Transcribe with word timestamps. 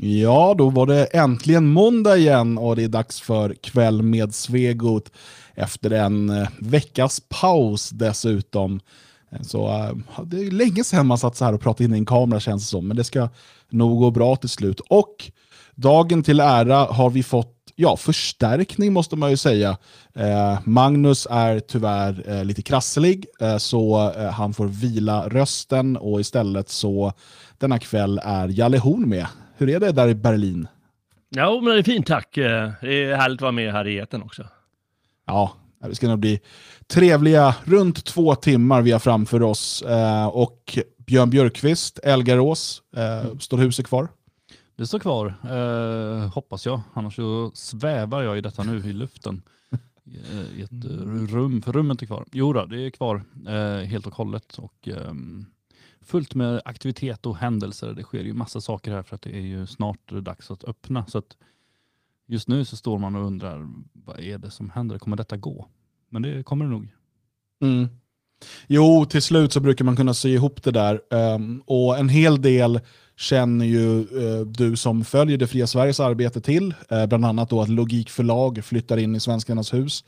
Ja, 0.00 0.54
då 0.58 0.70
var 0.70 0.86
det 0.86 1.04
äntligen 1.04 1.68
måndag 1.68 2.16
igen 2.16 2.58
och 2.58 2.76
det 2.76 2.84
är 2.84 2.88
dags 2.88 3.20
för 3.20 3.54
kväll 3.54 4.02
med 4.02 4.34
Svegot 4.34 5.10
efter 5.54 5.90
en 5.90 6.30
eh, 6.30 6.48
veckas 6.58 7.20
paus 7.28 7.90
dessutom. 7.90 8.80
Så 9.42 9.68
eh, 9.68 10.22
det 10.24 10.36
är 10.36 10.50
länge 10.50 10.84
sedan 10.84 11.06
man 11.06 11.18
satt 11.18 11.36
så 11.36 11.44
här 11.44 11.52
och 11.52 11.60
pratade 11.60 11.84
in 11.84 11.94
i 11.94 11.98
en 11.98 12.06
kamera 12.06 12.40
känns 12.40 12.62
det 12.62 12.68
som, 12.68 12.88
men 12.88 12.96
det 12.96 13.04
ska 13.04 13.28
nog 13.70 13.98
gå 13.98 14.10
bra 14.10 14.36
till 14.36 14.48
slut. 14.48 14.80
Och 14.80 15.30
dagen 15.74 16.22
till 16.22 16.40
ära 16.40 16.76
har 16.76 17.10
vi 17.10 17.22
fått 17.22 17.54
ja, 17.76 17.96
förstärkning 17.96 18.92
måste 18.92 19.16
man 19.16 19.30
ju 19.30 19.36
säga. 19.36 19.76
Eh, 20.14 20.58
Magnus 20.64 21.26
är 21.30 21.60
tyvärr 21.60 22.24
eh, 22.28 22.44
lite 22.44 22.62
krasslig, 22.62 23.26
eh, 23.40 23.56
så 23.56 24.12
eh, 24.16 24.30
han 24.30 24.54
får 24.54 24.66
vila 24.66 25.28
rösten 25.28 25.96
och 25.96 26.20
istället 26.20 26.68
så 26.68 27.12
denna 27.58 27.78
kväll 27.78 28.20
är 28.24 28.48
Jalle 28.48 28.78
Horn 28.78 29.08
med. 29.08 29.26
Hur 29.58 29.70
är 29.70 29.80
det 29.80 29.92
där 29.92 30.08
i 30.08 30.14
Berlin? 30.14 30.68
Ja, 31.28 31.60
men 31.62 31.72
det 31.72 31.78
är 31.78 31.82
fint 31.82 32.06
tack. 32.06 32.34
Det 32.34 32.42
är 32.82 33.16
härligt 33.16 33.36
att 33.36 33.42
vara 33.42 33.52
med 33.52 33.72
här 33.72 33.86
i 33.86 33.96
eten 33.96 34.22
också. 34.22 34.44
Ja, 35.26 35.52
det 35.80 35.94
ska 35.94 36.08
nog 36.08 36.18
bli 36.18 36.40
trevliga 36.86 37.54
runt 37.64 38.04
två 38.04 38.34
timmar 38.34 38.82
vi 38.82 38.92
har 38.92 38.98
framför 38.98 39.42
oss. 39.42 39.84
och 40.32 40.78
Björn 40.96 41.30
Björkqvist, 41.30 41.98
Elgarås, 42.02 42.82
står 43.38 43.58
huset 43.58 43.86
kvar? 43.86 44.08
Det 44.78 44.86
står 44.86 44.98
kvar, 44.98 45.34
eh, 45.50 46.28
hoppas 46.28 46.66
jag. 46.66 46.80
Annars 46.94 47.16
så 47.16 47.50
svävar 47.54 48.22
jag 48.22 48.38
i 48.38 48.40
detta 48.40 48.62
nu 48.62 48.76
i 48.78 48.92
luften. 48.92 49.42
I 50.56 50.62
ett 50.62 50.84
rum, 51.30 51.62
för 51.62 51.72
rummet 51.72 52.02
är 52.02 52.06
kvar. 52.06 52.24
Jo 52.32 52.52
då, 52.52 52.66
det 52.66 52.86
är 52.86 52.90
kvar 52.90 53.22
eh, 53.48 53.86
helt 53.86 54.06
och 54.06 54.14
hållet. 54.14 54.58
Och, 54.58 54.88
eh, 54.88 55.12
fullt 56.08 56.34
med 56.34 56.62
aktivitet 56.64 57.26
och 57.26 57.36
händelser. 57.36 57.92
Det 57.92 58.02
sker 58.02 58.24
ju 58.24 58.34
massa 58.34 58.60
saker 58.60 58.92
här 58.92 59.02
för 59.02 59.14
att 59.14 59.22
det 59.22 59.36
är 59.36 59.40
ju 59.40 59.66
snart 59.66 60.12
dags 60.12 60.50
att 60.50 60.64
öppna. 60.64 61.06
Så 61.06 61.18
att 61.18 61.36
just 62.26 62.48
nu 62.48 62.64
så 62.64 62.76
står 62.76 62.98
man 62.98 63.16
och 63.16 63.26
undrar, 63.26 63.68
vad 63.92 64.20
är 64.20 64.38
det 64.38 64.50
som 64.50 64.70
händer? 64.70 64.98
Kommer 64.98 65.16
detta 65.16 65.36
gå? 65.36 65.68
Men 66.08 66.22
det 66.22 66.42
kommer 66.42 66.64
det 66.64 66.70
nog. 66.70 66.88
Mm. 67.62 67.88
Jo, 68.66 69.04
till 69.04 69.22
slut 69.22 69.52
så 69.52 69.60
brukar 69.60 69.84
man 69.84 69.96
kunna 69.96 70.14
sy 70.14 70.28
ihop 70.28 70.62
det 70.62 70.70
där. 70.70 71.00
Um, 71.10 71.62
och 71.66 71.98
en 71.98 72.08
hel 72.08 72.42
del 72.42 72.80
känner 73.16 73.66
ju 73.66 74.06
uh, 74.12 74.46
du 74.46 74.76
som 74.76 75.04
följer 75.04 75.38
Det 75.38 75.46
Fria 75.46 75.66
Sveriges 75.66 76.00
arbete 76.00 76.40
till. 76.40 76.74
Uh, 76.92 77.06
bland 77.06 77.24
annat 77.24 77.50
då 77.50 77.60
att 77.60 77.68
Logik 77.68 78.10
förlag 78.10 78.64
flyttar 78.64 78.96
in 78.96 79.16
i 79.16 79.20
Svenskarnas 79.20 79.74
hus. 79.74 80.04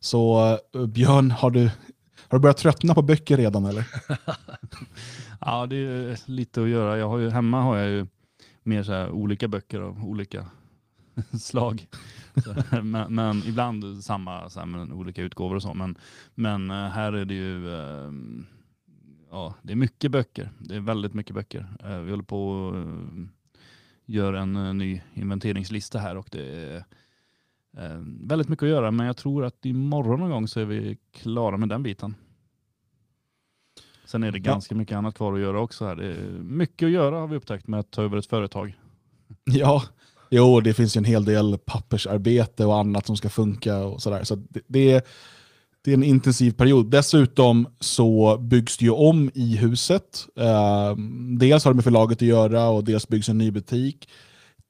Så 0.00 0.50
uh, 0.76 0.86
Björn, 0.86 1.30
har 1.30 1.50
du, 1.50 1.70
har 2.28 2.38
du 2.38 2.38
börjat 2.38 2.56
tröttna 2.56 2.94
på 2.94 3.02
böcker 3.02 3.36
redan 3.36 3.64
eller? 3.64 3.84
ja, 5.40 5.66
det 5.66 5.76
är 5.76 6.30
lite 6.30 6.62
att 6.62 6.68
göra. 6.68 6.98
Jag 6.98 7.08
har 7.08 7.18
ju, 7.18 7.30
hemma 7.30 7.62
har 7.62 7.76
jag 7.76 7.90
ju 7.90 8.06
mer 8.62 8.82
så 8.82 8.92
här, 8.92 9.10
olika 9.10 9.48
böcker 9.48 9.80
av 9.80 10.04
olika 10.04 10.46
slag. 11.40 11.86
Men, 12.82 13.14
men, 13.14 13.42
ibland 13.46 14.04
samma, 14.04 14.50
så 14.50 14.60
här, 14.60 14.66
men 14.66 14.92
olika 14.92 15.22
utgåvor 15.22 15.56
och 15.56 15.62
så. 15.62 15.74
Men, 15.74 15.98
men 16.34 16.70
eh, 16.70 16.76
här 16.76 17.12
är 17.12 17.24
det 17.24 17.34
ju 17.34 17.74
eh, 17.74 18.10
ja, 19.30 19.54
det 19.62 19.72
är 19.72 19.76
mycket 19.76 20.10
böcker. 20.10 20.50
Det 20.58 20.76
är 20.76 20.80
väldigt 20.80 21.14
mycket 21.14 21.34
böcker. 21.34 21.66
Eh, 21.84 21.98
vi 21.98 22.10
håller 22.10 22.24
på 22.24 22.68
att 22.68 22.74
eh, 22.74 23.24
göra 24.06 24.40
en 24.40 24.56
eh, 24.56 24.74
ny 24.74 25.00
inventeringslista 25.14 25.98
här 25.98 26.16
och 26.16 26.28
det 26.30 26.42
är 26.42 26.84
väldigt 28.28 28.48
mycket 28.48 28.62
att 28.62 28.68
göra. 28.68 28.90
Men 28.90 29.06
jag 29.06 29.16
tror 29.16 29.44
att 29.44 29.64
imorgon 29.64 30.20
någon 30.20 30.30
gång 30.30 30.48
så 30.48 30.60
är 30.60 30.64
vi 30.64 30.98
klara 31.12 31.56
med 31.56 31.68
den 31.68 31.82
biten. 31.82 32.14
Sen 34.08 34.22
är 34.22 34.32
det 34.32 34.38
ganska 34.38 34.74
mycket 34.74 34.96
annat 34.96 35.14
kvar 35.14 35.34
att 35.34 35.40
göra 35.40 35.60
också. 35.60 35.86
här. 35.86 35.96
Det 35.96 36.06
är 36.06 36.42
mycket 36.42 36.86
att 36.86 36.92
göra 36.92 37.16
har 37.16 37.26
vi 37.26 37.36
upptäckt 37.36 37.68
med 37.68 37.80
att 37.80 37.90
ta 37.90 38.02
över 38.02 38.16
ett 38.16 38.26
företag. 38.26 38.76
Ja, 39.44 39.82
jo, 40.30 40.60
det 40.60 40.74
finns 40.74 40.96
ju 40.96 40.98
en 40.98 41.04
hel 41.04 41.24
del 41.24 41.58
pappersarbete 41.58 42.64
och 42.64 42.78
annat 42.78 43.06
som 43.06 43.16
ska 43.16 43.28
funka 43.28 43.76
och 43.76 44.02
sådär. 44.02 44.24
Så 44.24 44.34
det, 44.34 44.60
det 44.66 44.92
är 44.92 45.02
det 45.84 45.90
är 45.90 45.94
en 45.94 46.02
intensiv 46.02 46.52
period. 46.52 46.90
Dessutom 46.90 47.68
så 47.80 48.38
byggs 48.38 48.76
det 48.76 48.84
ju 48.84 48.90
om 48.90 49.30
i 49.34 49.56
huset. 49.56 50.26
Eh, 50.36 50.96
dels 51.38 51.64
har 51.64 51.72
det 51.72 51.76
med 51.76 51.84
förlaget 51.84 52.18
att 52.18 52.28
göra 52.28 52.68
och 52.68 52.84
dels 52.84 53.08
byggs 53.08 53.28
en 53.28 53.38
ny 53.38 53.50
butik. 53.50 54.08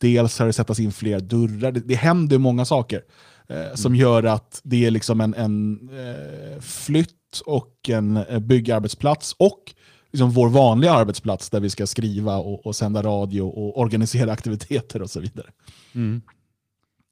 Dels 0.00 0.38
har 0.38 0.46
det 0.46 0.52
sättas 0.52 0.80
in 0.80 0.92
fler 0.92 1.20
dörrar. 1.20 1.72
Det, 1.72 1.80
det 1.80 1.94
händer 1.94 2.38
många 2.38 2.64
saker 2.64 3.02
eh, 3.48 3.74
som 3.74 3.96
gör 3.96 4.22
att 4.22 4.60
det 4.64 4.86
är 4.86 4.90
liksom 4.90 5.20
en, 5.20 5.34
en 5.34 5.88
eh, 5.92 6.60
flytt 6.60 7.40
och 7.46 7.88
en 7.88 8.16
eh, 8.16 8.38
byggarbetsplats 8.38 9.34
och 9.38 9.74
liksom 10.12 10.30
vår 10.30 10.48
vanliga 10.48 10.92
arbetsplats 10.92 11.50
där 11.50 11.60
vi 11.60 11.70
ska 11.70 11.86
skriva 11.86 12.36
och, 12.36 12.66
och 12.66 12.76
sända 12.76 13.02
radio 13.02 13.42
och 13.42 13.80
organisera 13.80 14.32
aktiviteter 14.32 15.02
och 15.02 15.10
så 15.10 15.20
vidare. 15.20 15.50
Mm. 15.92 16.22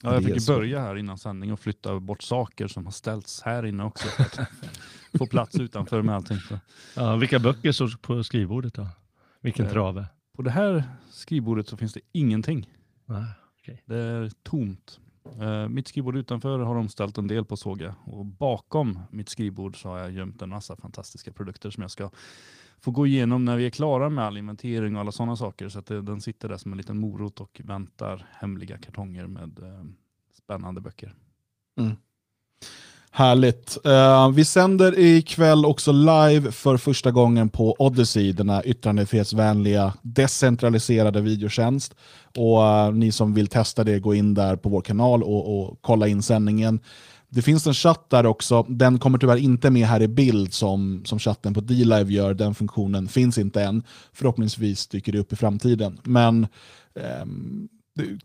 Ja, 0.02 0.14
jag 0.14 0.24
fick 0.24 0.46
börja 0.46 0.80
här 0.80 0.96
innan 0.96 1.18
sändning 1.18 1.52
och 1.52 1.60
flytta 1.60 2.00
bort 2.00 2.22
saker 2.22 2.68
som 2.68 2.84
har 2.84 2.92
ställts 2.92 3.42
här 3.42 3.66
inne 3.66 3.84
också. 3.84 4.08
För 4.08 4.22
att 4.22 4.48
få 5.18 5.26
plats 5.26 5.56
utanför 5.60 6.02
med 6.02 6.14
allting. 6.14 6.38
Så. 6.38 6.58
Ja, 6.96 7.16
vilka 7.16 7.38
böcker 7.38 7.72
står 7.72 7.96
på 8.02 8.24
skrivbordet 8.24 8.74
då? 8.74 8.88
Vilken 9.40 9.66
eh, 9.66 9.72
trave? 9.72 10.06
På 10.36 10.42
det 10.42 10.50
här 10.50 10.84
skrivbordet 11.10 11.68
så 11.68 11.76
finns 11.76 11.92
det 11.92 12.00
ingenting. 12.12 12.68
Ah, 13.06 13.22
okay. 13.60 13.76
Det 13.84 13.96
är 13.96 14.30
tomt. 14.42 15.00
Uh, 15.40 15.68
mitt 15.68 15.88
skrivbord 15.88 16.16
utanför 16.16 16.58
har 16.58 16.74
de 16.74 16.88
ställt 16.88 17.18
en 17.18 17.26
del 17.26 17.44
på 17.44 17.56
såg 17.56 17.82
jag. 17.82 17.94
Och 18.04 18.26
bakom 18.26 18.98
mitt 19.10 19.28
skrivbord 19.28 19.82
så 19.82 19.88
har 19.88 19.98
jag 19.98 20.12
gömt 20.12 20.42
en 20.42 20.48
massa 20.48 20.76
fantastiska 20.76 21.32
produkter 21.32 21.70
som 21.70 21.82
jag 21.82 21.90
ska 21.90 22.10
få 22.80 22.90
gå 22.90 23.06
igenom 23.06 23.44
när 23.44 23.56
vi 23.56 23.66
är 23.66 23.70
klara 23.70 24.10
med 24.10 24.24
all 24.24 24.36
inventering 24.36 24.94
och 24.94 25.00
alla 25.00 25.12
sådana 25.12 25.36
saker. 25.36 25.68
Så 25.68 25.78
att 25.78 25.86
det, 25.86 26.02
den 26.02 26.20
sitter 26.20 26.48
där 26.48 26.56
som 26.56 26.72
en 26.72 26.78
liten 26.78 26.98
morot 26.98 27.40
och 27.40 27.60
väntar 27.64 28.26
hemliga 28.32 28.78
kartonger 28.78 29.26
med 29.26 29.58
eh, 29.58 29.84
spännande 30.32 30.80
böcker. 30.80 31.14
Mm. 31.80 31.96
Härligt. 33.18 33.78
Uh, 33.86 34.30
vi 34.30 34.44
sänder 34.44 34.98
ikväll 34.98 35.64
också 35.64 35.92
live 35.92 36.52
för 36.52 36.76
första 36.76 37.10
gången 37.10 37.48
på 37.48 37.76
Odyssey, 37.78 38.32
denna 38.32 38.64
yttrandefrihetsvänliga 38.64 39.92
decentraliserade 40.02 41.20
videotjänst. 41.20 41.94
Och 42.36 42.58
uh, 42.58 42.92
ni 42.92 43.12
som 43.12 43.34
vill 43.34 43.46
testa 43.46 43.84
det, 43.84 44.00
gå 44.00 44.14
in 44.14 44.34
där 44.34 44.56
på 44.56 44.68
vår 44.68 44.80
kanal 44.80 45.22
och, 45.22 45.60
och 45.60 45.78
kolla 45.80 46.08
in 46.08 46.22
sändningen. 46.22 46.80
Det 47.28 47.42
finns 47.42 47.66
en 47.66 47.74
chatt 47.74 48.10
där 48.10 48.26
också. 48.26 48.62
Den 48.68 48.98
kommer 48.98 49.18
tyvärr 49.18 49.36
inte 49.36 49.70
med 49.70 49.86
här 49.86 50.02
i 50.02 50.08
bild 50.08 50.52
som, 50.52 51.02
som 51.04 51.18
chatten 51.18 51.54
på 51.54 51.60
D-Live 51.60 52.12
gör. 52.12 52.34
Den 52.34 52.54
funktionen 52.54 53.08
finns 53.08 53.38
inte 53.38 53.62
än. 53.62 53.82
Förhoppningsvis 54.12 54.86
dyker 54.86 55.12
det 55.12 55.18
upp 55.18 55.32
i 55.32 55.36
framtiden. 55.36 56.00
Men 56.02 56.46
um, 57.22 57.68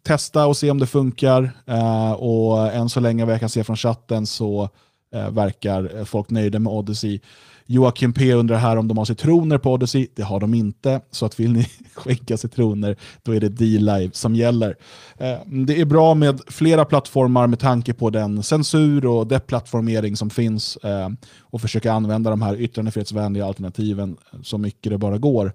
testa 0.04 0.48
och 0.48 0.58
se 0.58 0.72
om 0.72 0.80
det 0.80 0.88
funkar. 0.88 1.52
Eh, 1.66 2.12
och 2.12 2.74
än 2.74 2.90
så 2.90 3.00
länge 3.00 3.26
vad 3.26 3.34
jag 3.34 3.40
kan 3.40 3.50
se 3.50 3.64
från 3.64 3.78
chatten 3.78 4.26
så 4.26 4.70
eh, 5.14 5.30
verkar 5.30 5.98
eh, 5.98 6.04
folk 6.04 6.30
nöjda 6.30 6.60
med 6.60 6.74
Odyssey. 6.74 7.20
Joakim 7.66 8.14
P 8.14 8.34
undrar 8.34 8.58
här 8.58 8.78
om 8.78 8.88
de 8.88 8.98
har 8.98 9.06
citroner 9.06 9.58
på 9.58 9.74
Odyssey. 9.74 10.08
Det 10.16 10.24
har 10.24 10.40
de 10.40 10.54
inte, 10.54 11.02
så 11.12 11.26
att 11.26 11.40
vill 11.40 11.52
ni 11.52 11.68
skänka 11.94 12.38
citroner 12.38 12.96
då 13.24 13.36
är 13.36 13.40
det 13.40 13.50
D-Live 13.50 14.10
som 14.14 14.36
gäller. 14.36 14.76
Eh, 15.18 15.38
det 15.46 15.82
är 15.82 15.86
bra 15.86 16.14
med 16.14 16.42
flera 16.48 16.86
plattformar 16.86 17.48
med 17.48 17.60
tanke 17.60 17.94
på 17.94 18.10
den 18.10 18.44
censur 18.44 19.06
och 19.06 19.28
deplattformering 19.28 20.18
som 20.18 20.30
finns 20.30 20.78
eh, 20.78 21.10
och 21.40 21.62
försöka 21.62 21.94
använda 21.94 22.30
de 22.30 22.42
här 22.42 22.62
yttrandefrihetsvänliga 22.62 23.46
alternativen 23.46 24.18
så 24.44 24.58
mycket 24.58 24.92
det 24.92 24.98
bara 24.98 25.18
går. 25.18 25.54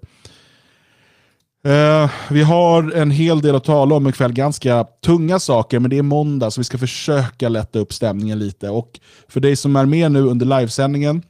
Uh, 1.67 2.11
vi 2.29 2.43
har 2.43 2.91
en 2.91 3.11
hel 3.11 3.41
del 3.41 3.55
att 3.55 3.63
tala 3.63 3.95
om 3.95 4.07
ikväll, 4.07 4.33
ganska 4.33 4.83
tunga 4.83 5.39
saker, 5.39 5.79
men 5.79 5.89
det 5.89 5.97
är 5.97 6.01
måndag 6.01 6.51
så 6.51 6.61
vi 6.61 6.65
ska 6.65 6.77
försöka 6.77 7.49
lätta 7.49 7.79
upp 7.79 7.93
stämningen 7.93 8.39
lite. 8.39 8.69
Och 8.69 8.99
för 9.27 9.39
dig 9.39 9.55
som 9.55 9.75
är 9.75 9.85
med 9.85 10.11
nu 10.11 10.21
under 10.21 10.45
livesändningen, 10.45 11.23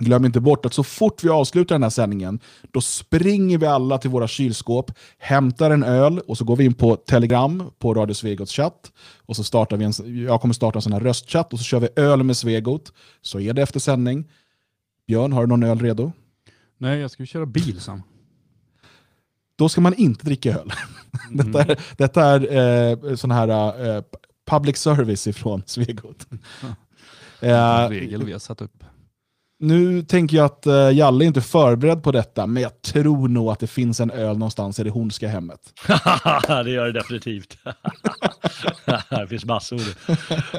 Glöm 0.00 0.24
inte 0.24 0.40
bort 0.40 0.66
att 0.66 0.74
så 0.74 0.84
fort 0.84 1.24
vi 1.24 1.28
avslutar 1.28 1.74
den 1.74 1.82
här 1.82 1.90
sändningen, 1.90 2.40
då 2.70 2.80
springer 2.80 3.58
vi 3.58 3.66
alla 3.66 3.98
till 3.98 4.10
våra 4.10 4.28
kylskåp, 4.28 4.90
hämtar 5.18 5.70
en 5.70 5.82
öl 5.82 6.18
och 6.18 6.38
så 6.38 6.44
går 6.44 6.56
vi 6.56 6.64
in 6.64 6.74
på 6.74 6.96
Telegram, 6.96 7.70
på 7.78 7.94
Radio 7.94 8.14
Svegots 8.14 8.52
chatt. 8.52 8.92
Och 9.26 9.36
så 9.36 9.44
startar 9.44 9.76
vi 9.76 9.84
en, 9.84 10.24
jag 10.24 10.40
kommer 10.40 10.54
starta 10.54 10.78
en 10.78 10.82
sån 10.82 10.92
här 10.92 11.00
röstchatt 11.00 11.52
och 11.52 11.58
så 11.58 11.64
kör 11.64 11.80
vi 11.80 11.88
öl 11.96 12.22
med 12.22 12.36
Svegot. 12.36 12.92
Så 13.20 13.40
är 13.40 13.52
det 13.52 13.62
efter 13.62 13.80
sändning. 13.80 14.30
Björn, 15.06 15.32
har 15.32 15.40
du 15.40 15.46
någon 15.46 15.62
öl 15.62 15.78
redo? 15.78 16.12
Nej, 16.78 16.98
jag 16.98 17.10
ska 17.10 17.26
köra 17.26 17.46
bil 17.46 17.80
sen. 17.80 18.02
Då 19.56 19.68
ska 19.68 19.80
man 19.80 19.94
inte 19.94 20.24
dricka 20.24 20.58
öl. 20.58 20.72
Mm. 21.30 21.52
detta 21.52 21.72
är, 21.72 21.80
detta 21.96 22.24
är 22.24 23.10
eh, 23.10 23.16
sån 23.16 23.30
här 23.30 23.48
eh, 23.96 24.02
public 24.46 24.76
service 24.76 25.26
ifrån 25.26 25.62
Svegot. 25.66 26.26
Ja. 27.44 27.88
regel 27.90 28.24
vi 28.24 28.32
har 28.32 28.38
satt 28.38 28.60
upp. 28.60 28.84
Nu 29.62 30.02
tänker 30.02 30.36
jag 30.36 30.46
att 30.46 30.66
uh, 30.66 30.92
Jalle 30.92 31.24
är 31.24 31.26
inte 31.26 31.40
förberedd 31.40 32.02
på 32.02 32.12
detta, 32.12 32.46
men 32.46 32.62
jag 32.62 32.82
tror 32.82 33.28
nog 33.28 33.48
att 33.48 33.58
det 33.58 33.66
finns 33.66 34.00
en 34.00 34.10
öl 34.10 34.38
någonstans 34.38 34.78
i 34.78 34.84
det 34.84 34.90
Hornska 34.90 35.28
hemmet. 35.28 35.60
det 36.64 36.70
gör 36.70 36.86
det 36.86 36.92
definitivt. 36.92 37.58
det 39.10 39.26
finns 39.28 39.44
massor. 39.44 39.80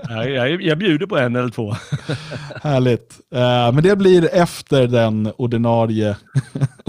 jag, 0.10 0.62
jag, 0.62 0.78
bjuder 0.78 1.06
på 1.06 1.18
en 1.18 1.36
eller 1.36 1.50
två. 1.50 1.72
Härligt. 2.64 3.20
Uh, 3.36 3.40
men 3.74 3.84
det 3.84 3.96
blir 3.96 4.30
efter 4.34 4.88
den 4.88 5.32
ordinarie, 5.38 6.18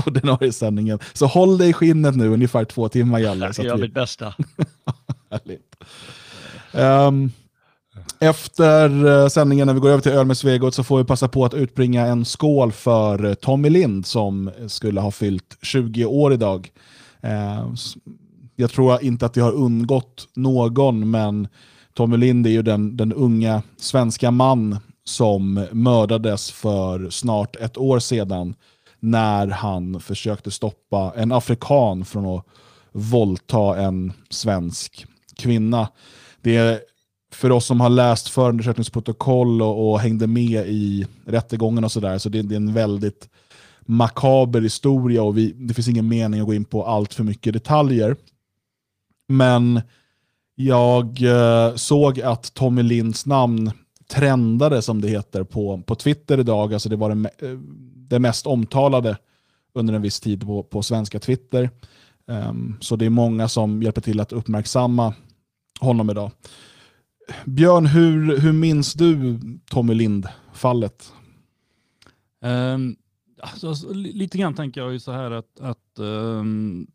ordinarie 0.06 0.52
sändningen. 0.52 0.99
Så 1.12 1.26
håll 1.26 1.58
dig 1.58 1.70
i 1.70 1.72
skinnet 1.72 2.16
nu 2.16 2.28
ungefär 2.28 2.64
två 2.64 2.88
timmar 2.88 3.19
Jalle. 3.19 3.52
Jag 3.56 3.66
gör 3.66 3.76
mitt 3.76 3.94
bästa. 3.94 4.34
Härligt. 5.31 5.76
Um, 6.72 7.32
efter 8.21 9.06
eh, 9.06 9.29
sändningen 9.29 9.67
när 9.67 9.75
vi 9.75 9.81
går 9.81 9.91
över 9.91 10.03
till 10.03 10.12
öl 10.12 10.27
med 10.27 10.37
Svegot 10.37 10.75
så 10.75 10.85
får 10.85 10.99
vi 10.99 11.05
passa 11.05 11.29
på 11.29 11.45
att 11.45 11.55
utbringa 11.55 12.06
en 12.06 12.25
skål 12.25 12.73
för 12.73 13.25
eh, 13.25 13.35
Tommy 13.35 13.71
Lind 13.71 14.06
som 14.06 14.51
skulle 14.67 15.01
ha 15.01 15.11
fyllt 15.11 15.59
20 15.62 16.05
år 16.05 16.33
idag. 16.33 16.71
Eh, 17.23 17.73
jag 18.56 18.71
tror 18.71 19.05
inte 19.05 19.27
att 19.27 19.35
det 19.35 19.41
har 19.41 19.53
undgått 19.53 20.29
någon, 20.35 21.11
men 21.11 21.49
Tommy 21.95 22.17
Lind 22.17 22.47
är 22.47 22.51
ju 22.51 22.62
den, 22.62 22.97
den 22.97 23.12
unga 23.12 23.62
svenska 23.77 24.31
man 24.31 24.79
som 25.05 25.67
mördades 25.73 26.50
för 26.50 27.11
snart 27.11 27.57
ett 27.57 27.79
år 27.79 27.99
sedan 27.99 28.55
när 29.00 29.49
han 29.49 30.00
försökte 30.00 30.50
stoppa 30.50 31.12
en 31.17 31.33
afrikan 31.33 32.05
från 32.05 32.39
att 32.39 32.47
våldta 32.93 33.77
en 33.77 34.12
svensk 34.31 35.07
kvinna. 35.37 35.89
Det 36.43 36.81
för 37.35 37.53
oss 37.53 37.67
som 37.67 37.81
har 37.81 37.91
läst 37.91 38.29
förundersökningsprotokoll 38.29 39.63
och, 39.63 39.91
och 39.91 40.01
hängde 40.01 40.27
med 40.27 40.69
i 40.69 41.07
rättegången 41.27 41.85
och 41.85 41.93
sådär, 41.93 42.19
så 42.19 42.29
det, 42.29 42.43
det, 42.43 42.55
är 42.55 42.57
en 42.57 42.73
väldigt 42.73 43.29
makaber 43.81 44.61
historia 44.61 45.23
och 45.23 45.39
vi, 45.39 45.53
det 45.53 45.75
finns 45.75 45.89
ingen 45.89 46.09
mening 46.09 46.41
att 46.41 46.47
gå 46.47 46.55
in 46.55 46.65
på 46.65 46.87
allt 46.87 47.15
för 47.15 47.25
mycket 47.25 47.53
detaljer. 47.53 48.17
Men 49.29 49.81
jag 50.55 51.23
eh, 51.23 51.75
såg 51.75 52.21
att 52.21 52.55
Tommy 52.55 52.83
Linds 52.83 53.27
namn 53.27 53.71
trendade, 54.09 54.83
som 54.83 55.01
det 55.01 55.09
heter, 55.09 55.45
på, 55.45 55.83
på 55.87 55.95
Twitter 55.95 56.41
idag. 56.41 56.75
Alltså 56.75 56.89
det 56.89 56.97
var 56.97 57.15
det, 57.15 57.49
eh, 57.49 57.59
det 57.97 58.19
mest 58.19 58.47
omtalade 58.47 59.17
under 59.75 59.95
en 59.95 60.03
viss 60.03 60.21
tid 60.21 60.41
på, 60.41 60.63
på 60.63 60.83
svenska 60.83 61.19
Twitter. 61.19 61.71
Um, 62.27 62.77
så 62.81 62.97
det 62.97 63.07
är 63.07 63.11
många 63.11 63.49
som 63.49 63.83
hjälper 63.83 64.01
till 64.01 64.21
att 64.21 64.33
uppmärksamma 64.33 65.15
honom 65.81 66.11
idag. 66.11 66.31
Björn, 67.44 67.87
hur, 67.87 68.41
hur 68.41 68.53
minns 68.53 68.94
du 68.94 69.41
Tommy 69.67 69.94
Lind-fallet? 69.94 71.12
Um, 72.41 72.97
alltså, 73.41 73.69
alltså 73.69 73.93
lite 73.93 74.38
grann 74.38 74.55
tänker 74.55 74.81
jag 74.81 74.93
ju 74.93 75.00
så 75.00 75.12
här 75.12 75.31
att, 75.31 75.61
att 75.61 75.99
ehm, 75.99 76.06
um, 76.06 76.87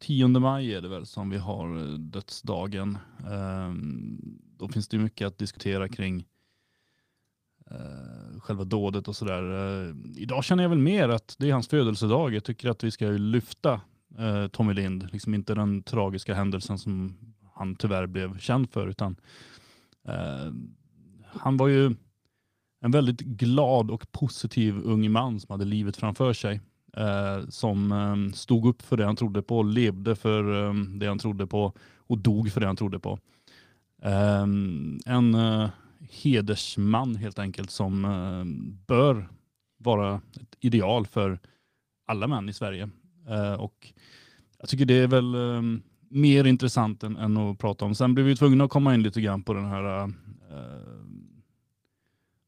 10 0.00 0.28
maj 0.28 0.74
är 0.74 0.80
det 0.80 0.88
väl 0.88 1.06
som 1.06 1.30
vi 1.30 1.38
har 1.38 1.76
eh, 1.78 1.98
dödsdagen. 1.98 2.98
Um, 3.30 4.38
då 4.58 4.68
finns 4.68 4.88
det 4.88 4.98
mycket 4.98 5.26
att 5.26 5.38
diskutera 5.38 5.88
kring 5.88 6.24
uh, 7.70 8.40
själva 8.40 8.64
dådet 8.64 9.08
och 9.08 9.16
sådär. 9.16 9.42
Uh, 9.42 9.96
idag 10.16 10.44
känner 10.44 10.64
jag 10.64 10.70
väl 10.70 10.78
mer 10.78 11.08
att 11.08 11.36
det 11.38 11.48
är 11.48 11.52
hans 11.52 11.68
födelsedag. 11.68 12.34
Jag 12.34 12.44
tycker 12.44 12.68
att 12.68 12.84
vi 12.84 12.90
ska 12.90 13.06
lyfta 13.06 13.80
uh, 14.20 14.48
Tommy 14.48 14.74
Lind, 14.74 15.08
liksom 15.12 15.34
inte 15.34 15.54
den 15.54 15.82
tragiska 15.82 16.34
händelsen 16.34 16.78
som 16.78 17.16
han 17.54 17.76
tyvärr 17.76 18.06
blev 18.06 18.38
känd 18.38 18.70
för, 18.70 18.86
utan 18.86 19.16
Eh, 20.08 20.52
han 21.26 21.56
var 21.56 21.68
ju 21.68 21.94
en 22.80 22.90
väldigt 22.90 23.20
glad 23.20 23.90
och 23.90 24.12
positiv 24.12 24.78
ung 24.84 25.10
man 25.10 25.40
som 25.40 25.52
hade 25.52 25.64
livet 25.64 25.96
framför 25.96 26.32
sig 26.32 26.60
eh, 26.96 27.48
som 27.48 27.92
eh, 27.92 28.34
stod 28.34 28.66
upp 28.66 28.82
för 28.82 28.96
det 28.96 29.04
han 29.04 29.16
trodde 29.16 29.42
på, 29.42 29.62
levde 29.62 30.16
för 30.16 30.68
eh, 30.68 30.74
det 30.74 31.06
han 31.06 31.18
trodde 31.18 31.46
på 31.46 31.72
och 31.96 32.18
dog 32.18 32.52
för 32.52 32.60
det 32.60 32.66
han 32.66 32.76
trodde 32.76 32.98
på. 32.98 33.18
Ehm, 34.02 34.98
en 35.06 35.34
eh, 35.34 35.68
hedersman 36.10 37.16
helt 37.16 37.38
enkelt 37.38 37.70
som 37.70 38.04
eh, 38.04 38.44
bör 38.86 39.28
vara 39.78 40.20
ett 40.40 40.56
ideal 40.60 41.06
för 41.06 41.38
alla 42.06 42.26
män 42.26 42.48
i 42.48 42.52
Sverige. 42.52 42.90
Eh, 43.28 43.52
och 43.52 43.92
jag 44.58 44.68
tycker 44.68 44.84
det 44.84 44.94
är 44.94 45.06
väl 45.06 45.34
ehm, 45.34 45.82
mer 46.08 46.44
intressant 46.44 47.02
än, 47.02 47.16
än, 47.16 47.36
att 47.36 47.58
prata 47.58 47.84
om. 47.84 47.94
Sen 47.94 48.14
blev 48.14 48.26
vi 48.26 48.36
tvungna 48.36 48.64
att 48.64 48.70
komma 48.70 48.94
in 48.94 49.02
lite 49.02 49.20
grann 49.20 49.42
på 49.42 49.54
den 49.54 49.64
här 49.64 50.02
eh, 50.02 50.08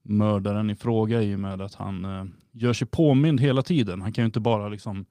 mördaren 0.03 0.71
i 0.71 0.75
fråga 0.75 1.23
i 1.23 1.35
och 1.35 1.41
med 1.41 1.61
att 1.61 1.75
han 1.75 2.05
äh, 2.05 2.25
gör 2.53 2.73
sig 2.73 2.87
påmind 2.87 3.41
hela 3.41 3.63
tiden. 3.63 4.03
Han 4.03 4.13
kan 4.13 4.23
ju 4.23 4.27
inte 4.27 4.41
bara 4.41 4.69
liksom 4.69 5.05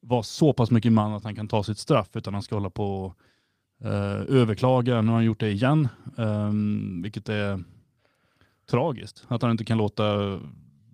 vara 0.00 0.22
så 0.22 0.52
pass 0.52 0.70
mycket 0.70 0.92
man 0.92 1.12
att 1.12 1.24
han 1.24 1.34
kan 1.34 1.48
ta 1.48 1.62
sitt 1.62 1.78
straff 1.78 2.08
utan 2.14 2.34
han 2.34 2.42
ska 2.42 2.56
hålla 2.56 2.70
på 2.70 3.04
och 3.04 3.16
äh, 3.86 4.36
överklaga. 4.40 5.02
Nu 5.02 5.08
har 5.08 5.14
han 5.14 5.24
gjort 5.24 5.40
det 5.40 5.50
igen, 5.50 5.88
ehm, 6.18 7.02
vilket 7.02 7.28
är 7.28 7.64
tragiskt. 8.70 9.24
Att 9.28 9.42
han 9.42 9.50
inte 9.50 9.64
kan 9.64 9.78
låta 9.78 10.38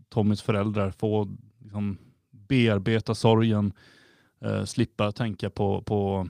Tommys 0.09 0.43
föräldrar 0.43 0.91
få 0.91 1.37
liksom, 1.59 1.99
bearbeta 2.31 3.15
sorgen, 3.15 3.73
slippa 4.65 5.13
tänka 5.13 5.51
på, 5.51 5.83
på 5.83 6.29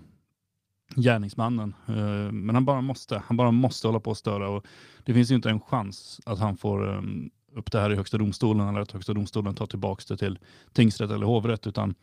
gärningsmannen. 0.96 1.74
Eh, 1.88 2.32
men 2.32 2.54
han 2.54 2.64
bara 2.64 2.80
måste. 2.80 3.22
Han 3.26 3.36
bara 3.36 3.50
måste 3.50 3.88
hålla 3.88 4.00
på 4.00 4.10
och 4.10 4.16
störa. 4.16 4.48
Och 4.48 4.66
det 5.04 5.14
finns 5.14 5.30
ju 5.30 5.34
inte 5.34 5.50
en 5.50 5.60
chans 5.60 6.20
att 6.26 6.38
han 6.38 6.56
får 6.56 6.94
ehm, 6.94 7.30
upp 7.54 7.72
det 7.72 7.80
här 7.80 7.92
i 7.92 7.96
högsta 7.96 8.18
domstolen 8.18 8.68
eller 8.68 8.80
att 8.80 8.92
högsta 8.92 9.14
domstolen 9.14 9.54
tar 9.54 9.66
tillbaka 9.66 10.02
det 10.08 10.16
till 10.16 10.38
tingsrätt 10.72 11.10
eller 11.10 11.26
hovrätt. 11.26 11.66
Utan 11.66 11.94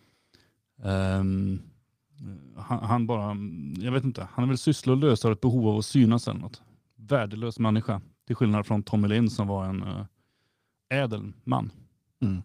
um, 0.84 1.62
han, 2.58 2.84
han, 2.84 3.08
bara, 3.08 3.38
jag 3.86 3.92
vet 3.92 4.04
inte, 4.04 4.28
han 4.34 4.44
är 4.44 4.48
väl 4.48 4.58
sysslolös 4.58 5.24
och 5.24 5.28
har 5.28 5.34
ett 5.34 5.42
behov 5.42 5.68
av 5.68 5.78
att 5.78 5.86
synas 5.86 6.28
eller 6.28 6.40
något. 6.40 6.62
Värdelös 6.96 7.60
människa. 7.60 8.02
Till 8.28 8.36
skillnad 8.36 8.66
från 8.66 8.84
Tommy 8.84 9.08
Lind 9.08 9.32
som 9.32 9.48
var 9.48 9.66
en 9.66 9.84
uh, 9.84 10.06
ädel 10.90 11.34
man. 11.44 11.72
Mm. 12.22 12.42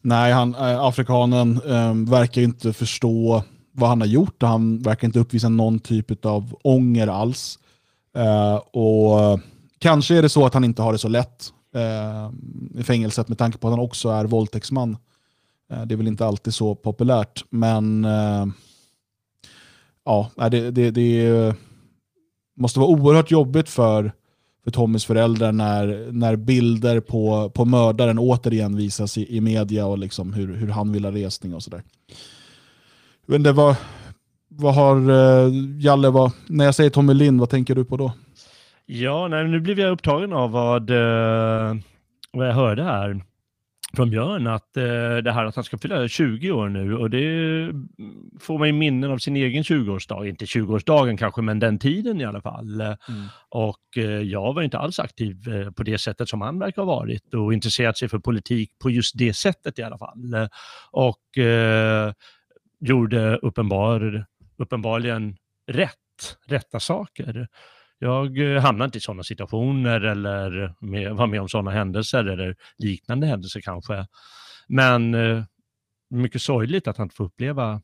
Nej, 0.00 0.32
han, 0.32 0.54
äh, 0.54 0.80
afrikanen 0.80 1.60
äh, 1.66 1.94
verkar 2.10 2.42
inte 2.42 2.72
förstå 2.72 3.44
vad 3.72 3.88
han 3.88 4.00
har 4.00 4.08
gjort 4.08 4.42
och 4.42 4.48
han 4.48 4.78
verkar 4.78 5.06
inte 5.08 5.18
uppvisa 5.18 5.48
någon 5.48 5.78
typ 5.78 6.26
av 6.26 6.56
ånger 6.62 7.06
alls. 7.06 7.58
Uh, 8.18 8.54
och 8.54 9.40
Kanske 9.78 10.16
är 10.16 10.22
det 10.22 10.28
så 10.28 10.46
att 10.46 10.54
han 10.54 10.64
inte 10.64 10.82
har 10.82 10.92
det 10.92 10.98
så 10.98 11.08
lätt 11.08 11.52
uh, 11.76 12.32
i 12.80 12.82
fängelset 12.82 13.28
med 13.28 13.38
tanke 13.38 13.58
på 13.58 13.68
att 13.68 13.72
han 13.72 13.84
också 13.84 14.08
är 14.08 14.24
våldtäktsman. 14.24 14.96
Uh, 15.72 15.82
det 15.86 15.94
är 15.94 15.96
väl 15.96 16.06
inte 16.06 16.26
alltid 16.26 16.54
så 16.54 16.74
populärt, 16.74 17.44
men 17.50 18.06
ja, 20.04 20.30
det, 20.50 20.70
det, 20.70 20.90
det, 20.90 21.54
måste 22.56 22.80
vara 22.80 22.90
oerhört 22.90 23.30
jobbigt 23.30 23.68
för, 23.68 24.12
för 24.64 24.70
Tommys 24.70 25.04
föräldrar 25.04 25.52
när, 25.52 26.12
när 26.12 26.36
bilder 26.36 27.00
på, 27.00 27.50
på 27.50 27.64
mördaren 27.64 28.18
återigen 28.18 28.76
visas 28.76 29.18
i, 29.18 29.36
i 29.36 29.40
media 29.40 29.86
och 29.86 29.98
liksom 29.98 30.32
hur, 30.32 30.54
hur 30.54 30.68
han 30.68 30.92
vill 30.92 31.04
ha 31.04 31.12
resning 31.12 31.54
och 31.54 31.62
sådär. 31.62 31.82
Men 33.26 33.42
det 33.42 33.52
var, 33.52 33.76
vad 34.48 34.74
har 34.74 35.10
uh, 35.10 35.52
Jalle, 35.78 36.10
vad, 36.10 36.32
när 36.46 36.64
jag 36.64 36.74
säger 36.74 36.90
Tommy 36.90 37.14
Lind, 37.14 37.40
vad 37.40 37.50
tänker 37.50 37.74
du 37.74 37.84
på 37.84 37.96
då? 37.96 38.12
Ja, 38.86 39.28
nej, 39.28 39.48
nu 39.48 39.60
blev 39.60 39.80
jag 39.80 39.92
upptagen 39.92 40.32
av 40.32 40.50
vad, 40.50 40.90
uh, 40.90 41.74
vad 42.32 42.48
jag 42.48 42.54
hörde 42.54 42.82
här 42.82 43.24
från 43.96 44.10
Björn, 44.10 44.46
att 44.46 44.70
uh, 44.76 45.16
det 45.16 45.32
här 45.32 45.44
att 45.44 45.54
han 45.54 45.64
ska 45.64 45.78
fylla 45.78 46.08
20 46.08 46.50
år 46.50 46.68
nu 46.68 46.96
och 46.96 47.10
det 47.10 47.68
får 48.40 48.58
man 48.58 48.68
ju 48.68 48.72
minnen 48.72 49.10
av 49.10 49.18
sin 49.18 49.36
egen 49.36 49.62
20-årsdag, 49.62 50.28
inte 50.28 50.44
20-årsdagen 50.44 51.16
kanske, 51.16 51.42
men 51.42 51.58
den 51.58 51.78
tiden 51.78 52.20
i 52.20 52.24
alla 52.24 52.40
fall. 52.40 52.80
Mm. 52.80 52.96
Och 53.48 53.96
jag 54.24 54.54
var 54.54 54.62
inte 54.62 54.78
alls 54.78 54.98
aktiv 54.98 55.36
på 55.76 55.82
det 55.82 55.98
sättet 55.98 56.28
som 56.28 56.40
han 56.40 56.58
verkar 56.58 56.82
ha 56.82 56.96
varit 56.96 57.34
och 57.34 57.54
intresserat 57.54 57.98
sig 57.98 58.08
för 58.08 58.18
politik 58.18 58.70
på 58.78 58.90
just 58.90 59.18
det 59.18 59.34
sättet 59.34 59.78
i 59.78 59.82
alla 59.82 59.98
fall. 59.98 60.48
Och 60.90 61.38
gjorde 62.82 63.36
uppenbar, 63.36 64.26
uppenbarligen 64.56 65.36
rätt, 65.66 66.36
rätta 66.46 66.80
saker. 66.80 67.48
Jag 67.98 68.38
eh, 68.38 68.62
hamnade 68.62 68.84
inte 68.84 68.98
i 68.98 69.00
sådana 69.00 69.22
situationer 69.22 70.00
eller 70.00 70.74
med, 70.80 71.14
var 71.14 71.26
med 71.26 71.40
om 71.40 71.48
sådana 71.48 71.70
händelser 71.70 72.24
eller 72.24 72.56
liknande 72.78 73.26
händelser 73.26 73.60
kanske. 73.60 74.06
Men 74.68 75.14
eh, 75.14 75.44
mycket 76.10 76.42
sorgligt 76.42 76.88
att 76.88 76.96
han 76.96 77.04
inte 77.04 77.16
får 77.16 77.24
uppleva 77.24 77.82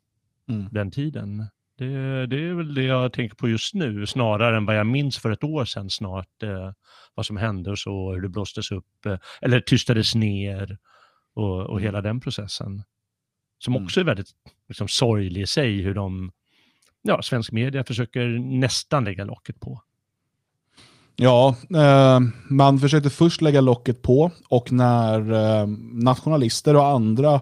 mm. 0.49 0.69
den 0.71 0.91
tiden. 0.91 1.47
Det, 1.79 2.27
det, 2.27 2.49
är 2.49 2.55
väl 2.55 2.75
det 2.75 2.83
jag 2.83 3.13
tänker 3.13 3.37
på 3.37 3.49
just 3.49 3.75
nu, 3.75 4.07
snarare 4.07 4.57
än 4.57 4.67
vad 4.67 4.77
jag 4.77 4.87
minns 4.87 5.19
för 5.19 5.31
ett 5.31 5.45
år 5.45 5.65
sedan 5.65 5.91
snart. 5.91 6.43
Eh, 6.43 6.73
vad 7.15 7.27
som 7.27 7.37
hände 7.37 7.71
och 7.71 7.79
så, 7.79 8.13
hur 8.13 8.23
det 8.23 8.29
blåstes 8.29 8.71
upp, 8.71 9.07
eh, 9.07 9.19
eller 9.41 9.61
tystades 9.61 10.15
ner 10.15 10.79
och, 11.35 11.61
och 11.61 11.81
hela 11.81 12.01
den 12.01 12.21
processen. 12.21 12.83
Som 13.59 13.75
mm. 13.75 13.85
också 13.85 14.01
är 14.01 14.05
väldigt 14.05 14.31
liksom, 14.69 14.89
sorglig 14.89 15.43
i 15.43 15.47
sig, 15.47 15.81
hur 15.81 15.95
de, 15.95 16.33
ja, 17.03 17.23
svensk 17.23 17.53
media 17.53 17.85
försöker 17.85 18.27
nästan 18.39 19.05
lägga 19.05 19.25
locket 19.25 19.61
på. 19.61 19.83
Ja, 21.17 21.57
eh, 21.75 22.21
man 22.49 22.79
försökte 22.79 23.11
först 23.11 23.43
lägga 23.43 23.61
locket 23.61 24.03
på 24.03 24.31
och 24.49 24.73
när 24.73 25.33
eh, 25.33 25.67
nationalister 25.93 26.77
och 26.77 26.87
andra 26.87 27.41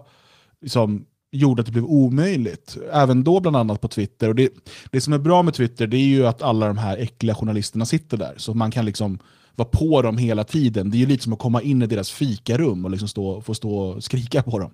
liksom, 0.61 1.05
gjorde 1.31 1.59
att 1.59 1.65
det 1.65 1.71
blev 1.71 1.85
omöjligt, 1.85 2.77
även 2.91 3.23
då 3.23 3.39
bland 3.39 3.57
annat 3.57 3.81
på 3.81 3.87
Twitter. 3.87 4.29
Och 4.29 4.35
det, 4.35 4.49
det 4.91 5.01
som 5.01 5.13
är 5.13 5.17
bra 5.17 5.43
med 5.43 5.53
Twitter 5.53 5.87
det 5.87 5.97
är 5.97 6.07
ju 6.07 6.27
att 6.27 6.41
alla 6.41 6.67
de 6.67 6.77
här 6.77 6.97
äckliga 6.97 7.35
journalisterna 7.35 7.85
sitter 7.85 8.17
där, 8.17 8.33
så 8.37 8.53
man 8.53 8.71
kan 8.71 8.85
liksom 8.85 9.19
vara 9.55 9.69
på 9.69 10.01
dem 10.01 10.17
hela 10.17 10.43
tiden. 10.43 10.91
Det 10.91 10.97
är 10.97 10.99
ju 10.99 11.05
lite 11.05 11.23
som 11.23 11.33
att 11.33 11.39
komma 11.39 11.61
in 11.61 11.81
i 11.81 11.87
deras 11.87 12.11
fikarum 12.11 12.85
och 12.85 12.91
liksom 12.91 13.07
stå, 13.07 13.41
få 13.41 13.53
stå 13.53 13.77
och 13.77 14.03
skrika 14.03 14.43
på 14.43 14.59
dem. 14.59 14.71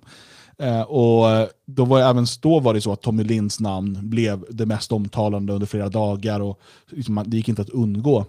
Eh, 0.58 0.82
och 0.82 1.30
eh, 1.30 1.48
då 1.66 1.84
var, 1.84 2.00
även 2.00 2.26
då 2.40 2.60
var 2.60 2.74
det 2.74 2.80
så 2.80 2.92
att 2.92 3.02
Tommy 3.02 3.24
Linds 3.24 3.60
namn 3.60 3.98
blev 4.02 4.44
det 4.50 4.66
mest 4.66 4.92
omtalande 4.92 5.52
under 5.52 5.66
flera 5.66 5.88
dagar 5.88 6.40
och 6.40 6.60
liksom, 6.90 7.24
det 7.26 7.36
gick 7.36 7.48
inte 7.48 7.62
att 7.62 7.68
undgå. 7.68 8.24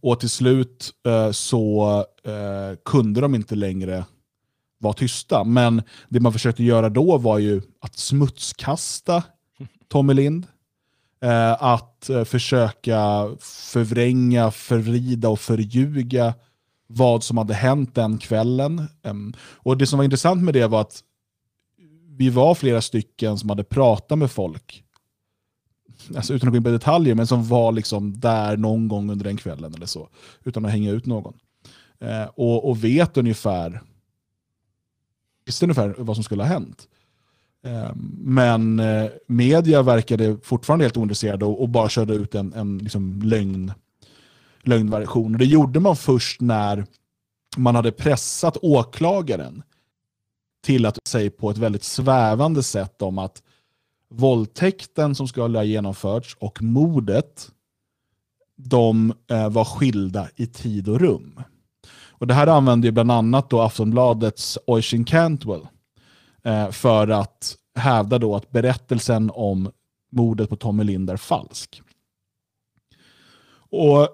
Och 0.00 0.20
till 0.20 0.30
slut 0.30 0.90
eh, 1.06 1.30
så 1.30 1.96
eh, 2.24 2.76
kunde 2.84 3.20
de 3.20 3.34
inte 3.34 3.54
längre 3.54 4.04
vara 4.78 4.92
tysta. 4.92 5.44
Men 5.44 5.82
det 6.08 6.20
man 6.20 6.32
försökte 6.32 6.64
göra 6.64 6.88
då 6.88 7.18
var 7.18 7.38
ju 7.38 7.62
att 7.80 7.98
smutskasta 7.98 9.22
Tommy 9.88 10.14
Lind. 10.14 10.46
Eh, 11.22 11.62
att 11.62 12.10
eh, 12.10 12.24
försöka 12.24 13.30
förvränga, 13.40 14.50
förvrida 14.50 15.28
och 15.28 15.40
förljuga 15.40 16.34
vad 16.94 17.24
som 17.24 17.38
hade 17.38 17.54
hänt 17.54 17.94
den 17.94 18.18
kvällen. 18.18 18.88
Och 19.42 19.76
Det 19.76 19.86
som 19.86 19.96
var 19.96 20.04
intressant 20.04 20.42
med 20.42 20.54
det 20.54 20.66
var 20.66 20.80
att 20.80 21.02
vi 22.16 22.30
var 22.30 22.54
flera 22.54 22.80
stycken 22.80 23.38
som 23.38 23.48
hade 23.48 23.64
pratat 23.64 24.18
med 24.18 24.30
folk, 24.30 24.84
alltså 26.16 26.34
utan 26.34 26.48
att 26.48 26.52
gå 26.52 26.56
in 26.56 26.64
på 26.64 26.70
detaljer, 26.70 27.14
men 27.14 27.26
som 27.26 27.44
var 27.44 27.72
liksom 27.72 28.20
där 28.20 28.56
någon 28.56 28.88
gång 28.88 29.10
under 29.10 29.24
den 29.24 29.36
kvällen 29.36 29.74
eller 29.74 29.86
så, 29.86 30.08
utan 30.44 30.64
att 30.64 30.70
hänga 30.70 30.90
ut 30.90 31.06
någon. 31.06 31.34
Eh, 32.00 32.24
och, 32.34 32.70
och 32.70 32.84
vet 32.84 33.16
ungefär 33.16 33.80
visste 35.44 35.64
ungefär 35.64 35.94
vad 35.98 36.16
som 36.16 36.24
skulle 36.24 36.42
ha 36.42 36.48
hänt. 36.48 36.88
Men 38.18 38.80
eh, 38.80 39.10
media 39.26 39.82
verkade 39.82 40.36
fortfarande 40.42 40.84
helt 40.84 40.96
ointresserade 40.96 41.44
och 41.44 41.68
bara 41.68 41.88
körde 41.88 42.14
ut 42.14 42.34
en, 42.34 42.52
en 42.52 42.78
liksom 42.78 43.22
lögn, 43.22 43.72
lögnversion. 44.66 45.32
Det 45.32 45.44
gjorde 45.44 45.80
man 45.80 45.96
först 45.96 46.40
när 46.40 46.86
man 47.56 47.74
hade 47.74 47.92
pressat 47.92 48.56
åklagaren 48.62 49.62
till 50.62 50.86
att 50.86 50.98
säga 51.08 51.30
på 51.30 51.50
ett 51.50 51.58
väldigt 51.58 51.84
svävande 51.84 52.62
sätt 52.62 53.02
om 53.02 53.18
att 53.18 53.42
våldtäkten 54.08 55.14
som 55.14 55.28
skulle 55.28 55.58
ha 55.58 55.64
genomförts 55.64 56.36
och 56.40 56.62
mordet 56.62 57.50
de 58.56 59.12
eh, 59.30 59.50
var 59.50 59.64
skilda 59.64 60.28
i 60.36 60.46
tid 60.46 60.88
och 60.88 61.00
rum. 61.00 61.40
Och 62.08 62.26
Det 62.26 62.34
här 62.34 62.46
använde 62.46 62.92
bland 62.92 63.12
annat 63.12 63.50
då 63.50 63.60
Aftonbladets 63.60 64.58
Oisin 64.66 65.04
Cantwell 65.04 65.66
eh, 66.44 66.70
för 66.70 67.08
att 67.08 67.56
hävda 67.74 68.18
då 68.18 68.36
att 68.36 68.50
berättelsen 68.50 69.30
om 69.34 69.70
mordet 70.12 70.48
på 70.48 70.56
Tommy 70.56 70.84
Lind 70.84 71.10
är 71.10 71.16
falsk. 71.16 71.82
Och 73.70 74.08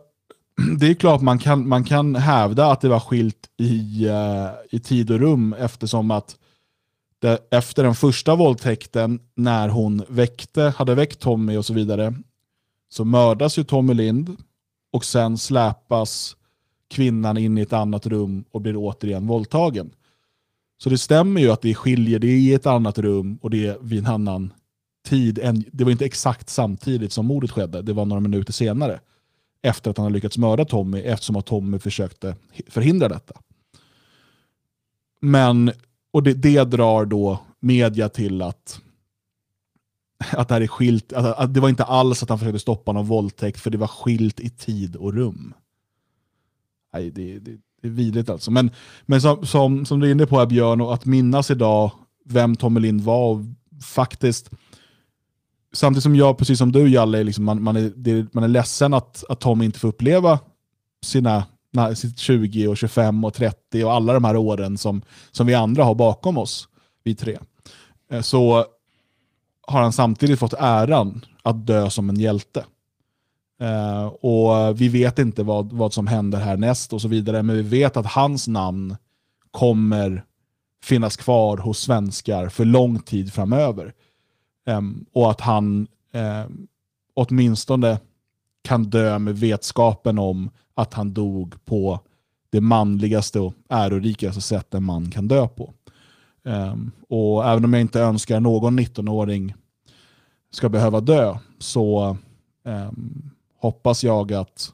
det 0.79 0.87
är 0.87 0.95
klart 0.95 1.21
man 1.21 1.38
kan, 1.38 1.69
man 1.69 1.85
kan 1.85 2.15
hävda 2.15 2.67
att 2.67 2.81
det 2.81 2.88
var 2.88 3.00
skilt 3.00 3.50
i, 3.57 4.07
uh, 4.09 4.49
i 4.71 4.79
tid 4.79 5.11
och 5.11 5.19
rum 5.19 5.55
eftersom 5.59 6.11
att 6.11 6.37
det, 7.19 7.38
efter 7.50 7.85
den 7.85 7.95
första 7.95 8.35
våldtäkten, 8.35 9.21
när 9.35 9.69
hon 9.69 10.05
väckte, 10.09 10.62
hade 10.62 10.95
väckt 10.95 11.21
Tommy 11.21 11.57
och 11.57 11.65
så 11.65 11.75
vidare, 11.75 12.15
så 12.88 13.05
mördas 13.05 13.59
ju 13.59 13.65
Tommy 13.65 13.95
Lind 13.95 14.37
och 14.93 15.05
sen 15.05 15.38
släpas 15.38 16.37
kvinnan 16.91 17.38
in 17.38 17.59
i 17.59 17.61
ett 17.61 17.73
annat 17.73 18.07
rum 18.07 18.45
och 18.50 18.61
blir 18.61 18.77
återigen 18.77 19.27
våldtagen. 19.27 19.91
Så 20.83 20.91
det 20.91 20.99
stämmer 20.99 21.41
ju 21.41 21.50
att 21.50 21.62
det 21.62 21.75
skiljer, 21.75 22.19
det 22.19 22.27
är 22.27 22.37
i 22.37 22.55
ett 22.55 22.67
annat 22.67 22.99
rum 22.99 23.38
och 23.43 23.50
det 23.50 23.67
är 23.67 23.79
vid 23.81 23.99
en 23.99 24.07
annan 24.07 24.53
tid. 25.07 25.65
Det 25.73 25.85
var 25.85 25.91
inte 25.91 26.05
exakt 26.05 26.49
samtidigt 26.49 27.12
som 27.12 27.27
mordet 27.27 27.50
skedde, 27.50 27.83
det 27.83 27.93
var 27.93 28.05
några 28.05 28.21
minuter 28.21 28.53
senare. 28.53 29.00
Efter 29.62 29.91
att 29.91 29.97
han 29.97 30.05
har 30.05 30.11
lyckats 30.11 30.38
mörda 30.38 30.65
Tommy 30.65 31.00
eftersom 31.00 31.37
att 31.37 31.47
Tommy 31.47 31.79
försökte 31.79 32.37
förhindra 32.67 33.09
detta. 33.09 33.41
Men, 35.21 35.73
och 36.11 36.23
det, 36.23 36.35
det 36.35 36.65
drar 36.65 37.05
då 37.05 37.41
media 37.61 38.09
till 38.09 38.43
att 38.43 38.81
att 40.31 40.49
det 40.49 40.55
här 40.55 40.61
är 40.61 40.67
skilt, 40.67 41.12
att, 41.12 41.38
att 41.38 41.55
det 41.55 41.61
var 41.61 41.69
inte 41.69 41.85
alls 41.85 42.23
att 42.23 42.29
han 42.29 42.38
försökte 42.38 42.59
stoppa 42.59 42.93
någon 42.93 43.07
våldtäkt 43.07 43.61
för 43.61 43.71
det 43.71 43.79
var 43.79 43.87
skilt 43.87 44.41
i 44.41 44.50
tid 44.50 44.97
och 44.97 45.15
rum. 45.15 45.55
Nej, 46.93 47.11
det, 47.11 47.38
det, 47.38 47.57
det 47.83 47.88
är 47.88 47.93
vidrigt 47.93 48.29
alltså. 48.29 48.50
Men, 48.50 48.71
men 49.07 49.21
som, 49.21 49.47
som, 49.47 49.87
som 49.87 50.00
du 50.00 50.07
är 50.07 50.11
inne 50.11 50.27
på 50.27 50.38
här 50.38 50.47
Björn, 50.47 50.81
och 50.81 50.95
att 50.95 51.05
minnas 51.05 51.50
idag 51.50 51.91
vem 52.25 52.57
Tommy 52.57 52.81
Lind 52.81 53.00
var 53.00 53.33
och 53.33 53.45
faktiskt 53.83 54.50
Samtidigt 55.72 56.02
som 56.02 56.16
jag, 56.16 56.38
precis 56.38 56.58
som 56.58 56.72
du 56.72 56.88
Jalle, 56.88 57.22
liksom, 57.25 57.44
man, 57.44 57.62
man, 57.62 57.76
är, 57.76 57.92
det, 57.96 58.34
man 58.34 58.44
är 58.44 58.48
ledsen 58.48 58.94
att, 58.94 59.25
att 59.28 59.40
Tom 59.40 59.62
inte 59.62 59.78
får 59.78 59.88
uppleva 59.88 60.38
sina 61.04 61.44
sitt 61.94 62.18
20, 62.18 62.68
och 62.68 62.76
25 62.76 63.25
och 63.25 63.34
30 63.34 63.84
och 63.84 63.92
alla 63.92 64.12
de 64.12 64.25
här 64.25 64.37
åren 64.37 64.78
som, 64.78 65.02
som 65.30 65.46
vi 65.46 65.54
andra 65.54 65.84
har 65.84 65.94
bakom 65.94 66.38
oss, 66.38 66.68
vi 67.04 67.14
tre. 67.14 67.38
Eh, 68.10 68.20
så 68.20 68.64
har 69.66 69.82
han 69.82 69.92
samtidigt 69.92 70.38
fått 70.38 70.54
äran 70.58 71.25
att 71.42 71.66
dö 71.66 71.90
som 71.90 72.10
en 72.10 72.20
hjälte. 72.20 72.64
Uh, 73.62 74.06
och 74.06 74.80
Vi 74.80 74.88
vet 74.88 75.18
inte 75.18 75.42
vad, 75.42 75.72
vad 75.72 75.92
som 75.92 76.06
händer 76.06 76.38
härnäst 76.38 76.92
och 76.92 77.02
så 77.02 77.08
vidare, 77.08 77.42
men 77.42 77.56
vi 77.56 77.62
vet 77.62 77.96
att 77.96 78.06
hans 78.06 78.48
namn 78.48 78.96
kommer 79.50 80.25
finnas 80.82 81.16
kvar 81.16 81.56
hos 81.56 81.78
svenskar 81.78 82.48
för 82.48 82.64
lång 82.64 82.98
tid 82.98 83.32
framöver. 83.32 83.92
Um, 84.68 85.06
och 85.12 85.30
att 85.30 85.40
han 85.40 85.88
um, 86.12 86.68
åtminstone 87.14 87.98
kan 88.62 88.84
dö 88.84 89.18
med 89.18 89.38
vetskapen 89.38 90.18
om 90.18 90.50
att 90.75 90.94
han 90.94 91.12
dog 91.12 91.64
på 91.64 92.00
det 92.50 92.60
manligaste 92.60 93.40
och 93.40 93.54
ärorikaste 93.68 94.40
sätt 94.40 94.75
en 94.75 94.82
man 94.82 95.10
kan 95.10 95.28
dö 95.28 95.48
på. 95.48 95.72
Um, 96.42 96.90
och 97.08 97.44
Även 97.44 97.64
om 97.64 97.72
jag 97.72 97.80
inte 97.80 98.00
önskar 98.00 98.40
någon 98.40 98.80
19-åring 98.80 99.54
ska 100.50 100.68
behöva 100.68 101.00
dö, 101.00 101.38
så 101.58 102.16
um, 102.64 103.30
hoppas 103.58 104.04
jag 104.04 104.32
att 104.32 104.72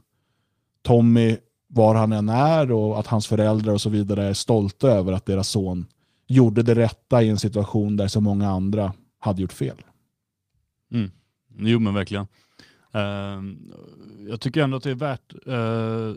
Tommy, 0.83 1.37
var 1.69 1.95
han 1.95 2.13
än 2.13 2.29
är 2.29 2.73
och 2.73 2.99
att 2.99 3.07
hans 3.07 3.27
föräldrar 3.27 3.73
och 3.73 3.81
så 3.81 3.91
vidare 3.91 4.25
är 4.25 4.35
stolta 4.35 4.89
över 4.89 5.13
att 5.13 5.27
deras 5.27 5.49
son 5.49 5.87
gjorde 6.27 6.63
det 6.63 6.75
rätta 6.75 7.23
i 7.23 7.29
en 7.29 7.39
situation 7.39 7.97
där 7.97 8.09
så 8.09 8.21
många 8.21 8.51
andra 8.51 8.93
hade 9.25 9.43
gjort 9.43 9.53
fel. 9.53 9.83
Mm. 10.93 11.11
Jo 11.57 11.79
men 11.79 11.95
verkligen. 11.95 12.27
Uh, 12.95 13.55
jag 14.29 14.41
tycker 14.41 14.63
ändå 14.63 14.77
att 14.77 14.83
det 14.83 14.91
är 14.91 14.95
värt 14.95 15.35
uh, 15.49 16.15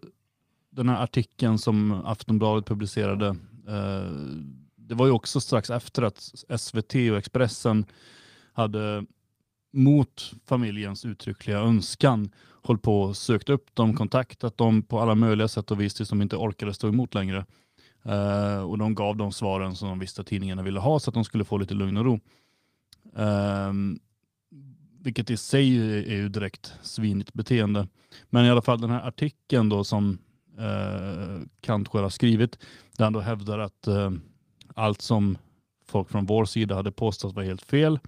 den 0.70 0.90
här 0.90 1.04
artikeln 1.04 1.58
som 1.58 1.92
Aftonbladet 1.92 2.66
publicerade. 2.66 3.28
Uh, 3.68 4.12
det 4.76 4.96
var 4.96 5.06
ju 5.06 5.12
också 5.12 5.42
strax 5.42 5.70
efter 5.70 6.02
att 6.02 6.20
SVT 6.60 6.96
och 6.96 7.18
Expressen 7.18 7.86
hade 8.54 9.06
mot 9.74 10.34
familjens 10.46 11.06
uttryckliga 11.06 11.60
önskan 11.60 12.30
hållit 12.62 12.82
på 12.82 13.02
och 13.02 13.18
sökt 13.18 13.50
upp 13.50 13.76
dem, 13.76 13.94
kontaktat 13.94 14.58
dem 14.58 14.84
på 14.84 15.00
alla 15.00 15.16
möjliga 15.16 15.48
sätt 15.48 15.72
och 15.72 15.82
vis 15.82 15.94
tills 15.94 16.10
de 16.10 16.22
inte 16.22 16.36
orkade 16.36 16.74
stå 16.74 16.88
emot 16.88 17.14
längre. 17.14 17.46
Uh, 18.06 18.60
och 18.60 18.78
de 18.78 18.96
gav 18.96 19.18
de 19.18 19.32
svaren 19.32 19.76
som 19.76 19.90
de 19.90 20.00
visste 20.00 20.22
att 20.22 20.28
tidningarna 20.28 20.64
ville 20.64 20.80
ha 20.80 21.00
så 21.00 21.10
att 21.10 21.14
de 21.14 21.24
skulle 21.24 21.44
få 21.44 21.58
lite 21.58 21.74
lugn 21.74 21.98
och 21.98 22.06
ro. 22.06 22.20
Um, 23.14 24.00
vilket 25.00 25.30
i 25.30 25.38
sig 25.38 25.78
är 26.12 26.16
ju 26.16 26.30
direkt 26.30 26.74
svinigt 26.82 27.34
beteende. 27.34 27.88
Men 28.30 28.46
i 28.46 28.50
alla 28.50 28.62
fall 28.62 28.82
den 28.82 28.90
här 28.90 29.08
artikeln 29.08 29.70
då 29.70 29.84
som 29.84 30.18
eh, 30.58 30.66
uh, 30.66 31.42
Kantskär 31.62 32.02
har 32.02 32.10
skrivit, 32.10 32.60
där 32.98 33.04
han 33.04 33.14
då 33.14 33.20
hävdar 33.20 33.60
att 33.60 33.88
uh, 33.88 34.12
allt 34.76 35.02
som 35.02 35.38
folk 35.86 36.10
från 36.10 36.26
vår 36.26 36.46
sida 36.46 36.76
hade 36.76 36.92
påstått 36.92 37.36
var 37.36 37.44
helt 37.44 37.62
fel. 37.62 38.00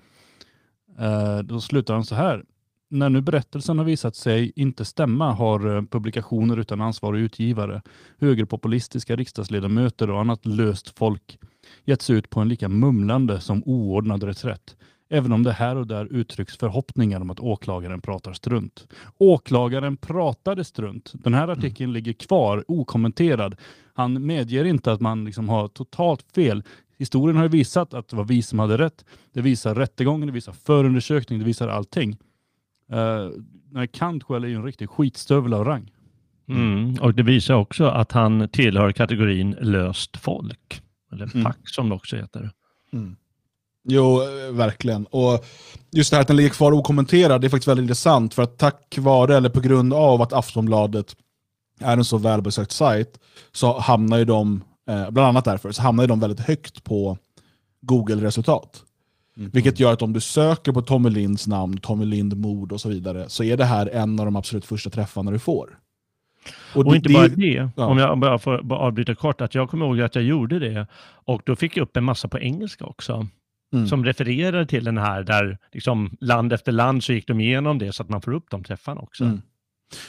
Uh, 1.00 1.40
då 1.40 1.62
slutar 1.62 1.94
han 1.94 2.06
så 2.06 2.16
här. 2.16 2.46
När 2.90 3.10
nu 3.10 3.22
berättelsen 3.22 3.78
har 3.78 3.86
visat 3.86 4.16
sig 4.16 4.52
inte 4.56 4.86
stämma 4.86 5.32
har 5.32 5.88
publikationer 5.88 6.58
utan 6.58 6.82
ansvarig 6.82 7.22
utgivare, 7.22 7.82
högerpopulistiska 8.20 9.16
riksdagsledamöter 9.16 10.10
och 10.10 10.20
annat 10.20 10.46
löst 10.46 10.98
folk 10.98 11.40
gett 11.86 12.02
sig 12.02 12.16
ut 12.16 12.30
på 12.30 12.40
en 12.40 12.50
lika 12.50 12.70
mumlande 12.70 13.42
som 13.42 13.64
oordnad 13.66 14.24
reträtt. 14.24 14.76
Även 15.10 15.32
om 15.32 15.44
det 15.44 15.52
här 15.52 15.76
och 15.76 15.88
där 15.88 16.14
uttrycks 16.14 16.58
förhoppningar 16.58 17.22
om 17.22 17.30
att 17.30 17.40
åklagaren 17.40 18.02
pratar 18.02 18.34
strunt. 18.34 18.88
Åklagaren 19.18 19.98
pratade 19.98 20.64
strunt. 20.64 21.12
Den 21.14 21.34
här 21.34 21.48
artikeln 21.48 21.90
mm. 21.90 21.94
ligger 21.94 22.14
kvar 22.14 22.66
okommenterad. 22.68 23.56
Han 23.94 24.26
medger 24.26 24.66
inte 24.66 24.92
att 24.92 25.02
man 25.02 25.26
liksom 25.26 25.50
har 25.50 25.68
totalt 25.68 26.26
fel. 26.36 26.64
Historien 26.98 27.38
har 27.38 27.48
visat 27.48 27.94
att 27.94 28.08
det 28.08 28.16
var 28.16 28.24
vi 28.24 28.42
som 28.42 28.60
hade 28.60 28.78
rätt. 28.78 29.06
Det 29.34 29.42
visar 29.42 29.76
rättegången, 29.76 30.28
det 30.28 30.34
visar 30.34 30.52
förundersökning, 30.52 31.40
det 31.40 31.46
visar 31.46 31.68
allting. 31.68 32.18
Uh, 32.94 33.86
Cantwell 33.94 34.44
är 34.44 34.48
ju 34.48 34.56
en 34.56 34.64
riktig 34.64 34.90
skitstövel 34.90 35.54
av 35.54 35.66
rang. 35.66 35.92
Mm, 36.50 36.96
och 37.02 37.14
det 37.14 37.24
visar 37.24 37.56
också 37.56 37.86
att 37.86 38.12
han 38.12 38.50
tillhör 38.50 38.92
kategorin 38.92 39.56
löst 39.62 40.18
folk. 40.18 40.82
Eller 41.12 41.36
mm. 41.36 41.54
som 41.64 41.90
det 41.90 41.96
också 41.96 42.16
heter. 42.16 42.52
Mm. 42.94 43.16
Jo, 43.84 44.22
verkligen. 44.52 45.06
Och 45.06 45.46
just 45.92 46.10
det 46.10 46.18
här 46.18 46.22
att 46.22 46.28
den 46.28 46.38
ligger 46.38 46.50
kvar 46.50 46.72
okommenterad, 46.72 47.42
det 47.42 47.48
är 47.48 47.50
faktiskt 47.50 47.68
väldigt 47.68 47.84
intressant. 47.84 48.34
För 48.34 48.44
att 48.44 48.58
tack 48.58 48.98
vare, 49.00 49.38
eller 49.38 49.50
på 49.50 49.60
grund 49.60 49.94
av 49.94 50.22
att 50.22 50.34
Aftonbladet 50.34 51.16
är 51.80 51.98
en 51.98 52.06
så 52.06 52.18
välbesökt 52.18 52.72
sajt, 52.72 53.20
så 53.52 53.80
hamnar 53.80 54.18
ju 54.18 54.26
de, 54.26 54.64
eh, 54.90 55.10
bland 55.10 55.28
annat 55.28 55.46
därför, 55.46 55.72
så 55.72 55.82
hamnar 55.82 56.08
de 56.08 56.20
väldigt 56.20 56.40
högt 56.40 56.84
på 56.84 57.18
Google-resultat. 57.82 58.84
Mm. 59.38 59.52
Vilket 59.54 59.80
gör 59.80 59.94
att 59.94 60.02
om 60.02 60.14
du 60.14 60.22
söker 60.22 60.72
på 60.72 60.82
Tommy 60.82 61.10
Linds 61.10 61.48
namn, 61.48 61.78
Tommy 61.78 62.06
Lind 62.06 62.38
mord 62.38 62.72
och 62.72 62.82
så 62.82 62.90
vidare, 62.90 63.30
så 63.30 63.44
är 63.44 63.58
det 63.58 63.66
här 63.66 63.88
en 63.88 64.20
av 64.20 64.26
de 64.26 64.36
absolut 64.36 64.66
första 64.66 64.90
träffarna 64.90 65.32
du 65.32 65.40
får. 65.40 65.80
Och, 66.76 66.84
det- 66.84 66.96
inte 66.96 67.10
det- 67.10 67.14
bara 67.14 67.28
det, 67.28 67.70
ja. 67.76 67.86
om 67.86 67.98
jag 67.98 68.20
bara 68.20 68.40
får 68.40 68.74
avbryta 68.74 69.16
kort, 69.16 69.42
att 69.42 69.56
jag 69.56 69.70
kommer 69.70 69.86
ihåg 69.86 70.02
att 70.02 70.16
jag 70.16 70.24
gjorde 70.24 70.60
det 70.60 70.88
och 71.26 71.42
då 71.46 71.56
fick 71.56 71.78
jag 71.78 71.84
upp 71.84 71.98
en 71.98 72.04
massa 72.04 72.28
på 72.28 72.40
engelska 72.40 72.86
också. 72.86 73.28
Mm. 73.74 73.88
Som 73.88 74.06
refererade 74.06 74.66
till 74.66 74.84
den 74.84 74.98
här 74.98 75.24
där 75.24 75.58
liksom 75.74 76.18
land 76.22 76.54
efter 76.54 76.72
land 76.72 77.04
så 77.04 77.14
gick 77.14 77.28
de 77.28 77.40
igenom 77.40 77.78
det 77.80 77.94
så 77.94 78.04
att 78.04 78.10
man 78.10 78.22
får 78.22 78.34
upp 78.34 78.46
de 78.50 78.64
träffarna 78.64 79.02
också. 79.02 79.24
Mm. 79.24 79.42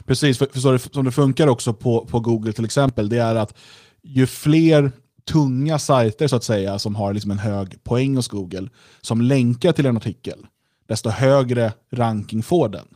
Precis, 0.06 0.38
för, 0.38 0.46
för 0.46 0.60
så 0.60 0.72
det, 0.72 0.78
som 0.78 1.04
det 1.04 1.12
funkar 1.12 1.46
också 1.46 1.72
på, 1.74 2.06
på 2.06 2.20
Google 2.20 2.52
till 2.52 2.64
exempel, 2.64 3.08
det 3.08 3.18
är 3.18 3.34
att 3.34 3.58
ju 4.02 4.26
fler 4.26 4.92
tunga 5.32 5.78
sajter 5.78 6.28
så 6.28 6.36
att 6.36 6.44
säga 6.44 6.78
som 6.78 6.94
har 6.94 7.14
liksom 7.14 7.30
en 7.30 7.38
hög 7.38 7.84
poäng 7.84 8.16
hos 8.16 8.28
Google, 8.28 8.68
som 9.00 9.20
länkar 9.20 9.72
till 9.72 9.86
en 9.86 9.96
artikel, 9.96 10.46
desto 10.88 11.10
högre 11.10 11.72
ranking 11.92 12.42
får 12.42 12.68
den. 12.68 12.86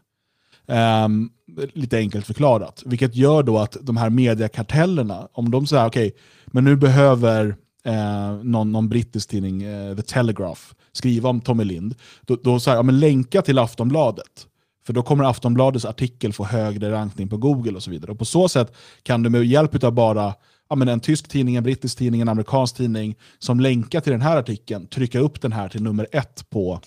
Um, 0.66 1.30
lite 1.72 1.98
enkelt 1.98 2.26
förklarat. 2.26 2.82
Vilket 2.86 3.16
gör 3.16 3.42
då 3.42 3.58
att 3.58 3.76
de 3.80 3.96
här 3.96 4.10
mediekartellerna, 4.10 5.28
om 5.32 5.50
de 5.50 5.66
säger 5.66 5.86
okej, 5.86 6.14
men 6.46 6.64
nu 6.64 6.76
behöver 6.76 7.56
eh, 7.84 8.32
någon, 8.42 8.72
någon 8.72 8.88
brittisk 8.88 9.28
tidning, 9.28 9.62
eh, 9.62 9.96
The 9.96 10.02
Telegraph, 10.02 10.60
skriva 10.92 11.28
om 11.28 11.40
Tommy 11.40 11.64
Lind, 11.64 11.94
då, 12.22 12.36
då 12.36 12.60
så 12.60 12.70
här, 12.70 12.76
ja, 12.76 12.82
men 12.82 13.00
länka 13.00 13.42
till 13.42 13.58
Aftonbladet. 13.58 14.46
För 14.86 14.92
då 14.92 15.02
kommer 15.02 15.24
Aftonbladets 15.24 15.84
artikel 15.84 16.32
få 16.32 16.44
högre 16.44 16.92
rankning 16.92 17.28
på 17.28 17.36
Google 17.36 17.72
och 17.72 17.82
så 17.82 17.90
vidare. 17.90 18.12
Och 18.12 18.18
på 18.18 18.24
så 18.24 18.48
sätt 18.48 18.76
kan 19.02 19.22
du 19.22 19.30
med 19.30 19.44
hjälp 19.44 19.84
av 19.84 19.92
bara 19.92 20.34
ja, 20.68 20.76
men 20.76 20.88
en 20.88 21.00
tysk 21.00 21.28
tidning, 21.28 21.56
en 21.56 21.62
brittisk 21.62 21.98
tidning, 21.98 22.20
en 22.20 22.28
amerikansk 22.28 22.76
tidning 22.76 23.16
som 23.38 23.60
länkar 23.60 24.00
till 24.00 24.12
den 24.12 24.20
här 24.20 24.36
artikeln 24.36 24.86
trycka 24.86 25.18
upp 25.18 25.40
den 25.40 25.52
här 25.52 25.68
till 25.68 25.82
nummer 25.82 26.06
ett 26.12 26.50
på 26.50 26.80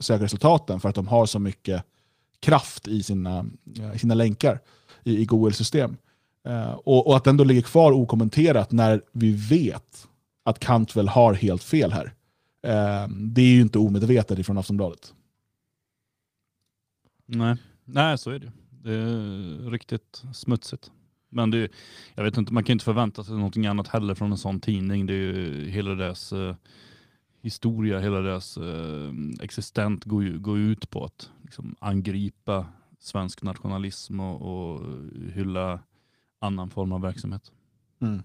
sökresultaten 0.00 0.80
för 0.80 0.88
att 0.88 0.94
de 0.94 1.08
har 1.08 1.26
så 1.26 1.38
mycket 1.38 1.84
kraft 2.42 2.88
i 2.88 3.02
sina, 3.02 3.46
eh, 3.78 3.96
sina 3.96 4.14
länkar 4.14 4.60
i, 5.04 5.18
i 5.18 5.24
Googles 5.24 5.56
system. 5.56 5.96
Uh, 6.48 6.72
och, 6.72 7.06
och 7.06 7.16
att 7.16 7.24
den 7.24 7.36
då 7.36 7.44
ligger 7.44 7.62
kvar 7.62 7.92
okommenterat 7.92 8.72
när 8.72 9.02
vi 9.12 9.32
vet 9.32 10.08
att 10.44 10.58
Cantwell 10.58 11.08
har 11.08 11.34
helt 11.34 11.62
fel 11.64 11.92
här. 11.92 12.04
Uh, 12.66 13.14
det 13.14 13.42
är 13.42 13.54
ju 13.54 13.60
inte 13.60 13.78
omedvetet 13.78 14.38
ifrån 14.38 14.58
Aftonbladet. 14.58 15.14
Nej. 17.26 17.56
Nej, 17.84 18.18
så 18.18 18.30
är 18.30 18.38
det. 18.38 18.52
Det 18.70 18.92
är 18.92 19.70
riktigt 19.70 20.22
smutsigt. 20.34 20.90
Men 21.28 21.50
det 21.50 21.68
jag 22.14 22.24
vet 22.24 22.36
inte, 22.36 22.52
man 22.52 22.64
kan 22.64 22.72
inte 22.72 22.84
förvänta 22.84 23.24
sig 23.24 23.34
någonting 23.34 23.66
annat 23.66 23.88
heller 23.88 24.14
från 24.14 24.32
en 24.32 24.38
sån 24.38 24.60
tidning. 24.60 25.06
Det 25.06 25.12
är 25.12 25.16
ju 25.16 25.70
hela 25.70 25.94
deras 25.94 26.32
eh, 26.32 26.54
historia, 27.42 28.00
hela 28.00 28.20
deras 28.20 28.56
eh, 28.56 29.12
existens 29.40 30.04
går, 30.04 30.24
ju, 30.24 30.38
går 30.38 30.58
ut 30.58 30.90
på 30.90 31.04
att 31.04 31.30
liksom, 31.52 31.74
angripa 31.78 32.66
svensk 33.00 33.42
nationalism 33.42 34.20
och, 34.20 34.42
och 34.42 34.80
hylla 35.34 35.80
annan 36.40 36.70
form 36.70 36.92
av 36.92 37.00
verksamhet. 37.00 37.42
Mm. 38.02 38.22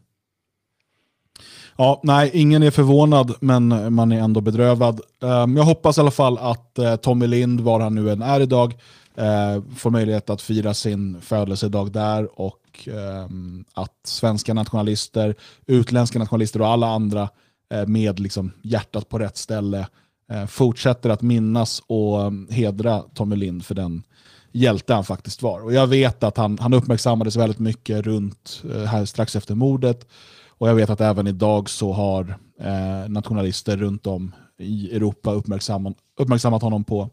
Ja, 1.77 2.01
nej, 2.03 2.31
ingen 2.33 2.63
är 2.63 2.71
förvånad, 2.71 3.35
men 3.39 3.93
man 3.93 4.11
är 4.11 4.19
ändå 4.19 4.41
bedrövad. 4.41 5.01
Um, 5.19 5.57
jag 5.57 5.63
hoppas 5.63 5.97
i 5.97 6.01
alla 6.01 6.11
fall 6.11 6.37
att 6.37 6.79
uh, 6.79 6.95
Tommy 6.95 7.27
Lind, 7.27 7.61
var 7.61 7.79
han 7.79 7.95
nu 7.95 8.11
än 8.11 8.21
är 8.21 8.39
idag, 8.39 8.73
uh, 9.17 9.75
får 9.75 9.89
möjlighet 9.89 10.29
att 10.29 10.41
fira 10.41 10.73
sin 10.73 11.21
födelsedag 11.21 11.91
där 11.91 12.41
och 12.41 12.87
um, 13.25 13.65
att 13.73 13.99
svenska 14.03 14.53
nationalister, 14.53 15.35
utländska 15.65 16.19
nationalister 16.19 16.61
och 16.61 16.67
alla 16.67 16.87
andra 16.87 17.29
uh, 17.73 17.87
med 17.87 18.19
liksom 18.19 18.51
hjärtat 18.61 19.09
på 19.09 19.19
rätt 19.19 19.37
ställe 19.37 19.87
Eh, 20.31 20.45
fortsätter 20.45 21.09
att 21.09 21.21
minnas 21.21 21.83
och 21.87 22.21
mm, 22.21 22.47
hedra 22.49 23.01
Tommy 23.01 23.35
Lind 23.35 23.65
för 23.65 23.75
den 23.75 24.03
hjälte 24.51 24.93
han 24.93 25.03
faktiskt 25.03 25.41
var. 25.41 25.63
Och 25.63 25.73
jag 25.73 25.87
vet 25.87 26.23
att 26.23 26.37
han, 26.37 26.59
han 26.59 26.73
uppmärksammades 26.73 27.35
väldigt 27.35 27.59
mycket 27.59 28.05
runt 28.05 28.63
eh, 28.73 28.83
här 28.83 29.05
strax 29.05 29.35
efter 29.35 29.55
mordet. 29.55 30.07
Och 30.49 30.69
jag 30.69 30.75
vet 30.75 30.89
att 30.89 31.01
även 31.01 31.27
idag 31.27 31.69
så 31.69 31.93
har 31.93 32.37
eh, 32.59 33.09
nationalister 33.09 33.77
runt 33.77 34.07
om 34.07 34.35
i 34.59 34.95
Europa 34.95 35.31
uppmärksammat, 35.31 35.95
uppmärksammat 36.19 36.61
honom 36.61 36.83
på, 36.83 37.09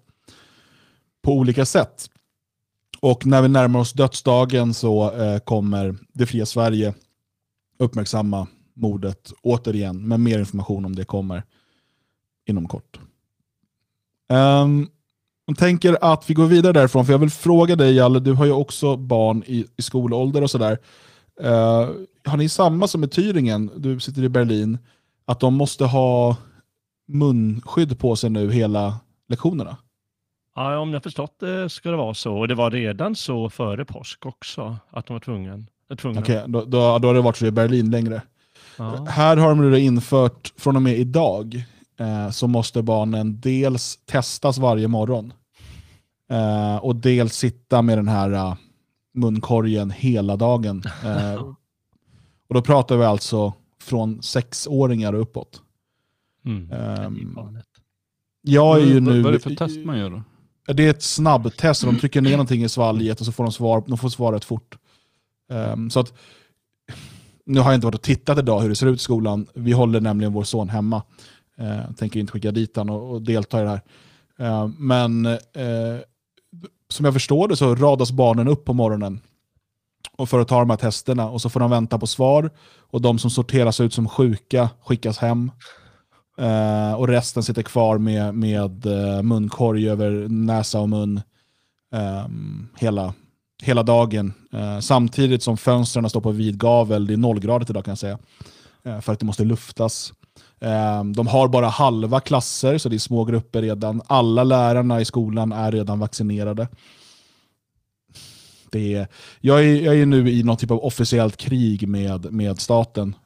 på 1.23 1.33
olika 1.33 1.65
sätt. 1.65 2.11
Och 3.01 3.27
när 3.27 3.43
vi 3.43 3.49
närmar 3.49 3.81
oss 3.81 3.93
dödsdagen 3.93 4.75
så 4.75 5.13
eh, 5.13 5.39
kommer 5.39 5.97
Det 6.13 6.27
fria 6.27 6.47
Sverige 6.47 6.95
uppmärksamma 7.79 8.47
mordet 8.75 9.33
återigen, 9.43 10.09
men 10.09 10.23
mer 10.23 10.39
information 10.39 10.85
om 10.85 10.97
det 10.97 11.05
kommer 11.05 11.43
inom 12.47 12.69
kort. 12.69 13.01
Um, 14.29 14.89
jag 15.47 15.59
tänker 15.59 15.99
att 16.01 16.31
vi 16.31 16.35
går 16.35 16.47
vidare 16.47 16.73
därifrån, 16.73 17.07
för 17.07 17.13
jag 17.13 17.19
vill 17.19 17.31
fråga 17.31 17.77
dig 17.77 17.95
Jalle, 17.95 18.21
du 18.21 18.33
har 18.33 18.45
ju 18.45 18.53
också 18.53 18.97
barn 18.97 19.43
i, 19.47 19.67
i 19.77 19.83
skolålder 19.83 20.43
och 20.43 20.51
sådär. 20.51 20.79
Uh, 21.43 21.91
har 22.25 22.37
ni 22.37 22.49
samma 22.49 22.89
som 22.89 23.05
i 23.05 23.07
Thüringen, 23.07 23.71
du 23.77 24.01
sitter 24.01 24.23
i 24.23 24.29
Berlin, 24.29 24.79
att 25.25 25.41
de 25.41 25.55
måste 25.55 25.85
ha 25.85 26.37
munskydd 27.09 27.99
på 27.99 28.17
sig 28.17 28.31
nu 28.31 28.53
hela 28.53 29.01
lektionerna? 29.29 29.77
Ja, 30.57 30.79
om 30.79 30.93
jag 30.93 31.03
förstått 31.03 31.37
det 31.41 31.71
ska 31.71 31.91
det 31.91 31.97
vara 31.97 32.15
så. 32.15 32.39
Och 32.39 32.49
det 32.49 32.55
var 32.55 32.71
redan 32.71 33.17
så 33.17 33.51
före 33.51 33.85
påsk 33.85 34.27
också, 34.27 34.77
att 34.91 35.07
de 35.07 35.13
var 35.13 35.21
tvungen, 35.21 35.67
är 35.91 35.97
tvungna. 35.97 36.21
Okej, 36.21 36.45
då, 36.47 36.65
då, 36.65 36.99
då 36.99 37.09
har 37.09 37.15
det 37.15 37.21
varit 37.21 37.37
så 37.37 37.47
i 37.47 37.51
Berlin 37.51 37.91
längre. 37.91 38.23
Ja. 38.77 39.07
Här 39.09 39.37
har 39.37 39.49
de 39.49 39.71
det 39.71 39.81
infört, 39.81 40.53
från 40.57 40.77
och 40.77 40.83
med 40.83 40.99
idag, 40.99 41.65
eh, 41.99 42.31
så 42.31 42.47
måste 42.47 42.83
barnen 42.83 43.41
dels 43.41 43.99
testas 44.07 44.59
varje 44.59 44.89
morgon 44.89 45.33
eh, 46.31 46.77
och 46.77 46.97
dels 46.97 47.35
sitta 47.35 47.83
med 47.83 47.99
den 47.99 48.09
här 48.09 48.33
eh, 48.33 48.55
munkorgen 49.15 49.91
hela 49.91 50.37
dagen. 50.37 50.83
Eh, 51.05 51.55
och 52.49 52.55
då 52.55 52.63
pratar 52.63 52.97
vi 52.97 53.05
alltså 53.05 53.53
från 53.83 54.23
sexåringar 54.23 55.13
och 55.13 55.21
uppåt. 55.21 55.63
Mm. 56.45 56.69
Det 56.69 56.77
är 56.77 57.35
galet. 57.35 57.67
jag 58.43 58.81
är 58.81 58.87
ju 58.87 59.01
nu... 59.01 59.23
vad 59.23 59.29
är 59.29 59.33
det 59.33 59.41
för 59.41 59.55
test 59.55 59.85
man 59.85 59.99
gör 59.99 60.11
då? 60.11 60.23
Det 60.75 60.87
är 60.87 60.91
ett 60.91 61.03
snabbtest, 61.03 61.85
de 61.85 61.99
trycker 61.99 62.21
ner 62.21 62.31
någonting 62.31 62.65
i 62.65 62.69
svalget 62.69 63.21
och 63.21 63.27
så 63.27 63.33
får 63.33 63.45
de 63.45 63.53
svar, 63.53 63.85
de 63.87 63.99
får 63.99 64.09
svar 64.09 64.33
rätt 64.33 64.45
fort. 64.45 64.79
Ehm, 65.51 65.91
så 65.91 66.01
att, 66.01 66.13
nu 67.47 67.61
har 67.61 67.71
jag 67.71 67.77
inte 67.77 67.87
varit 67.87 67.95
och 67.95 68.03
tittat 68.03 68.39
idag 68.39 68.61
hur 68.61 68.69
det 68.69 68.77
ser 68.77 68.87
ut 68.87 69.01
i 69.01 69.03
skolan. 69.03 69.47
Vi 69.55 69.73
håller 69.73 70.01
nämligen 70.01 70.33
vår 70.33 70.45
son 70.45 70.69
hemma. 70.69 71.03
Uh, 71.61 71.93
tänker 71.93 72.21
inte 72.21 72.33
skicka 72.33 72.53
dit 72.53 72.77
han 72.77 72.91
och, 72.91 73.11
och 73.11 73.23
delta 73.23 73.61
i 73.61 73.63
det 73.63 73.69
här. 73.69 73.83
Eh, 74.39 74.69
men 74.79 75.27
eh, 75.27 76.01
som 76.89 77.05
jag 77.05 77.15
förstår 77.15 77.49
det 77.49 77.57
så 77.57 77.75
radas 77.75 78.13
barnen 78.13 78.49
upp 78.49 78.65
på 78.65 78.73
morgonen 78.73 79.21
och 80.17 80.29
för 80.29 80.41
att 80.41 80.49
ta 80.49 80.59
de 80.59 80.71
här 80.71 80.77
testerna 80.77 81.31
och 81.31 81.43
så 81.43 81.51
får 81.51 81.61
de 81.61 81.71
vänta 81.71 81.99
på 81.99 82.07
svar 82.07 82.51
och 82.79 83.01
de 83.01 83.19
som 83.19 83.31
sorteras 83.31 83.81
ut 83.81 83.95
som 83.95 84.09
sjuka 84.09 84.71
skickas 84.85 85.19
hem. 85.19 85.51
Eh, 86.39 86.93
och 86.95 87.09
resten 87.09 87.43
sitter 87.43 87.63
kvar 87.63 87.99
med, 87.99 88.35
med 88.35 88.87
eh, 88.87 89.23
munkorg 89.23 89.89
över 89.89 90.29
näsa 90.29 90.81
och 90.81 90.89
mun 90.89 91.21
hela, 92.77 93.15
hela 93.63 93.83
dagen. 93.83 94.33
Eh, 94.53 94.79
samtidigt 94.79 95.43
som 95.43 95.57
fönstren 95.57 96.11
står 96.11 96.21
på 96.21 96.31
vid 96.31 96.59
gavel, 96.59 97.07
det 97.07 97.13
är 97.13 97.17
nollgradigt 97.17 97.71
idag 97.71 97.85
kan 97.85 97.93
jag 97.93 97.99
säga, 97.99 98.19
eh, 98.83 99.01
för 99.01 99.13
att 99.13 99.19
det 99.19 99.27
måste 99.27 99.45
luftas. 99.45 100.13
Ehm, 100.65 101.13
de 101.13 101.27
har 101.27 101.49
bara 101.49 101.69
halva 101.69 102.21
klasser, 102.21 102.79
så 102.79 102.89
det 102.89 102.97
är 102.97 102.99
små 102.99 103.25
grupper 103.25 103.63
redan. 103.63 104.03
Alla 104.07 104.45
lärarna 104.45 105.01
i 105.01 105.05
skolan 105.05 105.53
är 105.53 105.73
redan 105.73 105.99
vaccinerade. 105.99 106.69
Det 108.71 108.95
är, 108.95 109.09
jag, 109.41 109.65
är, 109.65 109.83
jag 109.83 110.01
är 110.01 110.07
nu 110.07 110.31
i 110.31 110.43
någon 110.43 110.57
typ 110.57 110.71
av 110.71 110.85
officiellt 110.85 111.37
krig 111.37 111.89
med, 111.89 112.33
med 112.33 112.61
staten. 112.61 113.17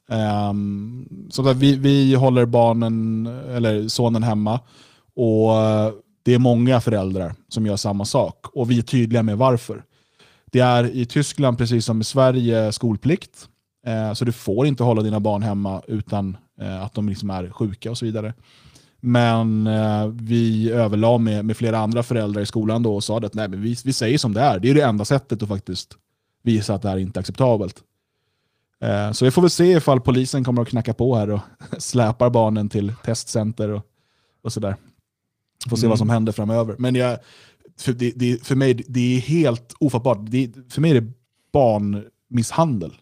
Um, 0.51 1.29
så 1.31 1.43
där 1.43 1.55
vi, 1.55 1.77
vi 1.77 2.15
håller 2.15 2.47
barnen, 2.47 3.27
eller 3.27 3.89
sonen 3.89 4.23
hemma 4.23 4.61
och 5.17 5.61
eh, 5.63 5.93
det 6.23 6.35
är 6.35 6.39
många 6.39 6.81
föräldrar 6.81 7.35
som 7.49 7.67
gör 7.67 7.77
samma 7.77 8.05
sak 8.05 8.47
och 8.53 8.71
vi 8.71 8.79
är 8.79 8.83
tydliga 8.83 9.23
med 9.23 9.39
varför. 9.39 9.85
Det 10.53 10.61
är 10.61 10.97
i 10.97 11.07
Tyskland, 11.07 11.59
precis 11.59 11.85
som 11.85 12.01
i 12.01 12.05
Sverige, 12.05 12.73
skolplikt. 12.73 13.49
Ehm, 13.87 14.15
så 14.15 14.25
du 14.25 14.33
får 14.33 14.67
inte 14.67 14.83
hålla 14.83 15.03
dina 15.03 15.21
barn 15.21 15.43
hemma 15.43 15.83
utan 15.87 16.37
att 16.67 16.95
de 16.95 17.09
liksom 17.09 17.31
är 17.31 17.51
sjuka 17.51 17.91
och 17.91 17.99
så 17.99 18.05
vidare. 18.05 18.35
Men 19.01 19.67
eh, 19.67 20.07
vi 20.07 20.71
överlade 20.71 21.19
med, 21.19 21.45
med 21.45 21.57
flera 21.57 21.79
andra 21.79 22.03
föräldrar 22.03 22.43
i 22.43 22.47
skolan 22.47 22.83
då 22.83 22.95
och 22.95 23.05
sa 23.05 23.19
att 23.19 23.35
nej, 23.35 23.49
men 23.49 23.63
vi, 23.63 23.77
vi 23.85 23.93
säger 23.93 24.19
som 24.19 24.35
det 24.35 24.41
är. 24.41 24.59
Det 24.59 24.71
är 24.71 24.75
det 24.75 24.83
enda 24.85 25.05
sättet 25.05 25.43
att 25.43 25.49
faktiskt 25.49 25.97
visa 26.43 26.75
att 26.75 26.83
det 26.83 26.89
här 26.89 26.99
inte 26.99 27.19
är 27.19 27.21
acceptabelt. 27.21 27.83
Eh, 28.81 29.13
så 29.13 29.25
vi 29.25 29.31
får 29.31 29.43
väl 29.43 29.51
se 29.51 29.73
ifall 29.73 30.01
polisen 30.01 30.45
kommer 30.45 30.63
att 30.63 30.69
knacka 30.69 30.95
på 30.95 31.17
här 31.17 31.31
och 31.31 31.41
släpar 31.79 32.31
barnen 32.31 32.69
till 32.69 32.93
testcenter 33.05 33.69
och, 33.69 33.83
och 34.43 34.53
sådär. 34.53 34.77
Får 35.69 35.77
se 35.77 35.83
Mm. 35.87 35.91
vad 35.91 35.99
som 35.99 36.11
händer 36.11 36.33
framöver. 36.33 36.77
Men 36.79 36.95
jag, 36.95 37.19
för, 37.79 37.93
det, 37.93 38.13
det, 38.17 38.47
för 38.47 38.55
mig 38.55 38.75
det 38.75 39.17
är 39.17 39.21
helt 39.21 39.75
ofattbart. 39.81 40.19
Det, 40.23 40.51
för 40.71 40.81
mig 40.81 40.91
är 40.91 41.01
det 41.01 41.13
barnmisshandel. 41.53 42.95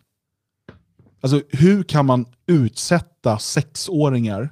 Alltså 1.21 1.43
hur 1.49 1.83
kan 1.83 2.07
man 2.07 2.27
utsätta 2.47 3.39
sexåringar 3.39 4.51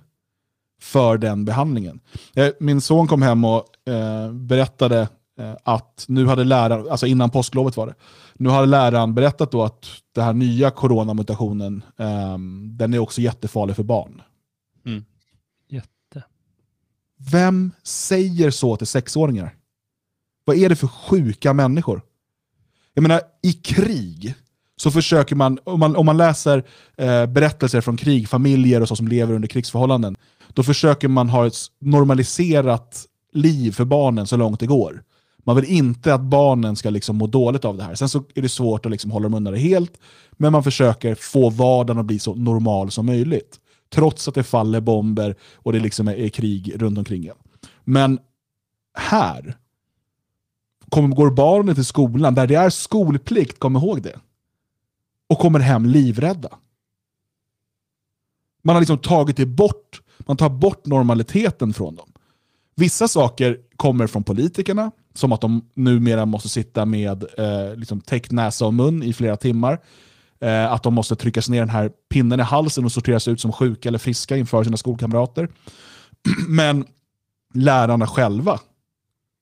för 0.85 1.19
den 1.19 1.45
behandlingen. 1.45 2.01
Eh, 2.35 2.51
min 2.61 2.81
son 2.81 3.09
kom 3.09 3.23
hem 3.23 3.45
och 3.45 3.89
eh, 3.89 4.33
berättade 4.33 5.09
eh, 5.39 5.55
att 5.63 6.05
nu 6.09 6.27
hade 6.27 6.45
läraren, 6.45 6.91
alltså 6.91 7.07
innan 7.07 7.31
påsklovet 7.31 7.77
var 7.77 7.87
det, 7.87 7.95
nu 8.35 8.49
hade 8.49 8.67
läraren 8.67 9.15
berättat 9.15 9.51
då 9.51 9.63
att 9.63 9.87
den 10.15 10.25
här 10.25 10.33
nya 10.33 10.71
coronamutationen, 10.71 11.83
eh, 11.97 12.39
den 12.71 12.95
är 12.95 12.99
också 12.99 13.21
jättefarlig 13.21 13.77
för 13.77 13.83
barn. 13.83 14.23
Mm. 14.87 15.05
Jätte. 15.69 16.25
Vem 17.31 17.73
säger 17.83 18.51
så 18.51 18.77
till 18.77 18.87
sexåringar? 18.87 19.55
Vad 20.45 20.57
är 20.57 20.69
det 20.69 20.77
för 20.77 20.87
sjuka 20.87 21.53
människor? 21.53 22.03
Jag 22.95 23.03
menar, 23.03 23.21
i 23.43 23.53
krig 23.53 24.35
så 24.77 24.91
försöker 24.91 25.37
man, 25.37 25.59
om 25.65 25.81
man, 25.81 25.97
om 25.97 26.07
man 26.07 26.17
läser 26.17 26.65
eh, 26.97 27.27
berättelser 27.27 27.81
från 27.81 27.97
krig, 27.97 28.29
familjer 28.29 28.81
och 28.81 28.89
så 28.89 28.97
som 28.97 29.09
lever 29.09 29.35
under 29.35 29.49
krigsförhållanden, 29.49 30.17
då 30.53 30.63
försöker 30.63 31.09
man 31.09 31.29
ha 31.29 31.47
ett 31.47 31.57
normaliserat 31.81 33.05
liv 33.33 33.73
för 33.73 33.85
barnen 33.85 34.27
så 34.27 34.37
långt 34.37 34.61
det 34.61 34.67
går. 34.67 35.03
Man 35.47 35.57
vill 35.57 35.65
inte 35.65 36.15
att 36.15 36.21
barnen 36.21 36.77
ska 36.77 36.91
liksom 36.91 37.17
må 37.17 37.27
dåligt 37.27 37.65
av 37.65 37.77
det 37.77 37.83
här. 37.83 37.95
Sen 37.95 38.09
så 38.09 38.25
är 38.35 38.43
det 38.43 38.49
svårt 38.49 38.87
att 38.87 38.93
liksom 38.93 39.11
hålla 39.11 39.23
dem 39.23 39.35
undan 39.35 39.53
det 39.53 39.59
helt, 39.59 39.93
men 40.33 40.53
man 40.53 40.65
försöker 40.65 41.15
få 41.15 41.51
vardagen 41.51 42.01
att 42.01 42.07
bli 42.07 42.19
så 42.19 42.35
normal 42.35 42.91
som 42.91 43.07
möjligt. 43.07 43.61
Trots 43.95 44.29
att 44.29 44.35
det 44.35 44.43
faller 44.43 44.81
bomber 44.81 45.37
och 45.55 45.73
det 45.73 45.81
liksom 45.81 46.09
är, 46.09 46.15
är 46.15 46.29
krig 46.29 46.73
runt 46.77 46.99
omkring 46.99 47.27
en. 47.27 47.37
Men 47.85 48.19
här 48.99 49.57
kommer, 50.89 51.17
går 51.17 51.31
barnen 51.31 51.75
till 51.75 51.85
skolan 51.85 52.35
där 52.35 52.47
det 52.47 52.55
är 52.55 52.71
skolplikt, 52.71 53.59
kom 53.59 53.77
ihåg 53.77 54.03
det. 54.03 54.19
Och 55.29 55.39
kommer 55.39 55.61
hem 55.61 55.87
livrädda. 55.87 56.59
Man 58.63 58.77
har 58.77 58.81
liksom 58.81 58.99
tagit 58.99 59.37
det 59.37 59.47
bort, 59.47 60.01
man 60.19 60.37
tar 60.37 60.49
bort 60.49 60.87
normaliteten 60.87 61.73
från 61.73 61.95
dem. 61.95 62.13
Vissa 62.77 63.09
saker 63.09 63.59
kommer 63.77 64.07
från 64.07 64.25
politikerna, 64.25 64.91
som 65.15 65.33
att 65.33 65.41
de 65.41 65.69
numera 65.75 66.27
måste 66.27 66.49
sitta 66.49 66.85
med 66.85 67.25
eh, 67.39 67.77
liksom 67.77 68.01
täckt 68.01 68.33
näsa 68.33 68.67
och 68.67 68.75
mun 68.75 69.03
i 69.03 69.13
flera 69.13 69.37
timmar. 69.37 69.81
Eh, 70.41 70.73
att 70.73 70.83
de 70.83 70.95
måste 70.95 71.17
tryckas 71.17 71.49
ner 71.49 71.61
den 71.61 71.69
här 71.69 71.91
pinnen 72.11 72.41
i 72.41 72.43
halsen 72.43 72.85
och 72.85 72.93
sorteras 72.93 73.29
ut 73.29 73.41
som 73.41 73.53
sjuka 73.53 73.89
eller 73.89 73.99
friska 73.99 74.37
inför 74.37 74.65
sina 74.65 74.77
skolkamrater. 74.77 75.49
Men 76.49 76.85
lärarna 77.55 78.07
själva, 78.07 78.61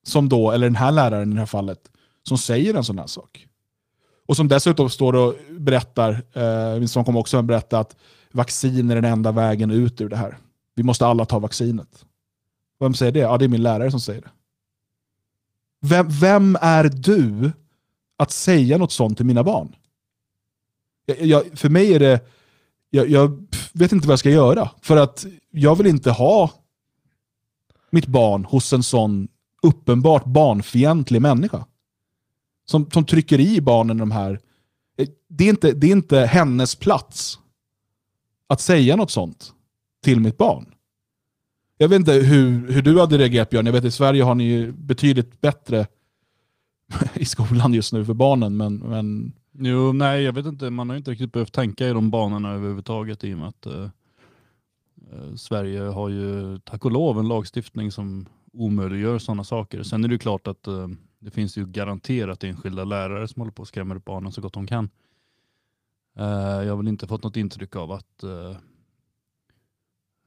som 0.03 0.29
då, 0.29 0.51
eller 0.51 0.67
den 0.67 0.75
här 0.75 0.91
läraren 0.91 1.31
i 1.31 1.33
det 1.33 1.39
här 1.41 1.45
fallet, 1.45 1.79
som 2.23 2.37
säger 2.37 2.73
en 2.73 2.83
sån 2.83 2.99
här 2.99 3.07
sak. 3.07 3.47
Och 4.25 4.35
som 4.35 4.47
dessutom 4.47 4.89
står 4.89 5.15
och 5.15 5.35
berättar, 5.51 6.23
eh, 6.33 6.79
min 6.79 6.87
son 6.87 7.05
kommer 7.05 7.19
också 7.19 7.37
att 7.37 7.45
berätta 7.45 7.79
att 7.79 7.95
vaccin 8.31 8.91
är 8.91 8.95
den 8.95 9.05
enda 9.05 9.31
vägen 9.31 9.71
ut 9.71 10.01
ur 10.01 10.09
det 10.09 10.17
här. 10.17 10.37
Vi 10.75 10.83
måste 10.83 11.05
alla 11.05 11.25
ta 11.25 11.39
vaccinet. 11.39 12.05
Vem 12.79 12.93
säger 12.93 13.11
det? 13.11 13.19
Ja, 13.19 13.37
det 13.37 13.45
är 13.45 13.49
min 13.49 13.63
lärare 13.63 13.91
som 13.91 13.99
säger 13.99 14.21
det. 14.21 14.31
Vem, 15.81 16.07
vem 16.09 16.57
är 16.61 16.83
du 16.83 17.51
att 18.17 18.31
säga 18.31 18.77
något 18.77 18.91
sånt 18.91 19.17
till 19.17 19.25
mina 19.25 19.43
barn? 19.43 19.75
Jag, 21.05 21.21
jag, 21.21 21.59
för 21.59 21.69
mig 21.69 21.93
är 21.93 21.99
det, 21.99 22.19
jag, 22.89 23.09
jag, 23.09 23.47
vet 23.73 23.91
inte 23.91 24.07
vad 24.07 24.11
jag 24.11 24.19
ska 24.19 24.29
göra. 24.29 24.69
För 24.81 24.97
att 24.97 25.25
jag 25.51 25.75
vill 25.75 25.87
inte 25.87 26.11
ha 26.11 26.51
mitt 27.89 28.07
barn 28.07 28.45
hos 28.45 28.73
en 28.73 28.83
sån 28.83 29.27
uppenbart 29.61 30.25
barnfientlig 30.25 31.21
människa. 31.21 31.65
Som, 32.65 32.91
som 32.91 33.05
trycker 33.05 33.39
i 33.39 33.61
barnen 33.61 33.97
de 33.97 34.11
här... 34.11 34.39
Eh, 34.97 35.07
det 35.27 35.43
är, 35.43 35.49
inte, 35.49 35.71
det 35.71 35.87
är 35.87 35.91
inte 35.91 36.19
hennes 36.19 36.75
plats 36.75 37.39
att 38.47 38.61
säga 38.61 38.95
något 38.95 39.11
sånt 39.11 39.53
till 40.03 40.19
mitt 40.19 40.37
barn. 40.37 40.73
Jag 41.77 41.89
vet 41.89 41.99
inte 41.99 42.13
hur, 42.13 42.71
hur 42.71 42.81
du 42.81 42.99
hade 42.99 43.17
reagerat 43.17 43.49
Björn. 43.49 43.65
Jag 43.65 43.73
vet 43.73 43.79
att 43.79 43.87
i 43.87 43.91
Sverige 43.91 44.23
har 44.23 44.35
ni 44.35 44.71
betydligt 44.71 45.41
bättre 45.41 45.87
i 47.13 47.25
skolan 47.25 47.73
just 47.73 47.93
nu 47.93 48.05
för 48.05 48.13
barnen. 48.13 48.57
Men, 48.57 48.75
men... 48.75 49.33
Jo, 49.59 49.93
nej 49.93 50.23
jag 50.23 50.33
vet 50.33 50.45
inte. 50.45 50.69
Man 50.69 50.89
har 50.89 50.97
inte 50.97 51.11
riktigt 51.11 51.31
behövt 51.31 51.53
tänka 51.53 51.87
i 51.87 51.93
de 51.93 52.09
banorna 52.09 52.51
överhuvudtaget 52.51 53.23
i 53.23 53.33
och 53.33 53.37
med 53.37 53.47
att 53.47 53.65
eh, 53.65 53.83
eh, 55.11 55.35
Sverige 55.35 55.81
har 55.81 56.09
ju 56.09 56.59
tack 56.59 56.85
och 56.85 56.91
lov 56.91 57.19
en 57.19 57.27
lagstiftning 57.27 57.91
som 57.91 58.25
omöjliggör 58.53 59.19
sådana 59.19 59.43
saker. 59.43 59.83
Sen 59.83 60.03
är 60.03 60.07
det 60.07 60.13
ju 60.13 60.19
klart 60.19 60.47
att 60.47 60.67
eh, 60.67 60.87
det 61.23 61.31
finns 61.31 61.57
ju 61.57 61.65
garanterat 61.65 62.43
enskilda 62.43 62.83
lärare 62.83 63.27
som 63.27 63.39
håller 63.39 63.51
på 63.51 63.61
att 63.61 63.67
skrämma 63.67 63.95
upp 63.95 64.05
barnen 64.05 64.31
så 64.31 64.41
gott 64.41 64.53
de 64.53 64.67
kan. 64.67 64.89
Eh, 66.15 66.25
jag 66.63 66.69
har 66.69 66.77
väl 66.77 66.87
inte 66.87 67.07
fått 67.07 67.23
något 67.23 67.37
intryck 67.37 67.75
av 67.75 67.91
att 67.91 68.23
eh, 68.23 68.57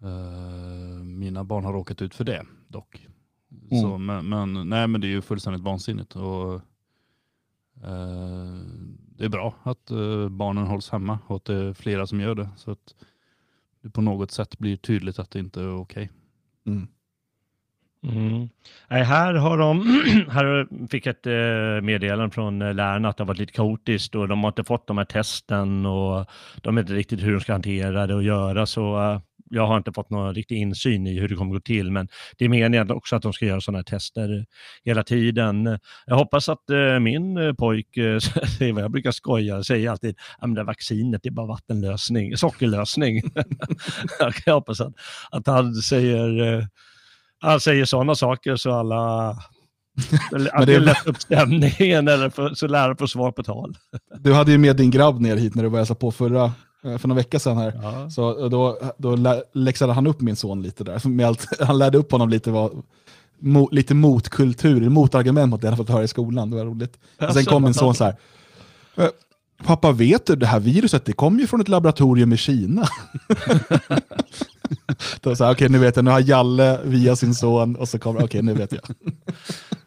eh, 0.03 1.05
mina 1.05 1.45
barn 1.45 1.65
har 1.65 1.73
råkat 1.73 2.03
ut 2.03 2.15
för 2.15 2.25
det 2.25 2.47
dock. 2.69 3.07
Mm. 3.71 3.83
Så, 3.83 3.99
men, 3.99 4.29
men, 4.29 4.69
nej, 4.69 4.89
men 4.89 5.01
det 5.01 5.07
är 5.07 5.11
ju 5.11 5.23
fullständigt 5.23 5.63
vansinnigt. 5.63 6.17
Och, 6.17 6.61
det 9.17 9.25
är 9.25 9.29
bra 9.29 9.55
att 9.63 9.91
barnen 10.31 10.67
hålls 10.67 10.91
hemma 10.91 11.19
och 11.27 11.37
att 11.37 11.45
det 11.45 11.55
är 11.55 11.73
flera 11.73 12.07
som 12.07 12.21
gör 12.21 12.35
det. 12.35 12.49
Så 12.57 12.71
att 12.71 12.95
det 13.81 13.91
på 13.91 14.01
något 14.01 14.31
sätt 14.31 14.59
blir 14.59 14.77
tydligt 14.77 15.19
att 15.19 15.31
det 15.31 15.39
inte 15.39 15.61
är 15.61 15.77
okej. 15.77 16.11
Mm. 16.67 16.89
Mm. 18.03 18.49
Nej, 18.89 19.03
här 19.03 19.35
har 19.35 19.59
de, 19.59 19.81
här 20.31 20.67
fick 20.89 21.07
ett 21.07 21.27
eh, 21.27 21.83
meddelande 21.83 22.35
från 22.35 22.63
eh, 22.63 22.75
lärarna 22.75 23.09
att 23.09 23.17
det 23.17 23.23
har 23.23 23.29
varit 23.29 23.39
lite 23.39 23.53
kaotiskt 23.53 24.15
och 24.15 24.29
de 24.29 24.41
har 24.45 24.49
inte 24.49 24.65
fått 24.65 24.87
de 24.87 24.99
här 24.99 25.05
testen 25.05 25.87
och 25.87 26.27
de 26.63 26.75
vet 26.75 26.83
inte 26.83 26.95
riktigt 26.95 27.23
hur 27.23 27.33
de 27.33 27.41
ska 27.41 27.53
hantera 27.53 28.07
det 28.07 28.15
och 28.15 28.23
göra 28.23 28.67
så 28.67 29.03
eh, 29.03 29.21
jag 29.51 29.67
har 29.67 29.77
inte 29.77 29.93
fått 29.93 30.11
någon 30.11 30.35
riktig 30.35 30.57
insyn 30.57 31.07
i 31.07 31.21
hur 31.21 31.29
det 31.29 31.35
kommer 31.35 31.53
gå 31.53 31.61
till 31.61 31.91
men 31.91 32.09
det 32.39 32.45
är 32.45 32.49
meningen 32.49 32.91
också 32.91 33.17
att 33.17 33.23
de 33.23 33.33
ska 33.33 33.47
göra 33.47 33.61
sådana 33.61 33.79
här 33.79 33.85
tester 33.85 34.47
hela 34.85 35.03
tiden. 35.03 35.79
Jag 36.07 36.17
hoppas 36.17 36.49
att 36.49 36.65
min 37.01 37.57
pojk, 37.57 37.89
vad 38.75 38.85
jag 38.85 38.91
brukar 38.91 39.11
skoja, 39.11 39.63
säger 39.63 39.91
alltid 39.91 40.17
att 40.39 40.49
det 40.51 40.55
där 40.55 40.65
vaccinet 40.65 41.23
det 41.23 41.29
är 41.29 41.33
bara 41.33 41.47
vattenlösning, 41.47 42.37
sockerlösning. 42.37 43.23
jag 44.47 44.55
hoppas 44.55 44.81
att, 44.81 44.95
att 45.31 45.47
han 45.47 45.75
säger 45.75 46.67
han 47.51 47.61
säger 47.61 47.85
sådana 47.85 48.15
saker 48.15 48.57
så 48.57 48.73
alla... 48.73 49.29
Att 50.53 50.67
det 50.67 50.75
är 50.75 50.81
lätt 50.81 51.07
upp 51.07 51.21
stämningen 51.23 52.09
eller 52.09 52.31
för, 52.31 52.55
så 52.55 52.67
lärare 52.67 52.97
får 52.97 53.07
svar 53.07 53.33
på 53.33 53.43
tal. 53.43 53.77
Du 54.21 54.33
hade 54.35 54.53
ju 54.53 54.59
med 54.59 54.77
din 54.77 54.91
grabb 54.91 55.21
ner 55.21 55.37
hit 55.37 55.55
när 55.55 55.63
du 55.63 55.71
hälsade 55.77 56.01
på 56.01 56.13
förra, 56.13 56.45
eh, 56.85 56.99
för 56.99 57.09
några 57.09 57.19
veckor 57.21 57.39
sedan 57.39 57.57
här. 57.57 57.81
Ja. 57.83 58.11
Så 58.11 58.49
då, 58.49 58.79
då 58.99 59.17
lä- 59.17 59.43
läxade 59.55 59.93
han 59.93 60.07
upp 60.07 60.21
min 60.21 60.37
son 60.37 60.63
lite 60.63 60.85
där. 60.85 61.09
Med 61.09 61.27
allt, 61.27 61.47
han 61.61 61.79
lärde 61.79 61.99
upp 61.99 62.13
honom 62.13 62.29
lite, 62.29 62.51
vad, 62.51 62.83
mo, 63.39 63.69
lite 63.73 63.95
motkultur, 63.95 64.89
motargument 64.89 65.51
mot 65.51 65.61
det 65.63 65.69
han 65.69 65.77
fått 65.77 65.89
höra 65.89 66.03
i 66.05 66.09
skolan. 66.09 66.51
Det 66.51 66.57
var 66.57 66.65
roligt. 66.65 66.99
Och 67.29 67.33
sen 67.35 67.45
kom 67.45 67.63
min 67.63 67.75
son 67.75 67.95
så 67.95 68.05
här. 68.05 68.17
"Eh, 68.97 69.09
Pappa, 69.65 69.93
vet 69.93 70.27
du 70.27 70.37
det 70.37 70.47
här 70.47 70.61
viruset 70.61 71.05
det 71.05 71.13
kommer 71.13 71.41
ju 71.41 71.47
från 71.47 71.61
ett 71.61 71.69
laboratorium 71.69 72.33
i 72.33 72.37
Kina. 72.37 72.89
Då 75.21 75.37
sa 75.37 75.45
jag, 75.45 75.53
okej 75.53 75.69
nu 75.69 75.79
vet 75.79 75.97
jag, 75.97 76.05
nu 76.05 76.11
har 76.11 76.21
Jalle 76.21 76.81
via 76.85 77.17
sin 77.17 77.35
son 77.35 77.77
och 77.77 77.89
så 77.89 77.99
kommer, 77.99 78.25
okej 78.25 78.43
nu 78.43 78.55
vet 78.55 78.73
jag. 78.73 78.83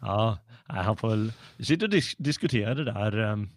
Ja, 0.00 0.38
han 0.66 0.96
får 0.96 1.08
väl... 1.08 1.32
Vi 1.56 1.64
sitter 1.64 1.86
och 1.86 1.90
dis 1.90 2.16
diskuterar 2.18 2.74
det 2.74 2.84
där. 2.84 3.18
ehm, 3.18 3.48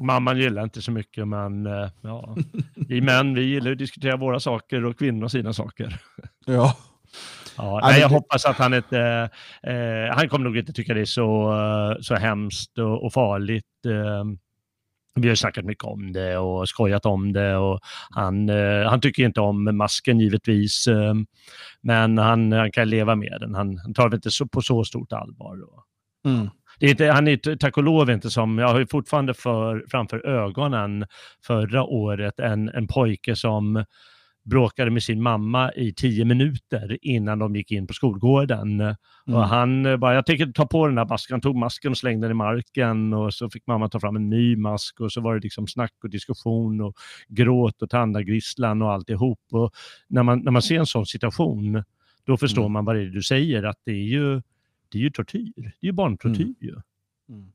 Mamman 0.00 0.38
gillar 0.38 0.62
inte 0.62 0.82
så 0.82 0.92
mycket, 0.92 1.28
men 1.28 1.66
eh, 1.66 1.88
ja, 2.00 2.36
vi 2.74 3.00
män 3.00 3.34
vi 3.34 3.42
gillar 3.42 3.72
att 3.72 3.78
diskutera 3.78 4.16
våra 4.16 4.40
saker 4.40 4.84
och 4.84 4.98
kvinnor 4.98 5.28
sina 5.28 5.52
saker. 5.52 6.00
Ja. 6.46 6.76
Ja, 7.56 7.80
Nej, 7.82 8.00
jag 8.00 8.08
hoppas 8.08 8.46
att 8.46 8.56
han 8.56 8.74
inte... 8.74 9.30
Eh, 9.62 10.16
han 10.16 10.28
kommer 10.28 10.44
nog 10.44 10.56
inte 10.58 10.72
tycka 10.72 10.94
det 10.94 11.00
är 11.00 11.04
så, 11.04 11.52
eh, 11.52 12.00
så 12.00 12.14
hemskt 12.14 12.78
och, 12.78 13.04
och 13.04 13.12
farligt. 13.12 13.86
Eh, 13.86 14.24
vi 15.14 15.28
har 15.28 15.34
snackat 15.34 15.64
mycket 15.64 15.84
om 15.84 16.12
det 16.12 16.38
och 16.38 16.68
skojat 16.68 17.06
om 17.06 17.32
det 17.32 17.56
och 17.56 17.80
han, 18.10 18.48
eh, 18.48 18.88
han 18.88 19.00
tycker 19.00 19.24
inte 19.24 19.40
om 19.40 19.76
masken 19.76 20.20
givetvis. 20.20 20.86
Eh, 20.86 21.14
men 21.80 22.18
han, 22.18 22.52
han 22.52 22.72
kan 22.72 22.90
leva 22.90 23.14
med 23.14 23.36
den. 23.40 23.54
Han, 23.54 23.78
han 23.78 23.94
tar 23.94 24.08
det 24.08 24.16
inte 24.16 24.30
så, 24.30 24.46
på 24.46 24.62
så 24.62 24.84
stort 24.84 25.12
allvar. 25.12 25.56
Mm. 26.24 26.48
det 26.78 26.86
är 26.86 26.90
inte, 26.90 27.06
han 27.06 27.28
är 27.28 27.56
tack 27.56 27.76
och 27.76 27.82
lov 27.82 28.10
inte 28.10 28.30
som, 28.30 28.58
jag 28.58 28.68
har 28.68 28.86
fortfarande 28.90 29.34
för, 29.34 29.84
framför 29.90 30.26
ögonen 30.26 31.06
förra 31.46 31.84
året 31.84 32.40
en, 32.40 32.68
en 32.68 32.86
pojke 32.86 33.36
som 33.36 33.84
bråkade 34.42 34.90
med 34.90 35.02
sin 35.02 35.22
mamma 35.22 35.72
i 35.72 35.92
tio 35.92 36.24
minuter 36.24 36.98
innan 37.02 37.38
de 37.38 37.56
gick 37.56 37.72
in 37.72 37.86
på 37.86 37.92
skolgården. 37.92 38.80
Mm. 38.80 38.94
Och 39.26 39.48
han 39.48 40.00
bara, 40.00 40.14
jag 40.14 40.26
tänker 40.26 40.46
ta 40.46 40.66
på 40.66 40.86
den 40.86 40.98
här 40.98 41.06
masken. 41.06 41.34
Han 41.34 41.40
tog 41.40 41.56
masken 41.56 41.90
och 41.90 41.98
slängde 41.98 42.26
den 42.26 42.30
i 42.30 42.34
marken 42.34 43.12
och 43.12 43.34
så 43.34 43.50
fick 43.50 43.66
mamma 43.66 43.88
ta 43.88 44.00
fram 44.00 44.16
en 44.16 44.30
ny 44.30 44.56
mask 44.56 45.00
och 45.00 45.12
så 45.12 45.20
var 45.20 45.34
det 45.34 45.40
liksom 45.40 45.66
snack 45.66 45.94
och 46.02 46.10
diskussion 46.10 46.80
och 46.80 46.94
gråt 47.28 47.82
och 47.82 47.90
tandagrisslan 47.90 48.82
och 48.82 48.92
alltihop. 48.92 49.40
Och 49.50 49.74
när, 50.08 50.22
man, 50.22 50.38
när 50.38 50.50
man 50.50 50.62
ser 50.62 50.78
en 50.78 50.86
sån 50.86 51.06
situation, 51.06 51.84
då 52.24 52.36
förstår 52.36 52.62
Mm. 52.62 52.72
man 52.72 52.84
vad 52.84 52.96
det 52.96 53.02
är 53.02 53.06
du 53.06 53.22
säger, 53.22 53.62
att 53.62 53.78
det 53.84 53.92
är 53.92 54.04
ju, 54.04 54.42
det 54.88 54.98
är 54.98 55.02
ju 55.02 55.10
tortyr. 55.10 55.52
Det 55.56 55.86
är 55.86 55.86
ju 55.86 55.92
barntortyr 55.92 56.42
Mm. 56.42 56.54
ju. 56.60 56.76
Mm. 57.28 57.52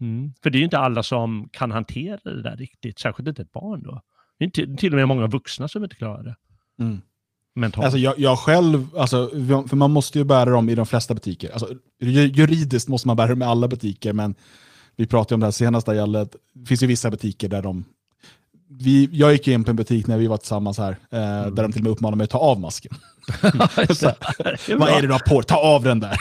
Mm. 0.00 0.32
För 0.42 0.50
det 0.50 0.56
är 0.56 0.60
ju 0.60 0.64
inte 0.64 0.78
alla 0.78 1.02
som 1.02 1.48
kan 1.52 1.70
hantera 1.70 2.18
det 2.24 2.42
där 2.42 2.56
riktigt, 2.56 2.98
särskilt 2.98 3.28
inte 3.28 3.42
ett 3.42 3.52
barn 3.52 3.82
då. 3.82 4.02
Det 4.38 4.44
är 4.44 4.50
till, 4.50 4.76
till 4.76 4.92
och 4.92 4.96
med 4.96 5.08
många 5.08 5.26
vuxna 5.26 5.68
som 5.68 5.84
inte 5.84 5.96
klarar 5.96 6.22
det. 6.22 6.34
Mm. 6.84 7.00
mentalt. 7.54 7.84
Alltså 7.84 7.98
jag, 7.98 8.18
jag 8.18 8.38
själv, 8.38 8.86
alltså, 8.96 9.30
för 9.68 9.76
man 9.76 9.90
måste 9.90 10.18
ju 10.18 10.24
bära 10.24 10.50
dem 10.50 10.68
i 10.68 10.74
de 10.74 10.86
flesta 10.86 11.14
butiker. 11.14 11.50
Alltså, 11.52 11.68
ju- 12.00 12.26
juridiskt 12.26 12.88
måste 12.88 13.08
man 13.08 13.16
bära 13.16 13.28
dem 13.28 13.42
i 13.42 13.44
alla 13.44 13.68
butiker, 13.68 14.12
men 14.12 14.34
vi 14.96 15.06
pratade 15.06 15.34
om 15.34 15.40
det 15.40 15.46
här 15.46 15.50
senast, 15.50 15.86
det 15.86 16.66
finns 16.66 16.82
ju 16.82 16.86
vissa 16.86 17.10
butiker 17.10 17.48
där 17.48 17.62
de... 17.62 17.84
Vi, 18.70 19.08
jag 19.12 19.32
gick 19.32 19.48
in 19.48 19.64
på 19.64 19.70
en 19.70 19.76
butik 19.76 20.06
när 20.06 20.18
vi 20.18 20.26
var 20.26 20.36
tillsammans 20.36 20.78
här, 20.78 20.90
eh, 21.10 21.18
där 21.50 21.62
de 21.62 21.72
till 21.72 21.80
och 21.80 21.84
med 21.84 21.92
uppmanade 21.92 22.16
mig 22.16 22.24
att 22.24 22.30
ta 22.30 22.38
av 22.38 22.60
masken. 22.60 22.92
Här, 23.42 24.76
Vad 24.76 24.88
är 24.88 25.00
det 25.00 25.06
du 25.06 25.12
har 25.12 25.28
på? 25.28 25.42
Ta 25.42 25.56
av 25.56 25.82
den 25.82 26.00
där! 26.00 26.16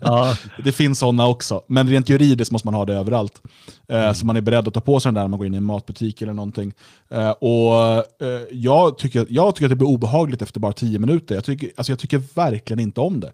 Ja, 0.00 0.36
Det 0.64 0.72
finns 0.72 0.98
sådana 0.98 1.26
också, 1.26 1.62
men 1.66 1.88
rent 1.88 2.08
juridiskt 2.08 2.52
måste 2.52 2.66
man 2.66 2.74
ha 2.74 2.84
det 2.84 2.94
överallt. 2.94 3.42
Eh, 3.88 4.12
Så 4.12 4.26
man 4.26 4.36
är 4.36 4.40
beredd 4.40 4.68
att 4.68 4.74
ta 4.74 4.80
på 4.80 5.00
sig 5.00 5.08
den 5.08 5.14
där 5.14 5.22
när 5.22 5.28
man 5.28 5.38
går 5.38 5.46
in 5.46 5.54
i 5.54 5.56
en 5.56 5.64
matbutik 5.64 6.22
eller 6.22 6.32
någonting. 6.32 6.72
Eh, 7.10 7.30
och 7.30 7.74
eh, 8.22 8.42
jag, 8.50 8.98
tycker, 8.98 9.26
jag 9.30 9.54
tycker 9.54 9.66
att 9.66 9.70
det 9.70 9.76
blir 9.76 9.88
obehagligt 9.88 10.42
efter 10.42 10.60
bara 10.60 10.72
10 10.72 10.98
minuter. 10.98 11.34
Jag 11.34 11.44
tycker, 11.44 11.70
alltså 11.76 11.92
jag 11.92 11.98
tycker 11.98 12.22
verkligen 12.34 12.80
inte 12.80 13.00
om 13.00 13.20
det. 13.20 13.32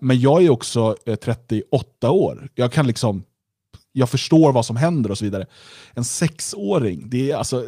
Men 0.00 0.20
jag 0.20 0.42
är 0.42 0.50
också 0.50 0.96
eh, 1.06 1.14
38 1.16 2.10
år. 2.10 2.48
Jag 2.54 2.72
kan 2.72 2.86
liksom 2.86 3.24
jag 3.92 4.08
förstår 4.10 4.52
vad 4.52 4.66
som 4.66 4.76
händer 4.76 5.10
och 5.10 5.18
så 5.18 5.24
vidare. 5.24 5.46
En 5.94 6.04
sexåring, 6.04 7.10
det 7.10 7.30
är 7.30 7.36
alltså... 7.36 7.64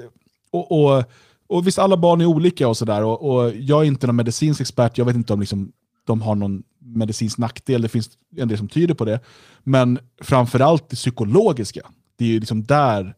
Och, 0.51 0.73
och, 0.73 1.05
och 1.47 1.66
visst, 1.66 1.79
alla 1.79 1.97
barn 1.97 2.20
är 2.20 2.27
olika 2.27 2.68
och 2.68 2.77
sådär. 2.77 3.05
Och, 3.05 3.23
och 3.31 3.53
jag 3.57 3.83
är 3.83 3.85
inte 3.85 4.07
någon 4.07 4.16
medicinsk 4.16 4.61
expert, 4.61 4.99
jag 4.99 5.05
vet 5.05 5.16
inte 5.16 5.33
om 5.33 5.40
liksom, 5.40 5.73
de 6.07 6.23
har 6.23 6.35
någon 6.35 6.62
medicinsk 6.85 7.38
nackdel, 7.38 7.83
det 7.83 7.88
finns 7.88 8.11
en 8.37 8.49
del 8.49 8.59
som 8.59 8.68
tyder 8.68 8.94
på 8.94 9.05
det. 9.05 9.20
Men 9.62 9.99
framförallt 10.20 10.88
det 10.88 10.97
psykologiska, 10.97 11.81
det 12.16 12.25
är 12.25 12.29
ju 12.29 12.40
liksom 12.40 12.64
där... 12.64 13.14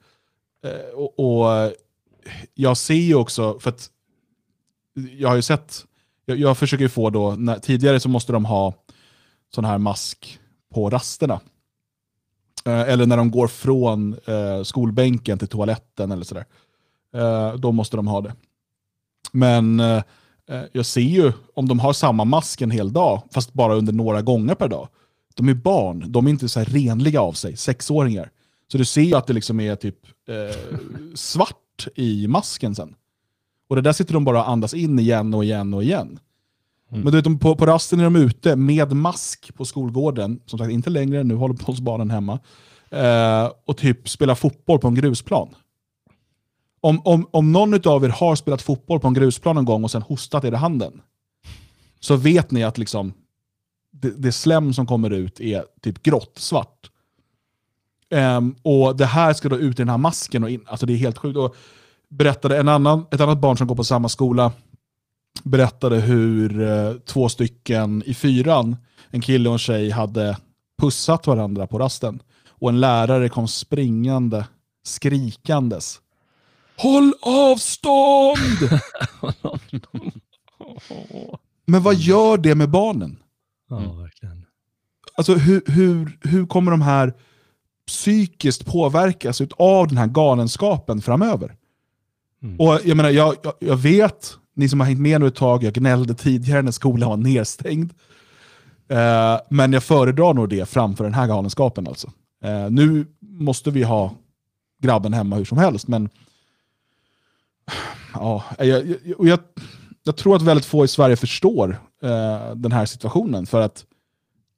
Eh, 0.64 0.94
och, 0.94 1.18
och 1.18 1.72
jag 2.54 2.76
ser 2.76 2.94
ju 2.94 3.14
också, 3.14 3.58
för 3.58 3.70
att 3.70 3.90
jag 5.18 5.28
har 5.28 5.36
ju 5.36 5.42
sett, 5.42 5.84
jag, 6.24 6.38
jag 6.38 6.58
försöker 6.58 6.84
ju 6.84 6.88
få 6.88 7.10
då, 7.10 7.34
när, 7.38 7.58
tidigare 7.58 8.00
så 8.00 8.08
måste 8.08 8.32
de 8.32 8.44
ha 8.44 8.74
sån 9.54 9.64
här 9.64 9.78
mask 9.78 10.38
på 10.74 10.90
rasterna. 10.90 11.40
Eh, 12.64 12.80
eller 12.80 13.06
när 13.06 13.16
de 13.16 13.30
går 13.30 13.48
från 13.48 14.18
eh, 14.26 14.62
skolbänken 14.62 15.38
till 15.38 15.48
toaletten 15.48 16.12
eller 16.12 16.24
sådär. 16.24 16.44
Eh, 17.14 17.54
då 17.54 17.72
måste 17.72 17.96
de 17.96 18.06
ha 18.06 18.20
det. 18.20 18.34
Men 19.32 19.80
eh, 19.80 20.02
jag 20.72 20.86
ser 20.86 21.00
ju 21.00 21.32
om 21.54 21.68
de 21.68 21.80
har 21.80 21.92
samma 21.92 22.24
mask 22.24 22.60
en 22.60 22.70
hel 22.70 22.92
dag, 22.92 23.22
fast 23.34 23.52
bara 23.52 23.74
under 23.74 23.92
några 23.92 24.22
gånger 24.22 24.54
per 24.54 24.68
dag. 24.68 24.88
De 25.34 25.48
är 25.48 25.54
barn, 25.54 26.04
de 26.12 26.26
är 26.26 26.30
inte 26.30 26.48
så 26.48 26.60
här 26.60 26.66
renliga 26.66 27.20
av 27.20 27.32
sig, 27.32 27.56
sexåringar. 27.56 28.30
Så 28.72 28.78
du 28.78 28.84
ser 28.84 29.02
ju 29.02 29.14
att 29.14 29.26
det 29.26 29.32
liksom 29.32 29.60
är 29.60 29.76
typ 29.76 29.98
eh, 30.28 30.56
svart 31.14 31.86
i 31.94 32.28
masken 32.28 32.74
sen. 32.74 32.94
Och 33.68 33.76
det 33.76 33.82
där 33.82 33.92
sitter 33.92 34.14
de 34.14 34.24
bara 34.24 34.40
och 34.40 34.48
andas 34.48 34.74
in 34.74 34.98
igen 34.98 35.34
och 35.34 35.44
igen 35.44 35.74
och 35.74 35.82
igen. 35.82 36.18
Mm. 36.90 37.02
Men 37.02 37.12
du 37.12 37.20
vet, 37.20 37.40
på, 37.40 37.56
på 37.56 37.66
rasten 37.66 38.00
är 38.00 38.04
de 38.04 38.16
ute 38.16 38.56
med 38.56 38.92
mask 38.92 39.54
på 39.54 39.64
skolgården, 39.64 40.40
som 40.46 40.58
sagt 40.58 40.72
inte 40.72 40.90
längre, 40.90 41.24
nu 41.24 41.34
håller 41.34 41.82
barnen 41.82 42.10
hemma, 42.10 42.38
eh, 42.90 43.52
och 43.64 43.76
typ 43.76 44.08
spelar 44.08 44.34
fotboll 44.34 44.78
på 44.78 44.88
en 44.88 44.94
grusplan. 44.94 45.48
Om, 46.86 47.00
om, 47.04 47.28
om 47.30 47.52
någon 47.52 47.88
av 47.88 48.04
er 48.04 48.08
har 48.08 48.36
spelat 48.36 48.62
fotboll 48.62 49.00
på 49.00 49.08
en 49.08 49.14
grusplan 49.14 49.58
en 49.58 49.64
gång 49.64 49.84
och 49.84 49.90
sen 49.90 50.02
hostat 50.02 50.44
er 50.44 50.52
i 50.52 50.56
handen, 50.56 51.00
så 52.00 52.16
vet 52.16 52.50
ni 52.50 52.64
att 52.64 52.78
liksom, 52.78 53.12
det, 53.90 54.10
det 54.10 54.32
slem 54.32 54.74
som 54.74 54.86
kommer 54.86 55.10
ut 55.10 55.40
är 55.40 55.64
typ 55.82 56.02
grått, 56.02 56.38
svart. 56.38 56.90
Um, 58.10 58.18
ehm, 58.18 58.54
och 58.62 58.96
det 58.96 59.06
här 59.06 59.32
ska 59.32 59.48
då 59.48 59.58
ut 59.58 59.80
i 59.80 59.82
den 59.82 59.88
här 59.88 59.98
masken, 59.98 60.44
och 60.44 60.50
in, 60.50 60.64
alltså 60.66 60.86
det 60.86 60.92
är 60.92 60.96
helt 60.96 61.18
sjukt. 61.18 61.36
Och 61.36 61.56
berättade 62.08 62.58
en 62.58 62.68
annan, 62.68 63.06
ett 63.10 63.20
annat 63.20 63.38
barn 63.38 63.56
som 63.56 63.66
går 63.66 63.76
på 63.76 63.84
samma 63.84 64.08
skola, 64.08 64.52
berättade 65.42 66.00
hur 66.00 66.60
uh, 66.60 66.98
två 66.98 67.28
stycken 67.28 68.02
i 68.06 68.14
fyran, 68.14 68.76
en 69.10 69.20
kille 69.20 69.48
och 69.48 69.52
en 69.52 69.58
tjej, 69.58 69.90
hade 69.90 70.36
pussat 70.82 71.26
varandra 71.26 71.66
på 71.66 71.78
rasten. 71.78 72.22
Och 72.48 72.68
en 72.68 72.80
lärare 72.80 73.28
kom 73.28 73.48
springande, 73.48 74.46
skrikandes. 74.84 76.00
Håll 76.82 77.12
avstånd! 77.20 78.80
Men 81.66 81.82
vad 81.82 81.94
gör 81.94 82.38
det 82.38 82.54
med 82.54 82.70
barnen? 82.70 83.18
ja, 83.68 83.92
verkligen. 83.92 84.46
Alltså 85.14 85.34
hur, 85.34 85.62
hur, 85.66 86.18
hur 86.22 86.46
kommer 86.46 86.70
de 86.70 86.82
här 86.82 87.14
psykiskt 87.86 88.66
påverkas 88.66 89.42
av 89.56 89.88
den 89.88 89.98
här 89.98 90.06
galenskapen 90.06 91.02
framöver? 91.02 91.56
Mm. 92.42 92.60
Och 92.60 92.80
jag 92.84 92.96
menar, 92.96 93.10
jag, 93.10 93.36
jag, 93.42 93.52
jag 93.58 93.76
vet, 93.76 94.34
ni 94.54 94.68
som 94.68 94.80
har 94.80 94.86
hängt 94.86 95.00
med 95.00 95.20
nu 95.20 95.26
ett 95.26 95.34
tag, 95.34 95.62
jag 95.62 95.72
gnällde 95.72 96.14
tidigare 96.14 96.62
när 96.62 96.72
skolan 96.72 97.08
var 97.08 97.16
nedstängd. 97.16 97.92
Eh, 98.88 99.38
men 99.50 99.72
jag 99.72 99.82
föredrar 99.82 100.34
nog 100.34 100.48
det 100.48 100.68
framför 100.68 101.04
den 101.04 101.14
här 101.14 101.26
galenskapen 101.26 101.88
alltså. 101.88 102.12
Eh, 102.44 102.70
nu 102.70 103.06
måste 103.20 103.70
vi 103.70 103.82
ha 103.82 104.14
grabben 104.82 105.12
hemma 105.12 105.36
hur 105.36 105.44
som 105.44 105.58
helst, 105.58 105.88
men 105.88 106.08
ja, 108.14 108.44
jag, 108.58 108.66
jag, 108.68 109.20
och 109.20 109.28
jag, 109.28 109.38
jag 110.04 110.16
tror 110.16 110.36
att 110.36 110.42
väldigt 110.42 110.66
få 110.66 110.84
i 110.84 110.88
Sverige 110.88 111.16
förstår 111.16 111.78
eh, 112.02 112.54
den 112.54 112.72
här 112.72 112.86
situationen. 112.86 113.46
För 113.46 113.60
att, 113.60 113.86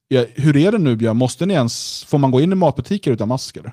ja, 0.08 0.24
hur 0.34 0.56
är 0.56 0.72
det 0.72 0.78
nu 0.78 0.96
Björn, 0.96 1.16
måste 1.16 1.46
ni 1.46 1.54
ens, 1.54 2.04
får 2.04 2.18
man 2.18 2.30
gå 2.30 2.40
in 2.40 2.52
i 2.52 2.54
matbutiker 2.54 3.12
utan 3.12 3.28
masker? 3.28 3.72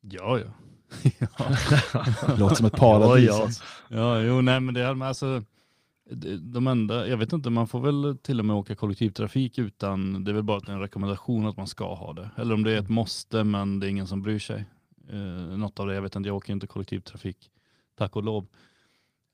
Ja, 0.00 0.38
ja. 0.38 0.46
Det 2.26 2.36
låter 2.38 2.56
som 2.56 2.66
ett 2.66 2.76
paradis. 2.76 3.26
Ja, 3.28 3.48
ja. 3.88 3.96
Ja, 3.96 4.20
jo, 4.20 4.40
nej, 4.40 4.60
men 4.60 4.74
det 4.74 4.84
här 4.84 4.94
med 4.94 5.08
alltså, 5.08 5.42
de- 6.10 6.36
de 6.52 6.66
enda, 6.66 7.06
jag 7.08 7.16
vet 7.16 7.32
inte, 7.32 7.50
man 7.50 7.68
får 7.68 7.80
väl 7.80 8.18
till 8.22 8.38
och 8.38 8.44
med 8.44 8.56
åka 8.56 8.74
kollektivtrafik 8.74 9.58
utan, 9.58 10.24
det 10.24 10.30
är 10.30 10.34
väl 10.34 10.42
bara 10.42 10.72
en 10.72 10.80
rekommendation 10.80 11.46
att 11.46 11.56
man 11.56 11.66
ska 11.66 11.94
ha 11.94 12.12
det. 12.12 12.30
Eller 12.36 12.54
om 12.54 12.62
det 12.62 12.72
är 12.72 12.78
ett 12.78 12.88
måste, 12.88 13.44
men 13.44 13.80
det 13.80 13.86
är 13.86 13.88
ingen 13.88 14.06
som 14.06 14.22
bryr 14.22 14.38
sig. 14.38 14.64
Eh, 15.10 15.56
något 15.58 15.80
av 15.80 15.86
det, 15.86 15.94
jag 15.94 16.02
vet 16.02 16.16
inte, 16.16 16.28
jag 16.28 16.36
åker 16.36 16.52
inte 16.52 16.66
kollektivtrafik, 16.66 17.36
tack 18.02 18.16
och 18.16 18.22
lov. 18.22 18.46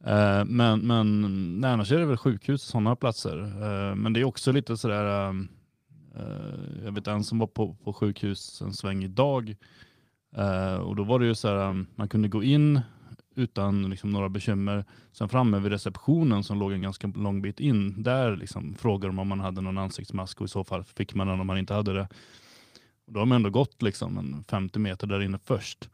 Eh, 0.05 0.45
men 0.45 0.81
men 0.81 1.61
nej, 1.61 1.71
annars 1.71 1.93
är 1.93 1.99
det 1.99 2.07
väl 2.07 2.17
sjukhus 2.17 2.65
och 2.65 2.71
sådana 2.71 2.97
platser. 2.97 3.39
Eh, 3.39 3.95
men 3.95 4.13
det 4.13 4.21
är 4.21 4.25
också 4.25 4.53
lite 4.53 4.77
sådär, 4.77 5.29
ehm, 5.29 5.49
eh, 6.17 6.85
jag 6.85 6.93
vet 6.93 7.07
en 7.07 7.25
som 7.25 7.39
var 7.39 7.47
på, 7.47 7.75
på 7.75 7.93
sjukhus 7.93 8.63
en 8.63 8.73
sväng 8.73 9.05
idag, 9.05 9.57
eh, 10.37 10.75
och 10.75 10.97
då 10.97 11.05
var 11.05 11.19
det 11.19 11.27
ju 11.27 11.35
så 11.35 11.49
här, 11.49 11.71
ehm, 11.71 11.87
man 11.95 12.09
kunde 12.09 12.29
gå 12.29 12.43
in 12.43 12.81
utan 13.37 13.91
liksom 13.91 14.11
några 14.11 14.29
bekymmer. 14.29 14.85
Sen 15.13 15.29
framme 15.29 15.59
vid 15.59 15.73
receptionen 15.73 16.45
som 16.45 16.59
låg 16.59 16.73
en 16.73 16.83
ganska 16.83 17.07
lång 17.07 17.43
bit 17.43 17.61
in, 17.61 18.03
där 18.03 18.37
liksom 18.37 18.75
frågade 18.75 19.07
de 19.07 19.19
om 19.19 19.29
man 19.29 19.41
hade 19.41 19.61
någon 19.61 19.79
ansiktsmask 19.79 20.41
och 20.41 20.45
i 20.45 20.49
så 20.49 20.65
fall 20.65 20.85
fick 20.85 21.15
man 21.15 21.27
den 21.27 21.41
om 21.41 21.47
man 21.47 21.59
inte 21.59 21.75
hade 21.75 21.93
det. 21.93 22.09
Och 23.07 23.13
då 23.13 23.21
har 23.21 23.27
man 23.27 23.37
ändå 23.37 23.51
gått 23.51 23.83
liksom 23.83 24.19
en 24.19 24.45
50 24.45 24.79
meter 24.79 25.07
där 25.07 25.23
inne 25.23 25.39
först. 25.45 25.89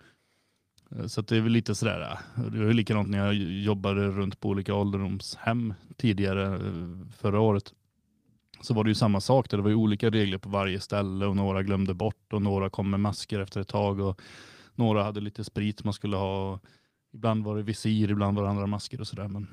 Eh, 0.91 1.07
Så 1.07 1.21
det 1.23 1.37
är 1.37 1.41
väl 1.41 1.53
lite 1.53 1.75
sådär, 1.75 2.01
eh, 2.37 2.43
det 2.43 2.59
var 2.59 2.67
ju 2.67 2.73
likadant 2.73 3.09
när 3.09 3.19
jag 3.19 3.35
jobbade 3.35 4.09
runt 4.09 4.41
på 4.41 4.49
olika 4.49 4.75
ålderdomshem 4.75 5.75
tidigare 5.97 6.55
eh, 6.55 7.09
förra 7.19 7.41
året. 7.41 7.73
Så 8.61 8.75
var 8.75 8.85
det 8.85 8.91
ju 8.91 8.95
samma 8.95 9.21
sak 9.21 9.51
där, 9.51 9.57
det 9.57 9.63
var 9.63 9.71
ju 9.71 9.77
olika 9.77 10.11
regler 10.11 10.39
på 10.39 10.49
varje 10.49 10.81
ställe 10.81 11.27
och 11.27 11.37
några 11.37 11.63
glömde 11.63 11.95
bort 11.95 12.33
och 12.33 12.43
några 12.43 12.71
kom 12.71 12.91
med 12.91 13.01
masker 13.01 13.41
efter 13.41 13.61
ett 13.61 13.69
tag 13.69 14.01
och 14.01 14.21
några 14.75 15.05
hade 15.05 15.21
lite 15.21 15.45
sprit 15.45 15.85
man 15.85 15.95
skulle 15.95 16.17
ha. 16.17 16.61
Ibland 17.13 17.45
var 17.45 17.57
det 17.57 17.63
visir, 17.63 18.11
ibland 18.11 18.37
var 18.37 18.45
det 18.45 18.51
andra 18.51 18.67
masker 18.67 19.01
och 19.01 19.07
sådär. 19.07 19.29
Men 19.29 19.47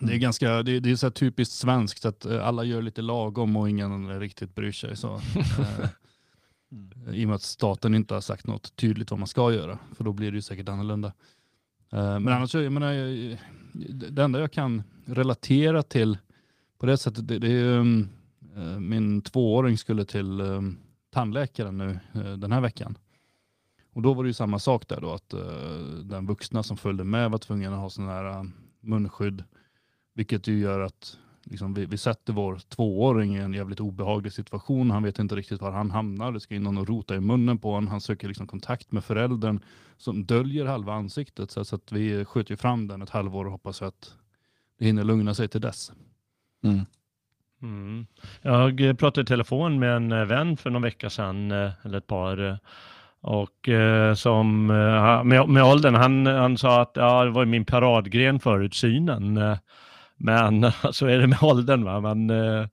det 0.00 0.14
är 0.14 0.18
ganska, 0.18 0.62
det, 0.62 0.80
det 0.80 0.90
är 0.90 0.96
så 0.96 1.10
typiskt 1.10 1.54
svenskt 1.54 2.04
att 2.04 2.24
eh, 2.24 2.46
alla 2.46 2.64
gör 2.64 2.82
lite 2.82 3.02
lagom 3.02 3.56
och 3.56 3.70
ingen 3.70 4.20
riktigt 4.20 4.54
bryr 4.54 4.72
sig. 4.72 4.96
Så, 4.96 5.20
eh, 7.06 7.14
I 7.14 7.24
och 7.24 7.28
med 7.28 7.34
att 7.34 7.42
staten 7.42 7.94
inte 7.94 8.14
har 8.14 8.20
sagt 8.20 8.46
något 8.46 8.76
tydligt 8.76 9.10
vad 9.10 9.20
man 9.20 9.28
ska 9.28 9.52
göra. 9.52 9.78
För 9.94 10.04
då 10.04 10.12
blir 10.12 10.30
det 10.30 10.34
ju 10.36 10.42
säkert 10.42 10.68
annorlunda. 10.68 11.08
Eh, 11.92 12.20
men 12.20 12.28
annars, 12.28 12.54
jag 12.54 12.72
menar, 12.72 12.92
jag- 12.92 13.38
det 14.14 14.22
enda 14.22 14.40
jag 14.40 14.52
kan 14.52 14.82
relatera 15.04 15.82
till 15.82 16.18
på 16.78 16.86
det 16.86 16.96
sättet, 16.98 17.28
det, 17.28 17.38
det 17.38 17.48
är 17.52 17.78
um, 17.78 18.08
eh, 18.56 18.78
min 18.80 19.22
tvååring 19.22 19.78
skulle 19.78 20.04
till 20.04 20.40
um, 20.40 20.78
tandläkaren 21.10 21.78
nu 21.78 21.98
eh, 22.14 22.32
den 22.32 22.52
här 22.52 22.60
veckan. 22.60 22.98
Och 23.92 24.02
då 24.02 24.14
var 24.14 24.24
det 24.24 24.28
ju 24.28 24.34
samma 24.34 24.58
sak 24.58 24.88
där 24.88 25.00
då, 25.00 25.12
att 25.12 25.34
den 26.04 26.26
vuxna 26.26 26.62
som 26.62 26.76
följde 26.76 27.04
med 27.04 27.30
var 27.30 27.38
tvungen 27.38 27.72
att 27.72 27.78
ha 27.78 27.90
sån 27.90 28.08
här 28.08 28.50
munskydd. 28.80 29.44
Vilket 30.14 30.46
ju 30.46 30.58
gör 30.58 30.80
att 30.80 31.18
liksom, 31.50 31.74
vi, 31.74 31.86
vi 31.86 31.98
sätter 31.98 32.32
vår 32.32 32.58
tvååring 32.68 33.36
i 33.36 33.38
en 33.38 33.54
jävligt 33.54 33.80
obehaglig 33.80 34.32
situation. 34.32 34.90
Han 34.90 35.02
vet 35.02 35.18
inte 35.18 35.36
riktigt 35.36 35.60
var 35.60 35.70
han 35.70 35.90
hamnar. 35.90 36.32
Det 36.32 36.40
ska 36.40 36.54
in 36.54 36.62
någon 36.62 36.78
och 36.78 36.88
rota 36.88 37.14
i 37.14 37.20
munnen 37.20 37.58
på 37.58 37.70
honom. 37.70 37.88
Han 37.88 38.00
söker 38.00 38.28
liksom 38.28 38.46
kontakt 38.46 38.92
med 38.92 39.04
föräldern 39.04 39.60
som 39.96 40.24
döljer 40.24 40.66
halva 40.66 40.94
ansiktet. 40.94 41.50
Så, 41.50 41.64
så 41.64 41.76
att 41.76 41.92
vi 41.92 42.24
skjuter 42.24 42.52
ju 42.52 42.56
fram 42.56 42.88
den 42.88 43.02
ett 43.02 43.10
halvår 43.10 43.44
och 43.44 43.52
hoppas 43.52 43.82
att 43.82 44.14
det 44.78 44.84
hinner 44.84 45.04
lugna 45.04 45.34
sig 45.34 45.48
till 45.48 45.60
dess. 45.60 45.92
Mm. 46.64 46.80
Mm. 47.62 48.06
Jag 48.42 48.98
pratade 48.98 49.22
i 49.22 49.26
telefon 49.26 49.78
med 49.78 49.96
en 49.96 50.12
eh, 50.12 50.24
vän 50.24 50.56
för 50.56 50.70
någon 50.70 50.82
vecka 50.82 51.10
sedan, 51.10 51.50
eh, 51.50 51.70
eller 51.82 51.98
ett 51.98 52.06
par, 52.06 52.48
eh, 52.48 52.56
och 53.20 53.68
eh, 53.68 54.14
som 54.14 54.70
eh, 54.70 55.24
med, 55.24 55.48
med 55.48 55.64
åldern, 55.64 55.94
han, 55.94 56.26
han 56.26 56.58
sa 56.58 56.82
att 56.82 56.92
ja, 56.94 57.24
det 57.24 57.30
var 57.30 57.44
min 57.44 57.64
paradgren 57.64 58.40
förut, 58.40 58.74
synen. 58.74 59.56
Men 60.18 60.72
så 60.92 61.06
är 61.06 61.18
det 61.18 61.26
med 61.26 61.42
åldern. 61.42 61.84
Va? 61.84 62.00
Man, 62.00 62.30
eh, 62.30 62.66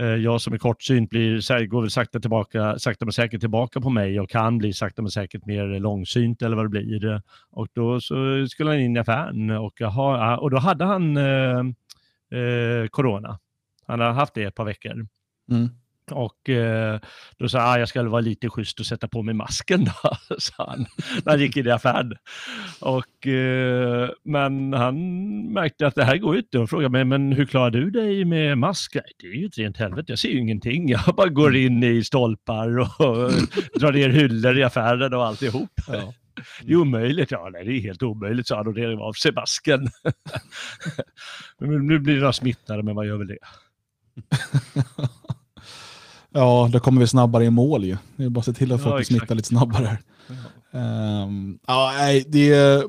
eh, 0.00 0.06
jag 0.06 0.40
som 0.40 0.54
är 0.54 0.58
kortsynt 0.58 1.10
blir, 1.10 1.66
går 1.66 1.80
väl 1.80 1.90
sakta, 1.90 2.20
tillbaka, 2.20 2.78
sakta 2.78 3.04
men 3.04 3.12
säkert 3.12 3.40
tillbaka 3.40 3.80
på 3.80 3.90
mig 3.90 4.20
och 4.20 4.30
kan 4.30 4.58
bli 4.58 4.72
sakta 4.72 5.02
men 5.02 5.10
säkert 5.10 5.46
mer 5.46 5.80
långsynt 5.80 6.42
eller 6.42 6.56
vad 6.56 6.64
det 6.64 6.68
blir. 6.68 7.22
Och 7.50 7.68
då 7.72 8.00
så 8.00 8.46
skulle 8.48 8.70
han 8.70 8.80
in 8.80 8.96
i 8.96 9.00
affären 9.00 9.50
och, 9.50 9.80
aha, 9.80 10.36
och 10.36 10.50
då 10.50 10.58
hade 10.58 10.84
han 10.84 11.16
eh, 11.16 11.58
eh, 12.38 12.86
corona. 12.90 13.38
Han 13.86 14.00
har 14.00 14.12
haft 14.12 14.34
det 14.34 14.44
ett 14.44 14.54
par 14.54 14.64
veckor. 14.64 15.06
Mm. 15.50 15.68
Och 16.12 16.48
eh, 16.48 17.00
då 17.38 17.48
sa 17.48 17.58
han, 17.58 17.68
ah, 17.68 17.78
jag 17.78 17.88
ska 17.88 18.02
vara 18.02 18.20
lite 18.20 18.50
schysst 18.50 18.80
och 18.80 18.86
sätta 18.86 19.08
på 19.08 19.22
mig 19.22 19.34
masken 19.34 19.84
då, 19.84 20.10
sa 20.38 20.52
han, 20.56 20.86
när 21.24 21.32
han 21.32 21.40
gick 21.40 21.56
in 21.56 21.66
i 21.66 21.70
affären. 21.70 22.12
Och, 22.80 23.26
eh, 23.26 24.10
men 24.24 24.72
han 24.72 24.96
märkte 25.52 25.86
att 25.86 25.94
det 25.94 26.04
här 26.04 26.16
går 26.16 26.36
inte 26.36 26.58
och 26.58 26.70
frågade 26.70 26.88
mig, 26.88 27.04
men 27.04 27.32
hur 27.32 27.46
klarar 27.46 27.70
du 27.70 27.90
dig 27.90 28.24
med 28.24 28.58
mask? 28.58 28.96
Det 29.18 29.26
är 29.26 29.34
ju 29.34 29.46
ett 29.46 29.58
rent 29.58 29.76
helvete, 29.76 30.12
jag 30.12 30.18
ser 30.18 30.28
ju 30.28 30.38
ingenting. 30.38 30.88
Jag 31.06 31.14
bara 31.16 31.28
går 31.28 31.56
in 31.56 31.82
i 31.82 32.04
stolpar 32.04 32.78
och 32.78 32.86
drar 33.80 33.92
ner 33.92 34.08
hyllor 34.08 34.58
i 34.58 34.62
affären 34.62 35.14
och 35.14 35.26
alltihop. 35.26 35.70
Ja. 35.88 36.14
Det 36.62 36.72
är 36.72 36.76
omöjligt. 36.76 37.30
Ja, 37.30 37.48
nej, 37.52 37.64
det 37.64 37.72
är 37.72 37.80
helt 37.80 38.02
omöjligt, 38.02 38.46
sa 38.46 38.56
han 38.56 38.66
och 38.66 38.74
rev 38.74 39.00
av 39.00 39.12
sig 39.12 39.32
masken. 39.32 39.88
nu 41.58 41.98
blir 41.98 42.20
det 42.20 42.32
smittade, 42.32 42.82
men 42.82 42.94
vad 42.94 43.06
gör 43.06 43.16
väl 43.16 43.26
det? 43.26 43.38
Ja, 46.32 46.68
då 46.72 46.80
kommer 46.80 47.00
vi 47.00 47.06
snabbare 47.06 47.44
i 47.44 47.50
mål 47.50 47.84
ju. 47.84 47.96
Det 48.16 48.24
är 48.24 48.28
bara 48.28 48.38
att 48.38 48.44
se 48.46 48.52
till 48.52 48.72
att 48.72 48.82
folk 48.82 49.00
ja, 49.00 49.04
smittar 49.04 49.34
lite 49.34 49.48
snabbare. 49.48 49.98
Ja. 50.28 50.34
Um, 51.24 51.58
ja, 51.66 51.92
nej, 51.96 52.24
det 52.28 52.52
är 52.52 52.84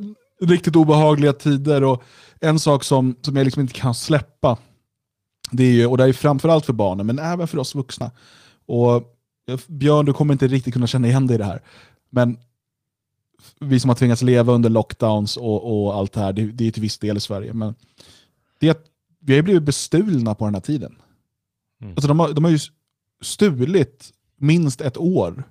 riktigt 0.46 0.76
obehagliga 0.76 1.34
tider 1.34 1.84
och 1.84 2.04
en 2.40 2.60
sak 2.60 2.84
som, 2.84 3.16
som 3.22 3.36
jag 3.36 3.46
liksom 3.46 3.62
inte 3.62 3.74
kan 3.74 3.96
släppa, 3.96 4.58
det 5.52 5.64
är 5.64 5.72
ju, 5.72 5.86
och 5.86 5.98
det 5.98 6.04
är 6.04 6.14
framförallt 6.14 6.66
för 6.66 6.74
barnen, 6.74 7.06
men 7.06 7.20
även 7.20 7.48
för 7.48 7.58
oss 7.58 7.76
vuxna. 7.76 8.12
Och 8.66 9.04
Björn, 9.68 10.06
du 10.06 10.14
kommer 10.14 10.34
inte 10.34 10.48
riktigt 10.48 10.74
kunna 10.74 10.88
känna 10.88 11.08
igen 11.08 11.28
dig 11.28 11.36
i 11.36 11.38
det 11.38 11.46
här, 11.46 11.62
men 12.10 12.38
vi 13.60 13.80
som 13.80 13.90
har 13.90 13.96
tvingats 13.96 14.22
leva 14.22 14.54
under 14.54 14.70
lockdowns 14.70 15.38
och, 15.38 15.86
och 15.86 15.96
allt 15.96 16.14
det 16.14 16.20
här, 16.20 16.34
det, 16.34 16.46
det 16.46 16.68
är 16.68 16.72
till 16.72 16.82
viss 16.82 16.98
del 16.98 17.18
i 17.18 17.20
Sverige, 17.20 17.54
men 17.54 17.76
det, 18.60 18.90
vi 19.20 19.34
har 19.34 19.38
ju 19.38 19.44
blivit 19.44 19.64
bestulna 19.64 20.36
på 20.36 20.46
den 20.46 20.54
här 20.54 20.62
tiden. 20.62 20.96
Mm. 21.82 21.94
Alltså 21.94 22.08
de, 22.08 22.20
har, 22.20 22.34
de 22.34 22.44
har 22.44 22.52
ju 22.52 22.60
stulit 23.24 24.12
minst 24.38 24.82
ett 24.82 24.98
år 24.98 25.44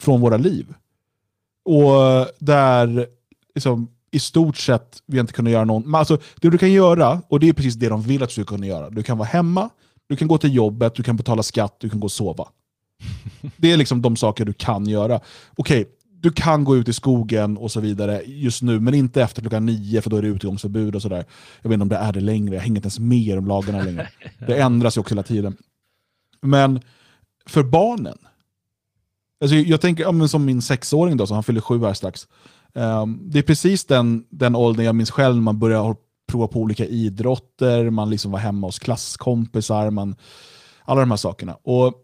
från 0.00 0.20
våra 0.20 0.36
liv. 0.36 0.74
Och 1.64 2.26
där 2.38 3.06
liksom, 3.54 3.88
i 4.10 4.18
stort 4.18 4.56
sett 4.56 5.02
vi 5.06 5.20
inte 5.20 5.32
kunde 5.32 5.50
göra 5.50 5.64
någon... 5.64 5.94
Alltså, 5.94 6.18
det 6.40 6.50
du 6.50 6.58
kan 6.58 6.72
göra, 6.72 7.22
och 7.28 7.40
det 7.40 7.48
är 7.48 7.52
precis 7.52 7.74
det 7.74 7.88
de 7.88 8.02
vill 8.02 8.22
att 8.22 8.28
du 8.28 8.32
ska 8.32 8.44
kunna 8.44 8.66
göra. 8.66 8.90
Du 8.90 9.02
kan 9.02 9.18
vara 9.18 9.28
hemma, 9.28 9.70
du 10.06 10.16
kan 10.16 10.28
gå 10.28 10.38
till 10.38 10.54
jobbet, 10.54 10.94
du 10.94 11.02
kan 11.02 11.16
betala 11.16 11.42
skatt, 11.42 11.76
du 11.80 11.90
kan 11.90 12.00
gå 12.00 12.04
och 12.04 12.12
sova. 12.12 12.48
Det 13.56 13.72
är 13.72 13.76
liksom 13.76 14.02
de 14.02 14.16
saker 14.16 14.44
du 14.44 14.52
kan 14.52 14.86
göra. 14.86 15.20
Okej, 15.56 15.86
du 16.22 16.32
kan 16.32 16.64
gå 16.64 16.76
ut 16.76 16.88
i 16.88 16.92
skogen 16.92 17.56
och 17.56 17.72
så 17.72 17.80
vidare 17.80 18.22
just 18.26 18.62
nu, 18.62 18.80
men 18.80 18.94
inte 18.94 19.22
efter 19.22 19.40
klockan 19.40 19.66
nio 19.66 20.02
för 20.02 20.10
då 20.10 20.16
är 20.16 20.22
det 20.22 20.28
utegångsförbud 20.28 20.94
och 20.94 21.02
sådär. 21.02 21.24
Jag 21.62 21.68
vet 21.68 21.74
inte 21.74 21.82
om 21.82 21.88
det 21.88 21.96
är 21.96 22.12
det 22.12 22.20
längre, 22.20 22.54
jag 22.54 22.62
hänger 22.62 22.76
inte 22.76 22.86
ens 22.86 22.98
med 22.98 23.36
de 23.36 23.46
lagarna 23.46 23.82
längre. 23.82 24.08
Det 24.46 24.56
ändras 24.56 24.96
ju 24.96 25.00
också 25.00 25.14
hela 25.14 25.22
tiden. 25.22 25.56
Men 26.42 26.80
för 27.46 27.62
barnen, 27.62 28.18
alltså 29.40 29.56
jag 29.56 29.80
tänker 29.80 30.02
ja, 30.02 30.28
som 30.28 30.44
min 30.44 30.62
sexåring 30.62 31.16
då, 31.16 31.26
så 31.26 31.34
han 31.34 31.42
fyller 31.42 31.60
sju 31.60 31.84
här 31.84 31.94
strax. 31.94 32.28
Um, 32.74 33.20
det 33.30 33.38
är 33.38 33.42
precis 33.42 33.84
den, 33.84 34.24
den 34.30 34.56
åldern 34.56 34.86
jag 34.86 34.94
minns 34.94 35.10
själv 35.10 35.34
när 35.34 35.42
man 35.42 35.58
började 35.58 35.96
prova 36.28 36.48
på 36.48 36.60
olika 36.60 36.86
idrotter, 36.86 37.90
man 37.90 38.10
liksom 38.10 38.32
var 38.32 38.38
hemma 38.38 38.66
hos 38.66 38.78
klasskompisar, 38.78 39.90
man, 39.90 40.16
alla 40.84 41.00
de 41.00 41.10
här 41.10 41.16
sakerna. 41.16 41.54
Och 41.62 41.94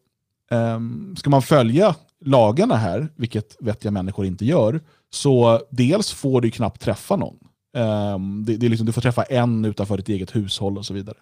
um, 0.50 1.16
Ska 1.16 1.30
man 1.30 1.42
följa 1.42 1.94
lagarna 2.24 2.76
här, 2.76 3.08
vilket 3.16 3.56
vettiga 3.60 3.90
människor 3.90 4.26
inte 4.26 4.44
gör, 4.44 4.80
så 5.10 5.60
dels 5.70 6.12
får 6.12 6.40
du 6.40 6.50
knappt 6.50 6.80
träffa 6.80 7.16
någon. 7.16 7.38
Um, 7.76 8.44
det, 8.44 8.56
det 8.56 8.66
är 8.66 8.70
liksom, 8.70 8.86
du 8.86 8.92
får 8.92 9.02
träffa 9.02 9.22
en 9.22 9.64
utanför 9.64 9.96
ditt 9.96 10.08
eget 10.08 10.36
hushåll 10.36 10.78
och 10.78 10.86
så 10.86 10.94
vidare. 10.94 11.16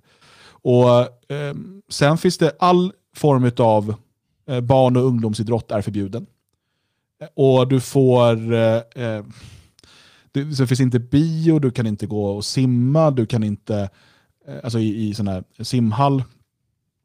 Och 0.49 1.01
um, 1.29 1.83
Sen 1.89 2.19
finns 2.19 2.39
det 2.39 2.57
all 2.59 2.93
form 3.17 3.51
av 3.59 3.95
eh, 4.49 4.61
barn 4.61 4.97
och 4.97 5.03
ungdomsidrott 5.03 5.71
är 5.71 5.83
förbjuden. 5.83 6.27
Eh, 7.21 7.29
och 7.35 7.69
du 7.69 7.81
får... 7.81 8.53
Eh, 8.53 8.77
eh 8.77 9.25
det, 10.33 10.55
så 10.55 10.67
finns 10.67 10.81
inte 10.81 10.99
bio, 10.99 11.59
du 11.59 11.71
kan 11.71 11.87
inte 11.87 12.07
gå 12.07 12.27
och 12.27 12.45
simma, 12.45 13.11
du 13.11 13.27
kan 13.27 13.45
inte... 13.45 13.91
Eh, 14.47 14.57
alltså 14.65 14.79
i, 14.79 15.09
i 15.09 15.15
sån 15.15 15.29
här 15.29 15.45
simhall. 15.63 16.25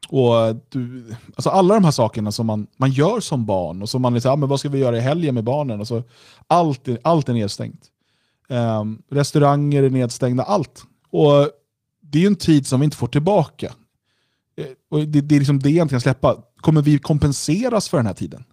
Och 0.08 0.56
du, 0.70 1.06
alltså 1.36 1.50
alla 1.50 1.74
de 1.74 1.84
här 1.84 1.92
sakerna 1.92 2.32
som 2.32 2.48
man, 2.48 2.68
man 2.78 2.92
gör 2.92 3.20
som 3.20 3.46
barn 3.46 3.82
och 3.82 3.90
som 3.90 4.02
man 4.02 4.14
liksom, 4.14 4.32
ah, 4.32 4.36
men 4.36 4.50
vad 4.50 4.60
ska 4.60 4.70
vi 4.70 4.80
göra 4.80 4.98
i 4.98 5.00
helgen 5.00 5.36
med 5.36 5.44
barnen? 5.44 5.80
Alltså, 5.80 6.04
allt, 6.48 6.88
allt 7.04 7.30
är 7.30 7.34
nedstängt. 7.34 7.82
Um, 8.50 9.02
restauranger 9.10 9.84
är 9.84 9.90
nedstängda, 9.90 10.44
allt. 10.44 10.84
Och 11.10 11.50
Det 12.02 12.18
är 12.18 12.22
ju 12.22 12.28
en 12.28 12.36
tid 12.36 12.68
som 12.68 12.80
vi 12.80 12.86
inte 12.86 12.98
får 12.98 13.08
tillbaka. 13.08 13.74
Eh, 14.62 14.68
och 14.90 15.08
det, 15.08 15.22
det 15.22 15.36
är 15.36 15.40
liksom 15.40 15.60
det 15.60 15.70
jag 15.70 15.84
inte 15.84 15.94
kan 15.94 16.02
släppa. 16.02 16.44
Kommer 16.58 16.82
vi 16.82 17.00
kompenseras 17.00 17.90
för 17.90 17.98
den 17.98 18.06
här 18.06 18.14
tiden? 18.14 18.44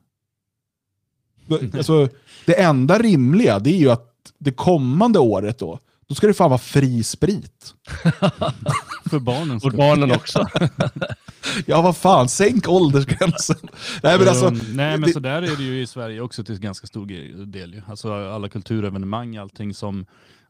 Alltså, 1.76 2.08
det 2.46 2.62
enda 2.62 2.98
rimliga 2.98 3.58
det 3.58 3.70
är 3.70 3.78
ju 3.78 3.90
att 3.90 4.14
det 4.38 4.52
kommande 4.52 5.18
året 5.18 5.58
då, 5.58 5.78
då 6.08 6.14
ska 6.14 6.26
det 6.26 6.34
fan 6.34 6.50
vara 6.50 6.58
fri 6.58 7.02
sprit. 7.02 7.74
för 9.10 9.18
barnen. 9.18 9.60
För 9.60 9.70
barnen 9.70 10.10
också. 10.10 10.46
ja, 11.66 11.82
vad 11.82 11.96
fan, 11.96 12.28
sänk 12.28 12.68
åldersgränsen. 12.68 13.56
nej, 14.02 14.18
men, 14.18 14.28
alltså, 14.28 14.50
nej, 14.50 14.98
men 14.98 15.00
det... 15.00 15.12
så 15.12 15.20
där 15.20 15.42
är 15.42 15.56
det 15.56 15.62
ju 15.62 15.82
i 15.82 15.86
Sverige 15.86 16.20
också 16.20 16.44
till 16.44 16.60
ganska 16.60 16.86
stor 16.86 17.06
del. 17.46 17.82
Alltså, 17.86 18.12
alla 18.12 18.48
kulturevenemang, 18.48 19.36
allting 19.36 19.74
som 19.74 20.06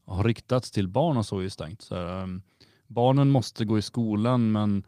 har 0.06 0.24
riktats 0.24 0.70
till 0.70 0.88
barn 0.88 1.16
och 1.16 1.26
så 1.26 1.38
är 1.38 1.42
ju 1.42 1.50
stängt. 1.50 1.82
Så, 1.82 1.94
um, 1.94 2.42
barnen 2.86 3.30
måste 3.30 3.64
gå 3.64 3.78
i 3.78 3.82
skolan, 3.82 4.52
men 4.52 4.76
uh, 4.76 4.82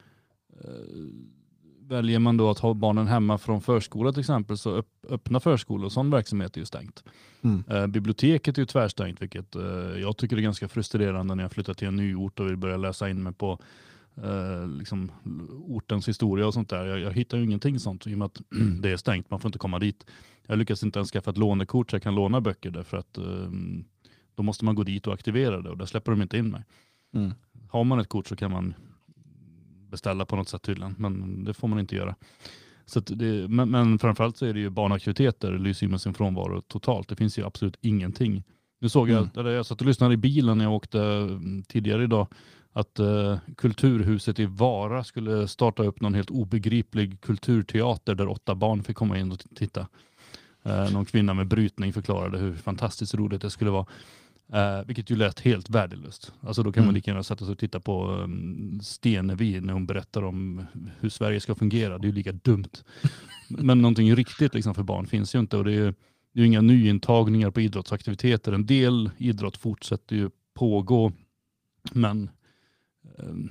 väljer 1.90 2.18
man 2.18 2.36
då 2.36 2.50
att 2.50 2.58
ha 2.58 2.74
barnen 2.74 3.06
hemma 3.06 3.38
från 3.38 3.60
förskola 3.60 4.12
till 4.12 4.20
exempel 4.20 4.58
så 4.58 4.82
öppna 5.08 5.40
förskolor 5.40 5.84
och 5.84 5.92
sån 5.92 6.10
verksamhet 6.10 6.56
är 6.56 6.60
ju 6.60 6.66
stängt. 6.66 7.04
Mm. 7.42 7.64
Eh, 7.68 7.86
biblioteket 7.86 8.58
är 8.58 8.62
ju 8.62 8.66
tvärstängt 8.66 9.22
vilket 9.22 9.56
eh, 9.56 9.62
jag 10.00 10.16
tycker 10.16 10.36
är 10.36 10.40
ganska 10.40 10.68
frustrerande 10.68 11.34
när 11.34 11.44
jag 11.44 11.52
flyttar 11.52 11.74
till 11.74 11.88
en 11.88 11.96
ny 11.96 12.14
ort 12.14 12.40
och 12.40 12.46
vill 12.46 12.56
börja 12.56 12.76
läsa 12.76 13.10
in 13.10 13.22
mig 13.22 13.32
på 13.32 13.58
eh, 14.16 14.68
liksom, 14.68 15.12
ortens 15.66 16.08
historia 16.08 16.46
och 16.46 16.54
sånt 16.54 16.68
där. 16.68 16.84
Jag, 16.84 17.00
jag 17.00 17.12
hittar 17.12 17.38
ju 17.38 17.44
ingenting 17.44 17.80
sånt 17.80 18.06
i 18.06 18.14
och 18.14 18.18
med 18.18 18.26
att 18.26 18.40
det 18.80 18.90
är 18.90 18.96
stängt, 18.96 19.30
man 19.30 19.40
får 19.40 19.48
inte 19.48 19.58
komma 19.58 19.78
dit. 19.78 20.06
Jag 20.46 20.58
lyckas 20.58 20.82
inte 20.82 20.98
ens 20.98 21.10
skaffa 21.10 21.30
ett 21.30 21.38
lånekort 21.38 21.90
så 21.90 21.94
jag 21.94 22.02
kan 22.02 22.14
låna 22.14 22.40
böcker 22.40 22.70
därför 22.70 22.96
att 22.96 23.18
eh, 23.18 23.50
då 24.34 24.42
måste 24.42 24.64
man 24.64 24.74
gå 24.74 24.82
dit 24.82 25.06
och 25.06 25.14
aktivera 25.14 25.62
det 25.62 25.70
och 25.70 25.78
där 25.78 25.86
släpper 25.86 26.12
de 26.12 26.22
inte 26.22 26.38
in 26.38 26.50
mig. 26.50 26.64
Mm. 27.14 27.32
Har 27.68 27.84
man 27.84 28.00
ett 28.00 28.08
kort 28.08 28.26
så 28.26 28.36
kan 28.36 28.50
man 28.50 28.74
beställa 29.90 30.24
på 30.24 30.36
något 30.36 30.48
sätt 30.48 30.62
tydligen, 30.62 30.94
men 30.98 31.44
det 31.44 31.54
får 31.54 31.68
man 31.68 31.78
inte 31.78 31.96
göra. 31.96 32.14
Så 32.86 33.00
det, 33.00 33.48
men, 33.48 33.70
men 33.70 33.98
framförallt 33.98 34.36
så 34.36 34.46
är 34.46 34.54
det 34.54 34.60
ju 34.60 34.70
barnaktiviteter 34.70 35.58
lyser 35.58 35.88
med 35.88 36.00
sin 36.00 36.14
frånvaro 36.14 36.60
totalt. 36.60 37.08
Det 37.08 37.16
finns 37.16 37.38
ju 37.38 37.46
absolut 37.46 37.76
ingenting. 37.80 38.44
Nu 38.80 38.88
såg 38.88 39.10
jag, 39.10 39.18
mm. 39.18 39.30
eller 39.36 39.50
jag 39.50 39.66
satt 39.66 39.80
och 39.80 39.86
lyssnade 39.86 40.14
i 40.14 40.16
bilen 40.16 40.58
när 40.58 40.64
jag 40.64 40.74
åkte 40.74 41.02
mm, 41.02 41.62
tidigare 41.62 42.04
idag, 42.04 42.26
att 42.72 43.00
uh, 43.00 43.38
Kulturhuset 43.56 44.38
i 44.38 44.46
Vara 44.46 45.04
skulle 45.04 45.48
starta 45.48 45.82
upp 45.82 46.00
någon 46.00 46.14
helt 46.14 46.30
obegriplig 46.30 47.20
kulturteater 47.20 48.14
där 48.14 48.28
åtta 48.28 48.54
barn 48.54 48.82
fick 48.82 48.96
komma 48.96 49.18
in 49.18 49.32
och 49.32 49.38
titta. 49.54 49.80
Uh, 50.66 50.92
någon 50.92 51.04
kvinna 51.04 51.34
med 51.34 51.46
brytning 51.46 51.92
förklarade 51.92 52.38
hur 52.38 52.54
fantastiskt 52.54 53.14
roligt 53.14 53.42
det 53.42 53.50
skulle 53.50 53.70
vara. 53.70 53.86
Uh, 54.54 54.86
vilket 54.86 55.10
ju 55.10 55.16
lät 55.16 55.40
helt 55.40 55.70
värdelöst. 55.70 56.32
Alltså 56.40 56.62
då 56.62 56.72
kan 56.72 56.80
mm. 56.80 56.86
man 56.86 56.94
lika 56.94 57.10
gärna 57.10 57.22
sätta 57.22 57.44
sig 57.44 57.52
och 57.52 57.58
titta 57.58 57.80
på 57.80 58.06
um, 58.06 58.80
Stenevi 58.82 59.60
när 59.60 59.72
hon 59.72 59.86
berättar 59.86 60.22
om 60.22 60.66
hur 61.00 61.08
Sverige 61.08 61.40
ska 61.40 61.54
fungera. 61.54 61.98
Det 61.98 62.04
är 62.04 62.08
ju 62.08 62.14
lika 62.14 62.32
dumt. 62.32 62.70
Men 63.48 63.82
någonting 63.82 64.16
riktigt 64.16 64.54
liksom 64.54 64.74
för 64.74 64.82
barn 64.82 65.06
finns 65.06 65.34
ju 65.34 65.38
inte 65.38 65.56
och 65.56 65.64
det 65.64 65.72
är 65.72 65.94
ju 66.32 66.46
inga 66.46 66.60
nyintagningar 66.60 67.50
på 67.50 67.60
idrottsaktiviteter. 67.60 68.52
En 68.52 68.66
del 68.66 69.10
idrott 69.18 69.56
fortsätter 69.56 70.16
ju 70.16 70.30
pågå 70.54 71.12
men 71.92 72.30
um, 73.18 73.50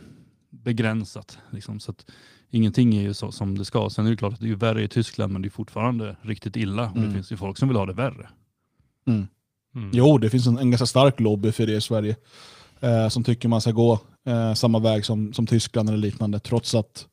begränsat. 0.50 1.39
Liksom, 1.50 1.80
så 1.80 1.91
att 1.91 2.12
ingenting 2.50 2.95
är 2.95 3.02
ju 3.02 3.14
så 3.14 3.32
som 3.32 3.58
det 3.58 3.66
ska. 3.66 3.89
Sen 3.89 4.06
är 4.06 4.10
det 4.10 4.18
klart 4.18 4.34
att 4.34 4.39
det 4.39 4.50
är 4.50 4.56
värre 4.56 4.84
i 4.84 4.88
Tyskland 4.88 5.34
men 5.34 5.41
det 5.41 5.47
är 5.47 5.50
fortfarande 5.50 6.16
riktigt 6.22 6.56
illa 6.56 6.89
och 6.89 6.97
mm. 6.97 7.08
det 7.08 7.16
finns 7.16 7.32
ju 7.32 7.38
folk 7.38 7.58
som 7.58 7.68
vill 7.68 7.78
ha 7.78 7.86
det 7.86 7.93
värre. 7.93 8.30
Mm. 9.08 9.28
Mm. 9.76 9.89
Jo, 9.93 10.17
det 10.17 10.30
finns 10.30 10.47
en, 10.47 10.57
en 10.57 10.72
ganska 10.72 10.86
stark 10.86 11.20
lobby 11.20 11.51
för 11.51 11.65
det 11.65 11.74
i 11.74 11.82
Sverige. 11.82 12.15
Eh, 12.80 13.09
som 13.09 13.24
tycker 13.24 13.49
man 13.49 13.61
ska 13.61 13.72
gå 13.72 13.99
eh, 14.28 14.53
samma 14.53 14.80
väg 14.80 15.05
som, 15.05 15.34
som 15.34 15.47
Tyskland 15.47 15.89
eller 15.89 15.97
liknande. 15.97 16.39
Trots 16.39 16.76
att 16.76 17.07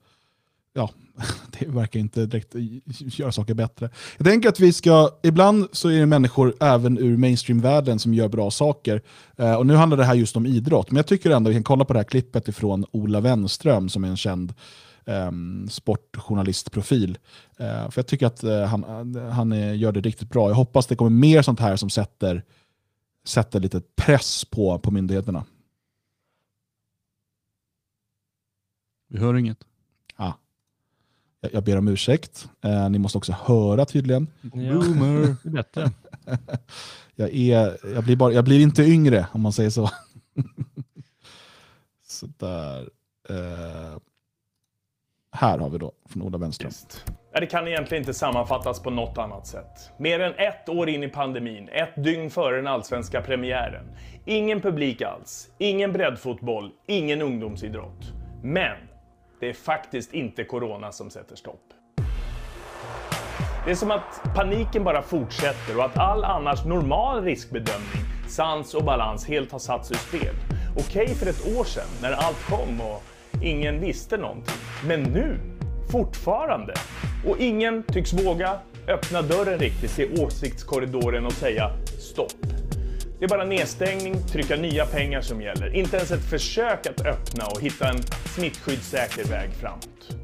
ja, 0.74 0.90
det 1.58 1.66
verkar 1.66 2.00
inte 2.00 2.26
direkt 2.26 2.54
göra 2.98 3.32
saker 3.32 3.54
bättre. 3.54 3.90
Jag 4.16 4.26
tänker 4.26 4.48
att 4.48 4.60
vi 4.60 4.72
ska, 4.72 5.10
ibland 5.22 5.68
så 5.72 5.88
är 5.88 6.00
det 6.00 6.06
människor 6.06 6.54
även 6.60 6.98
ur 6.98 7.16
mainstream-världen 7.16 7.98
som 7.98 8.14
gör 8.14 8.28
bra 8.28 8.50
saker. 8.50 9.02
Eh, 9.36 9.54
och 9.54 9.66
nu 9.66 9.74
handlar 9.74 9.96
det 9.96 10.04
här 10.04 10.14
just 10.14 10.36
om 10.36 10.46
idrott, 10.46 10.90
men 10.90 10.96
jag 10.96 11.06
tycker 11.06 11.30
ändå 11.30 11.48
vi 11.48 11.54
kan 11.54 11.64
kolla 11.64 11.84
på 11.84 11.92
det 11.92 11.98
här 11.98 12.04
klippet 12.04 12.48
ifrån 12.48 12.84
Ola 12.90 13.20
Wenström 13.20 13.88
som 13.88 14.04
är 14.04 14.08
en 14.08 14.16
känd 14.16 14.54
eh, 15.06 15.30
sportjournalistprofil. 15.68 17.18
Eh, 17.56 17.90
för 17.90 17.98
jag 17.98 18.06
tycker 18.06 18.26
att 18.26 18.44
eh, 18.44 18.64
han, 18.64 19.14
han 19.14 19.52
är, 19.52 19.72
gör 19.74 19.92
det 19.92 20.00
riktigt 20.00 20.30
bra. 20.30 20.48
Jag 20.48 20.56
hoppas 20.56 20.86
det 20.86 20.96
kommer 20.96 21.10
mer 21.10 21.42
sånt 21.42 21.60
här 21.60 21.76
som 21.76 21.90
sätter, 21.90 22.44
sätter 23.24 23.60
lite 23.60 23.80
press 23.96 24.44
på, 24.44 24.78
på 24.78 24.90
myndigheterna. 24.90 25.44
Vi 29.08 29.18
hör 29.18 29.36
inget. 29.36 29.58
Ah. 30.16 30.32
Jag, 31.40 31.54
jag 31.54 31.64
ber 31.64 31.78
om 31.78 31.88
ursäkt. 31.88 32.48
Eh, 32.60 32.90
ni 32.90 32.98
måste 32.98 33.18
också 33.18 33.32
höra 33.32 33.84
tydligen. 33.84 34.26
Boomer. 34.40 35.36
Bättre. 35.50 35.90
jag, 37.14 37.34
är, 37.34 37.78
jag, 37.94 38.04
blir 38.04 38.16
bara, 38.16 38.32
jag 38.32 38.44
blir 38.44 38.60
inte 38.60 38.82
yngre 38.82 39.26
om 39.32 39.40
man 39.40 39.52
säger 39.52 39.70
så. 39.70 39.90
Sådär. 42.06 42.90
Eh, 43.28 43.98
här 45.36 45.58
har 45.58 45.70
vi 45.70 45.78
då 45.78 45.92
från 46.08 46.22
Ola 46.22 46.38
Wenström. 46.38 46.70
Ja, 47.32 47.40
det 47.40 47.46
kan 47.46 47.68
egentligen 47.68 48.02
inte 48.02 48.14
sammanfattas 48.14 48.82
på 48.82 48.90
något 48.90 49.18
annat 49.18 49.46
sätt. 49.46 49.90
Mer 49.98 50.20
än 50.20 50.34
ett 50.34 50.68
år 50.68 50.88
in 50.88 51.02
i 51.02 51.08
pandemin, 51.08 51.68
ett 51.68 52.04
dygn 52.04 52.30
före 52.30 52.56
den 52.56 52.66
allsvenska 52.66 53.22
premiären. 53.22 53.84
Ingen 54.24 54.60
publik 54.60 55.02
alls, 55.02 55.48
ingen 55.58 55.92
breddfotboll, 55.92 56.70
ingen 56.86 57.22
ungdomsidrott. 57.22 58.12
Men 58.42 58.76
det 59.40 59.48
är 59.48 59.54
faktiskt 59.54 60.14
inte 60.14 60.44
corona 60.44 60.92
som 60.92 61.10
sätter 61.10 61.36
stopp. 61.36 61.62
Det 63.64 63.70
är 63.70 63.74
som 63.74 63.90
att 63.90 64.22
paniken 64.34 64.84
bara 64.84 65.02
fortsätter 65.02 65.78
och 65.78 65.84
att 65.84 65.98
all 65.98 66.24
annars 66.24 66.64
normal 66.64 67.24
riskbedömning, 67.24 68.02
sans 68.28 68.74
och 68.74 68.84
balans 68.84 69.28
helt 69.28 69.52
har 69.52 69.58
satts 69.58 69.90
ur 69.90 69.96
spel. 69.96 70.34
Okej 70.76 71.04
okay 71.04 71.14
för 71.14 71.26
ett 71.26 71.58
år 71.58 71.64
sedan 71.64 71.88
när 72.02 72.12
allt 72.12 72.46
kom 72.48 72.80
och 72.80 73.02
ingen 73.42 73.80
visste 73.80 74.16
någonting. 74.16 74.54
Men 74.88 75.02
nu, 75.02 75.38
fortfarande. 75.92 76.74
Och 77.26 77.38
ingen 77.38 77.82
tycks 77.82 78.12
våga 78.12 78.58
öppna 78.88 79.22
dörren 79.22 79.58
riktigt 79.58 79.90
till 79.90 80.20
åsiktskorridoren 80.20 81.26
och 81.26 81.32
säga 81.32 81.70
stopp. 81.98 82.46
Det 83.18 83.24
är 83.24 83.28
bara 83.28 83.44
nedstängning, 83.44 84.14
trycka 84.32 84.56
nya 84.56 84.86
pengar 84.86 85.20
som 85.20 85.42
gäller. 85.42 85.74
Inte 85.74 85.96
ens 85.96 86.10
ett 86.10 86.30
försök 86.30 86.86
att 86.86 87.06
öppna 87.06 87.46
och 87.46 87.60
hitta 87.60 87.88
en 87.88 88.02
smittskyddssäker 88.34 89.24
väg 89.24 89.50
framåt. 89.50 90.16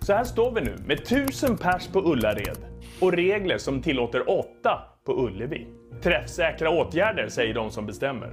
Så 0.00 0.12
här 0.12 0.24
står 0.24 0.54
vi 0.54 0.60
nu 0.60 0.76
med 0.86 1.04
tusen 1.04 1.56
pers 1.56 1.88
på 1.92 2.12
Ullared 2.12 2.58
och 3.00 3.12
regler 3.12 3.58
som 3.58 3.82
tillåter 3.82 4.30
åtta 4.30 4.82
på 5.06 5.26
Ullevi. 5.26 5.66
Träffsäkra 6.02 6.70
åtgärder, 6.70 7.28
säger 7.28 7.54
de 7.54 7.70
som 7.70 7.86
bestämmer. 7.86 8.32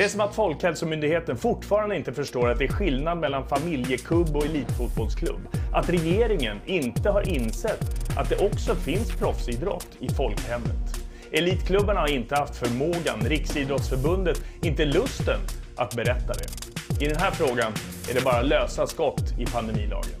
Det 0.00 0.04
är 0.04 0.08
som 0.08 0.20
att 0.20 0.34
Folkhälsomyndigheten 0.34 1.36
fortfarande 1.36 1.96
inte 1.96 2.12
förstår 2.12 2.50
att 2.50 2.58
det 2.58 2.64
är 2.64 2.68
skillnad 2.68 3.18
mellan 3.18 3.48
familjekubb 3.48 4.36
och 4.36 4.44
elitfotbollsklubb. 4.44 5.40
Att 5.72 5.88
regeringen 5.88 6.60
inte 6.66 7.10
har 7.10 7.28
insett 7.28 7.80
att 8.16 8.28
det 8.28 8.36
också 8.36 8.74
finns 8.74 9.12
proffsidrott 9.12 9.88
i 9.98 10.08
folkhemmet. 10.08 11.00
Elitklubbarna 11.32 12.00
har 12.00 12.08
inte 12.08 12.34
haft 12.34 12.56
förmågan, 12.56 13.20
Riksidrottsförbundet 13.20 14.42
inte 14.62 14.84
lusten 14.84 15.40
att 15.76 15.96
berätta 15.96 16.32
det. 16.32 17.04
I 17.04 17.08
den 17.08 17.18
här 17.18 17.30
frågan 17.30 17.72
är 18.10 18.14
det 18.14 18.24
bara 18.24 18.42
lösa 18.42 18.86
skott 18.86 19.24
i 19.38 19.46
pandemilagen. 19.46 20.20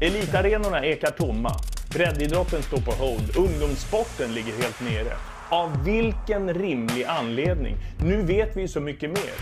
Elitarenorna 0.00 0.84
ekar 0.84 1.10
tomma. 1.10 1.52
Breddidrotten 1.94 2.62
står 2.62 2.78
på 2.78 2.90
hold. 2.90 3.36
Ungdomssporten 3.36 4.34
ligger 4.34 4.52
helt 4.52 4.80
nere. 4.80 5.35
Av 5.48 5.84
vilken 5.84 6.54
rimlig 6.54 7.04
anledning? 7.04 7.76
Nu 8.04 8.22
vet 8.22 8.56
vi 8.56 8.60
ju 8.60 8.68
så 8.68 8.80
mycket 8.80 9.10
mer. 9.10 9.32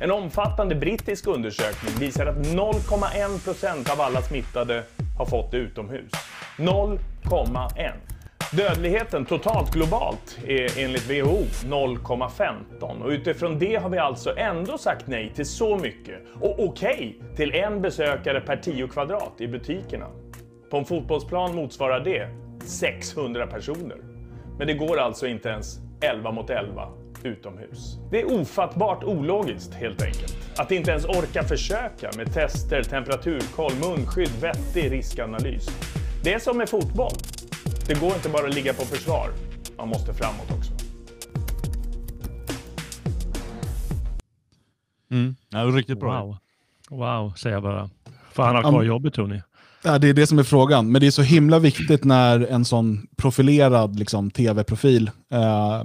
En 0.00 0.10
omfattande 0.10 0.74
brittisk 0.74 1.26
undersökning 1.26 1.94
visar 2.00 2.26
att 2.26 2.36
0,1% 2.36 3.92
av 3.92 4.00
alla 4.00 4.22
smittade 4.22 4.82
har 5.18 5.26
fått 5.26 5.50
det 5.50 5.56
utomhus. 5.56 6.12
0,1. 6.56 7.92
Dödligheten 8.52 9.24
totalt 9.24 9.72
globalt 9.72 10.38
är 10.46 10.78
enligt 10.78 11.10
WHO 11.10 11.38
0,15 11.64 13.02
och 13.02 13.08
utifrån 13.08 13.58
det 13.58 13.76
har 13.76 13.88
vi 13.88 13.98
alltså 13.98 14.36
ändå 14.36 14.78
sagt 14.78 15.06
nej 15.06 15.32
till 15.34 15.46
så 15.46 15.78
mycket 15.78 16.16
och 16.40 16.64
okej 16.64 17.16
okay 17.20 17.36
till 17.36 17.54
en 17.54 17.82
besökare 17.82 18.40
per 18.40 18.56
10 18.56 18.88
kvadrat 18.88 19.32
i 19.38 19.48
butikerna. 19.48 20.06
På 20.70 20.76
en 20.76 20.84
fotbollsplan 20.84 21.54
motsvarar 21.54 22.00
det 22.00 22.28
600 22.66 23.46
personer. 23.46 24.11
Men 24.58 24.66
det 24.66 24.74
går 24.74 24.98
alltså 24.98 25.26
inte 25.26 25.48
ens 25.48 25.78
11 26.00 26.32
mot 26.32 26.50
11 26.50 26.88
utomhus. 27.22 27.98
Det 28.10 28.20
är 28.20 28.40
ofattbart 28.40 29.04
ologiskt 29.04 29.74
helt 29.74 30.02
enkelt. 30.02 30.36
Att 30.56 30.70
inte 30.70 30.90
ens 30.90 31.04
orka 31.04 31.42
försöka 31.42 32.10
med 32.16 32.34
tester, 32.34 32.82
temperaturkoll, 32.82 33.72
munskydd, 33.80 34.30
vettig 34.40 34.92
riskanalys. 34.92 35.68
Det 36.24 36.32
är 36.34 36.38
som 36.38 36.58
med 36.58 36.68
fotboll. 36.68 37.12
Det 37.86 38.00
går 38.00 38.14
inte 38.14 38.28
bara 38.28 38.46
att 38.46 38.54
ligga 38.54 38.72
på 38.72 38.82
försvar. 38.82 39.28
Man 39.76 39.88
måste 39.88 40.14
framåt 40.14 40.50
också. 40.58 40.72
Mm. 45.10 45.36
Ja, 45.48 45.58
riktigt 45.58 46.00
bra. 46.00 46.24
Wow. 46.24 46.36
Wow, 46.90 47.32
säger 47.32 47.56
jag 47.56 47.62
bara. 47.62 47.90
Får 48.32 48.42
han 48.42 48.56
ha 48.56 48.70
kvar 48.70 48.82
jobbet 48.82 49.14
tror 49.14 49.26
ni? 49.26 49.42
Ja, 49.84 49.98
det 49.98 50.08
är 50.08 50.14
det 50.14 50.26
som 50.26 50.38
är 50.38 50.42
frågan. 50.42 50.92
Men 50.92 51.00
det 51.00 51.06
är 51.06 51.10
så 51.10 51.22
himla 51.22 51.58
viktigt 51.58 52.04
när 52.04 52.40
en 52.40 52.64
sån 52.64 53.06
profilerad 53.16 53.98
liksom, 53.98 54.30
tv-profil 54.30 55.10
eh, 55.32 55.82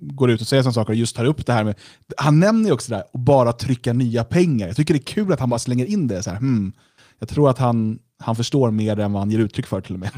går 0.00 0.30
ut 0.30 0.40
och 0.40 0.46
säger 0.46 0.62
sådana 0.62 0.74
saker 0.74 0.92
och 0.92 0.96
just 0.96 1.16
tar 1.16 1.24
upp 1.24 1.46
det 1.46 1.52
här 1.52 1.64
med... 1.64 1.74
Han 2.16 2.40
nämner 2.40 2.66
ju 2.66 2.72
också 2.72 2.90
det 2.90 2.96
där 2.96 3.04
att 3.12 3.20
bara 3.20 3.52
trycka 3.52 3.92
nya 3.92 4.24
pengar. 4.24 4.66
Jag 4.66 4.76
tycker 4.76 4.94
det 4.94 5.00
är 5.00 5.14
kul 5.14 5.32
att 5.32 5.40
han 5.40 5.50
bara 5.50 5.58
slänger 5.58 5.86
in 5.86 6.08
det. 6.08 6.22
Så 6.22 6.30
här, 6.30 6.38
hmm, 6.38 6.72
jag 7.18 7.28
tror 7.28 7.50
att 7.50 7.58
han, 7.58 7.98
han 8.18 8.36
förstår 8.36 8.70
mer 8.70 8.98
än 8.98 9.12
vad 9.12 9.22
han 9.22 9.30
ger 9.30 9.38
uttryck 9.38 9.66
för 9.66 9.80
till 9.80 9.94
och 9.94 10.00
med. 10.00 10.10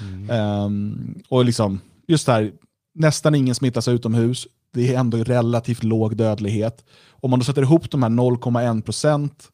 mm. 0.00 0.64
um, 0.64 1.22
och 1.28 1.44
liksom, 1.44 1.80
just 2.08 2.26
det 2.26 2.32
här, 2.32 2.52
nästan 2.94 3.34
ingen 3.34 3.54
smittas 3.54 3.88
utomhus. 3.88 4.46
Det 4.74 4.94
är 4.94 5.00
ändå 5.00 5.18
relativt 5.18 5.84
låg 5.84 6.16
dödlighet. 6.16 6.84
Om 7.10 7.30
man 7.30 7.38
då 7.38 7.44
sätter 7.44 7.62
ihop 7.62 7.90
de 7.90 8.02
här 8.02 8.10
0,1 8.10 8.82
procent 8.82 9.48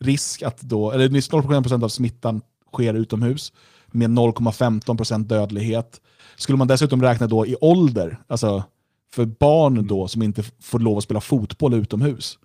risk 0.00 0.42
att 0.42 0.60
då, 0.60 0.90
eller 0.90 1.08
0,1% 1.08 1.84
av 1.84 1.88
smittan 1.88 2.42
sker 2.72 2.94
utomhus 2.94 3.52
med 3.86 4.10
0,15% 4.10 5.24
dödlighet. 5.24 6.00
Skulle 6.36 6.58
man 6.58 6.68
dessutom 6.68 7.02
räkna 7.02 7.26
då 7.26 7.46
i 7.46 7.56
ålder, 7.60 8.18
alltså 8.26 8.64
för 9.12 9.24
barn 9.24 9.86
då 9.86 10.08
som 10.08 10.22
inte 10.22 10.42
får 10.60 10.78
lov 10.78 10.98
att 10.98 11.04
spela 11.04 11.20
fotboll 11.20 11.74
utomhus. 11.74 12.38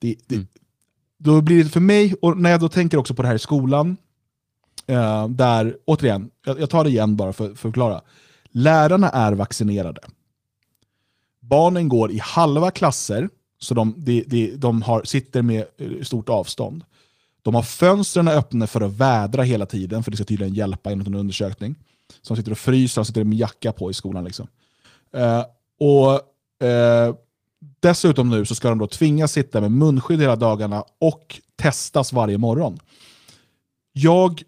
Det, 0.00 0.16
det, 0.26 0.34
mm. 0.34 0.46
Då 1.18 1.40
blir 1.40 1.64
det 1.64 1.70
för 1.70 1.80
mig, 1.80 2.14
och 2.22 2.38
när 2.38 2.50
jag 2.50 2.60
då 2.60 2.68
tänker 2.68 2.98
också 2.98 3.14
på 3.14 3.22
det 3.22 3.28
här 3.28 3.34
i 3.34 3.38
skolan, 3.38 3.96
eh, 4.86 5.28
där, 5.28 5.76
återigen, 5.84 6.30
jag, 6.46 6.60
jag, 6.60 6.70
tar 6.70 6.84
det 6.84 6.90
igen 6.90 7.16
bara 7.16 7.32
för, 7.32 7.46
för 7.46 7.52
att 7.52 7.58
förklara. 7.58 8.00
Lärarna 8.50 9.10
är 9.10 9.32
vaccinerade. 9.32 10.00
Barnen 11.40 11.88
går 11.88 12.10
i 12.10 12.18
halva 12.18 12.70
klasser, 12.70 13.28
så 13.62 13.74
de, 13.74 13.94
de, 13.96 14.24
de, 14.26 14.56
de 14.56 14.82
har, 14.82 15.04
sitter 15.04 15.42
med 15.42 15.64
eh, 15.78 16.02
stort 16.02 16.28
avstånd. 16.28 16.84
De 17.42 17.54
har 17.54 17.62
fönstren 17.62 18.28
öppna 18.28 18.66
för 18.66 18.80
att 18.80 18.92
vädra 18.92 19.42
hela 19.42 19.66
tiden, 19.66 20.02
för 20.02 20.10
det 20.10 20.16
ska 20.16 20.24
tydligen 20.24 20.54
hjälpa 20.54 20.92
enligt 20.92 21.08
en 21.08 21.14
undersökning. 21.14 21.74
Så 22.22 22.34
de 22.34 22.36
sitter 22.36 22.52
och 22.52 22.58
fryser 22.58 23.00
och 23.00 23.06
sitter 23.06 23.24
med 23.24 23.38
jacka 23.38 23.72
på 23.72 23.90
i 23.90 23.94
skolan. 23.94 24.24
Liksom. 24.24 24.46
Eh, 25.16 25.44
och 25.78 26.12
eh, 26.66 27.14
Dessutom 27.80 28.30
nu 28.30 28.44
så 28.44 28.54
ska 28.54 28.68
de 28.68 28.78
då 28.78 28.86
tvingas 28.86 29.32
sitta 29.32 29.60
med 29.60 29.72
munskydd 29.72 30.20
hela 30.20 30.36
dagarna 30.36 30.84
och 30.98 31.40
testas 31.56 32.12
varje 32.12 32.38
morgon. 32.38 32.78
Jag, 33.92 34.42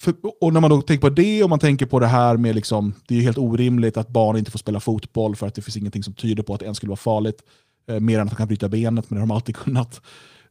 för, 0.00 0.14
och 0.40 0.52
när 0.52 0.60
man 0.60 0.70
då 0.70 0.82
tänker 0.82 1.00
på 1.00 1.14
det 1.14 1.44
och 1.44 1.50
man 1.50 1.58
tänker 1.58 1.86
på 1.86 1.98
det 1.98 2.06
här 2.06 2.36
med 2.36 2.54
liksom, 2.54 2.94
det 3.08 3.18
är 3.18 3.22
helt 3.22 3.38
orimligt 3.38 3.96
att 3.96 4.08
barn 4.08 4.36
inte 4.36 4.50
får 4.50 4.58
spela 4.58 4.80
fotboll 4.80 5.36
för 5.36 5.46
att 5.46 5.54
det 5.54 5.62
finns 5.62 5.76
ingenting 5.76 6.02
som 6.02 6.14
tyder 6.14 6.42
på 6.42 6.54
att 6.54 6.60
det 6.60 6.64
ens 6.64 6.76
skulle 6.76 6.90
vara 6.90 6.96
farligt. 6.96 7.42
Eh, 7.86 8.00
mer 8.00 8.18
än 8.18 8.26
att 8.26 8.30
de 8.30 8.36
kan 8.36 8.48
bryta 8.48 8.68
benet, 8.68 9.10
men 9.10 9.16
det 9.16 9.20
har 9.20 9.26
de 9.26 9.34
alltid 9.34 9.56
kunnat. 9.56 10.00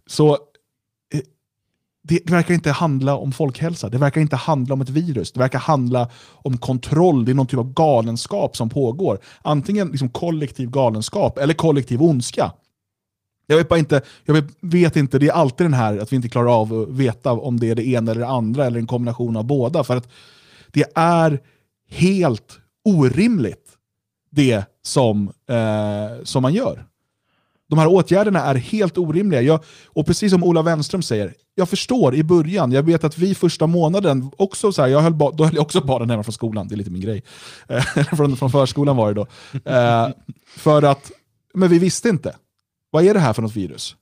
Så 0.08 0.32
eh, 1.14 1.22
det 2.04 2.30
verkar 2.30 2.54
inte 2.54 2.72
handla 2.72 3.16
om 3.18 3.32
folkhälsa, 3.32 3.90
det 3.90 3.98
verkar 3.98 4.22
inte 4.22 4.36
handla 4.36 4.74
om 4.74 4.82
ett 4.82 4.90
virus, 4.90 5.32
det 5.32 5.40
verkar 5.40 5.60
handla 5.60 6.10
om 6.32 6.58
kontroll, 6.58 7.26
det 7.26 7.32
är 7.32 7.36
någon 7.36 7.48
typ 7.48 7.60
av 7.60 7.74
galenskap 7.74 8.58
som 8.58 8.70
pågår. 8.70 9.20
Antingen 9.42 9.88
liksom 9.88 10.10
kollektiv 10.10 10.70
galenskap 10.70 11.38
eller 11.38 11.54
kollektiv 11.54 12.02
ondska. 12.02 12.52
Jag 13.48 13.58
vet, 13.58 13.70
bara 13.70 13.80
inte, 13.80 14.02
jag 14.26 14.34
vet, 14.34 14.46
vet, 14.62 14.96
inte, 14.96 15.20
det 15.20 15.28
är 15.28 15.34
alltid 15.34 15.66
den 15.66 15.74
här 15.74 15.98
att 15.98 16.12
vi 16.12 16.16
inte 16.16 16.30
klarar 16.30 16.62
av 16.62 16.74
att 16.74 16.90
veta 16.90 17.32
om 17.32 17.60
det 17.60 17.70
är 17.70 17.76
det 17.76 17.88
ena 17.88 18.12
eller 18.12 18.22
det 18.22 18.28
andra 18.28 18.66
eller 18.66 18.80
en 18.80 18.88
kombination 18.88 19.38
av 19.38 19.46
båda. 19.46 19.84
För 19.84 19.96
att 19.96 20.08
det 20.72 20.86
är 20.96 21.40
helt 21.90 22.60
orimligt 22.86 23.78
det 24.30 24.66
som, 24.82 25.34
eh, 25.50 26.24
som 26.24 26.42
man 26.42 26.54
gör. 26.54 26.86
De 27.70 27.80
här 27.80 27.88
åtgärderna 27.88 28.42
är 28.42 28.56
helt 28.56 28.98
orimliga. 28.98 29.42
Jag, 29.42 29.64
och 29.86 30.06
precis 30.06 30.32
som 30.32 30.44
Ola 30.44 30.62
Wenström 30.62 31.02
säger, 31.02 31.34
jag 31.56 31.70
förstår 31.70 32.16
i 32.16 32.24
början, 32.24 32.72
jag 32.72 32.84
vet 32.84 33.04
att 33.04 33.18
vi 33.18 33.36
första 33.36 33.68
månaden, 33.68 34.32
också 34.38 34.72
så 34.72 34.82
här, 34.82 34.90
jag 34.90 35.02
höll, 35.02 35.18
då 35.18 35.44
höll 35.44 35.56
jag 35.56 35.62
också 35.62 35.82
barnen 35.82 36.10
hemma 36.10 36.24
från 36.24 36.34
skolan, 36.34 36.68
det 36.68 36.76
är 36.76 36.78
lite 36.78 36.92
min 36.92 37.02
grej. 37.02 37.24
Från, 38.16 38.38
från 38.38 38.52
förskolan 38.52 38.98
var 38.98 39.14
det 39.14 39.14
då. 39.14 39.28
Eh, 39.72 40.10
för 40.58 40.84
att, 40.84 41.12
men 41.54 41.70
vi 41.70 41.80
visste 41.80 42.10
inte. 42.10 42.36
Vad 42.92 43.06
är 43.06 43.14
det 43.14 43.20
här 43.20 43.34
för 43.34 43.42
något 43.42 43.56
virus? 43.56 43.96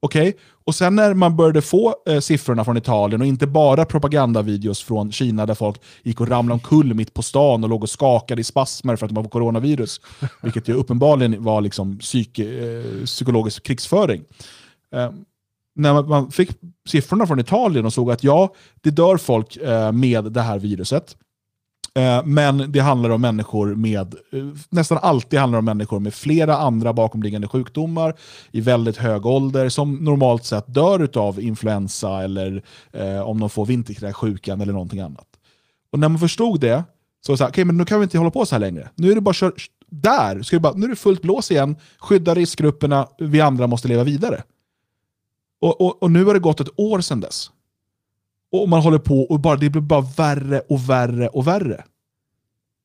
Okej, 0.00 0.28
okay. 0.28 0.40
och 0.64 0.74
sen 0.74 0.96
när 0.96 1.14
man 1.14 1.36
började 1.36 1.62
få 1.62 1.96
eh, 2.06 2.20
siffrorna 2.20 2.64
från 2.64 2.76
Italien 2.76 3.20
och 3.20 3.26
inte 3.26 3.46
bara 3.46 3.84
propagandavideos 3.84 4.82
från 4.82 5.12
Kina 5.12 5.46
där 5.46 5.54
folk 5.54 5.80
gick 6.02 6.20
och 6.20 6.28
ramlade 6.28 6.54
omkull 6.54 6.94
mitt 6.94 7.14
på 7.14 7.22
stan 7.22 7.64
och 7.64 7.70
låg 7.70 7.82
och 7.82 7.90
skakade 7.90 8.40
i 8.40 8.44
spasmer 8.44 8.96
för 8.96 9.06
att 9.06 9.10
de 9.10 9.14
var 9.14 9.22
på 9.22 9.28
coronavirus, 9.28 10.00
vilket 10.42 10.68
ju 10.68 10.72
uppenbarligen 10.72 11.44
var 11.44 11.60
liksom 11.60 11.98
psyk, 11.98 12.38
eh, 12.38 13.04
psykologisk 13.04 13.62
krigsföring. 13.62 14.24
Eh, 14.94 15.10
när 15.74 16.02
man 16.02 16.30
fick 16.30 16.50
siffrorna 16.88 17.26
från 17.26 17.40
Italien 17.40 17.86
och 17.86 17.92
såg 17.92 18.10
att 18.10 18.24
ja, 18.24 18.54
det 18.80 18.90
dör 18.90 19.16
folk 19.16 19.56
eh, 19.56 19.92
med 19.92 20.24
det 20.24 20.42
här 20.42 20.58
viruset, 20.58 21.16
Eh, 21.98 22.24
men 22.24 22.72
det 22.72 22.80
handlar 22.80 23.10
om 23.10 23.20
människor 23.20 23.74
med, 23.74 24.14
eh, 24.32 24.44
nästan 24.68 24.98
alltid 25.02 25.38
handlar 25.38 25.58
om 25.58 25.64
människor 25.64 26.00
med 26.00 26.14
flera 26.14 26.56
andra 26.56 26.92
bakomliggande 26.92 27.48
sjukdomar 27.48 28.14
i 28.50 28.60
väldigt 28.60 28.96
hög 28.96 29.26
ålder 29.26 29.68
som 29.68 29.94
normalt 29.94 30.44
sett 30.44 30.74
dör 30.74 31.18
av 31.18 31.40
influensa 31.40 32.22
eller 32.22 32.62
eh, 32.92 33.20
om 33.20 33.40
de 33.40 33.50
får 33.50 33.66
vinterkräksjukan 33.66 34.60
eller 34.60 34.72
någonting 34.72 35.00
annat. 35.00 35.26
Och 35.92 35.98
när 35.98 36.08
man 36.08 36.18
förstod 36.18 36.60
det, 36.60 36.84
så 37.26 37.32
var 37.32 37.34
det 37.34 37.38
så 37.38 37.44
här, 37.44 37.50
okay, 37.50 37.64
men 37.64 37.76
nu 37.76 37.84
kan 37.84 38.00
vi 38.00 38.04
inte 38.04 38.18
hålla 38.18 38.30
på 38.30 38.46
så 38.46 38.54
här 38.54 38.60
längre. 38.60 38.88
Nu 38.94 39.10
är 39.10 39.14
det 39.14 39.20
bara 39.20 39.34
kör, 39.34 39.52
där, 39.90 40.42
ska 40.42 40.56
det 40.56 40.60
bara, 40.60 40.74
nu 40.74 40.84
är 40.84 40.90
det 40.90 40.96
fullt 40.96 41.22
blås 41.22 41.50
igen, 41.50 41.76
skydda 41.98 42.34
riskgrupperna, 42.34 43.08
vi 43.18 43.40
andra 43.40 43.66
måste 43.66 43.88
leva 43.88 44.04
vidare. 44.04 44.42
Och, 45.60 45.80
och, 45.80 46.02
och 46.02 46.10
nu 46.10 46.24
har 46.24 46.34
det 46.34 46.40
gått 46.40 46.60
ett 46.60 46.68
år 46.80 47.00
sedan 47.00 47.20
dess. 47.20 47.50
Och 48.52 48.68
man 48.68 48.80
håller 48.80 48.98
på 48.98 49.22
och 49.22 49.40
bara, 49.40 49.56
det 49.56 49.70
blir 49.70 49.82
bara 49.82 50.06
värre 50.16 50.60
och 50.68 50.90
värre 50.90 51.28
och 51.28 51.46
värre. 51.46 51.84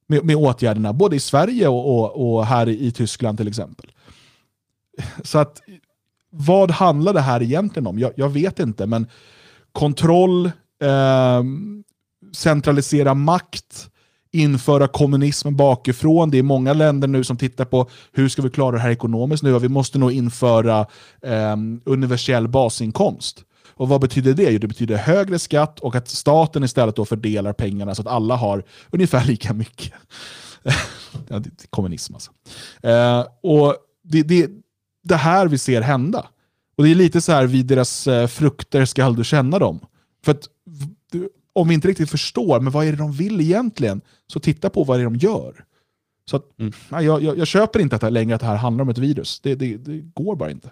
Med, 0.07 0.26
med 0.26 0.36
åtgärderna, 0.36 0.93
både 0.93 1.16
i 1.16 1.20
Sverige 1.20 1.68
och, 1.68 1.99
och, 1.99 2.36
och 2.36 2.45
här 2.45 2.70
i, 2.70 2.86
i, 2.86 2.91
Tyskland 2.91 3.38
till 3.38 3.47
exempel. 3.47 3.91
Så 5.24 5.39
att, 5.39 5.61
vad 6.30 6.72
handlar 6.72 7.14
det 7.14 7.22
här 7.22 7.41
egentligen 7.41 7.88
om? 7.88 7.99
Jag, 7.99 8.11
jag 8.16 8.30
vet 8.30 8.59
inte, 8.59 8.86
men 8.86 9.07
kontroll, 9.72 10.45
eh, 10.82 11.43
centralisera 12.34 13.14
makt, 13.14 13.89
införa 14.32 14.88
kommunism 14.88 15.55
bakifrån. 15.55 16.30
Det 16.30 16.39
är 16.39 16.43
många 16.43 16.74
länder 16.74 17.07
nu 17.07 17.24
som 17.24 17.38
tittar 17.38 17.66
på 17.66 17.89
hur 18.11 18.30
ska 18.30 18.41
vi 18.41 18.49
klara 18.49 18.76
det 18.76 18.82
här 18.82 18.89
ekonomiskt 18.89 19.43
nu? 19.43 19.59
Vi 19.59 19.70
måste 19.70 19.99
nog 19.99 20.11
införa 20.11 20.80
eh, 21.22 21.57
universell 21.86 22.47
basinkomst. 22.47 23.45
Och 23.84 23.90
vad 23.90 24.02
betyder 24.02 24.34
det? 24.34 24.52
Jo, 24.52 24.60
det 24.60 24.68
betyder 24.68 24.98
högre 24.98 25.40
skatt 25.40 25.80
och 25.80 25.96
att 25.96 26.08
staten 26.08 26.64
istället 26.64 26.96
då 26.96 27.06
fördelar 27.06 27.54
pengarna 27.54 27.96
så 27.96 28.02
att 28.02 28.08
alla 28.08 28.36
har 28.36 28.64
ungefär 28.92 29.26
lika 29.26 29.54
mycket. 29.54 29.94
ja, 31.28 31.40
det 31.40 31.50
är 31.64 31.68
kommunism 31.70 32.14
alltså. 32.14 32.32
Eh, 32.82 33.26
och 33.42 33.76
det, 34.04 34.24
det, 34.24 34.50
det 35.04 35.16
här 35.16 35.48
vi 35.48 35.58
ser 35.58 35.82
hända. 35.82 36.28
Och 36.78 36.84
det 36.84 36.92
är 36.92 36.96
lite 36.96 37.22
så 37.22 37.32
här, 37.32 37.46
vid 37.46 37.66
deras 37.66 38.08
eh, 38.08 38.28
frukter 38.28 38.86
skall 38.86 39.16
du 39.16 39.24
känna 39.24 39.60
dem. 39.60 39.80
För 40.26 40.32
att 40.32 40.48
om 41.54 41.68
vi 41.68 41.74
inte 41.74 41.88
riktigt 41.88 42.10
förstår, 42.10 42.60
men 42.60 42.74
vad 42.74 42.86
är 42.86 42.92
det 42.92 42.98
de 42.98 43.12
vill 43.12 43.42
egentligen? 43.42 44.02
Så 44.28 44.40
titta 44.40 44.70
på 44.70 44.84
vad 44.84 44.98
det 44.98 45.02
är 45.02 45.06
de 45.06 45.16
gör. 45.16 45.66
Så 46.30 46.36
att, 46.36 46.60
mm. 46.60 46.74
nej, 46.90 47.06
jag, 47.06 47.24
jag, 47.24 47.38
jag, 47.38 47.48
köper 47.48 47.80
inte 47.80 47.96
att 47.96 48.02
det 48.02 48.10
längre 48.10 48.36
att 48.36 48.42
det 48.42 48.48
här 48.48 48.56
handlar 48.56 48.82
om 48.82 48.90
ett 48.90 48.98
virus. 48.98 49.40
Det, 49.40 49.56
det, 49.56 49.78
det 49.78 50.00
går 50.00 50.36
bara 50.36 50.52
inte. 50.52 50.72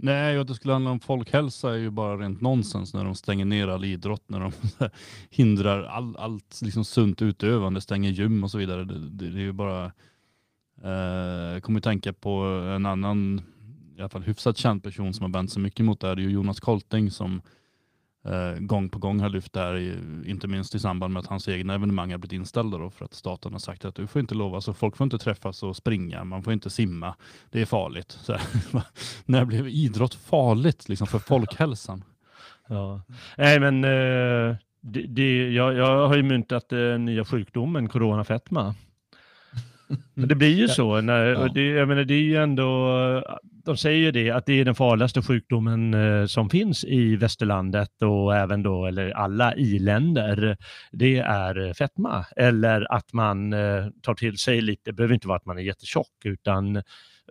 Nej, 0.00 0.38
att 0.38 0.46
det 0.46 0.54
skulle 0.54 0.72
handla 0.72 0.90
om 0.90 1.00
folkhälsa 1.00 1.70
är 1.70 1.76
ju 1.76 1.90
bara 1.90 2.16
rent 2.16 2.40
nonsens 2.40 2.94
när 2.94 3.04
de 3.04 3.14
stänger 3.14 3.44
ner 3.44 3.68
all 3.68 3.84
idrott, 3.84 4.22
när 4.26 4.40
de 4.40 4.52
hindrar 5.30 5.84
all, 5.84 6.16
allt 6.16 6.60
liksom 6.62 6.84
sunt 6.84 7.22
utövande, 7.22 7.80
stänger 7.80 8.10
gym 8.10 8.44
och 8.44 8.50
så 8.50 8.58
vidare. 8.58 8.84
Det, 8.84 8.98
det, 8.98 9.30
det 9.30 9.38
är 9.38 9.42
ju 9.42 9.52
bara... 9.52 9.92
Eh, 10.82 11.52
jag 11.52 11.62
kommer 11.62 11.80
att 11.80 11.84
tänka 11.84 12.12
på 12.12 12.30
en 12.76 12.86
annan, 12.86 13.42
i 13.96 14.00
alla 14.00 14.08
fall 14.08 14.22
hyfsat 14.22 14.56
känd 14.56 14.82
person 14.82 15.14
som 15.14 15.22
har 15.22 15.30
vänt 15.30 15.52
sig 15.52 15.62
mycket 15.62 15.86
mot 15.86 16.00
det 16.00 16.08
här. 16.08 16.16
Det 16.16 16.22
är 16.22 16.24
ju 16.24 16.30
Jonas 16.30 16.60
Kolting 16.60 17.10
som 17.10 17.34
eh, 17.34 17.42
gång 18.58 18.88
på 18.88 18.98
gång 18.98 19.20
har 19.20 19.28
lyft 19.28 19.52
det 19.52 19.60
här, 19.60 19.98
inte 20.26 20.48
minst 20.48 20.74
i 20.74 20.78
samband 20.78 21.12
med 21.12 21.20
att 21.20 21.26
hans 21.26 21.48
egna 21.48 21.74
evenemang 21.74 22.10
har 22.10 22.18
blivit 22.18 22.32
inställda 22.32 22.78
då, 22.78 22.90
för 22.90 23.04
att 23.04 23.14
staten 23.14 23.52
har 23.52 23.58
sagt 23.58 23.84
att 23.84 23.94
du 23.94 24.06
får 24.06 24.20
inte 24.20 24.34
lova, 24.34 24.56
alltså 24.56 24.74
folk 24.74 24.96
får 24.96 25.04
inte 25.04 25.18
träffas 25.18 25.62
och 25.62 25.76
springa, 25.76 26.24
man 26.24 26.42
får 26.42 26.52
inte 26.52 26.70
simma, 26.70 27.14
det 27.50 27.60
är 27.60 27.66
farligt. 27.66 28.12
Så 28.12 28.32
här, 28.32 28.42
när 29.24 29.44
blev 29.44 29.68
idrott 29.68 30.14
farligt 30.14 30.88
liksom, 30.88 31.06
för 31.06 31.18
folkhälsan? 31.18 32.04
Ja. 32.70 33.02
Nej 33.36 33.60
men 33.60 33.84
eh, 33.84 34.56
det, 34.80 35.02
det, 35.02 35.52
jag, 35.52 35.74
jag 35.74 36.08
har 36.08 36.16
ju 36.16 36.22
myntat 36.22 36.68
den 36.68 36.92
eh, 36.92 36.98
nya 36.98 37.24
sjukdomen 37.24 37.88
coronafetma. 37.88 38.74
Men 40.14 40.28
det 40.28 40.34
blir 40.34 40.54
ju 40.54 40.68
så. 40.68 41.00
När, 41.00 41.26
ja. 41.26 41.48
det, 41.48 41.66
jag 41.66 41.88
menar, 41.88 42.04
det 42.04 42.14
är 42.14 42.22
ju 42.22 42.36
ändå, 42.36 42.92
de 43.68 43.76
säger 43.76 43.98
ju 43.98 44.10
det, 44.10 44.30
att 44.30 44.46
det 44.46 44.60
är 44.60 44.64
den 44.64 44.74
farligaste 44.74 45.22
sjukdomen 45.22 45.94
eh, 45.94 46.26
som 46.26 46.50
finns 46.50 46.84
i 46.84 47.16
västerlandet 47.16 48.02
och 48.02 48.36
även 48.36 48.62
då, 48.62 48.86
eller 48.86 49.10
alla 49.10 49.54
i-länder. 49.54 50.56
Det 50.92 51.18
är 51.18 51.72
fetma. 51.74 52.26
Eller 52.36 52.92
att 52.92 53.12
man 53.12 53.52
eh, 53.52 53.86
tar 54.02 54.14
till 54.14 54.38
sig 54.38 54.60
lite, 54.60 54.82
det 54.84 54.92
behöver 54.92 55.14
inte 55.14 55.28
vara 55.28 55.36
att 55.36 55.46
man 55.46 55.58
är 55.58 55.62
jättetjock, 55.62 56.24
utan 56.24 56.82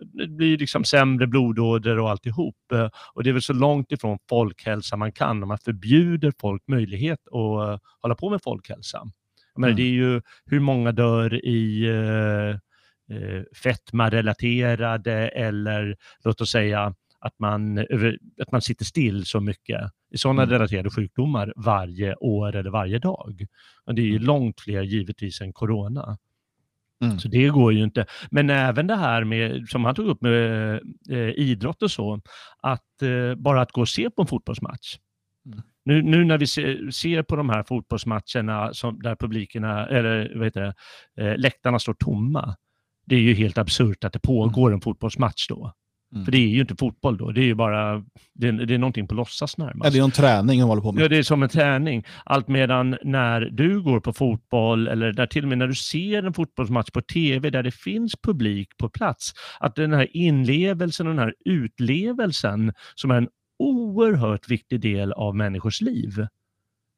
det 0.02 0.26
blir 0.28 0.58
liksom 0.58 0.84
sämre 0.84 1.26
blodåder 1.26 1.98
och 1.98 2.10
alltihop. 2.10 2.72
Eh, 2.72 2.88
och 3.14 3.24
det 3.24 3.30
är 3.30 3.32
väl 3.32 3.42
så 3.42 3.52
långt 3.52 3.92
ifrån 3.92 4.18
folkhälsa 4.28 4.96
man 4.96 5.12
kan 5.12 5.42
om 5.42 5.48
man 5.48 5.58
förbjuder 5.58 6.32
folk 6.40 6.62
möjlighet 6.68 7.20
att 7.26 7.80
hålla 8.02 8.14
på 8.14 8.30
med 8.30 8.42
folkhälsa. 8.42 9.02
Men 9.56 9.64
mm. 9.64 9.76
det 9.76 9.82
är 9.82 9.92
ju 9.92 10.22
hur 10.46 10.60
många 10.60 10.92
dör 10.92 11.46
i 11.46 11.88
eh, 11.88 12.58
eh, 13.10 13.42
fetma-relaterade 13.62 15.28
eller 15.28 15.96
låt 16.24 16.40
oss 16.40 16.50
säga 16.50 16.94
att 17.20 17.38
man, 17.38 17.78
att 18.42 18.52
man 18.52 18.62
sitter 18.62 18.84
still 18.84 19.26
så 19.26 19.40
mycket 19.40 19.80
i 20.10 20.18
sådana 20.18 20.42
mm. 20.42 20.52
relaterade 20.52 20.90
sjukdomar 20.90 21.52
varje 21.56 22.14
år 22.14 22.56
eller 22.56 22.70
varje 22.70 22.98
dag. 22.98 23.46
Och 23.84 23.94
det 23.94 24.02
är 24.02 24.06
ju 24.06 24.16
mm. 24.16 24.26
långt 24.26 24.60
fler 24.60 24.82
givetvis 24.82 25.40
än 25.40 25.52
corona. 25.52 26.18
Mm. 27.04 27.18
Så 27.18 27.28
det 27.28 27.48
går 27.48 27.72
ju 27.72 27.84
inte. 27.84 28.06
Men 28.30 28.50
även 28.50 28.86
det 28.86 28.96
här 28.96 29.24
med, 29.24 29.68
som 29.68 29.84
han 29.84 29.94
tog 29.94 30.06
upp 30.06 30.22
med 30.22 30.72
eh, 31.10 31.30
idrott 31.30 31.82
och 31.82 31.90
så, 31.90 32.20
att 32.62 33.02
eh, 33.02 33.34
bara 33.34 33.62
att 33.62 33.72
gå 33.72 33.80
och 33.80 33.88
se 33.88 34.10
på 34.10 34.22
en 34.22 34.28
fotbollsmatch. 34.28 34.96
Mm. 35.46 35.60
Nu, 35.84 36.02
nu 36.02 36.24
när 36.24 36.38
vi 36.38 36.46
ser, 36.46 36.90
ser, 36.90 37.22
på 37.22 37.36
de 37.36 37.50
här 37.50 37.62
fotbollsmatcherna 37.62 38.74
som, 38.74 39.02
där 39.02 39.16
publikerna, 39.16 39.86
eller 39.86 40.32
vad 40.34 40.44
heter 40.44 40.60
det, 40.60 40.74
eh, 41.24 41.38
läktarna 41.38 41.78
står 41.78 41.94
tomma, 41.94 42.56
det 43.08 43.16
är 43.16 43.20
ju 43.20 43.34
helt 43.34 43.58
absurt 43.58 44.04
att 44.04 44.12
det 44.12 44.18
pågår 44.18 44.72
en 44.72 44.80
fotbollsmatch 44.80 45.46
då. 45.48 45.72
Mm. 46.12 46.24
För 46.24 46.32
det 46.32 46.38
är 46.38 46.48
ju 46.48 46.60
inte 46.60 46.76
fotboll 46.76 47.16
då, 47.16 47.32
det 47.32 47.40
är 47.40 47.44
ju 47.44 47.54
bara, 47.54 48.04
det 48.34 48.48
är, 48.48 48.52
det 48.52 48.74
är 48.74 48.78
någonting 48.78 49.08
på 49.08 49.14
låtsas 49.14 49.58
närmast. 49.58 49.84
Ja, 49.84 49.90
det 49.90 49.98
är 49.98 50.04
en 50.04 50.10
träning 50.10 50.60
de 50.60 50.68
håller 50.68 50.82
på 50.82 50.92
med. 50.92 51.04
Ja, 51.04 51.08
det 51.08 51.16
är 51.16 51.22
som 51.22 51.42
en 51.42 51.48
träning. 51.48 52.04
Allt 52.24 52.48
medan 52.48 52.96
när 53.04 53.40
du 53.40 53.82
går 53.82 54.00
på 54.00 54.12
fotboll, 54.12 54.88
eller 54.88 55.12
där 55.12 55.26
till 55.26 55.42
och 55.42 55.48
med 55.48 55.58
när 55.58 55.66
du 55.66 55.74
ser 55.74 56.22
en 56.22 56.34
fotbollsmatch 56.34 56.90
på 56.90 57.00
tv 57.00 57.50
där 57.50 57.62
det 57.62 57.70
finns 57.70 58.14
publik 58.22 58.68
på 58.76 58.88
plats, 58.88 59.32
att 59.60 59.74
den 59.74 59.92
här 59.92 60.16
inlevelsen 60.16 61.06
och 61.06 61.14
den 61.14 61.24
här 61.24 61.34
utlevelsen 61.44 62.72
som 62.94 63.10
är 63.10 63.14
en 63.14 63.28
oerhört 63.58 64.48
viktig 64.48 64.80
del 64.80 65.12
av 65.12 65.36
människors 65.36 65.80
liv. 65.80 66.26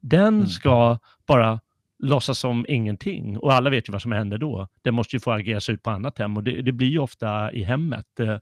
Den 0.02 0.34
mm. 0.34 0.46
ska 0.46 0.98
bara 1.26 1.60
låtsas 2.02 2.38
som 2.38 2.66
ingenting. 2.68 3.38
Och 3.38 3.52
alla 3.52 3.70
vet 3.70 3.88
ju 3.88 3.92
vad 3.92 4.02
som 4.02 4.12
händer 4.12 4.38
då. 4.38 4.68
Den 4.82 4.94
måste 4.94 5.16
ju 5.16 5.20
få 5.20 5.30
ageras 5.30 5.68
ut 5.68 5.82
på 5.82 5.90
annat 5.90 6.18
hem 6.18 6.36
och 6.36 6.44
det, 6.44 6.62
det 6.62 6.72
blir 6.72 6.88
ju 6.88 6.98
ofta 6.98 7.52
i 7.52 7.62
hemmet. 7.62 8.20
Eh, 8.20 8.38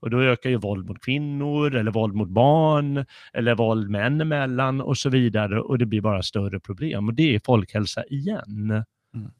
och 0.00 0.10
då 0.10 0.20
ökar 0.20 0.50
ju 0.50 0.56
våld 0.56 0.86
mot 0.86 1.04
kvinnor 1.04 1.74
eller 1.74 1.90
våld 1.90 2.14
mot 2.14 2.28
barn 2.28 3.06
eller 3.32 3.54
våld 3.54 3.90
män 3.90 4.20
emellan 4.20 4.80
och 4.80 4.98
så 4.98 5.08
vidare 5.08 5.60
och 5.60 5.78
det 5.78 5.86
blir 5.86 6.00
bara 6.00 6.22
större 6.22 6.60
problem. 6.60 7.08
Och 7.08 7.14
det 7.14 7.34
är 7.34 7.40
folkhälsa 7.44 8.04
igen. 8.04 8.84
Mm. 9.14 9.30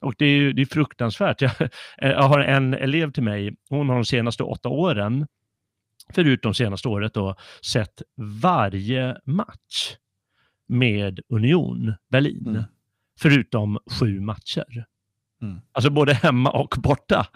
Och 0.00 0.14
det 0.18 0.26
är, 0.26 0.52
det 0.52 0.62
är 0.62 0.66
fruktansvärt. 0.66 1.42
Jag, 1.42 1.52
jag 1.98 2.22
har 2.22 2.40
en 2.40 2.74
elev 2.74 3.12
till 3.12 3.22
mig, 3.22 3.56
hon 3.68 3.88
har 3.88 3.96
de 3.96 4.04
senaste 4.04 4.42
åtta 4.42 4.68
åren 4.68 5.26
förutom 6.14 6.54
senaste 6.54 6.88
året 6.88 7.14
då, 7.14 7.36
sett 7.62 8.02
varje 8.16 9.16
match 9.24 9.96
med 10.68 11.20
Union 11.28 11.94
Berlin. 12.08 12.46
Mm. 12.46 12.64
Förutom 13.18 13.78
sju 14.00 14.20
matcher. 14.20 14.84
Mm. 15.42 15.60
Alltså 15.72 15.90
både 15.90 16.14
hemma 16.14 16.50
och 16.50 16.74
borta. 16.78 17.26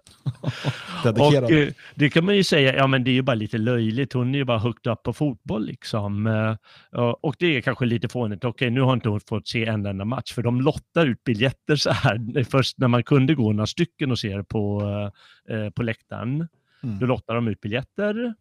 och 1.05 1.53
eh, 1.53 1.69
Det 1.95 2.11
kan 2.11 2.25
man 2.25 2.37
ju 2.37 2.45
säga, 2.45 2.77
ja 2.77 2.87
men 2.87 3.05
det 3.05 3.11
är 3.11 3.13
ju 3.13 3.23
bara 3.23 3.35
lite 3.35 3.59
löjligt. 3.59 4.13
Hon 4.13 4.35
är 4.35 4.39
ju 4.39 4.45
bara 4.45 4.59
hooked 4.59 4.93
up 4.93 5.03
på 5.03 5.13
fotboll 5.13 5.67
liksom. 5.67 6.27
Eh, 6.27 7.11
och 7.21 7.37
det 7.39 7.57
är 7.57 7.61
kanske 7.61 7.85
lite 7.85 8.09
fånigt. 8.09 8.45
Okej, 8.45 8.71
nu 8.71 8.81
har 8.81 8.93
inte 8.93 9.09
hon 9.09 9.21
fått 9.21 9.49
se 9.49 9.67
en 9.67 9.87
enda 9.87 10.05
match, 10.05 10.33
för 10.33 10.43
de 10.43 10.61
lottar 10.61 11.07
ut 11.07 11.25
biljetter 11.25 11.77
så 11.77 11.91
här. 11.91 12.45
Först 12.45 12.79
när 12.79 12.89
man 12.89 13.03
kunde 13.03 13.35
gå 13.35 13.53
några 13.53 13.67
stycken 13.67 14.11
och 14.11 14.19
se 14.19 14.37
det 14.37 14.45
på, 14.45 14.83
eh, 15.51 15.71
på 15.71 15.83
läktaren. 15.83 16.49
Då 16.83 17.07
lottar 17.07 17.35
de 17.35 17.49
ut 17.49 17.61
biljetter 17.61 18.25
eh, 18.25 18.33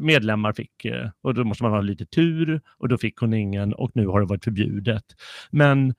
medlemmar 0.00 0.52
fick, 0.52 0.84
eh, 0.84 1.10
och 1.20 1.34
då 1.34 1.44
måste 1.44 1.64
man 1.64 1.72
ha 1.72 1.80
lite 1.80 2.06
tur 2.06 2.60
och 2.78 2.88
då 2.88 2.98
fick 2.98 3.16
hon 3.16 3.34
ingen 3.34 3.74
och 3.74 3.90
nu 3.94 4.06
har 4.06 4.20
det 4.20 4.26
varit 4.26 4.44
förbjudet. 4.44 5.04
Men, 5.50 5.94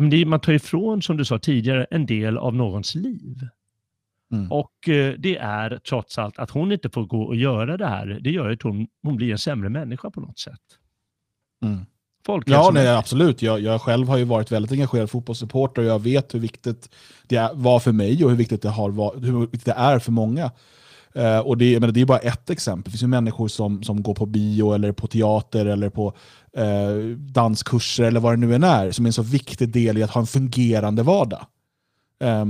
men 0.00 0.28
man 0.28 0.40
tar 0.40 0.52
ifrån, 0.52 1.02
som 1.02 1.16
du 1.16 1.24
sa 1.24 1.38
tidigare, 1.38 1.86
en 1.90 2.06
del 2.06 2.38
av 2.38 2.54
någons 2.54 2.94
liv. 2.94 3.48
Mm. 4.32 4.52
Och 4.52 4.88
eh, 4.88 5.14
det 5.18 5.36
är 5.36 5.80
trots 5.88 6.18
allt 6.18 6.38
att 6.38 6.50
hon 6.50 6.72
inte 6.72 6.90
får 6.90 7.06
gå 7.06 7.22
och 7.22 7.36
göra 7.36 7.76
det 7.76 7.86
här, 7.86 8.18
det 8.20 8.30
gör 8.30 8.50
att 8.50 8.62
hon, 8.62 8.86
hon 9.02 9.16
blir 9.16 9.32
en 9.32 9.38
sämre 9.38 9.68
människa 9.68 10.10
på 10.10 10.20
något 10.20 10.38
sätt. 10.38 10.60
Mm. 11.62 11.84
Ja, 12.46 12.70
nej, 12.74 12.88
absolut. 12.88 13.42
Jag, 13.42 13.60
jag 13.60 13.80
själv 13.80 14.08
har 14.08 14.16
ju 14.16 14.24
varit 14.24 14.52
väldigt 14.52 14.72
engagerad 14.72 15.10
fotbollssupporter 15.10 15.82
och 15.82 15.88
jag 15.88 16.02
vet 16.02 16.34
hur 16.34 16.38
viktigt 16.38 16.90
det 17.26 17.50
var 17.54 17.80
för 17.80 17.92
mig 17.92 18.24
och 18.24 18.30
hur 18.30 18.36
viktigt 18.36 18.62
det, 18.62 18.68
har, 18.68 19.20
hur 19.20 19.40
viktigt 19.40 19.64
det 19.64 19.72
är 19.72 19.98
för 19.98 20.12
många. 20.12 20.50
Eh, 21.16 21.38
och 21.38 21.58
det, 21.58 21.80
men 21.80 21.92
det 21.92 22.00
är 22.00 22.06
bara 22.06 22.18
ett 22.18 22.50
exempel. 22.50 22.84
Det 22.84 22.90
finns 22.90 23.02
ju 23.02 23.06
människor 23.06 23.48
som, 23.48 23.82
som 23.82 24.02
går 24.02 24.14
på 24.14 24.26
bio 24.26 24.72
eller 24.72 24.92
på 24.92 25.06
teater 25.06 25.66
eller 25.66 25.88
på 25.88 26.12
eh, 26.56 27.16
danskurser 27.18 28.04
eller 28.04 28.20
vad 28.20 28.32
det 28.32 28.36
nu 28.46 28.54
än 28.54 28.64
är, 28.64 28.90
som 28.90 29.04
är 29.04 29.08
en 29.08 29.12
så 29.12 29.22
viktig 29.22 29.68
del 29.68 29.98
i 29.98 30.02
att 30.02 30.10
ha 30.10 30.20
en 30.20 30.26
fungerande 30.26 31.02
vardag. 31.02 31.46
Eh, 32.20 32.44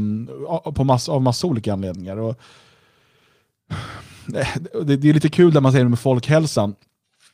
på 0.72 0.84
mass, 0.84 1.08
av 1.08 1.22
massa 1.22 1.46
olika 1.46 1.72
anledningar. 1.72 2.16
Och, 2.16 2.40
eh, 4.34 4.48
det, 4.84 4.96
det 4.96 5.08
är 5.08 5.14
lite 5.14 5.28
kul 5.28 5.54
när 5.54 5.60
man 5.60 5.72
ser 5.72 5.78
det 5.78 5.88
med 5.88 5.98
folkhälsan. 5.98 6.74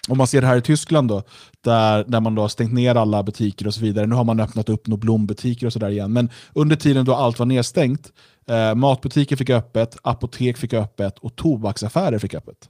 Om 0.09 0.19
man 0.19 0.27
ser 0.27 0.41
det 0.41 0.47
här 0.47 0.57
i 0.57 0.63
Tyskland 0.63 1.09
då, 1.09 1.23
där, 1.61 2.05
där 2.05 2.21
man 2.21 2.35
då 2.35 2.43
har 2.43 2.49
stängt 2.49 2.73
ner 2.73 2.95
alla 2.95 3.23
butiker 3.23 3.67
och 3.67 3.75
så 3.75 3.81
vidare. 3.81 4.07
Nu 4.07 4.15
har 4.15 4.25
man 4.25 4.41
öppnat 4.41 4.69
upp 4.69 4.87
några 4.87 5.01
blombutiker 5.01 5.67
och 5.67 5.73
sådär 5.73 5.91
igen. 5.91 6.13
Men 6.13 6.31
under 6.53 6.77
tiden 6.77 7.05
då 7.05 7.15
allt 7.15 7.39
var 7.39 7.47
nedstängt, 7.47 8.13
eh, 8.47 8.75
matbutiker 8.75 9.37
fick 9.37 9.51
öppet, 9.51 9.97
apotek 10.03 10.57
fick 10.57 10.73
öppet 10.73 11.19
och 11.19 11.37
tobaksaffärer 11.37 12.19
fick 12.19 12.35
öppet. 12.35 12.69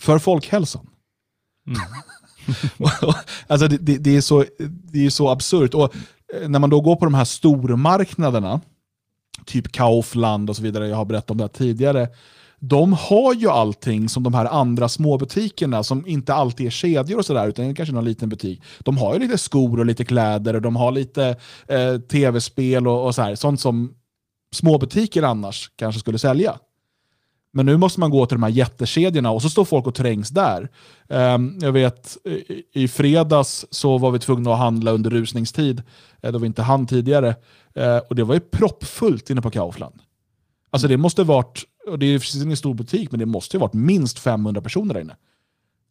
För 0.00 0.18
folkhälsan. 0.18 0.86
Mm. 1.66 1.80
alltså 3.46 3.68
det, 3.68 3.76
det, 3.76 3.98
det, 3.98 4.16
är 4.16 4.20
så, 4.20 4.44
det 4.92 5.06
är 5.06 5.10
så 5.10 5.28
absurt. 5.28 5.74
Och 5.74 5.94
eh, 6.34 6.48
när 6.48 6.58
man 6.58 6.70
då 6.70 6.80
går 6.80 6.96
på 6.96 7.04
de 7.04 7.14
här 7.14 7.24
stormarknaderna, 7.24 8.60
typ 9.46 9.72
Kaufland 9.72 10.50
och 10.50 10.56
så 10.56 10.62
vidare, 10.62 10.88
jag 10.88 10.96
har 10.96 11.04
berättat 11.04 11.30
om 11.30 11.36
det 11.36 11.44
här 11.44 11.48
tidigare, 11.48 12.08
de 12.60 12.92
har 12.92 13.34
ju 13.34 13.48
allting 13.48 14.08
som 14.08 14.22
de 14.22 14.34
här 14.34 14.44
andra 14.44 14.88
småbutikerna 14.88 15.82
som 15.82 16.06
inte 16.06 16.34
alltid 16.34 16.66
är 16.66 16.70
kedjor 16.70 17.18
och 17.18 17.26
sådär, 17.26 17.48
utan 17.48 17.74
kanske 17.74 17.94
någon 17.94 18.04
liten 18.04 18.28
butik. 18.28 18.62
De 18.78 18.98
har 18.98 19.14
ju 19.14 19.20
lite 19.20 19.38
skor 19.38 19.78
och 19.78 19.86
lite 19.86 20.04
kläder 20.04 20.54
och 20.54 20.62
de 20.62 20.76
har 20.76 20.92
lite 20.92 21.36
eh, 21.68 21.98
tv-spel 21.98 22.88
och, 22.88 23.06
och 23.06 23.14
så 23.14 23.22
här, 23.22 23.34
sånt 23.34 23.60
som 23.60 23.94
småbutiker 24.52 25.22
annars 25.22 25.70
kanske 25.76 26.00
skulle 26.00 26.18
sälja. 26.18 26.58
Men 27.50 27.66
nu 27.66 27.76
måste 27.76 28.00
man 28.00 28.10
gå 28.10 28.26
till 28.26 28.34
de 28.34 28.42
här 28.42 28.50
jättekedjorna 28.50 29.30
och 29.30 29.42
så 29.42 29.50
står 29.50 29.64
folk 29.64 29.86
och 29.86 29.94
trängs 29.94 30.28
där. 30.28 30.68
Ehm, 31.08 31.58
jag 31.60 31.72
vet, 31.72 32.16
i, 32.72 32.88
fredags 32.88 33.66
så 33.70 33.98
var 33.98 34.10
vi 34.10 34.18
tvungna 34.18 34.52
att 34.52 34.58
handla 34.58 34.90
under 34.90 35.10
rusningstid, 35.10 35.82
eh, 36.22 36.32
då 36.32 36.38
vi 36.38 36.46
inte 36.46 36.62
hann 36.62 36.86
tidigare. 36.86 37.36
Eh, 37.74 37.96
och 37.96 38.16
det 38.16 38.24
var 38.24 38.34
ju 38.34 38.40
proppfullt 38.40 39.30
inne 39.30 39.42
på 39.42 39.50
Kaufland. 39.50 40.00
Alltså 40.70 40.88
det 40.88 40.96
måste 40.96 41.24
varit, 41.24 41.64
och 41.86 41.98
det 41.98 42.06
är 42.06 42.18
precis 42.18 42.42
ingen 42.42 42.56
stor 42.56 42.74
butik, 42.74 43.10
men 43.10 43.20
det 43.20 43.26
måste 43.26 43.56
ju 43.56 43.60
varit 43.60 43.74
minst 43.74 44.18
500 44.18 44.60
personer 44.60 44.94
där 44.94 45.00
inne. 45.00 45.16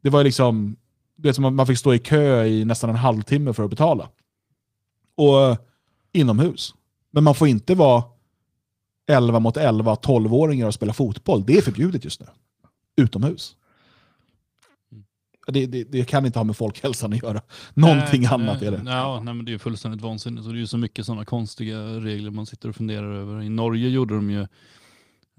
Det 0.03 0.10
var 0.10 0.20
ju 0.20 0.24
liksom, 0.24 0.76
det 1.18 1.30
är 1.30 1.34
som 1.34 1.45
att 1.45 1.53
man 1.53 1.68
fick 1.68 1.78
stå 1.78 1.93
i 1.93 1.99
kö 1.99 2.45
i 2.45 2.66
nästan 2.66 2.89
en 2.89 2.95
halvtimme 2.95 3.53
för 3.53 3.64
att 3.64 3.70
betala. 3.70 4.10
Och 5.16 5.41
eh, 5.41 5.58
inomhus. 6.14 6.74
Men 7.12 7.24
man 7.24 7.36
får 7.36 7.47
inte 7.47 7.76
vara 7.76 8.03
11 9.08 9.39
mot 9.39 9.58
11 9.58 9.95
12-åringar 9.95 10.68
och 10.68 10.74
spela 10.74 10.93
fotboll. 10.93 11.45
Det 11.45 11.58
är 11.58 11.62
förbjudet 11.62 12.03
just 12.03 12.22
nu. 12.22 12.28
Utomhus. 12.97 13.55
Det, 15.47 15.66
det, 15.66 15.84
det 15.84 16.05
kan 16.05 16.26
inte 16.26 16.39
ha 16.39 16.43
med 16.43 16.58
folkhälsan 16.58 17.14
att 17.14 17.24
göra. 17.24 17.41
Någonting 17.74 18.22
Nej, 18.22 18.32
annat 18.32 18.62
är 18.62 18.72
det. 18.72 18.82
Ja, 18.86 19.22
nej, 19.24 19.34
men 19.34 19.45
det 19.45 19.53
är 19.53 19.58
fullständigt 19.58 20.01
vansinnigt. 20.01 20.47
Och 20.47 20.53
det 20.53 20.58
är 20.58 20.62
ju 20.62 20.68
så 20.68 20.78
mycket 20.78 21.05
sådana 21.05 21.26
konstiga 21.26 21.80
regler 21.80 22.32
man 22.32 22.45
sitter 22.45 22.70
och 22.70 22.76
funderar 22.76 23.14
över. 23.14 23.41
I 23.41 23.49
Norge 23.49 23.89
gjorde 23.89 24.16
de 24.16 24.32
ju, 24.32 24.47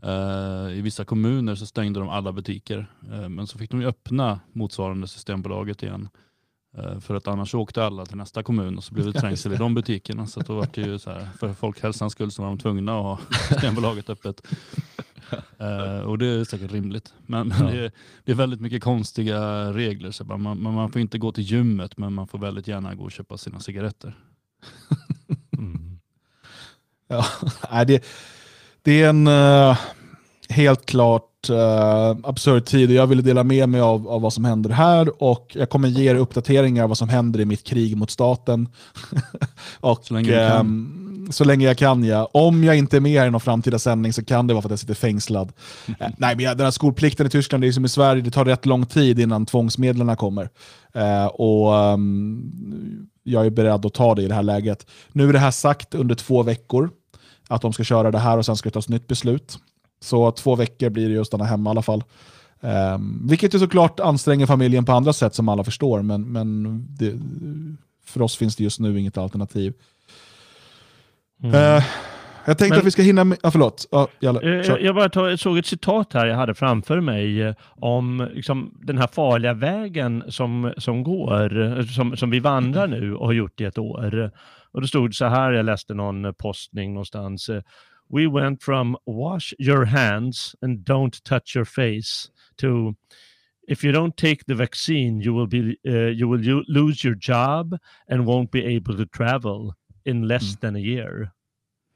eh, 0.03 0.79
i 0.79 0.81
vissa 0.81 1.05
kommuner 1.05 1.55
så 1.55 1.67
stängde 1.67 2.01
de 2.01 2.09
alla 2.09 2.33
butiker. 2.33 2.87
Eh, 3.13 3.29
men 3.29 3.47
så 3.47 3.59
fick 3.59 3.71
de 3.71 3.81
ju 3.81 3.87
öppna 3.87 4.41
motsvarande 4.53 5.09
Systembolaget 5.09 5.83
igen. 5.83 6.09
Eh, 6.77 7.01
för 7.01 7.15
att 7.15 7.29
annars 7.29 7.55
åkte 7.55 7.85
alla 7.85 8.07
till 8.07 8.17
nästa 8.17 8.43
kommun 8.43 8.77
och 8.79 8.85
så 8.85 8.95
blev 8.95 9.07
det 9.13 9.13
trängsel 9.21 9.53
i 9.53 9.57
de 9.57 9.75
butikerna. 9.75 10.27
Så 10.27 10.41
då 10.41 10.55
var 10.55 10.69
det 10.75 10.81
ju 10.81 10.99
så 10.99 11.11
här, 11.11 11.29
för 11.41 11.53
folkhälsans 11.53 12.13
skull 12.13 12.31
så 12.31 12.43
var 12.43 12.49
de 12.49 12.59
tvungna 12.59 12.97
att 12.99 13.03
ha 13.03 13.19
Systembolaget 13.49 14.11
öppet. 14.11 14.43
Eh, 15.59 16.01
och 16.01 16.19
det 16.19 16.27
är 16.27 16.45
säkert 16.45 16.73
rimligt. 16.73 17.15
Men, 17.27 17.53
Ja. 17.59 17.65
det, 17.67 17.85
är, 17.85 17.93
det 18.25 18.33
är 18.33 18.37
väldigt 18.37 18.61
mycket 18.61 18.83
konstiga 18.83 19.73
regler. 19.73 20.11
Så 20.11 20.25
man, 20.25 20.41
man, 20.41 20.75
man 20.75 20.93
får 20.93 21.01
inte 21.01 21.19
gå 21.19 21.33
till 21.33 21.45
gymmet 21.45 21.99
men 21.99 22.13
man 22.13 22.29
får 22.29 22.39
väldigt 22.39 22.69
gärna 22.69 22.95
gå 22.95 23.05
och 23.05 23.13
köpa 23.13 23.39
sina 23.39 23.61
cigaretter. 23.61 24.17
Mm. 25.59 25.99
Ja, 27.09 27.25
det, 27.87 28.05
det 28.83 29.03
är 29.03 29.09
en 29.09 29.27
eh, 29.27 29.79
helt 30.49 30.87
klart 30.87 31.51
uh, 31.51 32.17
absurd 32.23 32.65
tid 32.65 32.89
och 32.89 32.95
jag 32.95 33.07
ville 33.07 33.23
dela 33.23 33.45
med 33.45 33.69
mig 33.69 33.81
av, 33.81 34.09
av 34.09 34.23
vad 34.23 34.33
som 34.33 34.45
händer 34.45 34.71
här 34.71 35.23
och 35.23 35.47
jag 35.55 35.71
kommer 35.71 35.89
ge 35.89 36.11
er 36.11 36.15
uppdateringar 36.15 36.83
av 36.83 36.89
vad 36.89 36.99
som 36.99 37.09
händer 37.09 37.41
i 37.41 37.45
mitt 37.45 37.65
krig 37.65 37.97
mot 37.97 38.11
staten. 38.11 38.69
och, 39.81 40.05
Så 40.05 40.15
länge 40.15 40.41
ehm, 40.41 41.09
så 41.31 41.45
länge 41.45 41.67
jag 41.67 41.79
kan, 41.79 42.05
ja. 42.05 42.29
Om 42.33 42.65
jag 42.65 42.79
inte 42.79 42.97
är 42.97 43.01
med 43.01 43.21
här 43.21 43.27
i 43.27 43.31
någon 43.31 43.41
framtida 43.41 43.79
sändning 43.79 44.13
så 44.13 44.25
kan 44.25 44.47
det 44.47 44.55
vara 44.55 44.63
för 44.63 44.69
att 44.69 44.73
jag 44.73 44.79
sitter 44.79 44.95
fängslad. 44.95 45.53
Eh, 46.01 46.09
nej, 46.17 46.37
men 46.37 46.57
den 46.57 46.61
här 46.61 46.71
skolplikten 46.71 47.27
i 47.27 47.31
Tyskland, 47.31 47.65
det 47.65 47.69
är 47.69 47.73
som 47.73 47.85
i 47.85 47.89
Sverige, 47.89 48.23
det 48.23 48.31
tar 48.31 48.45
rätt 48.45 48.67
lång 48.67 48.87
tid 48.87 49.19
innan 49.19 49.47
tvångsmedlen 49.47 50.17
kommer. 50.17 50.49
Eh, 50.95 51.27
och 51.27 51.77
ehm, 51.77 53.09
Jag 53.23 53.47
är 53.47 53.51
beredd 53.51 53.87
att 53.87 53.95
ta 53.95 54.15
det 54.15 54.23
i 54.23 54.29
det 54.29 54.35
här 54.35 54.43
läget. 54.43 54.87
Nu 55.13 55.29
är 55.29 55.33
det 55.33 55.39
här 55.39 55.51
sagt 55.51 55.95
under 55.95 56.15
två 56.15 56.43
veckor, 56.43 56.91
att 57.49 57.63
de 57.63 57.73
ska 57.73 57.85
köra 57.85 58.11
det 58.11 58.19
här 58.19 58.39
och 58.39 58.47
sen 58.47 58.57
ska 58.57 58.69
det 58.69 58.75
tas 58.75 58.89
nytt 58.89 59.07
beslut. 59.07 59.59
Så 60.01 60.31
två 60.31 60.57
veckor 60.57 60.91
blir 60.91 61.09
det 61.09 61.15
ju 61.15 61.21
att 61.21 61.27
stanna 61.27 61.45
hemma 61.45 61.71
i 61.71 61.73
alla 61.73 61.83
fall. 61.83 62.05
Um, 62.61 63.27
vilket 63.29 63.55
ju 63.55 63.59
såklart 63.59 64.01
anstränger 64.01 64.47
familjen 64.47 64.85
på 64.85 64.93
andra 64.93 65.13
sätt 65.13 65.35
som 65.35 65.49
alla 65.49 65.65
förstår, 65.65 66.03
men, 66.03 66.33
men 66.33 66.87
det, 66.99 67.15
för 68.05 68.23
oss 68.23 68.37
finns 68.37 68.57
det 68.57 68.65
just 68.65 68.81
nu 68.81 69.01
inget 69.01 69.19
alternativ. 69.19 69.75
Mm. 71.43 71.55
Eh, 71.55 71.85
jag 72.45 72.59
tänkte 72.59 72.69
Men- 72.69 72.79
att 72.79 72.87
vi 72.87 72.91
ska 72.91 73.03
hinna 73.03 73.25
med... 73.25 73.39
Ah, 73.43 73.51
förlåt. 73.51 73.89
Ja, 73.91 74.09
jalla, 74.21 74.41
Eh, 74.41 74.63
kör. 74.63 74.79
Jag 74.79 74.95
bara 74.95 75.09
tog, 75.09 75.39
såg 75.41 75.59
ett 75.59 75.67
citat 75.67 76.13
här 76.13 76.27
jag 76.27 76.37
hade 76.37 76.55
framför 76.55 77.01
mig 77.01 77.43
eh, 77.43 77.55
om 77.69 78.29
liksom, 78.35 78.75
den 78.83 78.99
här 78.99 79.07
farliga 79.07 79.55
vägen 79.55 80.25
som, 80.29 80.73
som 80.79 81.03
går, 81.03 81.79
eh, 81.79 81.85
som, 81.85 82.17
som 82.17 82.31
vi 82.31 82.41
vandrar 82.41 82.87
nu 82.87 83.15
och 83.15 83.27
har 83.27 83.33
gjort 83.33 83.61
i 83.61 83.65
ett 83.65 83.79
år. 83.79 84.31
Och 84.73 84.81
det 84.81 84.89
stod 84.89 85.15
så 85.15 85.25
här, 85.27 85.53
jag 85.53 85.65
läste 85.65 85.95
någon 85.95 86.35
postning 86.35 86.93
någonstans. 86.95 87.51
We 88.11 88.27
went 88.27 88.63
from 88.63 88.97
wash 89.07 89.55
your 89.59 89.85
hands 89.87 90.55
and 90.63 90.85
don't 90.85 91.25
touch 91.25 91.55
your 91.55 91.67
face 91.67 92.31
to 92.57 92.95
if 93.69 93.85
you 93.85 93.93
don't 93.93 94.17
take 94.17 94.45
the 94.47 94.55
vaccine 94.55 95.21
you 95.21 95.35
will 95.35 95.47
be 95.47 95.77
uh, 95.87 96.11
you 96.11 96.29
will 96.29 96.45
u- 96.45 96.65
lose 96.69 97.05
your 97.05 97.17
job 97.21 97.79
and 98.09 98.27
won't 98.27 98.51
be 98.51 98.65
able 98.77 98.97
to 98.97 99.07
travel 99.07 99.75
in 100.05 100.29
less 100.29 100.57
than 100.57 100.77
a 100.77 100.79
year. 100.79 101.33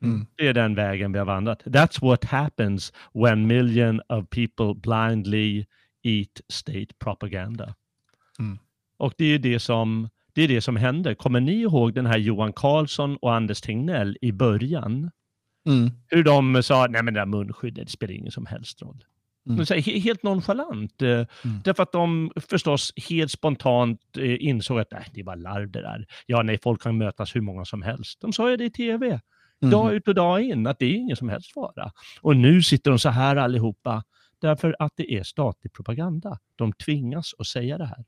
Mm. 0.02 0.26
Det 0.36 0.48
är 0.48 0.54
den 0.54 0.74
vägen 0.74 1.12
vi 1.12 1.18
har 1.18 1.26
vandrat. 1.26 1.62
That's 1.64 2.02
what 2.02 2.24
happens 2.24 2.92
when 3.14 3.46
million 3.46 4.00
of 4.08 4.30
people 4.30 4.74
blindly 4.74 5.66
eat 6.02 6.40
state 6.48 6.88
propaganda. 6.98 7.74
Mm. 8.38 8.58
Och 8.96 9.14
det 9.16 9.24
är 9.24 9.38
det 9.38 9.60
som 9.60 10.08
det 10.34 10.42
är 10.42 10.48
det 10.48 10.60
som 10.60 10.76
händer. 10.76 11.14
Kommer 11.14 11.40
ni 11.40 11.60
ihåg 11.60 11.94
den 11.94 12.06
här 12.06 12.18
Johan 12.18 12.52
Carlsson 12.52 13.16
och 13.16 13.34
Anders 13.34 13.60
Tegnell 13.60 14.18
i 14.20 14.32
början? 14.32 15.10
Mm. 15.66 15.90
Hur 16.08 16.24
de 16.24 16.62
sa, 16.62 16.86
nej 16.90 17.02
men 17.02 17.14
det 17.14 17.20
där 17.20 17.26
munskyddet 17.26 17.86
det 17.86 17.90
spelar 17.92 18.14
ingen 18.14 18.32
som 18.32 18.46
helst 18.46 18.82
roll. 18.82 19.04
Mm. 19.48 19.66
Så 19.66 19.74
här, 19.74 19.80
he- 19.80 20.00
helt 20.00 20.22
nonchalant. 20.22 21.02
eh, 21.02 21.26
Därför 21.64 21.82
att 21.82 21.92
de 21.92 22.32
förstås 22.50 22.92
helt 23.08 23.30
spontant 23.30 24.00
eh, 24.18 24.44
insåg 24.44 24.78
att 24.80 24.90
nej, 24.92 25.06
det 25.14 25.20
är 25.20 25.24
bara 25.24 25.36
larv 25.36 25.70
det 25.70 25.80
där. 25.82 26.06
Ja, 26.26 26.42
nej, 26.42 26.58
folk 26.62 26.82
kan 26.82 26.98
mötas 26.98 27.36
hur 27.36 27.40
många 27.40 27.64
som 27.64 27.82
helst. 27.82 28.20
De 28.20 28.32
sa 28.32 28.50
ju 28.50 28.56
det 28.56 28.64
i 28.64 28.70
tv 28.70 29.20
dag 29.60 29.84
Mm. 29.84 29.96
ut 29.96 30.08
och 30.08 30.14
dag 30.14 30.42
in, 30.42 30.66
att 30.66 30.78
det 30.78 30.86
är 30.86 30.94
ingen 30.94 31.16
som 31.16 31.28
helst 31.28 31.52
fara. 31.52 31.92
Och 32.20 32.36
nu 32.36 32.62
sitter 32.62 32.90
de 32.90 32.98
så 32.98 33.08
här 33.08 33.36
allihopa, 33.36 34.02
därför 34.40 34.76
att 34.78 34.92
det 34.96 35.12
är 35.14 35.22
statlig 35.22 35.72
propaganda. 35.72 36.38
De 36.56 36.72
tvingas 36.72 37.34
att 37.38 37.46
säga 37.46 37.78
det 37.78 37.86
här. 37.86 38.04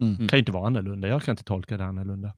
Mm. 0.00 0.16
Det 0.16 0.28
kan 0.28 0.36
ju 0.36 0.38
inte 0.38 0.52
vara 0.52 0.66
annorlunda, 0.66 1.08
jag 1.08 1.22
kan 1.22 1.32
inte 1.32 1.44
tolka 1.44 1.76
det 1.76 1.84
annorlunda. 1.84 2.32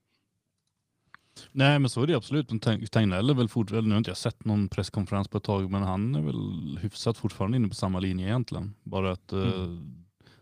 Nej 1.52 1.78
men 1.78 1.90
så 1.90 2.02
är 2.02 2.06
det 2.06 2.14
absolut. 2.14 2.50
Men 2.50 2.60
Tegnell 2.86 3.30
är 3.30 3.34
väl 3.34 3.48
fortfarande, 3.48 3.88
nu 3.88 3.94
har 3.94 3.98
inte 3.98 4.10
jag 4.10 4.16
sett 4.16 4.44
någon 4.44 4.68
presskonferens 4.68 5.28
på 5.28 5.38
ett 5.38 5.44
tag, 5.44 5.70
men 5.70 5.82
han 5.82 6.14
är 6.14 6.20
väl 6.22 6.78
hyfsat 6.82 7.16
fortfarande 7.18 7.56
inne 7.56 7.68
på 7.68 7.74
samma 7.74 8.00
linje 8.00 8.26
egentligen. 8.26 8.74
Bara 8.82 9.12
att 9.12 9.32
eh, 9.32 9.40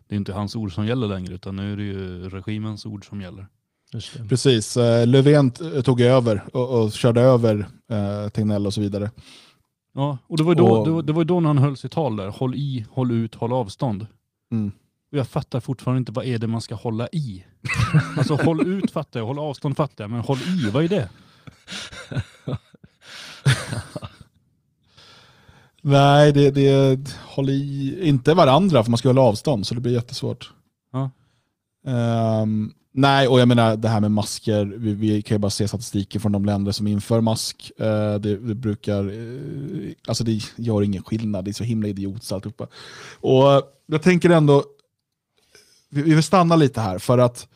det 0.07 0.15
är 0.15 0.17
inte 0.17 0.33
hans 0.33 0.55
ord 0.55 0.73
som 0.73 0.85
gäller 0.85 1.07
längre 1.07 1.33
utan 1.33 1.55
nu 1.55 1.73
är 1.73 1.77
det 1.77 1.83
ju 1.83 2.29
regimens 2.29 2.85
ord 2.85 3.07
som 3.09 3.21
gäller. 3.21 3.47
Precis, 4.29 4.77
eh, 4.77 5.07
Löfven 5.07 5.51
tog 5.83 6.01
över 6.01 6.43
och, 6.53 6.81
och 6.83 6.91
körde 6.91 7.21
över 7.21 7.67
eh, 7.91 8.29
Tegnell 8.29 8.65
och 8.65 8.73
så 8.73 8.81
vidare. 8.81 9.11
Ja, 9.93 10.17
och 10.27 10.37
det 10.37 10.43
var, 10.43 10.51
ju 10.51 10.55
då, 10.55 10.67
Och- 10.67 10.85
det, 10.85 10.91
var, 10.91 11.01
det 11.01 11.13
var 11.13 11.23
då 11.23 11.39
när 11.39 11.47
han 11.47 11.57
höll 11.57 11.77
sitt 11.77 11.91
tal 11.91 12.15
där. 12.15 12.27
Håll 12.27 12.55
i, 12.55 12.85
håll 12.91 13.11
ut, 13.11 13.35
håll 13.35 13.53
avstånd. 13.53 14.07
Mm. 14.51 14.71
Och 15.11 15.17
jag 15.17 15.27
fattar 15.27 15.59
fortfarande 15.59 15.99
inte 15.99 16.11
vad 16.11 16.25
är 16.25 16.37
det 16.37 16.47
man 16.47 16.61
ska 16.61 16.75
hålla 16.75 17.07
i. 17.07 17.45
alltså 18.17 18.35
håll 18.35 18.67
ut 18.67 18.91
fattar 18.91 19.19
jag, 19.19 19.27
håll 19.27 19.39
avstånd 19.39 19.77
fattar 19.77 20.03
jag, 20.03 20.11
men 20.11 20.19
håll 20.19 20.37
i, 20.37 20.69
vad 20.69 20.83
är 20.83 20.87
det? 20.87 21.09
Nej, 25.81 26.33
det, 26.33 26.51
det 26.51 26.99
håll 27.25 27.49
i, 27.49 27.97
inte 28.01 28.33
varandra 28.33 28.83
för 28.83 28.91
man 28.91 28.97
ska 28.97 29.09
hålla 29.09 29.21
avstånd 29.21 29.67
så 29.67 29.75
det 29.75 29.81
blir 29.81 29.93
jättesvårt. 29.93 30.51
Ja. 30.91 31.11
Ehm, 31.91 32.73
nej, 32.91 33.27
och 33.27 33.39
jag 33.39 33.47
menar 33.47 33.77
det 33.77 33.89
här 33.89 34.01
med 34.01 34.11
masker, 34.11 34.65
vi, 34.65 34.93
vi 34.93 35.21
kan 35.21 35.35
ju 35.35 35.39
bara 35.39 35.49
se 35.49 35.67
statistiken 35.67 36.21
från 36.21 36.31
de 36.31 36.45
länder 36.45 36.71
som 36.71 36.87
inför 36.87 37.21
mask. 37.21 37.71
Eh, 37.79 38.15
det, 38.15 38.37
det 38.37 38.55
brukar, 38.55 39.03
eh, 39.03 39.91
alltså 40.07 40.23
det 40.23 40.39
gör 40.55 40.83
ingen 40.83 41.03
skillnad, 41.03 41.45
det 41.45 41.51
är 41.51 41.53
så 41.53 41.63
himla 41.63 41.87
idiotiskt 41.87 42.31
alltihopa. 42.31 42.67
Och 43.19 43.73
jag 43.85 44.01
tänker 44.01 44.29
ändå, 44.29 44.63
vi, 45.89 46.01
vi 46.01 46.13
vill 46.13 46.23
stanna 46.23 46.55
lite 46.55 46.81
här 46.81 46.97
för 46.97 47.17
att 47.17 47.47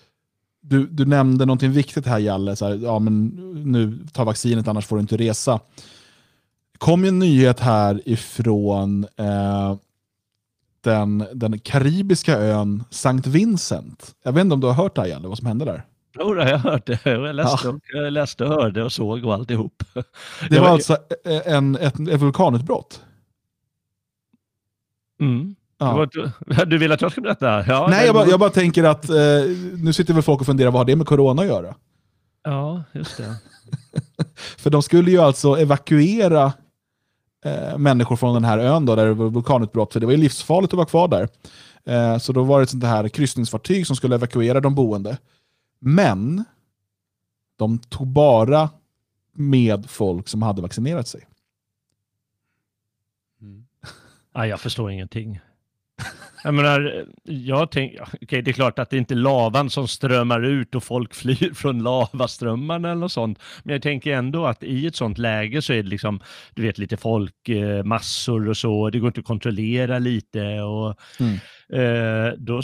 du, 0.62 0.88
du 0.88 1.06
nämnde 1.06 1.46
någonting 1.46 1.72
viktigt 1.72 2.06
här 2.06 2.20
Jalle, 2.20 2.56
så 2.56 2.66
här, 2.66 2.76
ja, 2.76 3.00
men 3.00 3.28
nu 3.72 4.00
ta 4.14 4.24
vaccinet 4.24 4.68
annars 4.68 4.86
får 4.86 4.96
du 4.96 5.02
inte 5.02 5.18
resa 5.18 5.60
kom 6.82 7.04
ju 7.04 7.08
en 7.08 7.20
nyhet 7.20 7.60
här 7.60 8.02
ifrån 8.06 9.08
eh, 9.18 9.76
den, 10.82 11.26
den 11.34 11.60
karibiska 11.60 12.38
ön 12.38 12.84
Sankt 12.90 13.28
Vincent. 13.28 14.16
Jag 14.24 14.32
vet 14.32 14.42
inte 14.42 14.54
om 14.54 14.60
du 14.60 14.68
har 14.68 14.74
hört 14.74 14.96
det 14.96 15.02
här 15.02 15.08
Jalle, 15.08 15.28
vad 15.28 15.38
som 15.38 15.48
hände 15.48 15.66
där? 15.66 15.86
Jo, 16.20 16.34
det 16.34 16.44
har 16.44 16.50
jag 16.50 16.58
hört 16.58 16.86
det. 16.86 17.00
Jag 17.06 17.36
läste, 17.36 17.70
och, 17.70 17.80
jag 17.94 18.14
läste 18.14 18.46
hörde 18.46 18.84
och 18.84 18.92
såg 18.92 19.26
och 19.26 19.34
alltihop. 19.34 19.84
Det 20.50 20.56
Jag 20.56 20.62
var 20.62 20.70
alltså 20.70 20.98
eh, 21.26 21.54
en, 21.54 21.76
ett, 21.76 22.00
ett 22.00 22.22
vulkanutbrott. 22.22 23.02
Mm. 25.20 25.56
Ja. 25.82 26.08
Du 26.68 26.78
vill 26.78 26.92
att 26.92 27.02
jag 27.02 27.12
ska 27.12 27.22
berätta? 27.22 27.66
Ja, 27.68 27.88
Nej, 27.90 28.06
jag 28.06 28.16
bara, 28.16 28.28
jag 28.28 28.40
bara 28.40 28.50
tänker 28.50 28.84
att 28.84 29.10
eh, 29.10 29.16
nu 29.78 29.94
sitter 29.94 30.14
väl 30.14 30.24
folk 30.24 30.40
och 30.40 30.46
funderar 30.46 30.72
vad 30.72 30.80
har 30.80 30.86
det 30.86 30.96
med 30.96 31.08
corona 31.08 31.42
att 31.42 31.48
göra? 31.48 31.76
Ja, 32.44 32.84
just 32.92 33.18
det. 33.18 33.36
För 34.58 34.70
de 34.70 34.82
skulle 34.84 35.12
ju 35.12 35.18
alltså 35.18 35.56
evakuera 35.56 36.54
eh, 37.46 37.78
människor 37.78 38.16
från 38.16 38.34
den 38.34 38.46
här 38.46 38.58
ön 38.58 38.86
då, 38.86 38.96
där 38.96 39.06
det 39.06 39.14
var 39.14 39.30
vulkanutbrott, 39.30 39.94
för 39.94 40.00
det 40.00 40.06
var 40.06 40.14
ju 40.14 40.20
livsfarligt 40.20 40.74
att 40.74 40.78
vara 40.78 40.88
kvar 40.88 41.08
där. 41.08 41.30
Eh, 41.86 42.18
så 42.18 42.34
då 42.34 42.44
var 42.44 42.60
det 42.60 42.64
ett 42.64 42.70
sånt 42.70 42.84
här 42.84 43.10
kryssningsfartyg 43.10 43.88
som 43.88 43.96
skulle 43.96 44.16
evakuera 44.16 44.60
de 44.60 44.76
boende. 44.76 45.18
Men 45.80 46.44
de 47.58 47.80
tog 47.80 48.08
bara 48.08 48.70
med 49.34 49.90
folk 49.90 50.28
som 50.28 50.42
hade 50.42 50.62
vaccinerat 50.62 51.08
sig. 51.08 51.28
Nej, 54.36 54.50
jag 54.50 54.60
förstår 54.60 54.92
ingenting. 54.92 55.40
Jag 56.44 56.54
menar, 56.54 57.06
jag 57.24 57.72
tänk, 57.72 57.94
okej, 58.22 58.42
det 58.42 58.52
är 58.52 58.54
klart 58.54 58.80
att 58.80 58.90
det 58.90 58.98
inte 58.98 59.14
är 59.14 59.16
lavan 59.16 59.70
som 59.70 59.88
strömmar 59.88 60.44
ut 60.44 60.76
och 60.76 60.84
folk 60.84 61.14
flyr 61.22 61.54
från 61.54 61.84
lavaströmmarna 61.84 62.92
eller 62.92 63.02
något 63.02 63.12
sånt. 63.12 63.40
Men 63.64 63.74
jag 63.74 63.82
tänker 63.82 64.14
ändå 64.14 64.46
att 64.46 64.64
i 64.64 64.88
ett 64.88 64.96
sånt 64.96 65.18
läge 65.18 65.62
så 65.62 65.74
är 65.74 65.84
det 65.84 65.90
liksom, 65.90 66.20
du 66.56 66.62
vet, 66.62 66.78
lite 66.78 66.98
folkmassor 66.98 67.84
massor 67.84 68.50
och 68.50 68.58
så. 68.58 68.90
Det 68.90 69.00
går 69.00 69.08
inte 69.08 69.20
att 69.20 69.26
kontrollera 69.26 70.00
lite 70.00 70.62
och 70.62 70.96
Mm. 71.20 71.34
eh, 71.74 72.34
då 72.38 72.62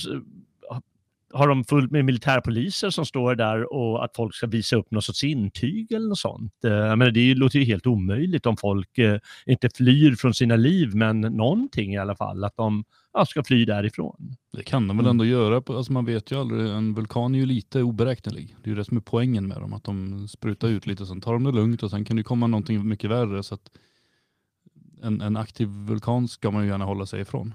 har 1.33 1.47
de 1.47 1.63
fullt 1.63 1.91
med 1.91 2.05
militärpoliser 2.05 2.89
som 2.89 3.05
står 3.05 3.35
där 3.35 3.73
och 3.73 4.03
att 4.05 4.15
folk 4.15 4.35
ska 4.35 4.47
visa 4.47 4.75
upp 4.75 4.91
något 4.91 5.03
sorts 5.03 5.23
intyg 5.23 5.91
eller 5.91 6.07
något 6.09 6.17
sånt. 6.19 6.53
Eh, 6.65 6.71
Jag 6.71 6.97
menar, 6.97 7.11
det 7.11 7.35
låter 7.35 7.59
ju 7.59 7.65
helt 7.65 7.87
omöjligt 7.87 8.45
om 8.45 8.57
folk 8.57 8.97
eh, 8.97 9.19
inte 9.45 9.69
flyr 9.69 10.15
från 10.15 10.33
sina 10.33 10.55
liv, 10.55 10.95
men 10.95 11.21
någonting 11.21 11.93
i 11.93 11.97
alla 11.97 12.15
fall, 12.15 12.43
att 12.43 12.55
de 12.57 12.83
ja, 13.13 13.25
ska 13.25 13.43
fly 13.43 13.65
därifrån. 13.65 14.35
Det 14.53 14.63
kan 14.63 14.87
de 14.87 14.97
väl 14.97 15.05
Mm. 15.05 15.09
ändå 15.09 15.25
göra. 15.25 15.61
På, 15.61 15.77
alltså 15.77 15.91
man 15.93 16.05
vet 16.05 16.31
ju 16.31 16.39
aldrig, 16.39 16.69
en 16.69 16.93
vulkan 16.93 17.35
är 17.35 17.39
ju 17.39 17.45
lite 17.45 17.81
oberäknelig. 17.83 18.55
Det 18.63 18.67
är 18.69 18.71
ju 18.71 18.75
det 18.75 18.85
som 18.85 18.97
är 18.97 19.01
poängen 19.01 19.47
med 19.47 19.57
dem, 19.57 19.73
att 19.73 19.83
de 19.83 20.27
sprutar 20.27 20.67
ut 20.67 20.87
lite, 20.87 21.05
sen 21.05 21.21
tar 21.21 21.33
de 21.33 21.43
det 21.43 21.51
lugnt 21.51 21.83
och 21.83 21.89
sen 21.89 22.05
kan 22.05 22.15
det 22.17 22.23
komma 22.23 22.47
någonting 22.47 22.87
mycket 22.87 23.09
värre. 23.09 23.43
Så 23.43 23.57
en, 25.03 25.21
en 25.21 25.37
aktiv 25.37 25.67
vulkan 25.67 26.27
ska 26.27 26.51
man 26.51 26.63
ju 26.63 26.69
gärna 26.69 26.85
hålla 26.85 27.05
sig 27.05 27.21
ifrån. 27.21 27.53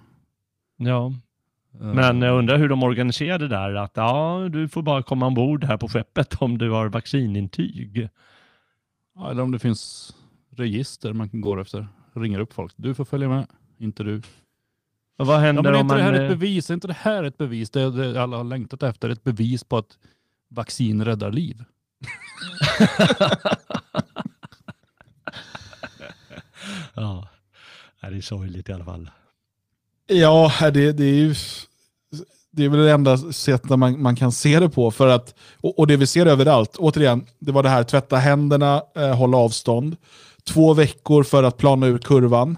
Ja, 0.77 1.13
men 1.79 2.23
jag 2.23 2.39
undrar 2.39 2.59
hur 2.59 2.69
de 2.69 2.83
organiserade 2.83 3.49
det 3.49 3.57
där, 3.57 3.75
att 3.75 3.93
ja, 3.95 4.49
du 4.53 4.69
får 4.69 4.83
bara 4.83 5.03
komma 5.03 5.27
ombord 5.27 5.65
här 5.65 5.77
på 5.77 5.89
skeppet 5.89 6.35
om 6.43 6.59
du 6.59 6.71
har 6.71 6.89
vaccinintyg. 6.89 8.09
ja, 9.15 9.31
Eller 9.31 9.43
om 9.43 9.51
det 9.53 9.59
finns 9.59 10.13
register 10.57 11.13
man 11.13 11.29
kan 11.29 11.41
gå 11.41 11.61
efter. 11.61 11.89
Ringer 12.15 12.39
upp 12.39 12.53
folk. 12.53 12.73
Du 12.77 12.95
får 12.95 13.05
följa 13.05 13.29
med, 13.29 13.47
inte 13.79 14.03
du. 14.05 14.23
Och 15.19 15.27
vad 15.27 15.37
Ja, 15.37 15.41
händer 15.41 15.63
men 15.63 15.75
är 15.75 15.77
om 15.77 15.81
inte 15.87 15.95
man... 15.95 15.99
det 15.99 16.03
här 16.05 16.13
eh, 16.13 16.23
ett 16.23 16.29
bevis? 16.39 16.71
Är 16.71 16.75
inte 16.75 16.87
det 16.87 16.97
här 16.99 17.25
ett 17.25 17.39
bevis? 17.39 17.71
Det, 17.71 17.91
det 17.91 18.23
alla 18.23 18.37
har 18.37 18.45
längtat 18.45 18.83
efter. 18.83 19.11
Ett 19.11 19.25
bevis 19.25 19.65
på 19.65 19.77
att 19.77 19.99
vaccin 20.49 21.05
räddar 21.05 21.31
liv. 21.33 21.65
ja, 26.95 27.29
det 28.01 28.07
är 28.17 28.21
sorgligt 28.21 28.69
i 28.69 28.73
alla 28.73 28.85
fall. 28.85 29.11
Ja, 30.07 30.53
det, 30.61 30.93
det 30.93 31.05
är 31.05 31.15
ju 31.15 31.35
det 32.53 32.65
är 32.65 32.69
väl 32.69 32.81
det 32.81 32.93
enda 32.93 33.17
sättet 33.17 33.79
man, 33.79 34.03
man 34.03 34.17
kan 34.17 34.33
se 34.33 34.61
det 34.61 34.69
på. 34.69 34.91
För 34.91 35.09
att, 35.09 35.35
och, 35.61 35.79
och 35.79 35.87
det 35.87 35.97
vi 35.97 36.07
ser 36.07 36.27
överallt, 36.27 36.77
återigen, 36.77 37.27
det 37.39 37.53
var 37.53 37.63
det 37.63 37.69
här 37.69 37.85
tvätta 37.85 38.17
händerna, 38.17 38.83
eh, 38.97 39.15
hålla 39.17 39.37
avstånd. 39.37 39.97
Två 40.45 40.75
veckor 40.75 41.23
för 41.23 41.43
att 41.43 41.57
plana 41.57 41.87
ur 41.87 41.99
kurvan. 41.99 42.57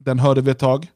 Den 0.00 0.18
hörde 0.18 0.40
vi 0.40 0.50
ett 0.50 0.58
tag. 0.58 0.86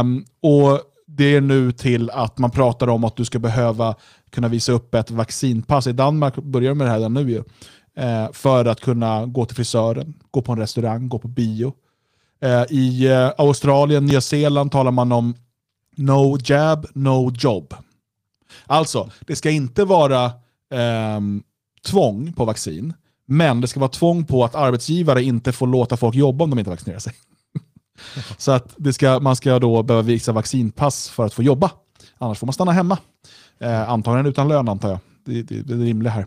Um, 0.00 0.24
och 0.42 0.80
det 1.06 1.34
är 1.34 1.40
nu 1.40 1.72
till 1.72 2.10
att 2.10 2.38
man 2.38 2.50
pratar 2.50 2.88
om 2.88 3.04
att 3.04 3.16
du 3.16 3.24
ska 3.24 3.38
behöva 3.38 3.94
kunna 4.30 4.48
visa 4.48 4.72
upp 4.72 4.94
ett 4.94 5.10
vaccinpass. 5.10 5.86
I 5.86 5.92
Danmark 5.92 6.36
börjar 6.36 6.68
de 6.68 6.78
med 6.78 6.86
det 6.86 6.90
här 6.90 7.08
nu 7.08 7.30
ju. 7.30 7.44
Eh, 7.96 8.32
för 8.32 8.64
att 8.64 8.80
kunna 8.80 9.26
gå 9.26 9.44
till 9.44 9.56
frisören, 9.56 10.14
gå 10.30 10.42
på 10.42 10.52
en 10.52 10.58
restaurang, 10.58 11.08
gå 11.08 11.18
på 11.18 11.28
bio. 11.28 11.74
Eh, 12.44 12.64
I 12.70 13.06
eh, 13.06 13.30
Australien, 13.38 14.06
Nya 14.06 14.20
Zeeland 14.20 14.72
talar 14.72 14.90
man 14.90 15.12
om 15.12 15.34
no 15.96 16.38
jab, 16.44 16.86
no 16.94 17.32
job. 17.38 17.74
Alltså, 18.66 19.10
det 19.20 19.36
ska 19.36 19.50
inte 19.50 19.84
vara 19.84 20.24
eh, 20.70 21.20
tvång 21.86 22.32
på 22.32 22.44
vaccin, 22.44 22.94
men 23.26 23.60
det 23.60 23.68
ska 23.68 23.80
vara 23.80 23.90
tvång 23.90 24.24
på 24.24 24.44
att 24.44 24.54
arbetsgivare 24.54 25.22
inte 25.22 25.52
får 25.52 25.66
låta 25.66 25.96
folk 25.96 26.14
jobba 26.14 26.44
om 26.44 26.50
de 26.50 26.58
inte 26.58 26.70
vaccinerar 26.70 26.98
sig. 26.98 27.12
Så 28.38 28.52
att 28.52 28.74
det 28.76 28.92
ska, 28.92 29.20
man 29.20 29.36
ska 29.36 29.58
då 29.58 29.82
behöva 29.82 30.02
visa 30.02 30.32
vaccinpass 30.32 31.08
för 31.08 31.24
att 31.26 31.34
få 31.34 31.42
jobba. 31.42 31.70
Annars 32.18 32.38
får 32.38 32.46
man 32.46 32.54
stanna 32.54 32.72
hemma. 32.72 32.98
Eh, 33.58 33.90
antagligen 33.90 34.26
utan 34.26 34.48
lön 34.48 34.68
antar 34.68 34.88
jag. 34.90 34.98
Det, 35.24 35.42
det, 35.42 35.62
det 35.62 35.74
är 35.74 35.76
det 35.76 35.84
rimliga 35.84 36.12
här. 36.12 36.26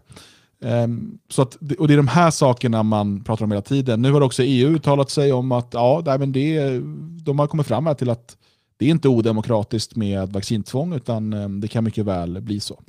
Ehm, 0.61 1.17
så 1.29 1.41
att, 1.41 1.55
och 1.55 1.87
det 1.87 1.93
är 1.93 1.97
de 1.97 2.07
här 2.07 2.31
sakerna 2.31 2.83
man 2.83 3.23
pratar 3.23 3.45
om 3.45 3.51
hela 3.51 3.61
tiden. 3.61 4.01
Nu 4.01 4.11
har 4.11 4.21
också 4.21 4.43
EU 4.43 4.67
uttalat 4.67 5.09
sig 5.09 5.33
om 5.33 5.51
att 5.51 5.73
ja, 5.73 6.01
nej, 6.05 6.19
men 6.19 6.31
det, 6.31 6.79
de 7.23 7.39
har 7.39 7.47
kommit 7.47 7.67
fram 7.67 7.85
här 7.85 7.93
till 7.93 8.09
att 8.09 8.37
det 8.77 8.85
är 8.85 8.89
inte 8.89 9.09
odemokratiskt 9.09 9.95
med 9.95 10.29
vaccintvång, 10.29 10.93
utan 10.93 11.33
eh, 11.33 11.49
det 11.49 11.67
kan 11.67 11.83
mycket 11.83 12.05
väl 12.05 12.41
bli 12.41 12.59
så. 12.59 12.83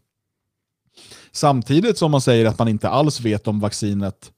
Samtidigt 1.32 1.98
som 1.98 2.10
man 2.10 2.20
säger 2.20 2.46
att 2.46 2.58
man 2.58 2.68
inte 2.68 2.88
alls 2.88 3.20
vet 3.20 3.48
om 3.48 3.60
vaccinet 3.60 4.32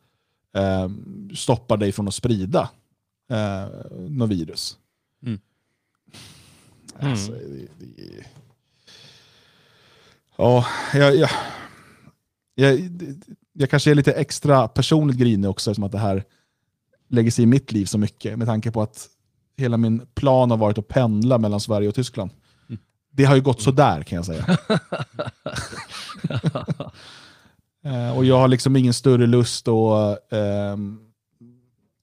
eh, 0.54 0.88
stoppar 1.34 1.76
dig 1.76 1.92
från 1.92 2.08
att 2.08 2.14
sprida 2.14 2.70
eh, 3.30 3.66
något 4.08 4.30
virus. 4.30 4.76
Mm. 5.26 5.40
Alltså, 6.98 7.32
det, 7.32 7.68
det, 7.78 8.24
ja, 10.36 10.66
jag, 10.94 11.16
jag, 11.16 11.30
jag, 12.55 12.80
jag 13.53 13.70
kanske 13.70 13.90
är 13.90 13.94
lite 13.94 14.12
extra 14.12 14.68
personligt 14.68 15.16
grinig 15.16 15.51
också, 15.51 15.74
som 15.74 15.84
att 15.84 15.92
det 15.92 15.98
här 15.98 16.24
lägger 17.09 17.30
sig 17.30 17.42
i 17.42 17.46
mitt 17.46 17.72
liv 17.72 17.86
så 17.86 17.98
mycket, 17.98 18.38
med 18.38 18.48
tanke 18.48 18.70
på 18.70 18.82
att 18.82 19.09
hela 19.57 19.76
min 19.76 20.07
plan 20.14 20.51
har 20.51 20.59
varit 20.59 20.78
att 20.78 20.88
pendla 20.88 21.38
mellan 21.38 21.61
Sverige 21.61 21.88
och 21.88 21.94
Tyskland. 21.94 22.30
Det 23.12 23.24
har 23.24 23.34
ju 23.34 23.42
gått 23.42 23.62
sådär 23.62 24.03
kan 24.03 24.16
jag 24.16 24.26
säga. 24.26 24.59
Eh, 27.84 28.16
och 28.16 28.24
jag 28.24 28.38
har 28.38 28.48
liksom 28.48 28.76
ingen 28.76 28.94
större 28.94 29.26
lust 29.26 29.68
att 29.68 30.32
ehm, 30.32 31.09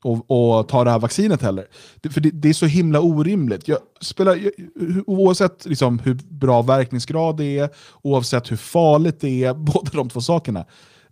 och, 0.04 0.32
och 0.32 0.68
ta 0.68 0.84
det 0.84 0.92
här 0.92 1.00
vaccinet 1.00 1.42
heller. 1.42 1.68
Det, 2.02 2.10
för 2.10 2.22
det, 2.22 2.32
det 2.32 2.50
är 2.50 2.54
så 2.54 2.66
himla 2.66 3.00
orimligt. 3.02 3.68
Jag 3.68 3.80
spelar, 4.02 4.36
jag, 4.36 4.52
oavsett 5.08 5.66
liksom 5.66 6.00
hur 6.00 6.14
bra 6.14 6.62
verkningsgrad 6.62 7.38
det 7.38 7.60
är, 7.60 7.70
oavsett 8.02 8.52
hur 8.52 8.58
farligt 8.58 9.20
det 9.20 9.44
är, 9.44 9.54
båda 9.74 9.92
de 9.92 10.10
två 10.10 10.22
sakerna. 10.22 10.66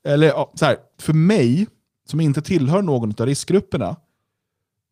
Eller 0.03 0.27
ja, 0.27 0.51
så 0.55 0.65
här, 0.65 0.77
för 0.99 1.13
mig, 1.13 1.67
som 2.07 2.21
inte 2.21 2.41
tillhör 2.41 2.81
någon 2.81 3.13
av 3.19 3.25
riskgrupperna, 3.25 3.95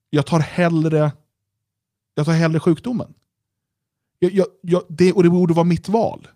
jag 0.09 0.25
tar 0.25 0.39
hellre, 0.39 1.11
jag 2.15 2.25
tar 2.25 2.33
hellre 2.33 2.59
sjukdomen. 2.59 3.13
Jag, 4.19 4.31
jag, 4.31 4.47
jag, 4.61 4.83
det, 4.89 5.13
och 5.13 5.23
det 5.23 5.29
borde 5.29 5.53
vara 5.53 5.63
mitt 5.63 5.89
val. 5.89 6.27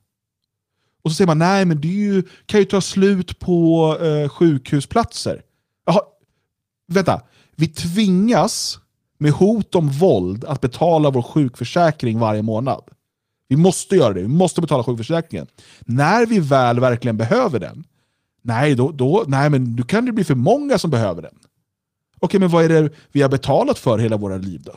Och 1.01 1.11
så 1.11 1.15
säger 1.15 1.27
man, 1.27 1.39
nej 1.39 1.65
men 1.65 1.81
det 1.81 1.87
ju, 1.87 2.23
kan 2.45 2.59
ju 2.59 2.65
ta 2.65 2.81
slut 2.81 3.39
på 3.39 3.97
eh, 4.01 4.29
sjukhusplatser. 4.29 5.41
Jaha, 5.85 6.01
vänta, 6.87 7.21
vi 7.57 7.67
tvingas 7.67 8.79
med 9.17 9.31
hot 9.31 9.75
om 9.75 9.89
våld 9.89 10.45
att 10.45 10.61
betala 10.61 11.09
vår 11.09 11.21
sjukförsäkring 11.21 12.19
varje 12.19 12.41
månad. 12.41 12.83
Vi 13.47 13.55
måste 13.55 13.95
göra 13.95 14.13
det, 14.13 14.21
vi 14.21 14.27
måste 14.27 14.61
betala 14.61 14.83
sjukförsäkringen. 14.83 15.47
När 15.79 16.25
vi 16.25 16.39
väl 16.39 16.79
verkligen 16.79 17.17
behöver 17.17 17.59
den, 17.59 17.83
nej, 18.41 18.75
då, 18.75 18.91
då, 18.91 19.23
nej 19.27 19.49
men 19.49 19.75
nu 19.75 19.83
kan 19.83 20.05
det 20.05 20.11
bli 20.11 20.23
för 20.23 20.35
många 20.35 20.77
som 20.77 20.91
behöver 20.91 21.21
den. 21.21 21.35
Okej, 22.19 22.39
men 22.39 22.49
vad 22.49 22.65
är 22.65 22.69
det 22.69 22.93
vi 23.11 23.21
har 23.21 23.29
betalat 23.29 23.79
för 23.79 23.97
hela 23.97 24.17
våra 24.17 24.37
liv 24.37 24.61
då? 24.63 24.75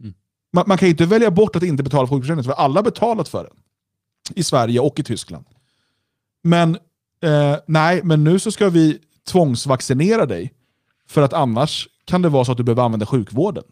Mm. 0.00 0.14
Man, 0.52 0.64
man 0.66 0.78
kan 0.78 0.88
ju 0.88 0.90
inte 0.90 1.06
välja 1.06 1.30
bort 1.30 1.56
att 1.56 1.62
inte 1.62 1.82
betala 1.82 2.08
sjukförsäkringen, 2.08 2.44
för 2.44 2.52
alla 2.52 2.78
har 2.78 2.84
betalat 2.84 3.28
för 3.28 3.44
den. 3.44 3.56
I 4.34 4.42
Sverige 4.42 4.80
och 4.80 4.98
i 4.98 5.02
Tyskland. 5.02 5.44
Men 6.42 6.78
eh, 7.22 7.56
nej, 7.66 8.00
men 8.04 8.24
nu 8.24 8.38
så 8.38 8.52
ska 8.52 8.68
vi 8.68 8.98
tvångsvaccinera 9.28 10.26
dig, 10.26 10.52
för 11.10 11.22
att 11.22 11.32
annars 11.32 11.88
kan 12.04 12.22
det 12.22 12.28
vara 12.28 12.44
så 12.44 12.52
att 12.52 12.58
du 12.58 12.64
behöver 12.64 12.82
använda 12.82 13.06
sjukvården. 13.06 13.64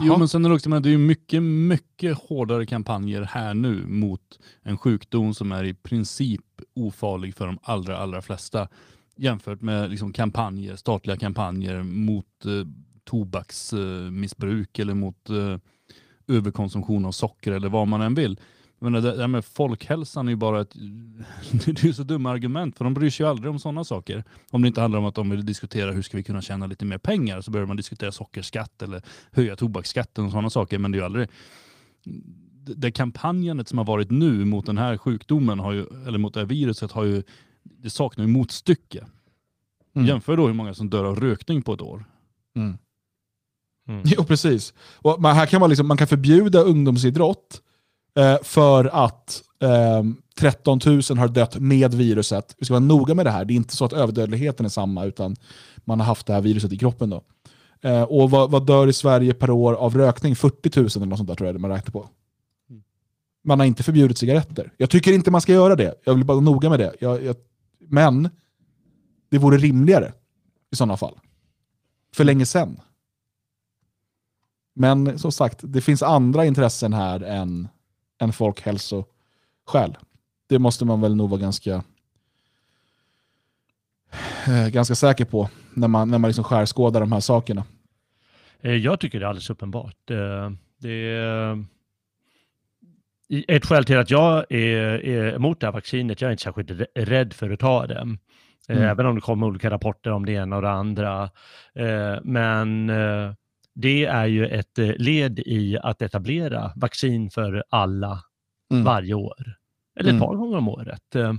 Jo, 0.00 0.18
men 0.18 0.28
sen 0.28 0.44
är 0.44 0.48
det 0.48 0.54
också, 0.54 0.68
med, 0.68 0.82
det 0.82 0.88
är 0.88 0.90
ju 0.90 0.98
mycket, 0.98 1.42
mycket 1.42 2.18
hårdare 2.18 2.66
kampanjer 2.66 3.22
här 3.22 3.54
nu 3.54 3.86
mot 3.86 4.38
en 4.62 4.78
sjukdom 4.78 5.34
som 5.34 5.52
är 5.52 5.64
i 5.64 5.74
princip 5.74 6.44
ofarlig 6.74 7.34
för 7.34 7.46
de 7.46 7.58
allra, 7.62 7.98
allra 7.98 8.22
flesta. 8.22 8.68
Jämfört 9.16 9.60
med 9.60 9.90
liksom 9.90 10.12
kampanjer, 10.12 10.76
statliga 10.76 11.16
kampanjer 11.16 11.82
mot 11.82 12.44
eh, 12.44 12.50
tobaksmissbruk 13.04 14.78
eller 14.78 14.94
mot 14.94 15.30
eh, 15.30 15.56
överkonsumtion 16.36 17.04
av 17.04 17.12
socker 17.12 17.52
eller 17.52 17.68
vad 17.68 17.88
man 17.88 18.00
än 18.00 18.14
vill. 18.14 18.40
Men 18.78 18.92
det 18.92 19.00
där 19.00 19.26
med 19.26 19.44
folkhälsan 19.44 20.28
är 20.28 20.32
ju 20.32 20.36
bara 20.36 20.60
ett, 20.60 20.72
det 21.64 21.82
är 21.82 21.86
ju 21.86 21.92
så 21.92 22.02
dumma 22.02 22.30
argument 22.30 22.78
för 22.78 22.84
de 22.84 22.94
bryr 22.94 23.10
sig 23.10 23.24
ju 23.26 23.30
aldrig 23.30 23.50
om 23.50 23.58
sådana 23.58 23.84
saker. 23.84 24.24
Om 24.50 24.62
det 24.62 24.68
inte 24.68 24.80
handlar 24.80 24.98
om 24.98 25.04
att 25.04 25.14
de 25.14 25.30
vill 25.30 25.46
diskutera 25.46 25.92
hur 25.92 26.02
ska 26.02 26.16
vi 26.16 26.22
kunna 26.22 26.42
tjäna 26.42 26.66
lite 26.66 26.84
mer 26.84 26.98
pengar 26.98 27.40
så 27.40 27.50
börjar 27.50 27.66
man 27.66 27.76
diskutera 27.76 28.12
sockerskatt 28.12 28.82
eller 28.82 29.02
höja 29.32 29.56
tobaksskatten 29.56 30.24
och 30.24 30.30
sådana 30.30 30.50
saker. 30.50 30.78
Men 30.78 30.92
det 30.92 30.96
är 30.96 31.00
ju 31.00 31.04
aldrig 31.04 31.28
det 32.68 32.74
det 32.74 32.90
kampanjandet 32.90 33.68
som 33.68 33.78
har 33.78 33.84
varit 33.84 34.10
nu 34.10 34.44
mot 34.44 34.66
den 34.66 34.78
här 34.78 34.96
sjukdomen, 34.96 35.58
har 35.58 35.72
ju, 35.72 35.86
eller 36.06 36.18
mot 36.18 36.34
det 36.34 36.40
här 36.40 36.46
viruset, 36.46 36.92
har 36.92 37.04
ju, 37.04 37.22
det 37.62 37.90
saknar 37.90 38.24
ju 38.24 38.30
motstycke. 38.30 39.06
Mm. 39.96 40.08
Jämför 40.08 40.36
då 40.36 40.46
hur 40.46 40.54
många 40.54 40.74
som 40.74 40.90
dör 40.90 41.04
av 41.04 41.20
rökning 41.20 41.62
på 41.62 41.72
ett 41.74 41.80
år. 41.80 42.04
Mm. 42.56 42.78
Mm. 43.88 44.02
Jo, 44.06 44.24
precis. 44.24 44.74
Och 44.94 45.20
man, 45.20 45.34
här 45.34 45.46
kan 45.46 45.60
man, 45.60 45.70
liksom, 45.70 45.86
man 45.86 45.96
kan 45.96 46.06
förbjuda 46.06 46.60
ungdomsidrott 46.60 47.62
eh, 47.62 47.67
för 48.42 48.84
att 48.84 49.42
eh, 49.62 50.02
13 50.38 50.80
000 50.86 51.02
har 51.18 51.28
dött 51.28 51.58
med 51.58 51.94
viruset. 51.94 52.54
Vi 52.58 52.64
ska 52.64 52.74
vara 52.74 52.80
noga 52.80 53.14
med 53.14 53.26
det 53.26 53.30
här. 53.30 53.44
Det 53.44 53.52
är 53.52 53.56
inte 53.56 53.76
så 53.76 53.84
att 53.84 53.92
överdödligheten 53.92 54.66
är 54.66 54.70
samma, 54.70 55.04
utan 55.04 55.36
man 55.84 56.00
har 56.00 56.06
haft 56.06 56.26
det 56.26 56.32
här 56.32 56.40
viruset 56.40 56.72
i 56.72 56.78
kroppen. 56.78 57.10
Då. 57.10 57.22
Eh, 57.80 58.02
och 58.02 58.30
vad, 58.30 58.50
vad 58.50 58.66
dör 58.66 58.86
i 58.86 58.92
Sverige 58.92 59.34
per 59.34 59.50
år 59.50 59.72
av 59.72 59.96
rökning? 59.96 60.36
40 60.36 60.80
000 60.80 60.88
eller 60.96 61.06
något 61.06 61.18
sånt 61.18 61.28
där 61.28 61.34
tror 61.34 61.46
jag 61.46 61.54
det 61.54 61.58
man 61.58 61.70
räknar 61.70 61.92
på. 61.92 62.08
Mm. 62.70 62.82
Man 63.44 63.60
har 63.60 63.66
inte 63.66 63.82
förbjudit 63.82 64.18
cigaretter. 64.18 64.72
Jag 64.76 64.90
tycker 64.90 65.12
inte 65.12 65.30
man 65.30 65.40
ska 65.40 65.52
göra 65.52 65.76
det. 65.76 65.94
Jag 66.04 66.14
vill 66.14 66.24
bara 66.24 66.34
vara 66.34 66.44
noga 66.44 66.70
med 66.70 66.78
det. 66.78 66.94
Jag, 67.00 67.24
jag, 67.24 67.36
men 67.78 68.28
det 69.30 69.38
vore 69.38 69.56
rimligare 69.56 70.12
i 70.72 70.76
sådana 70.76 70.96
fall. 70.96 71.14
För 72.14 72.24
länge 72.24 72.46
sedan. 72.46 72.80
Men 74.74 75.18
som 75.18 75.32
sagt, 75.32 75.58
det 75.62 75.80
finns 75.80 76.02
andra 76.02 76.46
intressen 76.46 76.92
här 76.92 77.20
än, 77.20 77.68
än 78.18 78.32
folkhälsoskäl. 78.32 79.96
Det 80.48 80.58
måste 80.58 80.84
man 80.84 81.00
väl 81.00 81.16
nog 81.16 81.30
vara 81.30 81.40
ganska, 81.40 81.82
eh, 84.48 84.68
ganska 84.68 84.94
säker 84.94 85.24
på 85.24 85.48
när 85.74 85.88
man, 85.88 86.10
när 86.10 86.18
man 86.18 86.28
liksom 86.28 86.44
skärskådar 86.44 87.00
de 87.00 87.12
här 87.12 87.20
sakerna. 87.20 87.64
Eh, 88.60 88.74
Jag 88.74 89.00
tycker 89.00 89.20
det 89.20 89.24
är 89.26 89.28
alldeles 89.28 89.50
uppenbart. 89.50 90.10
Eh, 90.10 90.50
Det 90.80 90.90
är 90.90 91.64
ett 93.48 93.66
skäl 93.66 93.84
till 93.84 93.98
att 93.98 94.10
jag 94.10 94.44
är, 94.52 95.06
är 95.06 95.34
emot 95.34 95.60
det 95.60 95.66
här 95.66 95.72
vaccinet, 95.72 96.20
jag 96.20 96.28
är 96.28 96.32
inte 96.32 96.42
särskilt 96.42 96.70
rä- 96.70 96.86
rädd 96.94 97.32
för 97.32 97.50
att 97.50 97.60
ta 97.60 97.86
det. 97.86 97.98
Mm. 97.98 98.18
Även 98.84 99.06
om 99.06 99.14
det 99.14 99.20
kommer 99.20 99.46
olika 99.46 99.70
rapporter 99.70 100.10
om 100.10 100.26
det 100.26 100.32
ena 100.32 100.56
och 100.56 100.62
det 100.62 100.70
andra. 100.70 101.30
Men 102.22 102.90
det 103.80 104.04
är 104.04 104.26
ju 104.26 104.46
ett 104.46 104.78
eh, 104.78 104.92
led 104.98 105.38
i 105.38 105.78
att 105.82 106.02
etablera 106.02 106.72
vaccin 106.76 107.30
för 107.30 107.64
alla 107.70 108.22
Mm. 108.72 108.84
varje 108.84 109.14
år. 109.14 109.54
Eller 110.00 110.10
ett 110.10 110.14
Mm. 110.16 110.20
par 110.28 110.34
gånger 110.36 110.56
om 110.58 110.68
året. 110.68 111.14
Eh, 111.16 111.32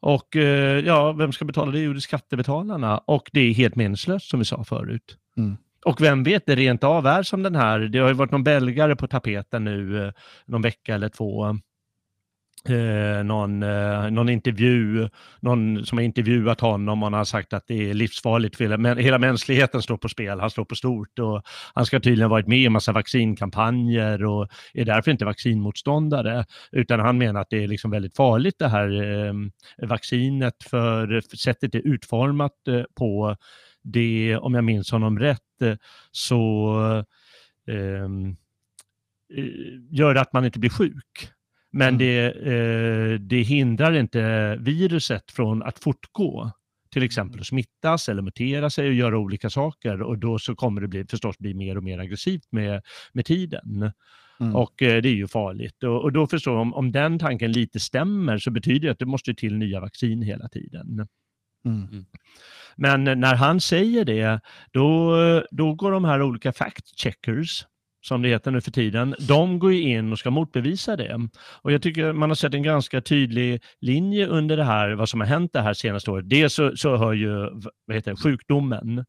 Och 0.00 0.36
eh, 0.36 0.78
ja, 0.86 1.12
vem 1.12 1.32
ska 1.32 1.44
betala 1.44 1.72
det? 1.72 1.80
Jo, 1.80 1.92
det 1.92 1.98
är 1.98 2.00
skattebetalarna. 2.00 2.98
Och 2.98 3.30
det 3.32 3.40
är 3.40 3.54
helt 3.54 3.76
meningslöst 3.76 4.28
som 4.30 4.38
vi 4.38 4.44
sa 4.44 4.64
förut. 4.64 5.16
Mm. 5.36 5.56
Och 5.84 6.00
vem 6.00 6.22
vet, 6.24 6.46
det 6.46 6.54
rent 6.56 6.84
av 6.84 7.06
är 7.06 7.22
som 7.22 7.42
den 7.42 7.54
här, 7.54 7.78
det 7.78 7.98
har 7.98 8.08
ju 8.08 8.14
varit 8.14 8.30
någon 8.30 8.44
belgare 8.44 8.96
på 8.96 9.06
tapeten 9.08 9.64
nu 9.64 10.12
någon 10.44 10.62
vecka 10.62 10.94
eller 10.94 11.08
två. 11.08 11.58
Eh, 12.64 13.24
någon, 13.24 13.62
eh, 13.62 14.10
någon 14.10 14.28
intervju, 14.28 15.08
någon 15.40 15.86
som 15.86 15.98
har 15.98 16.02
intervjuat 16.02 16.60
honom 16.60 17.02
och 17.02 17.06
han 17.06 17.12
har 17.12 17.24
sagt 17.24 17.52
att 17.52 17.66
det 17.66 17.90
är 17.90 17.94
livsfarligt 17.94 18.56
för 18.56 18.64
hela, 18.64 18.76
men, 18.76 18.98
hela 18.98 19.18
mänskligheten 19.18 19.82
står 19.82 19.96
på 19.96 20.08
spel, 20.08 20.40
han 20.40 20.50
står 20.50 20.64
på 20.64 20.74
stort 20.74 21.18
och 21.18 21.42
han 21.74 21.86
ska 21.86 22.00
tydligen 22.00 22.22
ha 22.22 22.36
varit 22.36 22.46
med 22.46 22.58
i 22.58 22.66
en 22.66 22.72
massa 22.72 22.92
vaccinkampanjer 22.92 24.24
och 24.24 24.48
är 24.74 24.84
därför 24.84 25.10
inte 25.10 25.24
vaccinmotståndare, 25.24 26.44
utan 26.72 27.00
han 27.00 27.18
menar 27.18 27.40
att 27.40 27.50
det 27.50 27.64
är 27.64 27.68
liksom 27.68 27.90
väldigt 27.90 28.16
farligt 28.16 28.58
det 28.58 28.68
här 28.68 29.02
eh, 29.02 29.32
vaccinet 29.88 30.54
för, 30.70 31.20
för 31.30 31.36
sättet 31.36 31.72
det 31.72 31.78
är 31.78 31.86
utformat 31.88 32.68
eh, 32.68 32.82
på 32.94 33.36
det, 33.82 34.36
om 34.36 34.54
jag 34.54 34.64
minns 34.64 34.90
honom 34.90 35.18
rätt, 35.18 35.62
eh, 35.62 35.74
så 36.10 36.76
ehm, 37.68 38.36
eh, 39.36 39.44
gör 39.90 40.14
det 40.14 40.20
att 40.20 40.32
man 40.32 40.44
inte 40.44 40.58
blir 40.58 40.70
sjuk. 40.70 41.35
Men 41.76 41.88
Mm. 41.88 41.98
det, 41.98 42.26
eh, 42.26 43.20
det 43.20 43.42
hindrar 43.42 43.92
inte 43.92 44.56
viruset 44.60 45.30
från 45.30 45.62
att 45.62 45.78
fortgå. 45.78 46.50
Till 46.90 47.02
exempel 47.02 47.40
att 47.40 47.46
smittas 47.46 48.08
eller 48.08 48.22
mutera 48.22 48.70
sig 48.70 48.88
och 48.88 48.94
göra 48.94 49.18
olika 49.18 49.50
saker 49.50 50.02
och 50.02 50.18
då 50.18 50.38
så 50.38 50.54
kommer 50.54 50.80
det 50.80 50.88
bli, 50.88 51.04
förstås 51.04 51.38
bli 51.38 51.54
mer 51.54 51.76
och 51.76 51.84
mer 51.84 51.98
aggressivt 51.98 52.52
med, 52.52 52.82
med 53.12 53.24
tiden. 53.24 53.92
Mm. 54.40 54.56
Och 54.56 54.82
eh, 54.82 55.02
det 55.02 55.08
är 55.08 55.14
ju 55.14 55.28
farligt. 55.28 55.82
Och, 55.82 56.02
och 56.02 56.12
då 56.12 56.26
förstår 56.26 56.56
om, 56.56 56.74
om 56.74 56.92
den 56.92 57.18
tanken 57.18 57.52
lite 57.52 57.80
stämmer 57.80 58.38
så 58.38 58.50
betyder 58.50 58.80
det 58.80 58.92
att 58.92 58.98
det 58.98 59.06
måste 59.06 59.34
till 59.34 59.56
nya 59.56 59.80
vaccin 59.80 60.22
hela 60.22 60.48
tiden. 60.48 61.06
Mm. 61.64 62.04
Men 62.76 63.04
när 63.04 63.34
han 63.34 63.60
säger 63.60 64.04
det, 64.04 64.40
då, 64.72 65.16
då 65.50 65.74
går 65.74 65.92
de 65.92 66.04
här 66.04 66.22
olika 66.22 66.52
fact-checkers, 66.52 67.64
som 68.06 68.22
det 68.22 68.28
heter 68.28 68.50
nu 68.50 68.60
för 68.60 68.70
tiden, 68.70 69.14
de 69.18 69.58
går 69.58 69.72
ju 69.72 69.80
in 69.80 70.12
och 70.12 70.18
ska 70.18 70.30
motbevisa 70.30 70.96
det. 70.96 71.28
Och 71.62 71.72
jag 71.72 71.82
tycker 71.82 72.12
man 72.12 72.30
har 72.30 72.34
sett 72.34 72.54
en 72.54 72.62
ganska 72.62 73.00
tydlig 73.00 73.62
linje 73.80 74.26
under 74.26 74.56
det 74.56 74.64
här, 74.64 74.92
vad 74.92 75.08
som 75.08 75.20
har 75.20 75.26
hänt 75.26 75.52
det 75.52 75.60
här 75.60 75.74
senaste 75.74 76.10
året. 76.10 76.28
Dels 76.28 76.54
så, 76.54 76.76
så 76.76 76.96
hör 76.96 77.12
ju 77.12 77.36
vad 77.86 77.96
heter 77.96 78.10
det, 78.10 78.16
sjukdomen, 78.16 79.04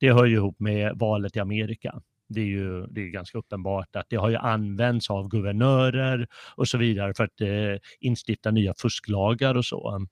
det 0.00 0.12
hör 0.12 0.24
ju 0.24 0.36
ihop 0.36 0.60
med 0.60 0.92
valet 0.98 1.36
i 1.36 1.40
Amerika. 1.40 2.00
Det 2.28 2.40
är 2.40 2.44
ju 2.44 2.86
det 2.86 3.00
är 3.00 3.06
ganska 3.06 3.38
uppenbart 3.38 3.96
att 3.96 4.06
det 4.08 4.16
har 4.16 4.28
ju 4.28 4.36
använts 4.36 5.10
av 5.10 5.28
guvernörer 5.28 6.26
och 6.54 6.68
så 6.68 6.78
vidare 6.78 7.14
för 7.14 7.24
att 7.24 7.40
eh, 7.40 7.80
instifta 8.00 8.50
nya 8.50 8.74
fusklagar 8.78 9.54
och 9.54 9.64
så. 9.64 10.06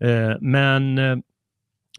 Eh, 0.00 0.36
men 0.40 0.98
eh, 0.98 1.16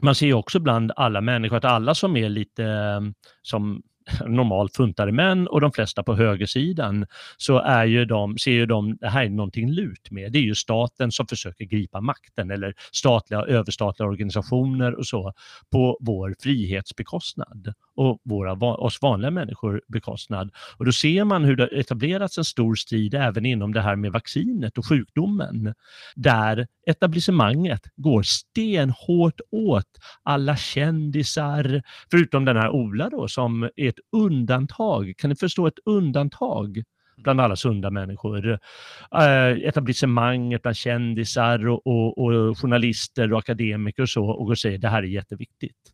man 0.01 0.15
ser 0.15 0.33
också 0.33 0.59
bland 0.59 0.91
alla 0.95 1.21
människor 1.21 1.57
att 1.57 1.65
alla 1.65 1.95
som 1.95 2.17
är 2.17 2.29
lite 2.29 2.63
eh, 2.65 3.01
som 3.41 3.83
normalt 4.27 4.75
funtade 4.75 5.11
män 5.11 5.47
och 5.47 5.61
de 5.61 5.71
flesta 5.71 6.03
på 6.03 6.15
högersidan 6.15 7.05
så 7.37 7.59
är 7.59 7.85
ju 7.85 8.05
de, 8.05 8.37
ser 8.37 8.51
ju 8.51 8.65
de 8.65 8.97
det 9.01 9.09
här 9.09 9.25
är 9.25 9.29
någonting 9.29 9.69
lut 9.69 10.11
med. 10.11 10.31
Det 10.31 10.39
är 10.39 10.43
ju 10.43 10.55
staten 10.55 11.11
som 11.11 11.27
försöker 11.27 11.65
gripa 11.65 12.01
makten 12.01 12.51
eller 12.51 12.73
statliga 12.91 13.41
överstatliga 13.41 14.07
organisationer 14.07 14.95
och 14.95 15.07
så 15.07 15.33
på 15.71 15.97
vår 16.01 16.35
frihetsbekostnad 16.39 17.73
och 17.95 18.19
våra, 18.23 18.53
oss 18.53 19.01
vanliga 19.01 19.31
människor 19.31 19.81
bekostnad. 19.87 20.51
Och 20.77 20.85
då 20.85 20.91
ser 20.91 21.23
man 21.23 21.43
hur 21.43 21.55
det 21.55 21.67
etablerats 21.67 22.37
en 22.37 22.45
stor 22.45 22.75
strid 22.75 23.13
även 23.13 23.45
inom 23.45 23.73
det 23.73 23.81
här 23.81 23.95
med 23.95 24.11
vaccinet 24.11 24.77
och 24.77 24.85
sjukdomen 24.85 25.73
där 26.15 26.67
etablissemanget 26.87 27.81
går 27.95 28.23
stenhårt 28.23 29.41
åt 29.51 29.99
alla 30.23 30.55
kändisar, 30.55 31.81
förutom 32.11 32.45
den 32.45 32.57
här 32.57 32.69
Ola 32.69 33.09
då 33.09 33.27
som 33.27 33.63
är 33.75 33.92
ett 33.93 34.05
undantag. 34.11 35.13
Kan 35.17 35.29
ni 35.29 35.35
förstå 35.35 35.67
ett 35.67 35.79
undantag? 35.85 36.83
bland 37.17 37.41
alla 37.41 37.55
sunda 37.55 37.91
människor. 37.91 38.59
Eh, 39.15 39.67
etablissemanget 39.67 40.61
bland 40.61 40.75
kändisar 40.75 41.67
och, 41.67 41.87
och, 41.87 42.17
och 42.17 42.57
journalister 42.57 43.33
och 43.33 43.39
akademiker 43.39 44.03
och 44.03 44.09
så 44.09 44.25
och 44.25 44.57
säger 44.57 44.77
det 44.77 44.89
här 44.89 45.03
är 45.03 45.07
jätteviktigt. 45.07 45.93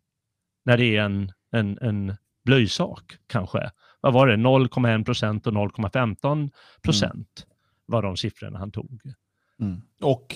När 0.66 0.78
det 0.78 0.96
är 0.96 1.02
en, 1.02 1.32
en, 1.52 1.78
en 1.82 2.16
blöjsak 2.46 3.18
kanske. 3.28 3.72
Vad 4.02 4.14
var 4.14 4.28
det? 4.28 4.36
0,1 4.36 5.06
procent 5.06 5.48
och 5.48 5.54
0,15 5.54 6.50
procent 6.82 7.46
var 7.86 8.02
de 8.02 8.18
siffrorna 8.18 8.60
han 8.60 8.72
tog. 8.72 9.02
Mm. 9.62 9.82
Och 10.02 10.36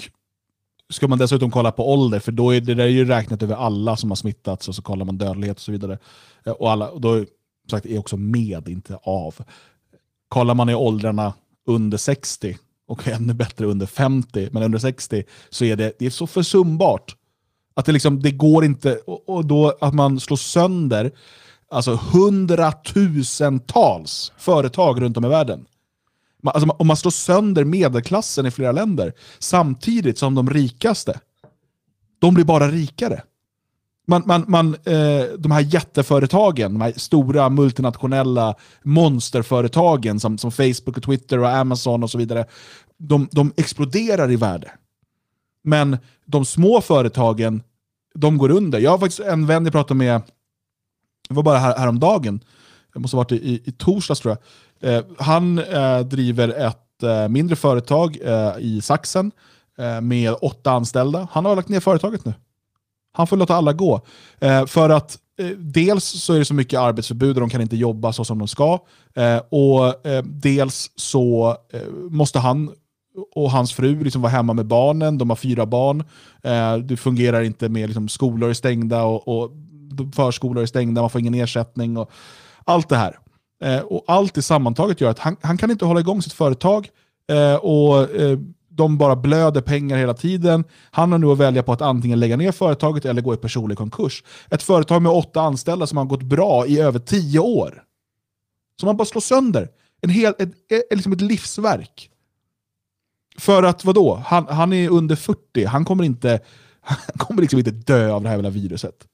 ska 0.89 1.07
man 1.07 1.17
dessutom 1.17 1.51
kolla 1.51 1.71
på 1.71 1.93
ålder, 1.93 2.19
för 2.19 2.31
då 2.31 2.53
är 2.53 2.61
det 2.61 2.73
där 2.73 2.83
är 2.83 2.87
ju 2.87 3.05
räknat 3.05 3.43
över 3.43 3.55
alla 3.55 3.95
som 3.95 4.11
har 4.11 4.15
smittats 4.15 4.67
och 4.67 4.75
så 4.75 4.81
kollar 4.81 5.05
man 5.05 5.17
dödlighet 5.17 5.57
och 5.57 5.61
så 5.61 5.71
vidare. 5.71 5.97
Eh, 6.45 6.53
Och, 6.53 6.71
alla, 6.71 6.89
och 6.89 7.01
då 7.01 7.25
sagt, 7.71 7.85
är 7.85 7.99
också 7.99 8.17
med, 8.17 8.67
inte 8.69 8.99
av. 9.03 9.35
Kollar 10.29 10.53
man 10.53 10.69
i 10.69 10.75
åldrarna 10.75 11.33
under 11.67 11.97
60 11.97 12.57
och 12.87 13.07
ännu 13.07 13.33
bättre 13.33 13.65
under 13.65 13.85
50, 13.85 14.49
men 14.51 14.63
under 14.63 14.79
60 14.79 15.23
så 15.49 15.65
är 15.65 15.75
det, 15.75 15.93
det 15.99 16.05
är 16.05 16.09
så 16.09 16.27
försumbart. 16.27 17.15
Att 17.75 17.85
det, 17.85 17.91
liksom, 17.91 18.21
det 18.21 18.31
går 18.31 18.65
inte, 18.65 18.95
och, 18.95 19.29
och 19.29 19.45
då 19.45 19.77
att 19.81 19.93
man 19.93 20.19
slår 20.19 20.37
sönder 20.37 21.11
alltså 21.69 21.99
hundratusentals 22.13 24.31
företag 24.37 25.01
runt 25.01 25.17
om 25.17 25.25
i 25.25 25.29
världen. 25.29 25.65
Man- 26.43 26.53
Alltså, 26.55 26.69
om 26.69 26.87
man 26.87 26.97
slår 26.97 27.11
sönder 27.11 27.63
medelklassen 27.65 28.45
i 28.45 28.51
flera 28.51 28.71
länder 28.71 29.13
samtidigt 29.39 30.17
som 30.17 30.35
de 30.35 30.49
rikaste, 30.49 31.19
de 32.19 32.33
blir 32.33 32.45
bara 32.45 32.67
rikare. 32.67 33.23
Man, 34.05 34.23
man, 34.25 34.45
man, 34.47 34.75
eh, 34.83 35.23
de 35.37 35.51
här 35.51 35.61
jätteföretagen, 35.61 36.73
de 36.73 36.81
här 36.81 36.93
stora 36.95 37.49
multinationella 37.49 38.55
monsterföretagen 38.83 40.19
som, 40.19 40.37
som 40.37 40.51
Facebook, 40.51 40.97
och 40.97 41.03
Twitter, 41.03 41.39
och 41.39 41.49
Amazon 41.49 42.03
och 42.03 42.11
så 42.11 42.17
vidare, 42.17 42.45
de, 42.97 43.27
de 43.31 43.53
exploderar 43.57 44.31
i 44.31 44.35
värde. 44.35 44.71
Men 45.63 45.97
de 46.25 46.45
små 46.45 46.81
företagen, 46.81 47.63
de 48.15 48.37
går 48.37 48.51
under. 48.51 48.79
Jag 48.79 48.91
har 48.91 48.97
faktiskt 48.97 49.19
en 49.19 49.47
vän 49.47 49.63
jag 49.63 49.73
pratade 49.73 49.97
med, 49.97 50.21
det 51.29 51.35
var 51.35 51.43
bara 51.43 51.57
här, 51.57 51.77
häromdagen, 51.77 52.39
det 52.93 52.99
måste 52.99 53.17
ha 53.17 53.23
varit 53.23 53.31
i, 53.31 53.61
i 53.65 53.71
torsdags 53.71 54.19
tror 54.19 54.37
jag. 54.81 54.93
Eh, 54.93 55.03
han 55.17 55.59
eh, 55.59 55.99
driver 55.99 56.49
ett 56.49 57.03
eh, 57.03 57.27
mindre 57.27 57.55
företag 57.55 58.17
eh, 58.23 58.53
i 58.59 58.81
Saxen 58.81 59.31
eh, 59.77 60.01
med 60.01 60.35
åtta 60.41 60.71
anställda. 60.71 61.27
Han 61.31 61.45
har 61.45 61.55
lagt 61.55 61.69
ner 61.69 61.79
företaget 61.79 62.25
nu. 62.25 62.33
Han 63.13 63.27
får 63.27 63.37
låta 63.37 63.55
alla 63.55 63.73
gå. 63.73 64.01
Eh, 64.39 64.65
för 64.65 64.89
att 64.89 65.17
eh, 65.39 65.47
dels 65.47 66.03
så 66.03 66.33
är 66.33 66.39
det 66.39 66.45
så 66.45 66.53
mycket 66.53 66.79
arbetsförbud 66.79 67.35
och 67.35 67.41
de 67.41 67.49
kan 67.49 67.61
inte 67.61 67.75
jobba 67.75 68.13
så 68.13 68.25
som 68.25 68.39
de 68.39 68.47
ska. 68.47 68.79
Eh, 69.15 69.37
och 69.49 70.07
eh, 70.07 70.23
dels 70.23 70.91
så 70.95 71.57
eh, 71.73 71.89
måste 72.09 72.39
han 72.39 72.71
och 73.35 73.51
hans 73.51 73.73
fru 73.73 74.03
liksom 74.03 74.21
vara 74.21 74.31
hemma 74.31 74.53
med 74.53 74.65
barnen. 74.65 75.17
De 75.17 75.29
har 75.29 75.35
fyra 75.35 75.65
barn. 75.65 76.03
Eh, 76.43 76.77
det 76.77 76.97
fungerar 76.97 77.41
inte 77.41 77.69
med 77.69 77.89
liksom, 77.89 78.07
skolor 78.09 78.49
är 78.49 78.53
stängda 78.53 79.03
och, 79.03 79.27
och 79.27 79.51
förskolor 80.15 80.63
är 80.63 80.67
stängda. 80.67 81.01
Man 81.01 81.09
får 81.09 81.21
ingen 81.21 81.33
ersättning. 81.33 81.97
Och 81.97 82.11
allt 82.65 82.89
det 82.89 82.97
här. 82.97 83.19
Eh, 83.63 83.79
och 83.79 84.03
allt 84.07 84.33
det 84.33 84.41
sammantaget 84.41 85.01
gör 85.01 85.09
att 85.09 85.19
han, 85.19 85.35
han 85.41 85.57
kan 85.57 85.71
inte 85.71 85.85
hålla 85.85 85.99
igång 85.99 86.21
sitt 86.21 86.33
företag. 86.33 86.89
Eh, 87.31 87.55
och 87.55 88.15
eh, 88.15 88.39
de 88.75 88.97
bara 88.97 89.15
blöder 89.15 89.61
pengar 89.61 89.97
hela 89.97 90.13
tiden. 90.13 90.63
Han 90.91 91.11
har 91.11 91.19
nu 91.19 91.27
att 91.27 91.37
välja 91.37 91.63
på 91.63 91.73
att 91.73 91.81
antingen 91.81 92.19
lägga 92.19 92.37
ner 92.37 92.51
företaget 92.51 93.05
eller 93.05 93.21
gå 93.21 93.33
i 93.33 93.37
personlig 93.37 93.77
konkurs. 93.77 94.23
Ett 94.49 94.63
företag 94.63 95.01
med 95.01 95.11
åtta 95.11 95.41
anställda 95.41 95.87
som 95.87 95.97
har 95.97 96.05
gått 96.05 96.23
bra 96.23 96.67
i 96.67 96.79
över 96.79 96.99
tio 96.99 97.39
år. 97.39 97.83
Som 98.79 98.87
man 98.87 98.97
bara 98.97 99.05
slår 99.05 99.21
sönder. 99.21 99.69
En 100.01 100.09
hel, 100.09 100.33
ett, 100.39 100.49
ett, 100.71 100.91
ett 100.91 100.97
liksom 100.97 101.13
livsverk. 101.13 102.09
För 103.37 103.63
att 103.63 103.85
vadå? 103.85 104.23
Han, 104.25 104.47
han 104.47 104.73
är 104.73 104.89
under 104.89 105.15
40, 105.15 105.65
han 105.65 105.85
kommer 105.85 106.03
inte, 106.03 106.39
han 106.81 106.97
kommer 107.17 107.41
liksom 107.41 107.59
inte 107.59 107.71
dö 107.71 108.11
av 108.11 108.23
det 108.23 108.29
här 108.29 108.35
jävla 108.35 108.49
viruset. 108.49 109.07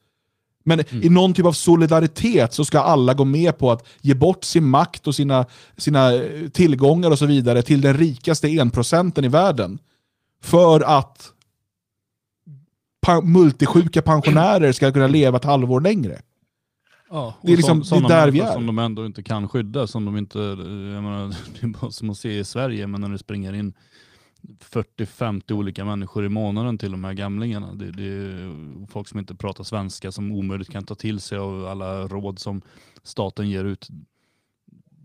Men 0.64 0.80
i 1.04 1.10
någon 1.10 1.34
typ 1.34 1.46
av 1.46 1.52
solidaritet 1.54 2.54
så 2.54 2.66
ska 2.66 2.80
alla 2.80 3.14
gå 3.14 3.26
med 3.26 3.58
på 3.58 3.72
att 3.72 3.88
ge 4.02 4.14
bort 4.14 4.44
sin 4.44 4.64
makt 4.70 5.08
och 5.08 5.16
sina, 5.16 5.46
sina 5.78 6.14
eh, 6.14 6.48
tillgångar 6.50 7.12
och 7.12 7.20
så 7.20 7.26
vidare 7.26 7.62
till 7.62 7.82
den 7.82 7.94
rikaste 7.98 8.48
enprocenten 8.60 9.26
i 9.26 9.28
världen. 9.28 9.80
För 10.44 10.82
att 10.82 11.32
pa- 13.02 13.22
multisjuka 13.22 14.02
pensionärer 14.02 14.72
ska 14.72 14.92
kunna 14.92 15.08
leva 15.08 15.38
ett 15.38 15.44
halvår 15.46 15.82
längre. 15.82 16.22
Ja, 17.10 17.34
Det 17.42 17.52
är 17.54 17.58
liksom- 17.58 17.84
sån- 17.84 18.04
det 18.04 18.14
är 18.14 18.26
där 18.26 18.32
vi 18.32 18.40
är. 18.40 18.54
Som 18.54 18.66
de 18.66 18.80
ändå 18.80 19.06
inte 19.06 19.24
kan 19.24 19.50
skydda, 19.50 19.88
som 19.88 20.06
de 20.06 20.18
inte, 20.18 20.40
jag 20.40 21.04
menar, 21.04 21.28
det 21.60 21.64
är 21.64 21.68
bara 21.68 21.92
som 21.92 22.10
att 22.10 22.18
se 22.18 22.40
i 22.40 22.44
Sverige, 22.44 22.88
men 22.88 23.02
när 23.02 23.10
det 23.10 23.18
springer 23.18 23.54
in 23.54 23.74
40-50 24.60 25.52
olika 25.52 25.86
människor 25.86 26.26
i 26.26 26.30
månaden 26.30 26.78
till 26.78 26.92
de 26.92 27.04
här 27.04 27.14
gamlingarna. 27.14 27.74
Det, 27.74 27.92
det 27.92 28.04
är 28.04 28.88
folk 28.88 29.08
som 29.08 29.20
inte 29.20 29.36
pratar 29.36 29.64
svenska, 29.64 30.12
som 30.12 30.32
omöjligt 30.32 30.70
kan 30.70 30.86
ta 30.86 30.96
till 30.96 31.20
sig 31.20 31.38
av 31.38 31.66
alla 31.66 32.08
råd 32.08 32.40
som 32.40 32.62
staten 33.04 33.50
ger 33.50 33.66
ut. 33.66 33.88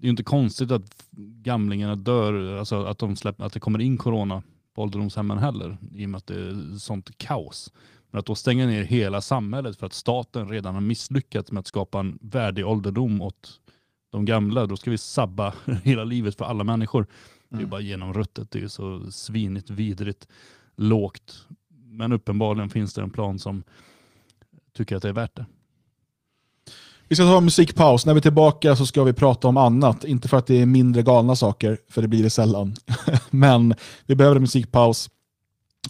Det 0.01 0.07
är 0.07 0.11
inte 0.11 0.22
konstigt 0.22 0.70
att 0.70 1.07
gamlingarna 1.42 1.97
dör, 1.97 2.57
alltså 2.59 2.84
att, 2.84 2.99
de 2.99 3.16
släpper, 3.16 3.45
att 3.45 3.53
det 3.53 3.61
kommer 3.61 3.80
in 3.80 3.97
corona 3.97 4.42
på 4.74 4.82
ålderdomshemmen 4.82 5.38
heller, 5.38 5.76
i 5.95 6.07
och 6.07 6.11
med 6.11 6.18
att 6.18 6.26
det 6.26 6.34
är 6.34 6.78
sånt 6.78 7.18
kaos. 7.18 7.72
Men 8.11 8.18
att 8.18 8.26
då 8.26 8.34
stänga 8.34 8.66
ner 8.66 8.82
hela 8.82 9.20
samhället 9.20 9.78
för 9.78 9.86
att 9.86 9.92
staten 9.92 10.49
redan 10.49 10.74
har 10.74 10.80
misslyckats 10.80 11.53
med 11.53 11.61
att 11.61 11.66
skapa 11.66 12.01
en 12.01 12.18
värdig 12.20 12.66
ålderdom 12.66 13.22
åt 13.22 13.61
de 14.12 14.24
gamla, 14.24 14.66
då 14.66 14.76
ska 14.76 14.90
vi 14.90 14.99
sabba 14.99 15.55
hela 15.84 16.05
livet 16.05 16.36
för 16.36 16.45
alla 16.45 16.64
människor. 16.64 17.07
Det 17.55 17.59
är 17.59 17.61
ju 17.61 17.67
bara 17.67 17.81
genomruttet, 17.81 18.51
det 18.51 18.59
är 18.59 18.63
ju 18.63 18.69
så 18.69 19.11
svinigt, 19.11 19.71
vidrigt, 19.71 20.29
lågt. 20.77 21.47
Men 21.85 22.13
uppenbarligen 22.13 22.71
finns 22.71 22.95
det 22.95 23.03
en 23.03 23.11
plan 23.11 23.39
som 23.39 23.63
tycker 24.73 24.97
att 24.97 25.03
det 25.03 25.09
är 25.09 25.13
värt 25.13 25.37
det. 25.37 25.47
Vi 27.09 27.17
ska 27.17 27.25
ta 27.25 27.37
en 27.37 27.45
musikpaus. 27.45 28.07
När 28.07 28.15
vi 28.15 28.19
är 28.19 28.23
tillbaka 28.23 28.77
så 28.77 28.87
ska 28.87 29.05
vi 29.05 29.13
prata 29.13 29.49
om 29.49 29.57
annat. 29.57 30.05
Inte 30.05 30.29
för 30.29 30.37
att 30.37 30.47
det 30.47 30.63
är 30.63 30.67
mindre 30.67 31.03
galna 31.03 31.37
saker, 31.37 31.79
för 31.89 32.03
det 32.03 32.09
blir 32.09 32.23
det 32.23 32.31
sällan. 32.31 32.75
Men 33.31 33.75
vi 34.07 34.15
behöver 34.15 34.37
en 34.37 34.43
musikpaus. 34.43 35.11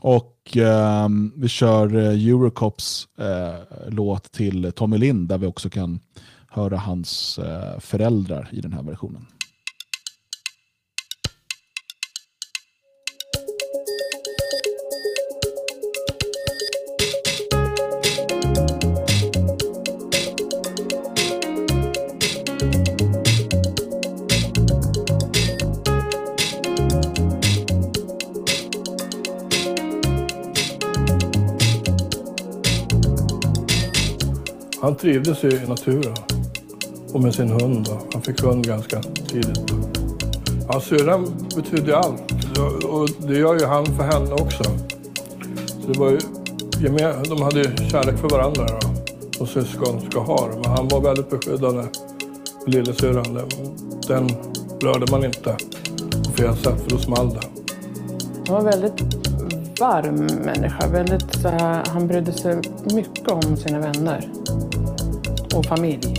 Och 0.00 0.56
ehm, 0.56 1.32
vi 1.36 1.48
kör 1.48 1.96
eh, 1.96 2.28
Eurocops 2.28 3.08
eh, 3.18 3.54
låt 3.88 4.32
till 4.32 4.72
Tommy 4.72 4.98
Lind 4.98 5.28
där 5.28 5.38
vi 5.38 5.46
också 5.46 5.70
kan 5.70 6.00
höra 6.48 6.76
hans 6.76 7.38
eh, 7.38 7.80
föräldrar 7.80 8.48
i 8.52 8.60
den 8.60 8.72
här 8.72 8.82
versionen. 8.82 9.26
Han 34.84 34.94
trivdes 34.96 35.44
ju 35.44 35.48
i 35.50 35.66
naturen 35.68 36.14
och 37.12 37.20
med 37.20 37.34
sin 37.34 37.48
hund. 37.48 37.86
Då. 37.90 37.98
Han 38.12 38.22
fick 38.22 38.42
hund 38.42 38.66
ganska 38.66 39.02
tidigt. 39.02 39.72
Ja, 40.68 40.80
syrran 40.80 41.46
betydde 41.56 41.98
allt 41.98 42.32
och 42.88 43.08
det 43.28 43.34
gör 43.38 43.54
ju 43.60 43.66
han 43.66 43.86
för 43.86 44.02
henne 44.04 44.32
också. 44.32 44.64
Så 45.84 45.92
det 45.92 45.98
var 45.98 46.10
ju, 46.10 46.18
de 47.28 47.42
hade 47.42 47.58
ju 47.58 47.76
kärlek 47.90 48.18
för 48.18 48.28
varandra 48.28 48.66
då, 48.66 48.88
och 49.42 49.48
syskon 49.48 50.00
ska 50.10 50.20
ha. 50.20 50.48
det. 50.48 50.54
Men 50.62 50.70
han 50.70 50.88
var 50.88 51.00
väldigt 51.00 51.30
beskyddande 51.30 51.82
för 52.64 52.70
lillasyrran. 52.70 53.34
Den- 53.34 53.48
Den 54.08 54.30
rörde 54.82 55.10
man 55.10 55.24
inte 55.24 55.56
på 56.24 56.30
fel 56.32 56.56
sätt 56.56 56.80
för 56.82 56.90
då 56.90 56.98
small 56.98 57.28
det. 57.28 57.40
Han 58.48 58.64
var 58.64 58.70
väldigt 58.72 59.00
varm 59.80 60.26
människa. 60.44 60.88
Väldigt, 60.88 61.34
så 61.42 61.48
här, 61.48 61.84
han 61.88 62.06
brydde 62.06 62.32
sig 62.32 62.56
mycket 62.94 63.28
om 63.30 63.56
sina 63.56 63.78
vänner 63.80 64.28
och 65.54 65.66
familj. 65.66 66.13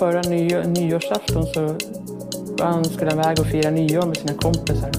Förra 0.00 0.22
ny, 0.22 0.48
nyårsafton 0.64 1.46
så 1.46 1.60
var 2.58 2.66
han 2.66 2.84
skulle 2.84 3.12
iväg 3.12 3.40
och 3.40 3.46
fira 3.46 3.70
nyår 3.70 4.06
med 4.06 4.16
sina 4.16 4.32
kompisar. 4.32 4.90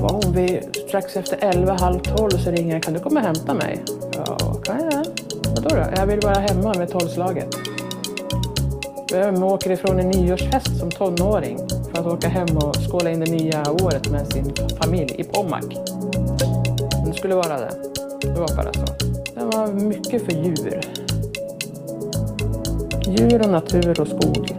Var 0.00 0.12
hon 0.12 0.32
vid, 0.32 0.76
strax 0.88 1.16
efter 1.16 1.38
11, 1.40 1.72
halv 1.72 1.98
12 1.98 2.30
så 2.30 2.50
ringer 2.50 2.72
han. 2.72 2.80
Kan 2.80 2.94
du 2.94 3.00
komma 3.00 3.20
och 3.20 3.26
hämta 3.26 3.54
mig? 3.54 3.84
Ja, 4.12 4.36
kan 4.64 4.90
jag. 4.90 5.04
Vadå 5.54 5.68
då? 5.68 5.84
Jag 5.96 6.06
vill 6.06 6.20
vara 6.20 6.38
hemma 6.38 6.74
med 6.78 6.90
tolvslaget. 6.90 7.54
Vem 9.12 9.42
åker 9.42 9.70
ifrån 9.70 10.00
en 10.00 10.08
nyårsfest 10.08 10.78
som 10.78 10.90
tonåring 10.90 11.58
för 11.68 12.00
att 12.00 12.06
åka 12.06 12.28
hem 12.28 12.56
och 12.56 12.76
skåla 12.90 13.10
in 13.10 13.20
det 13.20 13.30
nya 13.30 13.72
året 13.82 14.10
med 14.10 14.32
sin 14.32 14.52
familj 14.82 15.14
i 15.18 15.24
Pommac. 15.24 15.64
Det 17.06 17.14
skulle 17.14 17.34
vara 17.34 17.58
det. 17.58 17.70
Det 18.20 18.40
var 18.40 18.56
bara 18.56 18.72
så. 18.72 18.84
Det 19.34 19.56
var 19.56 19.66
mycket 19.66 20.24
för 20.24 20.32
djur. 20.32 21.07
Djur 23.08 23.42
och 23.42 23.50
natur 23.50 24.00
och 24.00 24.08
skog. 24.08 24.57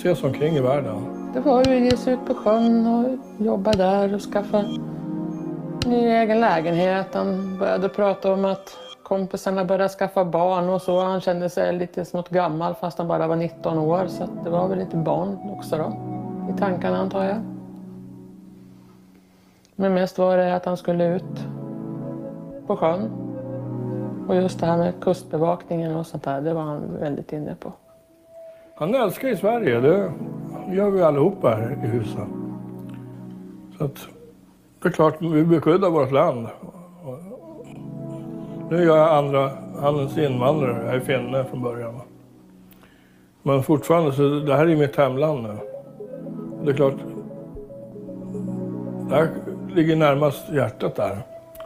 Se 0.00 0.16
sig 0.16 0.26
omkring 0.26 0.56
i 0.56 0.60
världen. 0.60 1.30
Det 1.34 1.40
var 1.40 1.64
ju 1.64 1.76
att 1.76 1.92
ge 1.92 1.96
sig 1.96 2.14
ut 2.14 2.26
på 2.26 2.34
sjön 2.34 2.86
och 2.86 3.18
jobba 3.44 3.72
där 3.72 4.14
och 4.14 4.20
skaffa 4.20 4.64
ny 5.86 6.06
egen 6.06 6.40
lägenhet. 6.40 7.14
Han 7.14 7.58
började 7.58 7.88
prata 7.88 8.32
om 8.32 8.44
att 8.44 8.76
kompisarna 9.02 9.64
började 9.64 9.88
skaffa 9.88 10.24
barn 10.24 10.68
och 10.68 10.82
så. 10.82 11.00
Han 11.00 11.20
kände 11.20 11.48
sig 11.48 11.72
lite 11.72 12.04
smått 12.04 12.28
gammal 12.28 12.74
fast 12.74 12.98
han 12.98 13.08
bara 13.08 13.26
var 13.26 13.36
19 13.36 13.78
år. 13.78 14.06
Så 14.06 14.24
att 14.24 14.44
det 14.44 14.50
var 14.50 14.68
väl 14.68 14.78
lite 14.78 14.96
barn 14.96 15.38
också 15.58 15.76
då. 15.76 15.92
I 16.54 16.58
tankarna 16.58 16.98
antar 16.98 17.24
jag. 17.24 17.36
Men 19.76 19.94
mest 19.94 20.18
var 20.18 20.36
det 20.36 20.56
att 20.56 20.64
han 20.64 20.76
skulle 20.76 21.16
ut 21.16 21.46
på 22.66 22.76
sjön. 22.76 23.10
Och 24.28 24.36
just 24.36 24.60
det 24.60 24.66
här 24.66 24.76
med 24.76 24.92
kustbevakningen 25.00 25.96
och 25.96 26.06
sånt 26.06 26.22
där, 26.22 26.40
det 26.40 26.54
var 26.54 26.62
han 26.62 26.98
väldigt 27.00 27.32
inne 27.32 27.54
på. 27.54 27.72
Han 28.80 28.94
älskar 28.94 29.28
ju 29.28 29.36
Sverige, 29.36 29.80
det 29.80 30.12
gör 30.74 30.90
vi 30.90 31.02
allihopa 31.02 31.48
här 31.48 31.78
i 31.84 31.86
huset. 31.86 32.28
Så 33.78 33.84
att, 33.84 34.08
det 34.82 34.88
är 34.88 34.92
klart, 34.92 35.16
vi 35.20 35.44
beskyddar 35.44 35.90
vårt 35.90 36.12
land. 36.12 36.46
Nu 38.70 38.76
är 38.76 38.86
jag 38.86 39.16
andra 39.16 39.50
handens 39.80 40.18
invandrare, 40.18 40.86
jag 40.86 40.94
är 40.94 41.00
finne 41.00 41.44
från 41.44 41.62
början. 41.62 41.94
Men 43.42 43.62
fortfarande, 43.62 44.12
så 44.12 44.22
det 44.22 44.54
här 44.54 44.66
är 44.66 44.76
mitt 44.76 44.96
hemland 44.96 45.42
nu. 45.42 45.56
Det 46.64 46.70
är 46.70 46.74
klart, 46.74 46.94
det 49.08 49.14
här 49.14 49.28
ligger 49.74 49.96
närmast 49.96 50.52
hjärtat 50.52 50.96
där. 50.96 51.18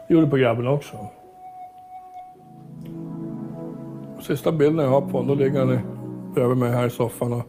Det 0.09 0.15
gjorde 0.15 0.27
på 0.27 0.37
grabben 0.37 0.67
också. 0.67 0.97
Sista 4.21 4.53
bilden 4.53 4.85
jag 4.85 4.93
har 4.93 5.01
på 5.01 5.07
honom, 5.07 5.27
då 5.27 5.35
ligger 5.35 5.59
han 5.59 5.73
i 5.73 5.79
bredvid 6.35 6.57
mig 6.57 6.73
här 6.73 6.87
i 6.87 6.91
soffan 6.91 7.33
och 7.33 7.43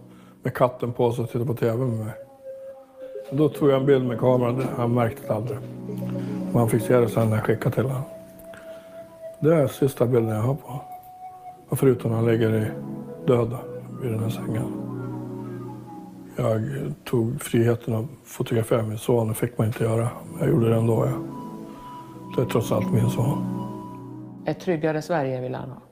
med 0.43 0.53
katten 0.53 0.93
på 0.93 1.11
sig 1.11 1.23
och 1.23 1.29
tittade 1.29 1.45
på 1.45 1.53
TV 1.53 1.77
med 1.77 2.05
mig. 2.05 2.13
Då 3.31 3.49
tog 3.49 3.69
jag 3.69 3.79
en 3.79 3.85
bild 3.85 4.05
med 4.05 4.19
kameran, 4.19 4.65
han 4.77 4.93
märkte 4.93 5.27
det 5.27 5.33
aldrig. 5.33 5.57
Men 6.51 6.59
han 6.59 6.69
fick 6.69 6.81
se 6.81 6.99
det 6.99 7.09
sen 7.09 7.29
när 7.29 7.35
jag 7.35 7.45
skickade 7.45 7.75
till 7.75 7.83
honom. 7.83 8.01
Det 9.39 9.55
är 9.55 9.67
sista 9.67 10.05
bilden 10.05 10.35
jag 10.35 10.41
har 10.41 10.55
på 10.55 10.81
Och 11.69 11.79
förutom 11.79 12.11
när 12.11 12.17
han 12.17 12.27
ligger 12.27 12.55
i 12.55 12.65
död 13.27 13.57
i 14.03 14.07
den 14.07 14.19
här 14.19 14.29
sängen. 14.29 14.81
Jag 16.35 16.61
tog 17.03 17.41
friheten 17.41 17.95
att 17.95 18.05
fotografera 18.23 18.83
min 18.83 18.97
son, 18.97 19.27
det 19.27 19.33
fick 19.33 19.57
man 19.57 19.67
inte 19.67 19.83
göra. 19.83 20.09
Jag 20.39 20.49
gjorde 20.49 20.69
det 20.69 20.75
ändå. 20.75 21.07
Det 22.35 22.41
är 22.41 22.45
trots 22.45 22.71
allt 22.71 22.93
min 22.93 23.09
son. 23.09 23.45
Ett 24.45 24.59
tryggare 24.59 25.01
Sverige 25.01 25.41
vill 25.41 25.55
han 25.55 25.69
ha. 25.69 25.84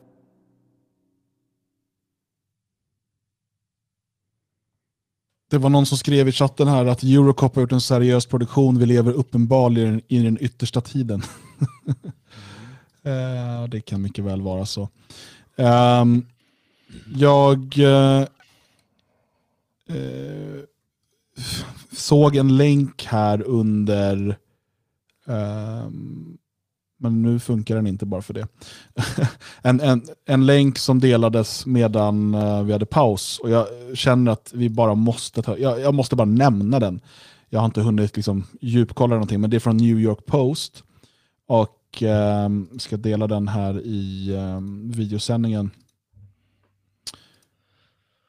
Det 5.54 5.60
var 5.60 5.70
någon 5.70 5.86
som 5.86 5.97
skrev 5.97 6.28
i 6.28 6.32
chatten 6.32 6.68
här 6.68 6.86
att 6.86 7.04
Eurocop 7.04 7.56
har 7.56 7.62
gjort 7.62 7.72
en 7.72 7.82
seriös 7.82 8.26
produktion. 8.26 8.80
Vi 8.80 8.86
lever 8.86 9.12
uppenbarligen 9.12 10.01
i 10.08 10.20
den 10.20 10.38
yttersta 10.41 10.82
tiden. 10.82 11.22
Eh, 13.06 13.64
det 13.70 13.82
kan 13.82 14.01
mycket 14.01 14.26
väl 14.26 14.41
vara 14.41 14.66
så. 14.66 14.89
Ehm, 15.56 16.26
jag 17.16 17.80
eh, 17.80 18.22
eh 19.88 20.64
såg 21.91 22.36
en 22.36 22.58
länk 22.58 23.06
här 23.06 23.41
under 23.47 24.38
ehm, 25.28 26.32
men 27.04 27.22
nu 27.22 27.39
funkar 27.39 27.76
den 27.76 27.88
inte 27.88 28.06
bara 28.06 28.22
för 28.22 28.34
det. 28.34 28.47
en, 29.62 29.82
en, 29.82 30.01
en 30.26 30.45
länk 30.45 30.78
som 30.78 30.99
delades 30.99 31.66
medan 31.66 32.34
eh, 32.34 32.64
vi 32.64 32.72
hade 32.72 32.86
paus. 32.86 33.39
Och 33.39 33.49
jag 33.49 33.68
känner 33.93 34.32
att 34.32 34.51
vi 34.54 34.70
bara 34.70 34.96
måste 34.96 35.42
ta, 35.42 35.58
jag, 35.58 35.80
jag 35.80 35.93
måste 35.93 36.16
bara 36.16 36.25
nämna 36.25 36.80
den. 36.80 37.01
Jag 37.50 37.59
har 37.59 37.66
inte 37.66 37.82
hunnit 37.82 38.16
liksom 38.16 38.43
djupkolla 38.62 39.16
någonting, 39.16 39.42
men 39.42 39.50
det 39.50 39.58
är 39.58 39.59
från 39.59 39.78
New 39.78 40.00
York 40.00 40.25
Post. 40.25 40.84
Och 41.47 42.04
eh, 42.04 42.50
ska 42.78 42.97
dela 42.97 43.28
den 43.28 43.47
här 43.47 43.82
i 43.82 44.34
eh, 44.36 44.59
videosändningen. 44.97 45.71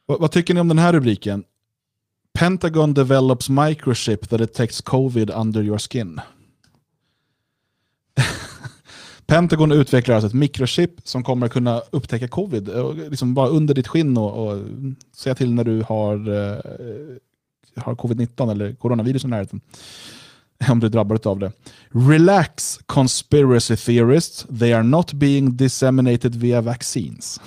Vad, 0.06 0.20
vad 0.20 0.30
tycker 0.30 0.54
ni 0.54 0.60
om 0.60 0.68
den 0.68 0.78
här 0.78 0.92
rubriken? 0.92 1.44
Pentagon 2.38 2.94
develops 2.94 3.48
microchip 3.48 4.28
that 4.28 4.38
detects 4.38 4.80
covid 4.80 5.30
under 5.30 5.62
your 5.62 5.78
skin. 5.78 6.20
Pentagon 9.26 9.72
utvecklar 9.72 10.14
alltså 10.14 10.26
ett 10.26 10.34
mikrochip 10.34 10.90
som 11.04 11.22
kommer 11.22 11.48
kunna 11.48 11.82
upptäcka 11.90 12.28
covid, 12.28 12.68
eh, 12.68 12.80
och 12.80 12.96
liksom 12.96 13.34
bara 13.34 13.48
under 13.48 13.74
ditt 13.74 13.88
skinn 13.88 14.16
och, 14.16 14.46
och 14.46 14.62
säga 15.16 15.34
till 15.34 15.54
när 15.54 15.64
du 15.64 15.82
har, 15.82 16.14
eh, 16.14 16.58
har 17.76 17.94
covid-19 17.94 18.50
eller 18.50 18.74
coronavirus 18.74 19.24
i 19.24 19.28
närheten. 19.28 19.60
Om 20.70 20.80
du 20.80 20.88
drabbad 20.88 21.26
av 21.26 21.38
det. 21.38 21.52
Relax 21.88 22.80
conspiracy 22.86 23.76
theorists, 23.76 24.46
they 24.60 24.72
are 24.72 24.82
not 24.82 25.12
being 25.12 25.56
disseminated 25.56 26.34
via 26.34 26.60
vaccines. 26.60 27.40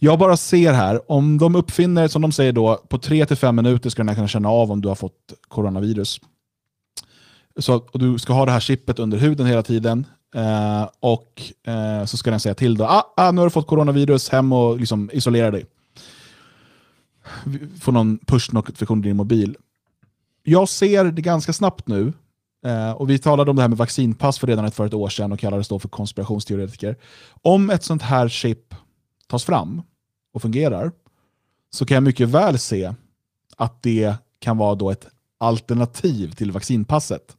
Jag 0.00 0.18
bara 0.18 0.36
ser 0.36 0.72
här, 0.72 1.10
om 1.10 1.38
de 1.38 1.54
uppfinner, 1.54 2.08
som 2.08 2.22
de 2.22 2.32
säger 2.32 2.52
då, 2.52 2.76
på 2.88 2.98
3-5 2.98 3.52
minuter 3.52 3.90
ska 3.90 4.04
den 4.04 4.14
kunna 4.14 4.28
känna 4.28 4.48
av 4.48 4.72
om 4.72 4.80
du 4.80 4.88
har 4.88 4.94
fått 4.94 5.34
coronavirus. 5.48 6.20
Så, 7.58 7.74
och 7.74 7.98
du 7.98 8.18
ska 8.18 8.32
ha 8.32 8.46
det 8.46 8.52
här 8.52 8.60
chippet 8.60 8.98
under 8.98 9.18
huden 9.18 9.46
hela 9.46 9.62
tiden. 9.62 10.06
Eh, 10.34 10.88
och 11.00 11.42
eh, 11.66 12.04
så 12.04 12.16
ska 12.16 12.30
den 12.30 12.40
säga 12.40 12.54
till 12.54 12.76
då, 12.76 12.84
ah, 12.84 13.12
ah, 13.16 13.30
nu 13.30 13.40
har 13.40 13.46
du 13.46 13.50
fått 13.50 13.66
coronavirus, 13.66 14.28
hem 14.28 14.52
och 14.52 14.80
liksom 14.80 15.10
isolera 15.12 15.50
dig. 15.50 15.66
Få 17.80 17.92
någon 17.92 18.18
push-notifikation 18.18 18.98
i 18.98 19.02
din 19.02 19.16
mobil. 19.16 19.56
Jag 20.42 20.68
ser 20.68 21.04
det 21.04 21.22
ganska 21.22 21.52
snabbt 21.52 21.88
nu, 21.88 22.12
eh, 22.66 22.90
och 22.90 23.10
vi 23.10 23.18
talade 23.18 23.50
om 23.50 23.56
det 23.56 23.62
här 23.62 23.68
med 23.68 23.78
vaccinpass 23.78 24.38
för 24.38 24.46
redan 24.46 24.64
ett, 24.64 24.74
för 24.74 24.86
ett 24.86 24.94
år 24.94 25.08
sedan 25.08 25.32
och 25.32 25.38
kallades 25.38 25.68
då 25.68 25.78
för 25.78 25.88
konspirationsteoretiker. 25.88 26.96
Om 27.42 27.70
ett 27.70 27.84
sånt 27.84 28.02
här 28.02 28.28
chip 28.28 28.74
tas 29.26 29.44
fram 29.44 29.82
och 30.32 30.42
fungerar, 30.42 30.92
så 31.70 31.86
kan 31.86 31.94
jag 31.94 32.02
mycket 32.02 32.28
väl 32.28 32.58
se 32.58 32.94
att 33.56 33.82
det 33.82 34.14
kan 34.38 34.58
vara 34.58 34.74
då 34.74 34.90
ett 34.90 35.06
alternativ 35.38 36.32
till 36.32 36.52
vaccinpasset. 36.52 37.36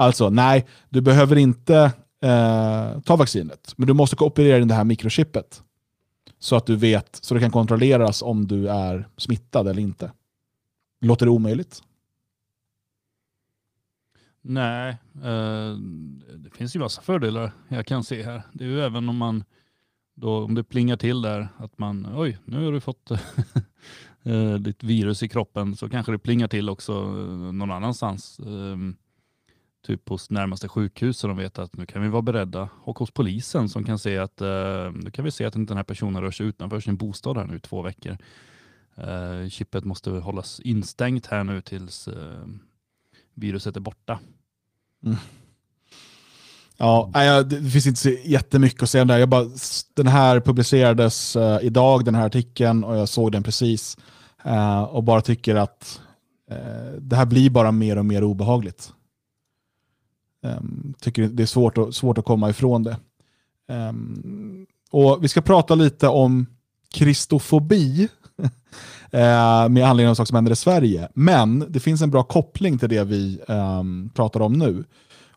Alltså, 0.00 0.30
nej, 0.30 0.66
du 0.88 1.00
behöver 1.00 1.36
inte 1.36 1.92
eh, 2.22 3.00
ta 3.00 3.16
vaccinet, 3.16 3.74
men 3.76 3.86
du 3.86 3.92
måste 3.92 4.24
operera 4.24 4.58
in 4.58 4.68
det 4.68 4.74
här 4.74 4.84
mikrochippet. 4.84 5.62
Så 6.38 6.56
att 6.56 6.66
du 6.66 6.76
vet, 6.76 7.18
så 7.22 7.34
det 7.34 7.40
kan 7.40 7.50
kontrolleras 7.50 8.22
om 8.22 8.46
du 8.46 8.68
är 8.68 9.08
smittad 9.16 9.68
eller 9.68 9.82
inte. 9.82 10.12
Låter 11.00 11.26
det 11.26 11.32
omöjligt? 11.32 11.82
Nej, 14.42 14.96
eh, 15.14 15.76
det 16.36 16.50
finns 16.52 16.76
ju 16.76 16.80
massa 16.80 17.02
fördelar 17.02 17.52
jag 17.68 17.86
kan 17.86 18.04
se 18.04 18.22
här. 18.22 18.42
Det 18.52 18.64
är 18.64 18.68
ju 18.68 18.80
även 18.80 19.08
om 19.08 19.16
man 19.16 19.44
då, 20.14 20.44
om 20.44 20.54
det 20.54 20.64
plingar 20.64 20.96
till 20.96 21.22
där 21.22 21.48
att 21.56 21.78
man, 21.78 22.08
oj, 22.14 22.38
nu 22.44 22.64
har 22.64 22.72
du 22.72 22.80
fått 22.80 23.10
eh, 24.22 24.54
ditt 24.54 24.84
virus 24.84 25.22
i 25.22 25.28
kroppen 25.28 25.76
så 25.76 25.88
kanske 25.88 26.12
det 26.12 26.18
plingar 26.18 26.48
till 26.48 26.68
också 26.68 26.92
eh, 26.92 27.52
någon 27.52 27.70
annanstans. 27.70 28.40
Eh, 28.40 28.76
typ 29.86 30.08
hos 30.08 30.30
närmaste 30.30 30.68
sjukhus 30.68 31.18
så 31.18 31.26
de 31.26 31.36
vet 31.36 31.58
att 31.58 31.76
nu 31.76 31.86
kan 31.86 32.02
vi 32.02 32.08
vara 32.08 32.22
beredda. 32.22 32.68
Och 32.84 32.98
hos 32.98 33.10
polisen 33.10 33.68
som 33.68 33.84
kan 33.84 33.98
se 33.98 34.18
att 34.18 34.40
eh, 34.40 34.92
nu 34.92 35.10
kan 35.12 35.24
vi 35.24 35.30
se 35.30 35.44
att 35.44 35.56
inte 35.56 35.70
den 35.70 35.76
här 35.76 35.84
personen 35.84 36.22
rör 36.22 36.30
sig 36.30 36.46
utanför 36.46 36.80
sin 36.80 36.96
bostad 36.96 37.36
här 37.36 37.46
nu 37.46 37.56
i 37.56 37.60
två 37.60 37.82
veckor. 37.82 38.18
Eh, 38.96 39.48
chippet 39.48 39.84
måste 39.84 40.10
hållas 40.10 40.60
instängt 40.60 41.26
här 41.26 41.44
nu 41.44 41.60
tills 41.60 42.08
eh, 42.08 42.46
viruset 43.34 43.76
är 43.76 43.80
borta. 43.80 44.18
Mm. 45.04 45.16
Ja, 46.76 47.10
det 47.42 47.70
finns 47.70 47.86
inte 47.86 48.00
så 48.00 48.10
jättemycket 48.24 48.82
att 48.82 48.90
säga 48.90 49.02
om 49.02 49.08
det 49.08 49.14
här. 49.14 49.20
Jag 49.20 49.28
bara, 49.28 49.46
den 49.94 50.06
här 50.06 50.40
publicerades 50.40 51.36
eh, 51.36 51.58
idag, 51.62 52.04
den 52.04 52.14
här 52.14 52.26
artikeln, 52.26 52.84
och 52.84 52.96
jag 52.96 53.08
såg 53.08 53.32
den 53.32 53.42
precis. 53.42 53.96
Eh, 54.44 54.82
och 54.82 55.04
bara 55.04 55.20
tycker 55.20 55.54
att 55.54 56.00
eh, 56.50 56.92
det 57.00 57.16
här 57.16 57.26
blir 57.26 57.50
bara 57.50 57.72
mer 57.72 57.98
och 57.98 58.06
mer 58.06 58.24
obehagligt. 58.24 58.92
Ehm, 60.42 60.94
tycker 61.00 61.22
det 61.22 61.42
är 61.42 61.46
svårt 61.46 61.78
att, 61.78 61.94
svårt 61.94 62.18
att 62.18 62.24
komma 62.24 62.50
ifrån 62.50 62.82
det. 62.82 62.96
Um, 63.68 64.66
och 64.90 65.24
Vi 65.24 65.28
ska 65.28 65.40
prata 65.40 65.74
lite 65.74 66.08
om 66.08 66.46
kristofobi 66.94 68.08
uh, 68.42 68.48
med 69.70 69.84
anledning 69.84 70.08
av 70.08 70.14
saker 70.14 70.26
som 70.26 70.34
händer 70.34 70.52
i 70.52 70.56
Sverige. 70.56 71.08
Men 71.14 71.66
det 71.68 71.80
finns 71.80 72.02
en 72.02 72.10
bra 72.10 72.22
koppling 72.22 72.78
till 72.78 72.88
det 72.88 73.04
vi 73.04 73.40
um, 73.48 74.10
pratar 74.14 74.40
om 74.40 74.52
nu. 74.52 74.84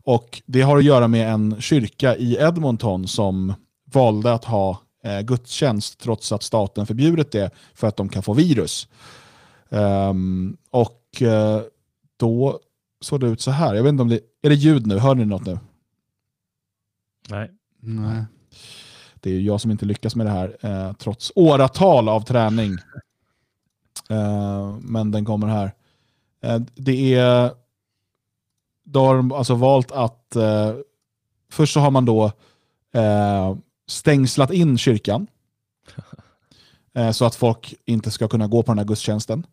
Och 0.04 0.42
Det 0.46 0.62
har 0.62 0.78
att 0.78 0.84
göra 0.84 1.08
med 1.08 1.34
en 1.34 1.62
kyrka 1.62 2.16
i 2.16 2.38
Edmonton 2.40 3.08
som 3.08 3.54
valde 3.94 4.34
att 4.34 4.46
ha 4.46 4.82
eh, 5.04 5.22
gudstjänst 5.22 6.00
trots 6.00 6.32
att 6.32 6.44
staten 6.44 6.86
förbjudit 6.86 7.32
det 7.32 7.52
för 7.74 7.88
att 7.88 7.98
de 7.98 8.10
kan 8.10 8.24
få 8.24 8.34
virus. 8.34 8.88
Um, 9.70 10.58
och 10.72 11.22
eh, 11.22 11.62
då 12.18 12.60
såg 13.04 13.20
det 13.20 13.28
ut 13.28 13.42
så 13.42 13.52
här. 13.52 13.76
Jag 13.76 13.84
vet 13.84 13.90
inte 13.90 14.02
om 14.02 14.10
det 14.10 14.20
är 14.42 14.50
det 14.50 14.56
ljud 14.56 14.88
nu. 14.88 15.00
Hör 15.00 15.16
ni 15.16 15.26
något 15.26 15.46
nu? 15.46 15.60
Nej. 17.30 17.52
Nej. 17.80 18.26
Det 19.16 19.30
är 19.30 19.34
ju 19.34 19.42
jag 19.42 19.62
som 19.62 19.72
inte 19.72 19.86
lyckas 19.86 20.16
med 20.16 20.26
det 20.26 20.30
här 20.30 20.58
eh, 20.62 20.94
trots 20.94 21.32
åratal 21.36 22.10
av 22.10 22.22
träning. 22.22 22.72
Eh, 24.10 24.78
men 24.82 25.12
den 25.12 25.26
kommer 25.26 25.48
här. 25.48 25.72
Eh, 26.42 26.60
det 26.76 27.14
är 27.14 27.52
då 28.84 29.06
har 29.06 29.16
de 29.16 29.32
alltså 29.32 29.56
valt 29.56 29.92
att 29.92 30.36
eh, 30.36 30.74
först 31.52 31.74
så 31.74 31.80
har 31.80 31.92
man 31.92 32.06
då 32.06 32.32
eh, 32.94 33.56
stängslat 33.88 34.52
in 34.52 34.78
kyrkan 34.78 35.28
eh, 36.94 37.12
så 37.12 37.26
att 37.26 37.36
folk 37.36 37.76
inte 37.86 38.12
ska 38.12 38.28
kunna 38.28 38.48
gå 38.48 38.64
på 38.64 38.72
den 38.72 38.78
här 38.78 38.86
gudstjänsten. 38.86 39.46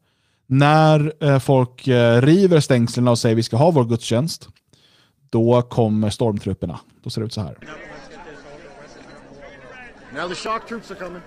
När 0.53 1.13
eh, 1.21 1.39
folk 1.39 1.89
eh, 1.89 2.23
river 2.23 2.61
stängslen 2.61 3.09
och 3.09 3.19
säger 3.19 3.37
vi 3.37 3.43
ska 3.43 3.57
ha 3.57 3.71
vår 3.71 3.85
gudstjänst, 3.85 4.49
då 5.31 5.63
kommer 5.63 6.11
stormtrupperna. 6.11 6.81
Då 7.03 7.11
ser 7.11 7.21
det 7.21 7.27
ut 7.27 7.33
så 7.33 7.41
här. 7.41 7.59
Now 10.15 10.29
the 10.29 10.35
shock 10.35 10.69
troops 10.69 10.91
are 10.91 10.99
coming. 10.99 11.23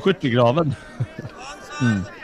Skyttegraven. 0.00 0.74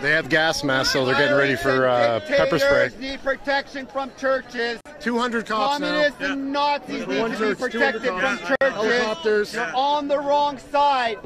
They 0.00 0.10
have 0.12 0.28
gas 0.28 0.62
masks, 0.62 0.92
so 0.92 1.04
they're 1.04 1.16
getting 1.16 1.36
ready 1.36 1.56
for 1.56 1.86
uh, 1.88 2.20
pepper 2.20 2.58
spray. 2.58 2.84
Dictators 2.88 3.00
need 3.00 3.22
protection 3.22 3.86
from 3.86 4.12
churches. 4.16 4.80
200 5.00 5.44
cops 5.46 5.80
now. 5.80 5.86
Communists 5.88 6.20
and 6.20 6.52
Nazis 6.52 7.04
For 7.04 7.10
need 7.10 7.20
one 7.20 7.30
to 7.32 7.36
be 7.54 7.60
church, 7.60 7.72
200 7.72 8.00
protected 8.02 8.02
from 8.02 8.20
cops. 8.20 8.40
churches. 8.48 8.74
Helicopters. 8.74 9.54
You're 9.54 9.72
on 9.74 10.06
the 10.08 10.18
wrong 10.18 10.58
side. 10.58 11.18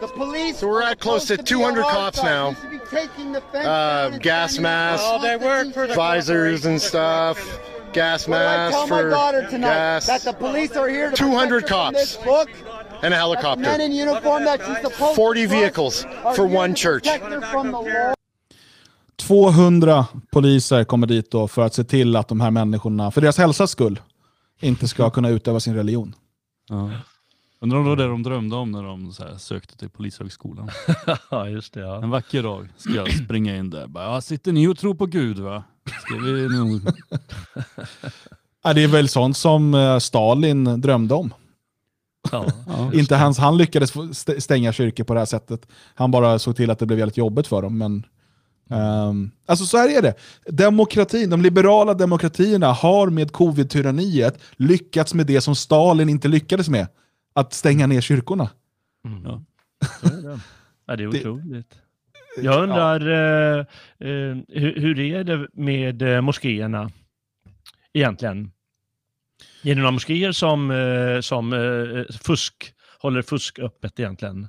The 0.00 0.08
police. 0.08 0.58
So 0.58 0.68
we're 0.68 0.82
at 0.82 0.98
close 0.98 1.22
to 1.28 1.34
supposed 1.36 1.48
be 1.48 1.54
on 1.54 1.74
200 1.74 1.82
cops 1.84 2.16
side. 2.18 2.24
now. 2.24 2.48
You 2.50 2.56
should 2.56 2.70
be 2.70 2.78
taking 2.90 3.32
the 3.32 3.40
fence 3.40 3.66
Uh, 3.66 4.02
down 4.04 4.12
and 4.14 4.22
gas 4.22 4.52
standing 4.54 4.66
up 4.66 4.72
masks, 4.72 5.06
for 5.74 5.86
the 5.86 5.94
Constitution. 5.94 5.94
Visors 5.96 6.64
and 6.66 6.82
stuff. 6.82 7.60
Gas 7.92 8.26
What 8.26 8.38
did 8.38 8.46
I 8.46 8.56
masks 8.56 8.74
tell 8.76 8.86
my 8.88 9.02
for 9.02 9.10
daughter 9.10 9.46
tonight? 9.48 9.68
gas. 9.68 10.06
That 10.06 10.22
the 10.22 10.32
police 10.32 10.76
are 10.76 10.88
here 10.88 11.10
to 11.10 11.16
200 11.16 11.62
protect 11.66 11.70
her 11.70 12.16
from 12.22 12.34
cops. 12.34 12.56
And 13.02 13.14
a 13.14 13.16
the 13.16 13.18
men 13.18 13.20
helicopter. 13.20 13.80
in 13.84 13.92
uniform 13.92 14.44
that 14.44 14.60
she's 14.60 14.82
supposed 14.82 15.16
40 15.16 15.42
to 15.42 15.48
trust 15.48 15.60
vehicles 15.60 16.06
for 16.36 16.56
one 16.56 16.74
church. 16.74 17.02
protect 17.04 17.24
her 17.24 17.40
from 17.40 17.66
the 17.66 17.72
law. 17.72 18.14
200 19.16 20.06
poliser 20.32 20.84
kommer 20.84 21.06
dit 21.06 21.30
då 21.30 21.48
för 21.48 21.62
att 21.62 21.74
se 21.74 21.84
till 21.84 22.16
att 22.16 22.28
de 22.28 22.40
här 22.40 22.50
människorna, 22.50 23.10
för 23.10 23.20
deras 23.20 23.38
hälsas 23.38 23.70
skull, 23.70 24.00
inte 24.60 24.88
ska 24.88 25.10
kunna 25.10 25.28
utöva 25.28 25.60
sin 25.60 25.74
religion. 25.74 26.14
Ja. 26.68 26.90
Undrar 27.60 27.78
om 27.78 27.84
det 27.84 27.90
var 27.90 27.96
det 27.96 28.06
de 28.06 28.22
drömde 28.22 28.56
om 28.56 28.72
när 28.72 28.82
de 28.82 29.12
så 29.12 29.22
här, 29.24 29.36
sökte 29.38 29.76
till 29.78 29.88
Polishögskolan. 29.90 30.70
ja, 31.30 31.48
just 31.48 31.72
det. 31.74 31.80
Ja. 31.80 32.02
En 32.02 32.10
vacker 32.10 32.42
dag 32.42 32.68
ska 32.76 32.92
jag 32.94 33.12
springa 33.24 33.56
in 33.56 33.70
där. 33.70 33.86
Bara, 33.86 34.04
"Ja, 34.04 34.20
sitter 34.20 34.52
ni 34.52 34.68
och 34.68 34.78
tror 34.78 34.94
på 34.94 35.06
Gud 35.06 35.38
va? 35.38 35.62
Ska 36.02 36.16
vi 36.16 36.48
nog... 36.58 36.80
Ja, 38.64 38.72
det 38.74 38.82
är 38.84 38.88
väl 38.88 39.08
sånt 39.08 39.36
som 39.36 39.74
eh, 39.74 39.98
Stalin 39.98 40.80
drömde 40.80 41.14
om. 41.14 41.34
Ja. 42.32 42.46
Ja. 42.66 42.92
Inte 42.94 43.16
hans, 43.16 43.38
han 43.38 43.56
lyckades 43.56 43.92
stänga 44.38 44.72
kyrkor 44.72 45.04
på 45.04 45.14
det 45.14 45.20
här 45.20 45.26
sättet. 45.26 45.66
Han 45.94 46.10
bara 46.10 46.38
såg 46.38 46.56
till 46.56 46.70
att 46.70 46.78
det 46.78 46.86
blev 46.86 46.98
väldigt 46.98 47.16
jobbigt 47.16 47.46
för 47.46 47.62
dem. 47.62 47.78
Men, 47.78 48.06
ehm, 48.70 49.30
alltså 49.46 49.64
så 49.64 49.76
här 49.76 49.98
är 49.98 50.02
det. 50.02 50.14
Demokratin, 50.46 51.30
de 51.30 51.42
liberala 51.42 51.94
demokratierna 51.94 52.72
har 52.72 53.10
med 53.10 53.32
covid-tyranniet 53.32 54.38
lyckats 54.56 55.14
med 55.14 55.26
det 55.26 55.40
som 55.40 55.54
Stalin 55.54 56.08
inte 56.08 56.28
lyckades 56.28 56.68
med. 56.68 56.86
Att 57.34 57.52
stänga 57.52 57.86
ner 57.86 58.00
kyrkorna. 58.00 58.50
Mm. 59.06 59.22
Ja. 59.24 59.42
Så 60.00 60.06
är 60.06 60.22
det. 60.22 60.40
Ja, 60.86 60.96
det 60.96 61.04
är 61.04 61.08
Det- 61.12 61.18
otroligt. 61.18 61.74
Jag 62.42 62.62
undrar, 62.62 63.00
eh, 63.08 63.58
eh, 63.98 64.36
hur, 64.48 64.80
hur 64.80 64.98
är 65.00 65.24
det 65.24 65.48
med 65.52 66.02
eh, 66.02 66.20
moskéerna 66.20 66.90
egentligen? 67.92 68.50
Är 69.62 69.74
det 69.74 69.74
några 69.74 69.90
moskéer 69.90 70.32
som, 70.32 70.70
eh, 70.70 71.20
som 71.20 71.52
eh, 71.52 72.16
fusk, 72.16 72.54
håller 73.00 73.22
fusk 73.22 73.58
öppet 73.58 74.00
egentligen? 74.00 74.48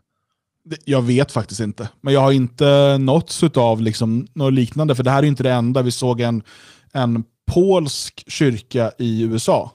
Jag 0.85 1.01
vet 1.01 1.31
faktiskt 1.31 1.59
inte. 1.59 1.89
Men 2.01 2.13
jag 2.13 2.21
har 2.21 2.31
inte 2.31 2.97
nåtts 2.97 3.43
av 3.43 3.81
liksom 3.81 4.27
något 4.33 4.53
liknande. 4.53 4.95
För 4.95 5.03
det 5.03 5.11
här 5.11 5.23
är 5.23 5.27
inte 5.27 5.43
det 5.43 5.51
enda. 5.51 5.81
Vi 5.81 5.91
såg 5.91 6.21
en, 6.21 6.43
en 6.91 7.23
polsk 7.45 8.23
kyrka 8.27 8.91
i 8.97 9.23
USA. 9.23 9.71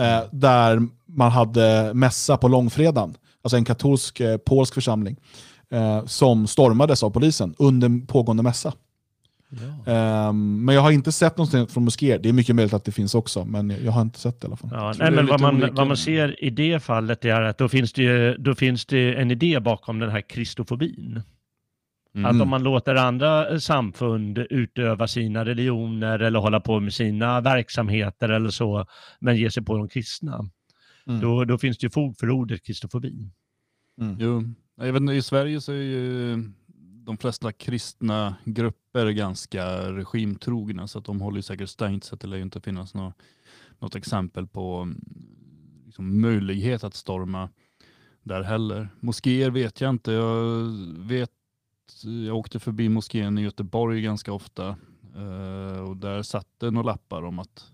Eh, 0.00 0.20
där 0.32 0.80
man 1.06 1.30
hade 1.30 1.94
mässa 1.94 2.36
på 2.36 2.48
långfredagen. 2.48 3.16
Alltså 3.42 3.56
en 3.56 3.64
katolsk 3.64 4.20
eh, 4.20 4.36
polsk 4.36 4.74
församling. 4.74 5.16
Eh, 5.70 6.04
som 6.06 6.46
stormades 6.46 7.02
av 7.02 7.10
polisen 7.10 7.54
under 7.58 8.06
pågående 8.06 8.42
mässa. 8.42 8.72
Ehm, 9.86 10.64
men 10.64 10.74
jag 10.74 10.82
har 10.82 10.90
inte 10.90 11.12
sett 11.12 11.36
någonting 11.36 11.66
från 11.66 11.84
moskéer. 11.84 12.18
Det 12.18 12.28
är 12.28 12.32
mycket 12.32 12.56
möjligt 12.56 12.74
att 12.74 12.84
det 12.84 12.92
finns 12.92 13.14
också. 13.14 13.44
Men 13.44 13.70
jag 13.84 13.92
har 13.92 14.02
inte 14.02 14.18
sett 14.18 14.40
det 14.40 14.44
i 14.44 14.48
alla 14.48 14.56
fall. 14.56 14.70
Ja, 14.72 14.94
nej, 14.98 15.10
men 15.10 15.26
vad 15.26 15.40
man, 15.40 15.56
olika. 15.56 15.72
vad 15.72 15.86
man 15.86 15.96
ser 15.96 16.44
i 16.44 16.50
det 16.50 16.80
fallet 16.82 17.24
är 17.24 17.42
att 17.42 17.58
då 17.58 17.68
finns 17.68 17.92
det, 17.92 18.02
ju- 18.02 18.36
då 18.38 18.54
finns 18.54 18.86
det 18.86 19.14
en 19.14 19.30
idé 19.30 19.60
bakom 19.60 19.98
den 19.98 20.10
här 20.10 20.20
kristofobin. 20.20 21.22
Mm. 22.14 22.24
Att 22.36 22.42
om 22.42 22.48
man 22.48 22.62
låter 22.62 22.94
andra 22.94 23.48
eh, 23.50 23.58
samfund 23.58 24.38
utöva 24.38 25.08
sina 25.08 25.44
religioner 25.44 26.18
eller 26.18 26.38
hålla 26.38 26.60
på 26.60 26.80
med 26.80 26.92
sina 26.94 27.40
verksamheter 27.40 28.28
eller 28.28 28.50
så, 28.50 28.86
men 29.20 29.36
ge 29.36 29.50
sig 29.50 29.62
på 29.64 29.76
de 29.78 29.88
kristna, 29.88 30.40
Mm. 31.06 31.20
då, 31.20 31.44
då 31.44 31.58
finns 31.58 31.78
det 31.78 31.84
ju 31.86 31.90
fog 31.90 32.18
för 32.18 32.30
ordet 32.30 32.66
kristofobi. 32.66 33.30
Jo, 34.18 34.44
jag 34.76 34.92
vet 34.92 35.00
inte, 35.00 35.12
i 35.14 35.22
Sverige 35.22 35.60
så 35.60 35.72
är 35.72 35.76
ju 35.76 36.32
de 37.04 37.18
flesta 37.18 37.52
kristna 37.52 38.34
grupper 38.44 39.06
är 39.06 39.10
ganska 39.10 39.92
regimtrogna 39.92 40.88
så 40.88 40.98
att 40.98 41.04
de 41.04 41.20
håller 41.20 41.40
säkert 41.40 41.68
stängt 41.68 42.04
så 42.04 42.14
att 42.14 42.20
det 42.20 42.28
lär 42.28 42.36
ju 42.36 42.42
inte 42.42 42.60
finnas 42.60 42.94
något, 42.94 43.14
något 43.78 43.94
exempel 43.94 44.46
på 44.46 44.76
mm, 44.76 45.00
liksom, 45.86 46.20
möjlighet 46.20 46.84
att 46.84 46.94
storma 46.94 47.48
där 48.22 48.42
heller. 48.42 48.88
Moskéer 49.00 49.50
vet 49.50 49.80
jag 49.80 49.90
inte. 49.90 50.12
Jag 50.12 50.64
vet, 50.98 51.30
jag 52.26 52.36
åkte 52.36 52.60
förbi 52.60 52.88
moskén 52.88 53.38
i 53.38 53.42
Göteborg 53.42 54.02
ganska 54.02 54.32
ofta 54.32 54.68
eh, 55.16 55.80
och 55.80 55.96
där 55.96 56.22
satt 56.22 56.48
det 56.58 56.70
några 56.70 56.86
lappar 56.86 57.24
om 57.24 57.38
att 57.38 57.70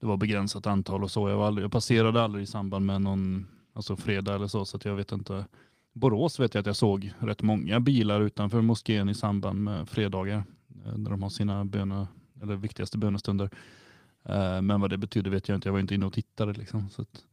det 0.00 0.06
var 0.06 0.16
begränsat 0.16 0.66
antal 0.66 1.04
och 1.04 1.10
så. 1.10 1.28
Jag, 1.28 1.36
var 1.36 1.46
aldrig, 1.46 1.64
jag 1.64 1.72
passerade 1.72 2.22
aldrig 2.22 2.42
i 2.42 2.46
samband 2.46 2.86
med 2.86 3.02
någon 3.02 3.46
alltså 3.72 3.96
fredag 3.96 4.34
eller 4.34 4.46
så, 4.46 4.64
så 4.64 4.76
att 4.76 4.84
jag 4.84 4.94
vet 4.94 5.12
inte. 5.12 5.44
Borås 6.00 6.40
vet 6.40 6.54
jag 6.54 6.60
att 6.60 6.66
jag 6.66 6.76
såg 6.76 7.12
rätt 7.18 7.42
många 7.42 7.80
bilar 7.80 8.20
utanför 8.20 8.60
moskén 8.60 9.08
i 9.08 9.14
samband 9.14 9.60
med 9.62 9.88
fredagar, 9.88 10.44
eh, 10.86 10.96
när 10.98 11.10
de 11.10 11.22
har 11.22 11.30
sina 11.30 11.64
böne, 11.64 12.06
eller 12.42 12.56
viktigaste 12.56 12.98
bönestunder. 12.98 13.50
Eh, 14.24 14.62
Men 14.62 14.80
vad 14.80 14.90
det 14.90 14.98
betyder 14.98 15.30
vet 15.30 15.48
jag 15.48 15.56
inte, 15.56 15.68
jag 15.68 15.72
var 15.72 15.80
inte 15.80 15.94
inne 15.94 16.06
och 16.06 16.12
tittade. 16.12 16.52
Liksom, 16.52 16.88
så 16.90 17.02
att, 17.02 17.24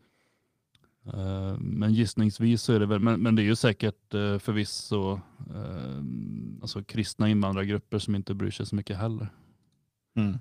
eh, 1.13 1.57
men 1.59 1.93
gissningsvis 1.93 2.61
så 2.61 2.73
är 2.73 2.79
det 2.79 2.85
väl, 2.85 2.99
men, 2.99 3.19
men 3.21 3.35
det 3.35 3.41
är 3.41 3.45
ju 3.45 3.55
säkert 3.55 4.11
förvisso 4.39 5.19
alltså 6.61 6.83
kristna 6.83 7.29
invandrargrupper 7.29 7.99
som 7.99 8.15
inte 8.15 8.33
bryr 8.33 8.51
sig 8.51 8.65
så 8.65 8.75
mycket 8.75 8.97
heller. 8.97 9.29
Mm. 10.17 10.37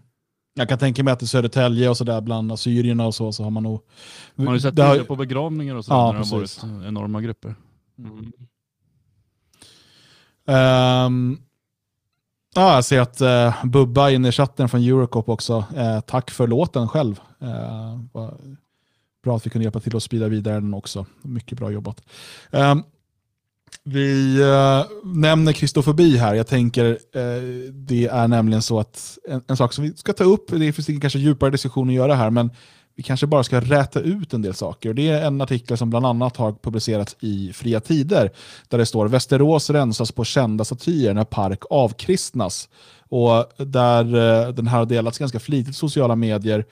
Jag 0.54 0.68
kan 0.68 0.78
tänka 0.78 1.04
mig 1.04 1.12
att 1.12 1.22
i 1.22 1.26
Södertälje 1.26 1.88
och 1.88 1.96
sådär 1.96 2.20
bland 2.20 2.52
assyrierna 2.52 3.06
och 3.06 3.14
så, 3.14 3.32
så 3.32 3.42
har 3.44 3.50
man 3.50 3.62
nog... 3.62 3.82
Man 4.34 4.46
har 4.46 4.54
ju 4.54 4.60
sett 4.60 4.76
Det 4.76 4.82
har- 4.82 5.04
på 5.04 5.16
begravningar 5.16 5.74
och 5.74 5.84
så 5.84 5.92
Ja, 5.92 6.12
när 6.12 6.18
det 6.20 6.26
har 6.26 6.36
varit 6.38 6.86
enorma 6.86 7.20
grupper. 7.20 7.54
Mm. 7.98 8.32
Ehm, 10.46 11.38
ja, 12.54 12.74
jag 12.74 12.84
ser 12.84 13.00
att 13.00 13.22
uh, 13.22 13.66
Bubba 13.66 14.10
inne 14.10 14.28
i 14.28 14.32
chatten 14.32 14.68
från 14.68 14.80
Eurocop 14.80 15.28
också. 15.28 15.64
Uh, 15.76 16.00
tack 16.00 16.30
för 16.30 16.46
låten 16.46 16.88
själv. 16.88 17.20
Uh, 17.42 18.00
bra 19.24 19.36
att 19.36 19.46
vi 19.46 19.50
kunde 19.50 19.64
hjälpa 19.64 19.80
till 19.80 19.96
att 19.96 20.02
sprida 20.02 20.28
vidare 20.28 20.54
den 20.54 20.74
också. 20.74 21.06
Mycket 21.22 21.58
bra 21.58 21.70
jobbat. 21.70 22.02
Um, 22.50 22.84
vi 23.84 24.38
uh, 24.42 25.14
nämner 25.14 25.52
kristofobi 25.52 26.16
här. 26.16 26.34
Jag 26.34 26.46
tänker 26.46 26.90
uh, 26.90 27.72
det 27.72 28.06
är 28.06 28.28
nämligen 28.28 28.62
så 28.62 28.80
att 28.80 29.18
en, 29.28 29.42
en 29.46 29.56
sak 29.56 29.72
som 29.72 29.84
vi 29.84 29.96
ska 29.96 30.12
ta 30.12 30.24
upp, 30.24 30.50
det 30.50 30.72
finns 30.72 30.88
ingen 30.88 31.00
kanske 31.00 31.18
djupare 31.18 31.50
diskussion 31.50 31.88
att 31.88 31.94
göra 31.94 32.14
här, 32.14 32.30
men 32.30 32.50
vi 32.94 33.02
kanske 33.02 33.26
bara 33.26 33.44
ska 33.44 33.60
räta 33.60 34.00
ut 34.00 34.34
en 34.34 34.42
del 34.42 34.54
saker. 34.54 34.88
Och 34.88 34.94
Det 34.94 35.08
är 35.08 35.26
en 35.26 35.40
artikel 35.40 35.76
som 35.76 35.90
bland 35.90 36.06
annat 36.06 36.36
har 36.36 36.52
publicerats 36.52 37.16
i 37.20 37.52
Fria 37.52 37.80
Tider, 37.80 38.30
där 38.68 38.78
det 38.78 38.86
står 38.86 39.08
Västerås 39.08 39.70
rensas 39.70 40.12
på 40.12 40.24
kända 40.24 40.64
statyer 40.64 41.14
när 41.14 41.24
park 41.24 41.62
avkristnas. 41.70 42.68
Och 43.08 43.46
där 43.66 44.04
eh, 44.04 44.48
den 44.54 44.66
här 44.66 44.78
har 44.78 44.86
delats 44.86 45.18
ganska 45.18 45.40
flitigt 45.40 45.70
i 45.70 45.78
sociala 45.78 46.16
medier, 46.16 46.64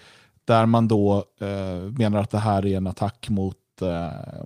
där 0.45 0.67
man 0.67 0.89
då 0.89 1.25
eh, 1.41 1.93
menar 1.99 2.21
att 2.21 2.31
det 2.31 2.39
här 2.39 2.67
är 2.67 2.77
en 2.77 2.87
attack 2.87 3.29
mot 3.29 3.57
eh, 3.83 4.45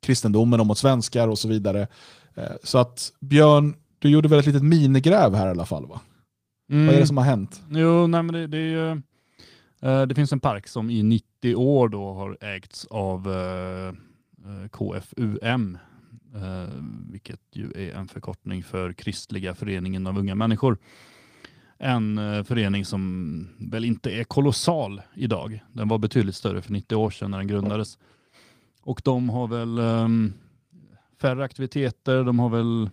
kristendomen 0.00 0.60
och 0.60 0.66
mot 0.66 0.78
svenskar 0.78 1.28
och 1.28 1.38
så 1.38 1.48
vidare. 1.48 1.86
Eh, 2.34 2.52
så 2.62 2.78
att 2.78 3.12
Björn, 3.20 3.74
du 3.98 4.08
gjorde 4.08 4.28
väl 4.28 4.38
ett 4.38 4.46
litet 4.46 4.62
minigräv 4.62 5.34
här 5.34 5.46
i 5.46 5.50
alla 5.50 5.66
fall 5.66 5.86
va? 5.86 6.00
Vad 6.68 6.94
är 6.94 7.00
det 7.00 7.06
som 7.06 7.16
har 7.16 7.24
hänt? 7.24 7.62
Jo, 7.70 8.06
nej, 8.06 8.22
men 8.22 8.34
det, 8.34 8.46
det 8.46 8.56
är 8.56 8.60
ju, 8.60 9.02
Eh, 9.80 10.02
det 10.02 10.14
finns 10.14 10.32
en 10.32 10.40
park 10.40 10.68
som 10.68 10.90
i 10.90 11.02
90 11.02 11.54
år 11.54 11.88
då 11.88 12.12
har 12.12 12.38
ägts 12.40 12.84
av 12.84 13.32
eh, 13.32 13.88
eh 13.88 14.68
KFUM, 14.68 15.78
eh, 16.34 16.74
vilket 17.10 17.40
ju 17.52 17.72
är 17.74 17.94
en 17.94 18.08
förkortning 18.08 18.62
för 18.62 18.92
Kristliga 18.92 19.54
föreningen 19.54 20.06
av 20.06 20.18
unga 20.18 20.34
människor. 20.34 20.78
En 21.78 22.18
eh, 22.18 22.44
förening 22.44 22.84
som 22.84 23.48
väl 23.58 23.84
inte 23.84 24.10
är 24.10 24.24
kolossal 24.24 25.02
idag. 25.14 25.64
Den 25.72 25.88
var 25.88 25.98
betydligt 25.98 26.36
större 26.36 26.62
för 26.62 26.72
90 26.72 26.96
år 26.96 27.10
sedan 27.10 27.30
när 27.30 27.38
den 27.38 27.46
grundades. 27.46 27.98
Och 28.82 29.00
de 29.04 29.28
har 29.28 29.48
väl 29.48 29.78
ehm, 29.78 30.32
färre 31.20 31.44
aktiviteter, 31.44 32.24
de 32.24 32.38
har 32.38 32.48
väl 32.48 32.90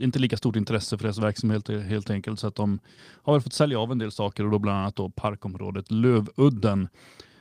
inte 0.00 0.18
lika 0.18 0.36
stort 0.36 0.56
intresse 0.56 0.98
för 0.98 1.04
deras 1.04 1.18
verksamhet 1.18 1.68
helt 1.68 2.10
enkelt. 2.10 2.40
Så 2.40 2.46
att 2.46 2.54
de 2.54 2.78
har 3.22 3.32
väl 3.32 3.42
fått 3.42 3.52
sälja 3.52 3.78
av 3.80 3.92
en 3.92 3.98
del 3.98 4.12
saker 4.12 4.44
och 4.44 4.50
då 4.50 4.58
bland 4.58 4.78
annat 4.78 4.96
då 4.96 5.10
parkområdet 5.10 5.90
Lövudden 5.90 6.88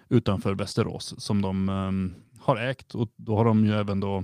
utanför 0.09 0.53
Västerås 0.53 1.15
som 1.17 1.41
de 1.41 1.69
ehm, 1.69 2.13
har 2.39 2.57
ägt 2.57 2.95
och 2.95 3.09
då 3.15 3.38
har 3.38 3.45
de 3.45 3.65
ju 3.65 3.73
även 3.73 3.99
då 3.99 4.23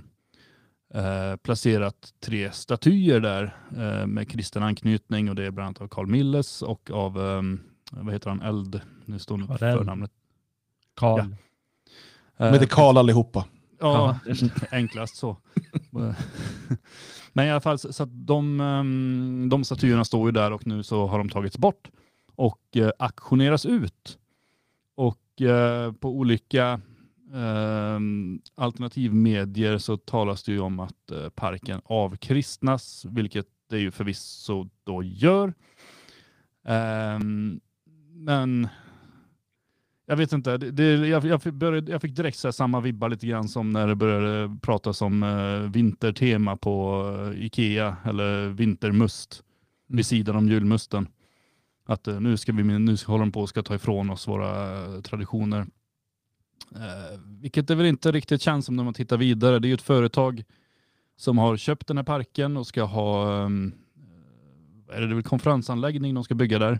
eh, 0.93 1.35
placerat 1.43 2.13
tre 2.25 2.51
statyer 2.51 3.19
där 3.19 3.55
eh, 3.77 4.07
med 4.07 4.29
kristen 4.29 4.63
anknytning 4.63 5.29
och 5.29 5.35
det 5.35 5.45
är 5.45 5.51
bland 5.51 5.65
annat 5.65 5.81
av 5.81 5.87
Carl 5.87 6.07
Milles 6.07 6.61
och 6.61 6.91
av, 6.91 7.19
ehm, 7.19 7.59
vad 7.91 8.13
heter 8.13 8.29
han, 8.29 8.41
Eld, 8.41 8.81
nu 9.05 9.19
står 9.19 9.37
Eld. 9.37 9.77
förnamnet. 9.77 10.11
Karl. 10.95 11.19
Ja. 11.19 11.25
De 12.37 12.53
heter 12.53 12.65
Eh, 12.65 12.69
Karl 12.69 12.97
allihopa. 12.97 13.45
Ja, 13.83 14.19
enklast 14.71 15.15
så. 15.15 15.37
Men 17.33 17.45
i 17.45 17.51
alla 17.51 17.61
fall, 17.61 17.79
så 17.79 18.05
de, 18.05 18.59
ehm, 18.59 19.49
de 19.49 19.63
statyerna 19.63 20.05
står 20.05 20.27
ju 20.27 20.31
där 20.31 20.51
och 20.51 20.67
nu 20.67 20.83
så 20.83 21.07
har 21.07 21.17
de 21.17 21.29
tagits 21.29 21.57
bort 21.57 21.89
och 22.35 22.77
eh, 22.77 22.91
auktioneras 22.99 23.65
ut. 23.65 24.17
Och 24.95 25.41
eh, 25.41 25.91
på 25.91 26.09
olika 26.09 26.81
ehm, 27.33 28.41
alternativmedier 28.55 29.77
så 29.77 29.97
talas 29.97 30.43
det 30.43 30.51
ju 30.51 30.59
om 30.59 30.79
att 30.79 31.11
eh, 31.11 31.29
parken 31.29 31.81
avkristnas, 31.85 33.05
vilket 33.09 33.47
det 33.69 33.79
ju 33.79 33.91
förvisso 33.91 34.69
då 34.83 35.03
gör. 35.03 35.53
Ehm, 36.65 37.59
men 38.13 38.67
jag 40.05 40.15
vet 40.15 40.33
inte, 40.33 40.57
det, 40.57 40.71
det, 40.71 41.07
jag, 41.07 41.25
jag, 41.25 41.41
fick 41.41 41.53
började, 41.53 41.91
jag 41.91 42.01
fick 42.01 42.15
direkt 42.15 42.37
så 42.37 42.51
samma 42.51 42.79
vibbar 42.79 43.09
lite 43.09 43.27
grann 43.27 43.47
som 43.47 43.69
när 43.69 43.87
det 43.87 43.95
började 43.95 44.57
pratas 44.61 45.01
om 45.01 45.23
eh, 45.23 45.71
vintertema 45.71 46.57
på 46.57 47.05
eh, 47.33 47.45
Ikea 47.45 47.97
eller 48.05 48.47
vintermust 48.47 49.43
vid 49.87 50.05
sidan 50.05 50.35
om 50.35 50.47
julmusten. 50.47 51.07
Att 51.85 52.07
eh, 52.07 52.19
nu, 52.19 52.37
ska 52.37 52.51
vi, 52.51 52.63
nu 52.63 52.97
håller 53.07 53.19
de 53.19 53.31
på 53.31 53.41
och 53.41 53.49
ska 53.49 53.63
ta 53.63 53.75
ifrån 53.75 54.09
oss 54.09 54.27
våra 54.27 55.01
traditioner. 55.01 55.65
Vilket 57.41 57.67
det 57.67 57.75
väl 57.75 57.85
inte 57.85 58.11
riktigt 58.11 58.41
känns 58.41 58.65
som 58.65 58.75
när 58.75 58.83
man 58.83 58.93
tittar 58.93 59.17
vidare. 59.17 59.59
Det 59.59 59.67
är 59.67 59.69
ju 59.69 59.73
ett 59.73 59.81
företag 59.81 60.43
som 61.17 61.37
har 61.37 61.57
köpt 61.57 61.87
den 61.87 61.97
här 61.97 62.03
parken 62.03 62.57
och 62.57 62.67
ska 62.67 62.83
ha 62.83 63.41
ehm, 63.43 63.73
är 64.93 65.01
det 65.01 65.15
väl 65.15 65.23
konferensanläggning 65.23 66.13
de 66.13 66.23
ska 66.23 66.35
bygga 66.35 66.59
där. 66.59 66.79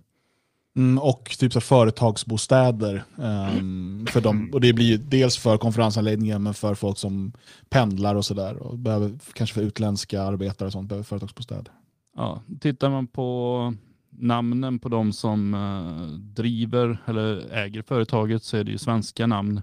Mm, 0.76 1.00
och 1.00 1.36
typ 1.40 1.54
så 1.54 1.62
företagsbostäder. 1.62 3.04
Um, 3.16 4.06
för 4.10 4.22
dem. 4.22 4.50
Och 4.54 4.62
det 4.62 4.74
blir 4.74 4.86
ju 4.86 4.98
dels 4.98 5.38
för 5.38 5.58
konferensanläggningen 5.58 6.44
men 6.44 6.54
för 6.54 6.76
folk 6.76 6.98
som 6.98 7.34
pendlar 7.70 8.16
och 8.16 8.26
sådär. 8.26 8.56
Och 8.56 8.78
behöver, 8.78 9.12
kanske 9.34 9.54
för 9.54 9.62
utländska 9.62 10.22
arbetare 10.22 10.68
och 10.68 10.74
sånt 10.74 10.90
behöver 10.90 11.04
företagsbostäder. 11.04 11.74
Ja, 12.16 12.42
tittar 12.60 12.90
man 12.90 13.08
på 13.08 13.74
namnen 14.10 14.80
på 14.80 14.90
de 14.90 15.14
som 15.14 15.54
uh, 15.54 16.08
driver 16.18 16.98
eller 17.06 17.54
äger 17.54 17.82
företaget 17.82 18.44
så 18.44 18.58
är 18.58 18.64
det 18.64 18.72
ju 18.72 18.78
svenska 18.78 19.28
namn. 19.28 19.62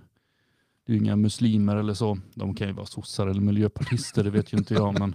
Det 0.86 0.92
är 0.92 0.96
ju 0.96 1.02
inga 1.02 1.16
muslimer 1.16 1.76
eller 1.76 1.94
så. 1.94 2.18
De 2.34 2.54
kan 2.54 2.66
ju 2.66 2.72
vara 2.72 2.86
sossar 2.86 3.26
eller 3.26 3.40
miljöpartister, 3.40 4.24
det 4.24 4.30
vet 4.30 4.52
ju 4.52 4.58
inte 4.58 4.74
jag. 4.74 4.98
Men, 4.98 5.14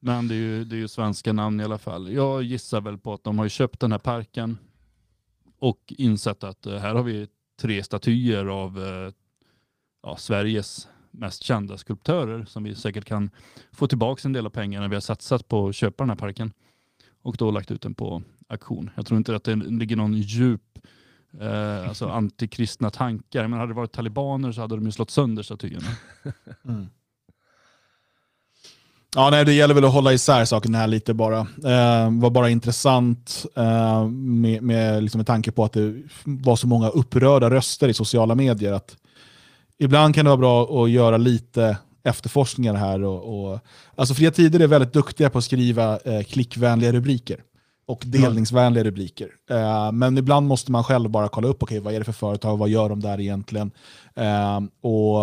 men 0.00 0.28
det, 0.28 0.34
är 0.34 0.36
ju, 0.36 0.64
det 0.64 0.76
är 0.76 0.78
ju 0.78 0.88
svenska 0.88 1.32
namn 1.32 1.60
i 1.60 1.64
alla 1.64 1.78
fall. 1.78 2.12
Jag 2.12 2.42
gissar 2.42 2.80
väl 2.80 2.98
på 2.98 3.12
att 3.12 3.24
de 3.24 3.38
har 3.38 3.44
ju 3.44 3.50
köpt 3.50 3.80
den 3.80 3.92
här 3.92 3.98
parken 3.98 4.58
och 5.60 5.92
insett 5.98 6.44
att 6.44 6.66
eh, 6.66 6.78
här 6.78 6.94
har 6.94 7.02
vi 7.02 7.28
tre 7.60 7.82
statyer 7.82 8.46
av 8.46 8.78
eh, 8.78 9.12
ja, 10.02 10.16
Sveriges 10.16 10.88
mest 11.10 11.42
kända 11.42 11.78
skulptörer 11.78 12.44
som 12.44 12.64
vi 12.64 12.74
säkert 12.74 13.04
kan 13.04 13.30
få 13.72 13.86
tillbaka 13.86 14.20
en 14.24 14.32
del 14.32 14.46
av 14.46 14.50
pengarna 14.50 14.88
vi 14.88 14.96
har 14.96 15.00
satsat 15.00 15.48
på 15.48 15.68
att 15.68 15.74
köpa 15.74 16.02
den 16.02 16.10
här 16.10 16.16
parken 16.16 16.52
och 17.22 17.36
då 17.36 17.50
lagt 17.50 17.70
ut 17.70 17.82
den 17.82 17.94
på 17.94 18.22
auktion. 18.48 18.90
Jag 18.94 19.06
tror 19.06 19.18
inte 19.18 19.36
att 19.36 19.44
det 19.44 19.56
ligger 19.56 19.96
någon 19.96 20.14
djup 20.14 20.78
eh, 21.40 21.88
alltså 21.88 22.08
antikristna 22.10 22.90
tankar. 22.90 23.48
Men 23.48 23.58
hade 23.58 23.70
det 23.70 23.76
varit 23.76 23.92
talibaner 23.92 24.52
så 24.52 24.60
hade 24.60 24.76
de 24.76 24.84
ju 24.84 24.92
slått 24.92 25.10
sönder 25.10 25.42
statyerna. 25.42 25.88
Ja, 29.14 29.30
nej, 29.30 29.44
det 29.44 29.52
gäller 29.52 29.74
väl 29.74 29.84
att 29.84 29.92
hålla 29.92 30.12
isär 30.12 30.44
sakerna 30.44 30.78
här 30.78 30.86
lite 30.86 31.14
bara. 31.14 31.38
Eh, 31.40 32.10
var 32.20 32.30
bara 32.30 32.50
intressant 32.50 33.46
eh, 33.56 34.08
med, 34.08 34.62
med, 34.62 35.02
liksom 35.02 35.18
med 35.18 35.26
tanke 35.26 35.52
på 35.52 35.64
att 35.64 35.72
det 35.72 36.02
var 36.24 36.56
så 36.56 36.66
många 36.66 36.88
upprörda 36.88 37.50
röster 37.50 37.88
i 37.88 37.94
sociala 37.94 38.34
medier. 38.34 38.72
Att 38.72 38.96
ibland 39.78 40.14
kan 40.14 40.24
det 40.24 40.28
vara 40.28 40.38
bra 40.38 40.84
att 40.84 40.90
göra 40.90 41.16
lite 41.16 41.76
efterforskningar 42.02 42.74
här. 42.74 43.04
Och, 43.04 43.52
och, 43.52 43.58
alltså 43.94 44.14
Fria 44.14 44.30
Tider 44.30 44.60
är 44.60 44.66
väldigt 44.66 44.92
duktiga 44.92 45.30
på 45.30 45.38
att 45.38 45.44
skriva 45.44 45.98
eh, 45.98 46.22
klickvänliga 46.22 46.92
rubriker 46.92 47.40
och 47.86 48.02
delningsvänliga 48.06 48.84
rubriker. 48.84 49.28
Eh, 49.50 49.92
men 49.92 50.18
ibland 50.18 50.46
måste 50.46 50.72
man 50.72 50.84
själv 50.84 51.10
bara 51.10 51.28
kolla 51.28 51.48
upp, 51.48 51.62
okej 51.62 51.80
vad 51.80 51.94
är 51.94 51.98
det 51.98 52.04
för 52.04 52.12
företag, 52.12 52.56
vad 52.56 52.68
gör 52.68 52.88
de 52.88 53.00
där 53.00 53.20
egentligen? 53.20 53.70
Eh, 54.14 54.60
och 54.82 55.18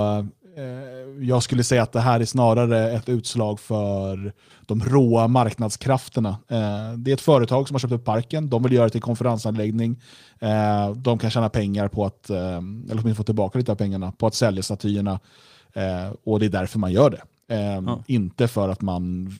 Jag 1.21 1.43
skulle 1.43 1.63
säga 1.63 1.83
att 1.83 1.91
det 1.91 1.99
här 1.99 2.19
är 2.19 2.25
snarare 2.25 2.91
ett 2.91 3.09
utslag 3.09 3.59
för 3.59 4.33
de 4.65 4.83
råa 4.83 5.27
marknadskrafterna. 5.27 6.29
Eh, 6.29 6.93
det 6.97 7.11
är 7.11 7.13
ett 7.13 7.21
företag 7.21 7.67
som 7.67 7.75
har 7.75 7.79
köpt 7.79 7.93
upp 7.93 8.05
parken, 8.05 8.49
de 8.49 8.63
vill 8.63 8.73
göra 8.73 8.83
det 8.85 8.89
till 8.89 9.01
konferensanläggning. 9.01 10.01
Eh, 10.39 10.91
de 10.91 11.17
kan 11.19 11.29
tjäna 11.29 11.49
pengar 11.49 11.87
på 11.87 12.05
att, 12.05 12.29
eh, 12.29 12.37
eller 12.37 12.61
åtminstone 12.89 13.15
få 13.15 13.23
tillbaka 13.23 13.57
lite 13.59 13.71
av 13.71 13.75
pengarna, 13.75 14.11
på 14.11 14.27
att 14.27 14.35
sälja 14.35 14.63
statyerna. 14.63 15.19
Eh, 15.73 16.13
och 16.23 16.39
det 16.39 16.45
är 16.45 16.49
därför 16.49 16.79
man 16.79 16.91
gör 16.91 17.09
det. 17.09 17.21
Eh, 17.55 17.81
Ja. 17.85 18.03
Inte 18.07 18.47
för 18.47 18.69
att 18.69 18.81
man 18.81 19.31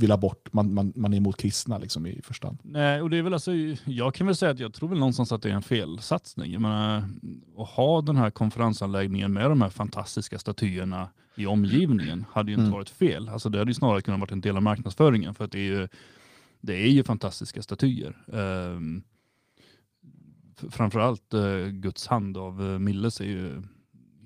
vill 0.00 0.10
ha 0.10 0.16
bort, 0.18 0.52
man, 0.52 0.74
man, 0.74 0.92
man 0.96 1.12
är 1.12 1.16
emot 1.16 1.36
kristna 1.36 1.78
liksom, 1.78 2.06
i 2.06 2.20
första 2.22 2.46
hand. 2.46 2.58
Nej, 2.62 3.02
och 3.02 3.10
det 3.10 3.16
är 3.16 3.22
väl 3.22 3.34
alltså, 3.34 3.52
jag 3.84 4.14
kan 4.14 4.26
väl 4.26 4.36
säga 4.36 4.52
att 4.52 4.58
jag 4.58 4.74
tror 4.74 4.88
väl 4.88 4.98
någonstans 4.98 5.32
att 5.32 5.42
det 5.42 5.50
är 5.50 5.54
en 5.54 5.62
felsatsning. 5.62 6.52
Jag 6.52 6.62
menar, 6.62 7.04
att 7.58 7.68
ha 7.68 8.00
den 8.02 8.16
här 8.16 8.30
konferensanläggningen 8.30 9.32
med 9.32 9.50
de 9.50 9.62
här 9.62 9.68
fantastiska 9.70 10.38
statyerna 10.38 11.08
i 11.36 11.46
omgivningen 11.46 12.24
hade 12.32 12.50
ju 12.50 12.54
inte 12.54 12.62
Mm. 12.62 12.72
varit 12.72 12.90
fel. 12.90 13.28
Alltså 13.28 13.48
det 13.48 13.58
hade 13.58 13.70
ju 13.70 13.74
snarare 13.74 14.02
kunnat 14.02 14.20
vara 14.20 14.32
en 14.32 14.40
del 14.40 14.56
av 14.56 14.62
marknadsföringen 14.62 15.34
för 15.34 15.44
att 15.44 15.52
det 15.52 15.58
är 15.58 15.80
ju, 15.80 15.88
det 16.60 16.74
är 16.74 16.88
ju 16.90 17.04
fantastiska 17.04 17.62
statyer. 17.62 18.16
Um, 18.26 19.02
framförallt 20.70 21.34
uh, 21.34 21.66
Guds 21.66 22.06
hand 22.06 22.36
av 22.36 22.62
uh, 22.62 22.78
Milles 22.78 23.20
är 23.20 23.24
ju 23.24 23.62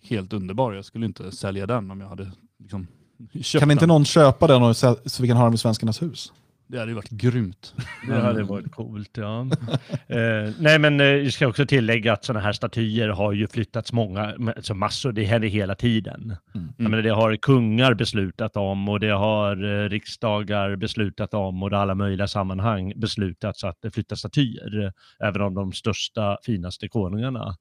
helt 0.03 0.33
underbar. 0.33 0.73
Jag 0.73 0.85
skulle 0.85 1.07
inte 1.07 1.33
sälja 1.33 1.67
den 1.67 1.91
om 1.91 2.01
jag 2.01 2.09
hade 2.09 2.33
liksom, 2.59 2.87
köpt 3.43 3.61
Kan 3.61 3.71
inte 3.71 3.87
någon 3.87 4.05
köpa 4.05 4.47
den 4.47 4.63
och, 4.63 4.77
så 4.77 4.97
så 5.05 5.23
vi 5.23 5.29
kan 5.29 5.37
ha 5.37 5.45
den 5.45 5.55
i 5.55 5.59
Svenskarnas 5.59 6.03
hus? 6.03 6.33
Det 6.69 6.79
hade 6.79 6.91
ju 6.91 6.95
varit 6.95 7.11
grymt. 7.11 7.75
Det 8.09 8.21
hade 8.21 8.43
varit 8.43 8.73
coolt, 8.73 9.11
ja. 9.17 9.41
eh, 10.07 10.53
nej, 10.59 10.79
men 10.79 11.01
eh, 11.01 11.07
jag 11.07 11.33
ska 11.33 11.47
också 11.47 11.67
tillägga 11.67 12.13
att 12.13 12.25
sådana 12.25 12.45
här 12.45 12.53
statyer 12.53 13.09
har 13.09 13.33
ju 13.33 13.47
flyttats 13.47 13.93
många, 13.93 14.35
alltså 14.57 14.75
massor, 14.75 15.13
det 15.13 15.25
händer 15.25 15.49
hela 15.49 15.75
tiden. 15.75 16.37
Jag 16.77 16.91
menar, 16.91 17.03
det 17.03 17.11
har 17.11 17.37
kungar 17.37 17.95
beslutat 17.95 18.57
om 18.57 18.89
och 18.89 19.01
det 19.01 19.11
har 19.11 19.65
eh, 19.65 19.89
riksdagar 19.89 20.77
beslutat 20.77 21.35
om 21.35 21.63
och 21.63 21.71
det 21.71 21.77
har 21.77 21.83
alla 21.83 21.95
möjliga 21.95 22.29
sammanhang 22.29 22.93
beslutats 22.97 23.65
att 23.65 23.79
det 23.83 23.91
flyttas 23.91 24.19
statyer, 24.19 24.93
även 25.25 25.43
om 25.43 25.55
de 25.55 25.73
största, 25.73 26.39
finaste 26.43 26.89
konungarna. 26.89 27.57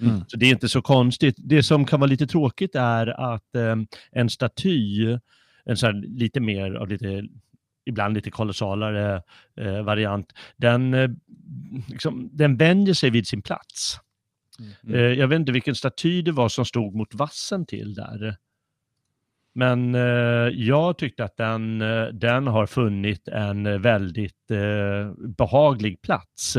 Mm. 0.00 0.20
Så 0.28 0.36
det 0.36 0.46
är 0.46 0.50
inte 0.50 0.68
så 0.68 0.82
konstigt. 0.82 1.34
Det 1.38 1.62
som 1.62 1.84
kan 1.84 2.00
vara 2.00 2.10
lite 2.10 2.26
tråkigt 2.26 2.74
är 2.74 3.34
att 3.34 3.54
eh, 3.54 3.76
en 4.10 4.30
staty, 4.30 5.06
en 5.64 5.76
här 5.82 5.92
lite 5.92 6.40
mer 6.40 6.74
av 6.74 6.88
lite 6.88 7.24
ibland 7.86 8.14
lite 8.14 8.30
kolossalare 8.30 9.22
eh, 9.60 9.82
variant, 9.82 10.32
den, 10.56 10.94
eh, 10.94 11.10
liksom, 11.88 12.30
den 12.32 12.56
vänjer 12.56 12.94
sig 12.94 13.10
vid 13.10 13.26
sin 13.26 13.42
plats. 13.42 14.00
Eh, 14.88 15.00
jag 15.00 15.28
vet 15.28 15.40
inte 15.40 15.52
vilken 15.52 15.74
staty 15.74 16.22
det 16.22 16.32
var 16.32 16.48
som 16.48 16.64
stod 16.64 16.94
mot 16.94 17.14
vassen 17.14 17.66
till 17.66 17.94
där. 17.94 18.36
Men 19.54 19.94
eh, 19.94 20.48
jag 20.54 20.98
tyckte 20.98 21.24
att 21.24 21.36
den, 21.36 21.80
eh, 21.80 22.06
den 22.06 22.46
har 22.46 22.66
funnit 22.66 23.28
en 23.28 23.82
väldigt 23.82 24.50
eh, 24.50 25.28
behaglig 25.28 26.02
plats. 26.02 26.56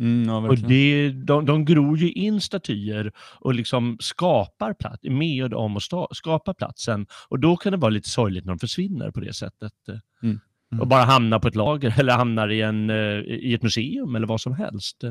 Mm, 0.00 0.28
ja, 0.28 0.48
Och 0.48 0.58
det, 0.58 1.10
de, 1.10 1.46
de 1.46 1.64
gror 1.64 1.98
ju 1.98 2.12
in 2.12 2.40
statyer 2.40 3.12
och 3.40 3.54
liksom 3.54 3.96
skapar 4.00 4.74
plats, 4.74 5.02
med 5.02 5.54
om 5.54 5.76
att 5.76 5.82
sta, 5.82 6.06
skapa 6.10 6.54
platsen. 6.54 7.06
Och 7.28 7.38
då 7.38 7.56
kan 7.56 7.72
det 7.72 7.78
vara 7.78 7.90
lite 7.90 8.08
sorgligt 8.08 8.44
när 8.44 8.52
de 8.52 8.58
försvinner 8.58 9.10
på 9.10 9.20
det 9.20 9.32
sättet. 9.32 9.72
Mm. 10.22 10.40
Och 10.80 10.86
bara 10.86 11.04
hamnar 11.04 11.38
på 11.38 11.48
ett 11.48 11.54
lager 11.54 11.94
eller 12.00 12.12
hamnar 12.12 12.48
i, 12.48 12.60
en, 12.60 12.90
eh, 12.90 12.96
i 13.26 13.54
ett 13.54 13.62
museum 13.62 14.14
eller 14.14 14.26
vad 14.26 14.40
som 14.40 14.54
helst. 14.54 15.04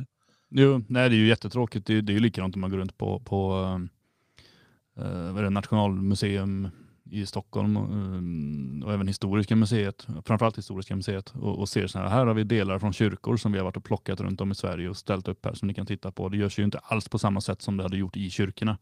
Jo, 0.49 0.85
nej 0.87 1.09
det 1.09 1.15
är 1.15 1.19
ju 1.19 1.27
jättetråkigt. 1.27 1.87
Det 1.87 1.93
är, 1.93 2.01
det 2.01 2.11
är 2.11 2.13
ju 2.13 2.19
likadant 2.19 2.55
om 2.55 2.61
man 2.61 2.71
går 2.71 2.77
runt 2.77 2.97
på, 2.97 3.19
på 3.19 3.53
eh, 4.97 5.31
vad 5.31 5.37
är 5.37 5.43
det, 5.43 5.49
Nationalmuseum 5.49 6.69
i 7.11 7.25
Stockholm 7.25 7.75
eh, 7.77 8.87
och 8.87 8.93
även 8.93 9.07
Historiska 9.07 9.55
museet, 9.55 10.07
framförallt 10.25 10.57
Historiska 10.57 10.95
museet 10.95 11.33
och, 11.41 11.59
och 11.59 11.69
ser 11.69 11.87
så 11.87 11.99
här, 11.99 12.07
här 12.07 12.25
har 12.25 12.33
vi 12.33 12.43
delar 12.43 12.79
från 12.79 12.93
kyrkor 12.93 13.37
som 13.37 13.51
vi 13.51 13.57
har 13.57 13.65
varit 13.65 13.77
och 13.77 13.83
plockat 13.83 14.21
runt 14.21 14.41
om 14.41 14.51
i 14.51 14.55
Sverige 14.55 14.89
och 14.89 14.97
ställt 14.97 15.27
upp 15.27 15.45
här 15.45 15.53
som 15.53 15.67
ni 15.67 15.73
kan 15.73 15.85
titta 15.85 16.11
på. 16.11 16.29
Det 16.29 16.37
görs 16.37 16.59
ju 16.59 16.63
inte 16.63 16.79
alls 16.83 17.09
på 17.09 17.19
samma 17.19 17.41
sätt 17.41 17.61
som 17.61 17.77
det 17.77 17.83
hade 17.83 17.97
gjort 17.97 18.17
i 18.17 18.29
kyrkorna. 18.29 18.77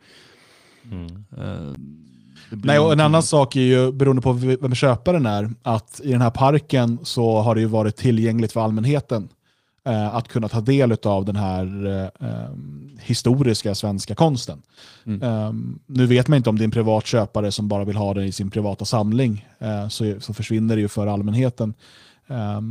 Eh, 1.37 1.73
det 2.49 2.55
blir 2.55 2.67
Nej, 2.67 2.79
och 2.79 2.93
en 2.93 2.99
annan 2.99 3.23
sak 3.23 3.55
är 3.55 3.61
ju, 3.61 3.91
beroende 3.91 4.21
på 4.21 4.31
vem 4.33 4.75
köparen 4.75 5.25
är, 5.25 5.49
att 5.63 6.01
i 6.03 6.11
den 6.11 6.21
här 6.21 6.31
parken 6.31 6.99
så 7.03 7.39
har 7.39 7.55
det 7.55 7.61
ju 7.61 7.67
varit 7.67 7.95
tillgängligt 7.95 8.51
för 8.51 8.61
allmänheten 8.61 9.23
eh, 9.23 9.36
att 9.93 10.27
kunna 10.27 10.49
ta 10.49 10.61
del 10.61 10.97
av 11.03 11.25
den 11.25 11.35
här 11.35 11.85
eh, 11.85 12.29
eh, 12.29 12.49
historiska 13.01 13.75
svenska 13.75 14.15
konsten. 14.15 14.61
Mm. 15.05 15.21
Eh, 15.21 15.53
nu 15.85 16.05
vet 16.05 16.27
man 16.27 16.37
inte 16.37 16.49
om 16.49 16.57
det 16.57 16.61
är 16.61 16.65
en 16.65 16.71
privat 16.71 17.05
köpare 17.05 17.51
som 17.51 17.67
bara 17.67 17.83
vill 17.85 17.95
ha 17.95 18.13
den 18.13 18.23
i 18.23 18.31
sin 18.31 18.51
privata 18.51 18.85
samling, 18.85 19.47
eh, 19.59 19.87
så, 19.87 20.15
så 20.19 20.33
försvinner 20.33 20.75
det 20.75 20.81
ju 20.81 20.87
för 20.87 21.07
allmänheten. 21.07 21.73
Eh, 22.27 22.61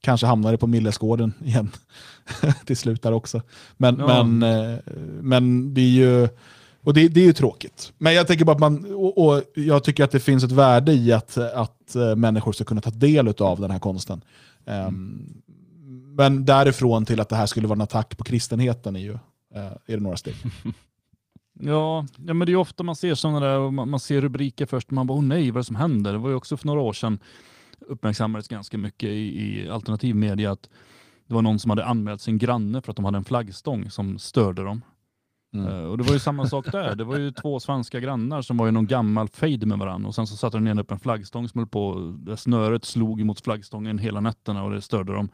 kanske 0.00 0.26
hamnar 0.26 0.52
det 0.52 0.58
på 0.58 0.66
Millesgården 0.66 1.32
igen 1.44 1.70
till 2.64 2.76
slut 2.76 3.02
där 3.02 3.12
också. 3.12 3.42
Men, 3.76 3.96
Ja. 3.98 4.22
men, 4.24 4.42
eh, 4.42 4.78
men 5.20 5.74
det 5.74 5.80
är 5.80 5.90
ju 5.90 6.28
och 6.84 6.94
det, 6.94 7.08
det 7.08 7.20
är 7.20 7.24
ju 7.24 7.32
tråkigt. 7.32 7.92
Men 7.98 8.14
jag 8.14 8.26
tänker 8.26 8.44
bara 8.44 8.52
att 8.52 8.58
man, 8.58 8.94
och, 8.94 9.26
och 9.26 9.42
jag 9.54 9.84
tycker 9.84 10.04
att 10.04 10.10
det 10.10 10.20
finns 10.20 10.44
ett 10.44 10.52
värde 10.52 10.92
i 10.92 11.12
att, 11.12 11.36
att 11.36 11.94
eh, 11.94 12.16
människor 12.16 12.52
ska 12.52 12.64
kunna 12.64 12.80
ta 12.80 12.90
del 12.90 13.34
av 13.38 13.60
den 13.60 13.70
här 13.70 13.78
konsten. 13.78 14.20
Ehm, 14.66 15.34
men 16.16 16.44
därifrån 16.44 17.04
till 17.04 17.20
att 17.20 17.28
det 17.28 17.36
här 17.36 17.46
skulle 17.46 17.66
vara 17.66 17.76
en 17.76 17.82
attack 17.82 18.18
på 18.18 18.24
kristenheten 18.24 18.96
är 18.96 19.00
ju 19.00 19.12
eh, 19.54 19.72
är 19.86 19.96
det 19.96 20.00
några 20.00 20.16
steg. 20.16 20.34
Ja, 21.60 22.06
ja, 22.26 22.34
men 22.34 22.46
det 22.46 22.52
är 22.52 22.56
ofta 22.56 22.82
man 22.82 22.96
ser 22.96 23.14
sådana 23.14 23.40
där 23.40 23.70
man, 23.70 24.00
ser 24.00 24.20
rubriker 24.20 24.66
först 24.66 24.88
och 24.88 24.92
man 24.92 25.06
bara, 25.06 25.18
åh 25.18 25.24
nej, 25.24 25.50
vad 25.50 25.56
är 25.56 25.60
det 25.60 25.64
som 25.64 25.76
händer? 25.76 26.12
Det 26.12 26.18
var 26.18 26.28
ju 26.28 26.34
också 26.34 26.56
för 26.56 26.66
några 26.66 26.80
år 26.80 26.92
sedan 26.92 27.18
uppmärksammades 27.80 28.48
ganska 28.48 28.78
mycket 28.78 29.08
i, 29.08 29.12
i 29.12 29.68
alternativ 29.68 30.14
media 30.14 30.52
att 30.52 30.68
det 31.26 31.34
var 31.34 31.42
någon 31.42 31.58
som 31.58 31.70
hade 31.70 31.84
anmält 31.84 32.20
sin 32.20 32.38
granne 32.38 32.82
för 32.82 32.90
att 32.90 32.96
de 32.96 33.04
hade 33.04 33.18
en 33.18 33.24
flaggstång 33.24 33.90
som 33.90 34.18
störde 34.18 34.64
dem. 34.64 34.82
Mm. 35.54 35.66
Eh, 35.66 35.84
och 35.84 35.98
det 35.98 36.04
var 36.04 36.12
ju 36.12 36.18
samma 36.18 36.46
sak 36.46 36.72
där. 36.72 36.94
Det 36.94 37.04
var 37.04 37.18
ju 37.18 37.30
två 37.30 37.60
svenska 37.60 38.00
grannar 38.00 38.42
som 38.42 38.56
var 38.56 38.68
i 38.68 38.72
någon 38.72 38.86
gammal 38.86 39.28
fejd 39.28 39.66
med 39.66 39.78
varandra 39.78 40.08
och 40.08 40.14
sen 40.14 40.26
så 40.26 40.36
satte 40.36 40.56
den 40.56 40.68
ena 40.68 40.80
upp 40.80 40.90
en 40.90 40.98
flaggstång 40.98 41.48
som 41.48 41.58
höll 41.58 41.68
på, 41.68 42.14
det 42.18 42.36
snöret 42.36 42.84
slog 42.84 43.24
mot 43.24 43.40
flaggstången 43.40 43.98
hela 43.98 44.20
nätterna 44.20 44.64
och 44.64 44.70
det 44.70 44.82
störde 44.82 45.12
dem. 45.12 45.28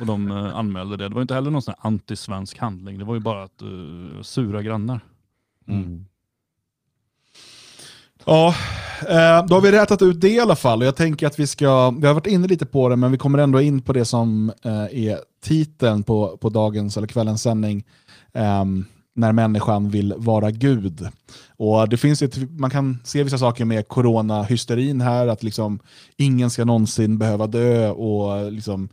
Och 0.00 0.06
de 0.06 0.30
eh, 0.30 0.36
anmälde 0.58 0.96
det. 0.96 1.08
Det 1.08 1.14
var 1.14 1.22
inte 1.22 1.34
heller 1.34 1.50
någon 1.50 1.62
sån 1.62 1.74
här 1.78 1.88
antisvensk 1.88 2.58
handling. 2.58 2.98
Det 2.98 3.04
var 3.04 3.14
ju 3.14 3.20
bara 3.20 3.42
att 3.42 3.62
uh, 3.62 4.22
sura 4.22 4.62
grannar. 4.62 5.00
Ja, 8.24 8.54
eh, 9.08 9.46
då 9.46 9.54
har 9.54 9.60
vi 9.60 9.72
rätat 9.72 10.02
ut 10.02 10.20
det 10.20 10.28
i 10.28 10.40
alla 10.40 10.56
fall. 10.56 10.80
Och 10.80 10.86
jag 10.86 10.96
tänker 10.96 11.26
att 11.26 11.38
vi 11.38 11.46
ska, 11.46 11.90
vi 11.90 12.06
har 12.06 12.14
varit 12.14 12.26
inne 12.26 12.46
lite 12.46 12.66
på 12.66 12.88
det, 12.88 12.96
men 12.96 13.12
vi 13.12 13.18
kommer 13.18 13.38
ändå 13.38 13.60
in 13.60 13.82
på 13.82 13.92
det 13.92 14.04
som 14.04 14.52
är 14.62 15.18
titeln 15.44 16.02
på, 16.02 16.36
på 16.36 16.48
dagens 16.48 16.96
eller 16.96 17.06
kvällens 17.06 17.42
sändning 17.42 17.84
när 19.14 19.32
människan 19.32 19.88
vill 19.88 20.14
vara 20.16 20.50
Gud. 20.50 21.08
Och 21.56 21.88
det 21.88 21.96
finns 21.96 22.22
ett, 22.22 22.58
man 22.58 22.70
kan 22.70 22.98
se 23.04 23.22
vissa 23.22 23.38
saker 23.38 23.64
med 23.64 23.88
coronahysterin 23.88 25.00
här, 25.00 25.26
att 25.26 25.42
liksom 25.42 25.78
ingen 26.16 26.50
ska 26.50 26.64
någonsin 26.64 27.18
behöva 27.18 27.46
dö 27.46 27.90
och 27.90 28.52
liksom 28.52 28.88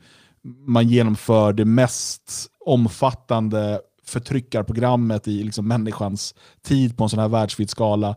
man 0.65 0.87
genomför 0.87 1.53
det 1.53 1.65
mest 1.65 2.47
omfattande 2.65 3.81
förtryckarprogrammet 4.05 5.27
i 5.27 5.43
liksom 5.43 5.67
människans 5.67 6.35
tid 6.61 6.97
på 6.97 7.03
en 7.03 7.09
sån 7.09 7.19
här 7.19 7.27
världsvid 7.27 7.69
skala. 7.69 8.15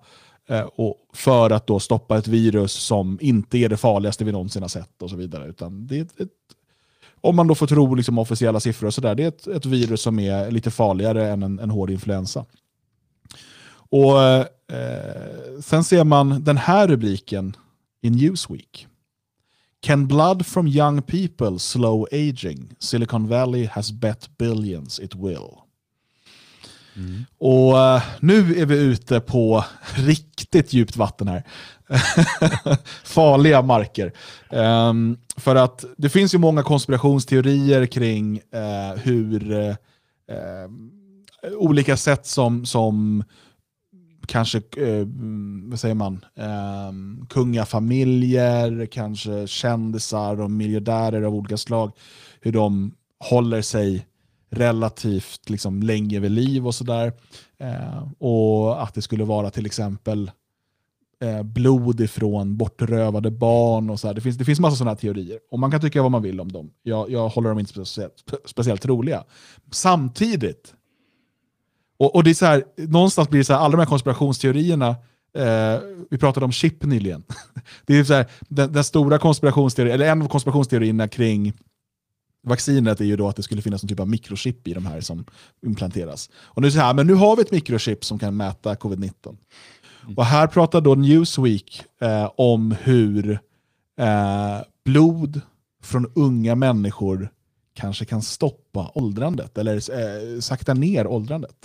Eh, 0.48 0.60
och 0.60 0.96
för 1.12 1.50
att 1.50 1.66
då 1.66 1.80
stoppa 1.80 2.18
ett 2.18 2.28
virus 2.28 2.72
som 2.72 3.18
inte 3.20 3.58
är 3.58 3.68
det 3.68 3.76
farligaste 3.76 4.24
vi 4.24 4.32
någonsin 4.32 4.62
har 4.62 4.68
sett 4.68 5.02
och 5.02 5.10
så 5.10 5.16
vidare. 5.16 5.46
Utan 5.46 5.86
det 5.86 5.98
är 5.98 6.02
ett, 6.02 6.30
om 7.22 7.36
man 7.36 7.46
då 7.46 7.54
får 7.54 7.66
tro 7.66 7.94
liksom 7.94 8.18
officiella 8.18 8.60
siffror 8.60 8.86
och 8.86 8.94
sådär, 8.94 9.14
det 9.14 9.22
är 9.22 9.28
ett, 9.28 9.46
ett 9.46 9.66
virus 9.66 10.02
som 10.02 10.18
är 10.18 10.50
lite 10.50 10.70
farligare 10.70 11.30
än 11.30 11.42
en, 11.42 11.58
en 11.58 11.70
hård 11.70 11.90
influensa. 11.90 12.44
Och 13.72 14.22
eh, 14.22 14.46
Sen 15.60 15.84
ser 15.84 16.04
man 16.04 16.44
den 16.44 16.56
här 16.56 16.88
rubriken 16.88 17.56
i 18.02 18.10
Newsweek. 18.10 18.86
Can 19.80 20.06
blood 20.06 20.46
from 20.46 20.66
young 20.66 21.02
people 21.02 21.58
slow 21.58 22.08
aging? 22.12 22.74
Silicon 22.78 23.28
Valley 23.28 23.66
has 23.66 23.92
bet 23.92 24.38
billions 24.38 25.00
it 25.00 25.14
will. 25.14 25.50
Och 27.38 27.78
eh, 27.78 28.02
nu 28.20 28.60
är 28.60 28.66
vi 28.66 28.76
ute 28.78 29.20
på 29.20 29.64
riktigt 29.94 30.72
djupt 30.72 30.96
vatten 30.96 31.28
här. 31.28 31.42
Farliga 33.04 33.62
marker. 33.62 34.12
Um, 34.50 35.18
för 35.36 35.56
att 35.56 35.84
det 35.96 36.08
finns 36.08 36.34
ju 36.34 36.38
många 36.38 36.62
konspirationsteorier 36.62 37.86
kring 37.86 38.36
uh, 38.36 39.00
hur 39.02 39.52
uh, 39.52 39.74
olika 41.58 41.96
sätt 41.96 42.26
som, 42.26 42.66
som 42.66 43.24
kanske, 44.26 44.58
eh, 44.58 45.06
vad 45.64 45.80
säger 45.80 45.94
man, 45.94 46.24
eh, 46.34 46.92
kungafamiljer, 47.28 48.86
kanske 48.86 49.46
kändisar 49.46 50.40
och 50.40 50.50
miljardärer 50.50 51.22
av 51.22 51.34
olika 51.34 51.56
slag, 51.56 51.92
hur 52.40 52.52
de 52.52 52.94
håller 53.18 53.62
sig 53.62 54.06
relativt 54.50 55.50
liksom, 55.50 55.82
länge 55.82 56.20
vid 56.20 56.30
liv 56.30 56.66
och 56.66 56.74
sådär. 56.74 57.12
Eh, 57.58 58.08
och 58.18 58.82
att 58.82 58.94
det 58.94 59.02
skulle 59.02 59.24
vara 59.24 59.50
till 59.50 59.66
exempel 59.66 60.30
eh, 61.22 61.42
blod 61.42 62.00
ifrån 62.00 62.56
bortrövade 62.56 63.30
barn 63.30 63.90
och 63.90 64.00
så 64.00 64.06
här. 64.06 64.14
Det 64.14 64.20
finns, 64.20 64.36
det 64.36 64.44
finns 64.44 64.60
massa 64.60 64.76
sådana 64.76 64.96
teorier. 64.96 65.38
Och 65.50 65.58
man 65.58 65.70
kan 65.70 65.80
tycka 65.80 66.02
vad 66.02 66.10
man 66.10 66.22
vill 66.22 66.40
om 66.40 66.52
dem. 66.52 66.70
Jag, 66.82 67.10
jag 67.10 67.28
håller 67.28 67.48
dem 67.48 67.58
inte 67.58 67.72
speciellt, 67.72 68.14
speciellt 68.44 68.82
troliga. 68.82 69.24
Samtidigt, 69.70 70.74
och, 71.98 72.14
och 72.14 72.24
det 72.24 72.30
är 72.30 72.34
så 72.34 72.46
här, 72.46 72.64
någonstans 72.76 73.28
blir 73.28 73.40
det 73.40 73.44
så 73.44 73.52
här, 73.52 73.60
alla 73.60 73.70
de 73.70 73.78
här 73.78 73.86
konspirationsteorierna 73.86 74.96
Eh, 75.38 75.80
vi 76.10 76.18
pratade 76.18 76.44
om 76.44 76.52
chip 76.52 76.84
nyligen. 76.84 77.24
Det 77.86 77.98
är 77.98 78.04
så 78.04 78.14
här, 78.14 78.26
den, 78.48 78.72
den 78.72 78.84
stora 78.84 79.18
konspirationsteorin, 79.18 79.92
eller 79.92 80.06
en 80.06 80.22
av 80.22 80.28
konspirationsteorierna 80.28 81.08
kring 81.08 81.52
vaccinet 82.42 83.00
är 83.00 83.04
ju 83.04 83.16
då 83.16 83.28
att 83.28 83.36
det 83.36 83.42
skulle 83.42 83.62
finnas 83.62 83.82
någon 83.82 83.88
typ 83.88 84.00
av 84.00 84.08
mikrochip 84.08 84.68
i 84.68 84.74
de 84.74 84.86
här 84.86 85.00
som 85.00 85.24
implanteras. 85.66 86.30
Och 86.34 86.62
nu, 86.62 86.66
är 86.66 86.70
det 86.70 86.74
så 86.74 86.80
här, 86.80 86.94
men 86.94 87.06
nu 87.06 87.14
har 87.14 87.36
vi 87.36 87.42
ett 87.42 87.50
mikrochip 87.50 88.04
som 88.04 88.18
kan 88.18 88.36
mäta 88.36 88.74
covid-19. 88.74 89.36
Och 90.16 90.24
här 90.24 90.46
pratar 90.46 90.80
då 90.80 90.94
Newsweek 90.94 91.84
eh, 92.00 92.30
om 92.36 92.74
hur 92.82 93.30
eh, 93.98 94.60
blod 94.84 95.40
från 95.82 96.12
unga 96.14 96.54
människor 96.54 97.30
kanske 97.74 98.04
kan 98.04 98.22
stoppa 98.22 98.90
åldrandet, 98.94 99.58
eller 99.58 99.74
eh, 99.74 100.40
sakta 100.40 100.74
ner 100.74 101.06
åldrandet. 101.06 101.56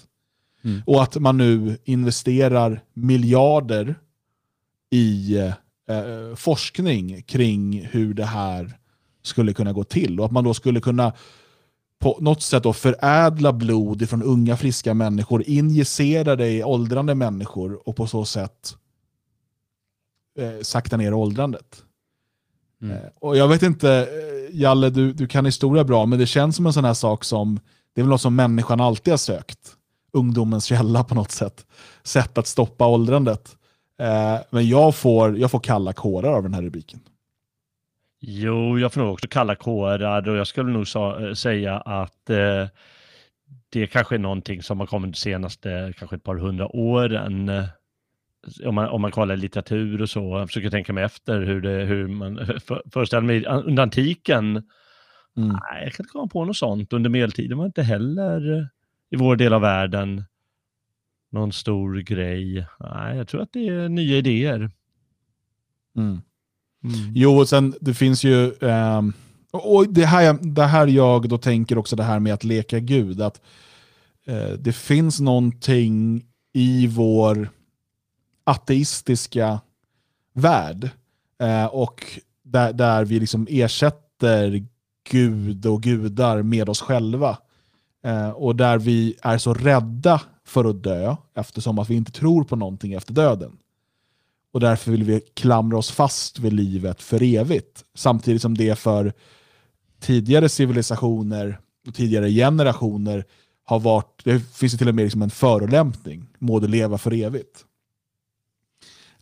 Mm. 0.64 0.82
Och 0.86 1.04
att 1.04 1.16
man 1.16 1.38
nu 1.38 1.78
investerar 1.84 2.82
miljarder 2.94 3.96
i 4.90 5.38
eh, 5.38 6.36
forskning 6.36 7.22
kring 7.22 7.86
hur 7.86 8.14
det 8.14 8.26
här 8.26 8.78
skulle 9.24 9.54
kunna 9.54 9.74
gå 9.74 9.84
till. 9.84 10.20
Och 10.20 10.26
att 10.26 10.32
man 10.32 10.44
då 10.44 10.54
skulle 10.54 10.80
kunna 10.80 11.14
på 12.00 12.18
något 12.22 12.42
sätt 12.42 12.64
då 12.64 12.74
förädla 12.74 13.54
blod 13.54 14.10
från 14.10 14.24
unga 14.24 14.58
friska 14.58 14.94
människor, 14.94 15.44
injicera 15.48 16.36
det 16.36 16.50
i 16.50 16.64
åldrande 16.64 17.16
människor 17.16 17.90
och 17.90 17.96
på 17.96 18.08
så 18.08 18.26
sätt 18.26 18.76
eh, 20.40 20.62
sakta 20.62 20.98
ner 20.98 21.14
åldrandet. 21.14 21.84
Mm. 22.82 22.98
Eh, 22.98 23.04
och 23.20 23.38
jag 23.38 23.48
vet 23.48 23.64
inte, 23.64 23.92
eh, 23.92 24.56
Jalle, 24.60 24.90
du, 24.90 25.14
du 25.14 25.28
kan 25.28 25.46
historia 25.46 25.84
bra, 25.84 26.06
men 26.06 26.20
det 26.20 26.26
känns 26.26 26.56
som 26.56 26.66
en 26.66 26.74
sån 26.74 26.86
här 26.86 26.94
sak 26.94 27.24
som, 27.24 27.60
det 27.94 28.02
är 28.02 28.04
väl 28.04 28.10
något 28.10 28.22
som 28.22 28.36
människan 28.36 28.82
alltid 28.82 29.14
har 29.14 29.18
sökt. 29.18 29.60
Ungdomens 30.14 30.66
källa 30.66 31.04
på 31.04 31.16
något 31.16 31.32
sätt. 31.32 31.66
Sätt 32.04 32.38
att 32.38 32.48
stoppa 32.48 32.88
åldrandet. 32.88 33.58
Eh, 34.00 34.38
men 34.50 34.68
jag 34.68 34.96
får, 34.96 35.38
jag 35.38 35.52
får 35.52 35.60
kalla 35.60 35.94
kårar 35.94 36.34
av 36.34 36.44
den 36.44 36.54
här 36.54 36.62
rubriken. 36.62 37.00
Jo, 38.30 38.80
jag 38.80 38.94
får 38.94 39.02
nog 39.02 39.14
också 39.14 39.28
kalla 39.28 39.56
kårar 39.56 40.28
och 40.30 40.38
jag 40.38 40.48
skulle 40.48 40.72
nog 40.72 40.88
sa, 40.88 41.36
säga 41.36 41.78
att 41.78 42.30
eh, 42.30 42.68
det 43.70 43.88
kanske 43.88 44.16
är 44.16 44.20
någonting 44.20 44.64
som 44.64 44.80
har 44.80 44.88
kommit 44.88 45.12
de 45.14 45.18
senaste 45.18 45.94
kanske 45.98 46.16
ett 46.16 46.24
par 46.24 46.36
hundra 46.36 46.76
åren. 46.76 47.50
eh, 47.50 47.64
Om 48.66 48.76
man, 48.76 48.90
om 48.90 49.02
man 49.02 49.12
kollar 49.12 49.36
litteratur 49.36 50.02
och 50.02 50.10
så, 50.10 50.38
jag 50.40 50.48
försöker 50.50 50.70
tänka 50.70 50.94
mig 50.94 51.04
efter 51.04 51.42
hur, 51.42 51.62
det, 51.62 51.70
hur 51.86 52.08
man 52.08 52.38
för, 52.60 52.82
föreställer 52.94 53.28
mig 53.28 53.46
under 53.46 53.84
antiken. 53.84 54.54
Nej, 55.34 55.84
jag 55.84 55.94
kan 55.94 56.04
inte 56.04 56.12
komma 56.12 56.28
på 56.28 56.46
något 56.46 56.58
sånt. 56.58 56.94
Under 56.94 57.10
medeltiden 57.10 57.58
var 57.58 57.66
det 57.66 57.68
inte 57.68 57.84
heller 57.84 58.58
eh, 58.60 58.66
i 59.10 59.16
vår 59.16 59.36
del 59.36 59.54
av 59.54 59.62
världen 59.62 60.24
någon 61.32 61.52
stor 61.52 61.96
grej. 61.96 62.68
Nej, 62.80 63.18
jag 63.18 63.28
tror 63.28 63.42
att 63.42 63.54
det 63.54 63.68
är 63.68 63.90
nya 63.90 64.18
idéer. 64.18 64.72
Mm. 65.98 66.22
Mm. 66.88 67.12
Jo, 67.16 67.38
och 67.40 67.50
sen 67.50 67.74
det 67.82 67.94
finns 67.94 68.24
ju... 68.24 68.54
Eh, 68.54 69.02
och 69.52 69.88
det, 69.90 70.06
här, 70.06 70.22
jag- 70.22 70.54
det 70.54 70.64
här 70.66 70.88
jag 70.88 71.30
då 71.30 71.38
tänker 71.38 71.78
också 71.78 71.96
det 71.96 72.04
här 72.04 72.20
med 72.20 72.34
att 72.34 72.44
leka 72.44 72.80
Gud. 72.80 73.22
Att 73.22 73.42
eh, 74.28 74.50
Det 74.60 74.74
finns 74.74 75.20
någonting 75.20 76.26
i 76.54 76.88
vår 76.88 77.50
ateistiska 78.44 79.60
värld. 80.34 80.90
Eh, 81.42 81.66
och 81.66 82.04
där, 82.44 82.74
där 82.74 83.06
vi 83.06 83.20
liksom 83.20 83.48
ersätter 83.50 84.66
Gud 85.10 85.66
och 85.66 85.84
gudar 85.84 86.42
med 86.44 86.70
oss 86.70 86.82
själva. 86.82 87.38
Eh, 88.06 88.30
och 88.30 88.56
där 88.56 88.78
vi 88.78 89.16
är 89.22 89.38
så 89.38 89.54
rädda 89.54 90.22
för 90.46 90.66
att 90.66 90.84
dö 90.84 91.16
eftersom 91.36 91.80
att 91.80 91.90
vi 91.90 91.96
inte 91.96 92.12
tror 92.12 92.44
på 92.44 92.56
någonting 92.56 92.94
efter 92.94 93.14
döden. 93.14 93.58
Och 94.54 94.60
därför 94.60 94.92
vill 94.92 95.04
vi 95.04 95.20
klamra 95.34 95.78
oss 95.78 95.92
fast 95.92 96.40
vid 96.40 96.54
livet 96.54 97.02
för 97.02 97.24
evigt. 97.24 97.84
Samtidigt 97.96 98.42
som 98.42 98.58
det 98.58 98.80
för 98.80 99.14
tidigare 100.00 100.50
civilisationer 100.50 101.60
och 101.88 101.96
tidigare 101.96 102.30
generationer 102.30 103.26
har 103.64 103.80
varit, 103.80 104.22
det 104.24 104.40
finns 104.40 104.74
ju 104.74 104.78
till 104.78 104.90
och 104.90 104.96
med 104.96 105.04
liksom 105.04 105.22
en 105.22 105.30
förolämpning, 105.30 106.28
må 106.40 106.60
du 106.60 106.68
leva 106.68 106.98
för 106.98 107.14
evigt. 107.14 107.66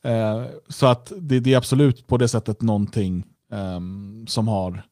Eh, 0.02 0.46
så 0.70 0.86
att 0.86 1.12
det, 1.18 1.40
det 1.40 1.54
är 1.54 1.58
absolut 1.58 2.08
på 2.08 2.18
det 2.18 2.28
sättet 2.28 2.62
någonting 2.62 3.24
eh, 3.52 3.80
som 4.28 4.48
har, 4.48 4.84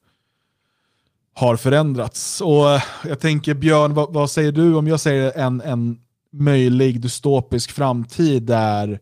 har 1.34 1.56
förändrats. 1.56 2.42
Och 2.42 2.72
eh, 2.72 2.84
jag 3.06 3.20
tänker 3.20 3.54
Björn, 3.54 3.94
vad, 3.94 4.14
vad 4.14 4.32
säger 4.32 4.52
du 4.52 4.76
om 4.76 4.88
jag 4.88 5.00
säger 5.00 5.32
en, 5.38 5.62
en 5.62 6.00
möjlig 6.32 7.02
dystopisk 7.02 7.72
framtid 7.72 8.44
där 8.44 9.00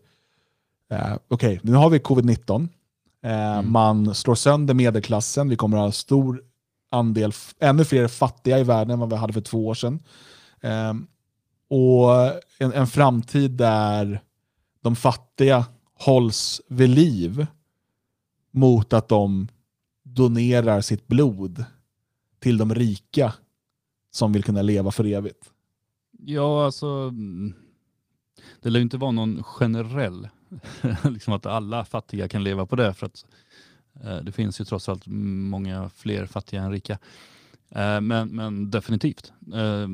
Eh, 0.92 1.18
Okej, 1.28 1.60
nu 1.64 1.74
har 1.74 1.90
vi 1.90 1.98
covid-19. 2.00 2.68
Eh, 3.24 3.62
Man 3.62 4.16
slår 4.16 4.36
sönder 4.36 4.74
medelklassen. 4.74 5.50
Vi 5.50 5.56
kommer 5.56 5.78
att 5.78 5.82
ha 5.82 5.86
en 5.86 5.92
stor 5.92 6.44
andel, 6.92 7.32
ännu 7.60 7.86
fler 7.86 8.08
fattiga 8.08 8.60
i 8.60 8.64
världen 8.64 8.92
än 8.94 9.00
vad 9.00 9.10
vi 9.10 9.16
hade 9.16 9.34
för 9.34 9.42
två 9.42 9.68
år 9.68 9.74
sedan. 9.74 10.00
Eh, 10.62 10.94
och 11.70 12.12
en, 12.60 12.74
en 12.74 12.88
framtid 12.88 13.52
där 13.52 14.22
de 14.82 14.96
fattiga 14.96 15.66
hålls 15.94 16.62
vid 16.68 16.90
liv 16.90 17.48
mot 18.52 18.94
att 18.94 19.08
de 19.08 19.48
donerar 20.04 20.82
sitt 20.82 21.08
blod 21.08 21.66
till 22.40 22.58
de 22.58 22.76
rika 22.76 23.34
som 24.12 24.34
vill 24.34 24.44
kunna 24.44 24.62
leva 24.62 24.92
för 24.92 25.06
evigt. 25.06 25.50
Ja, 26.18 26.66
alltså 26.66 26.88
mm, 26.88 27.54
det 28.62 28.70
lär 28.70 28.80
ju 28.80 28.84
inte 28.84 28.98
vara 28.98 29.12
någon 29.12 29.44
generell, 29.44 30.30
liksom 31.10 31.34
att 31.34 31.46
alla 31.46 31.86
fattiga 31.86 32.28
kan 32.28 32.44
leva 32.44 32.66
på 32.66 32.76
det 32.76 32.94
för 32.94 33.06
att 33.06 33.26
eh, 34.04 34.18
det 34.18 34.32
finns 34.32 34.62
ju 34.62 34.66
trots 34.66 34.90
allt 34.90 35.04
många 35.08 35.90
fler 35.90 36.26
fattiga 36.26 36.62
än 36.62 36.72
rika. 36.72 37.00
Eh, 37.70 38.02
men, 38.02 38.30
men 38.30 38.72
definitivt, 38.72 39.34
eh, 39.54 39.88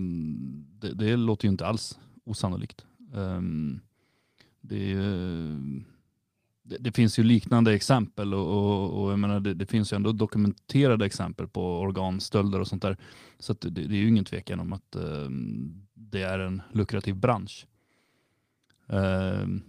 det, 0.79 0.93
det 0.93 1.15
låter 1.15 1.45
ju 1.45 1.51
inte 1.51 1.65
alls 1.65 1.99
osannolikt. 2.23 2.85
Eh, 3.13 3.41
det, 4.61 4.95
det, 6.63 6.77
det 6.79 6.91
finns 6.91 7.19
ju 7.19 7.23
liknande 7.23 7.73
exempel 7.73 8.34
och, 8.34 8.47
och, 8.47 9.03
och 9.03 9.11
jag 9.11 9.19
menar, 9.19 9.39
det, 9.39 9.53
det 9.53 9.65
finns 9.65 9.93
ju 9.93 9.95
ändå 9.95 10.11
dokumenterade 10.11 11.05
exempel 11.05 11.47
på 11.47 11.79
organstölder 11.79 12.59
och 12.59 12.67
sånt 12.67 12.81
där. 12.81 12.97
Så 13.39 13.51
att 13.51 13.61
det, 13.61 13.69
det 13.69 13.95
är 13.95 13.99
ju 13.99 14.07
ingen 14.07 14.25
tvekan 14.25 14.59
om 14.59 14.73
att 14.73 14.95
eh, 14.95 15.29
det 15.93 16.21
är 16.21 16.39
en 16.39 16.61
lukrativ 16.71 17.15
bransch. 17.15 17.67
Ehm, 18.88 19.61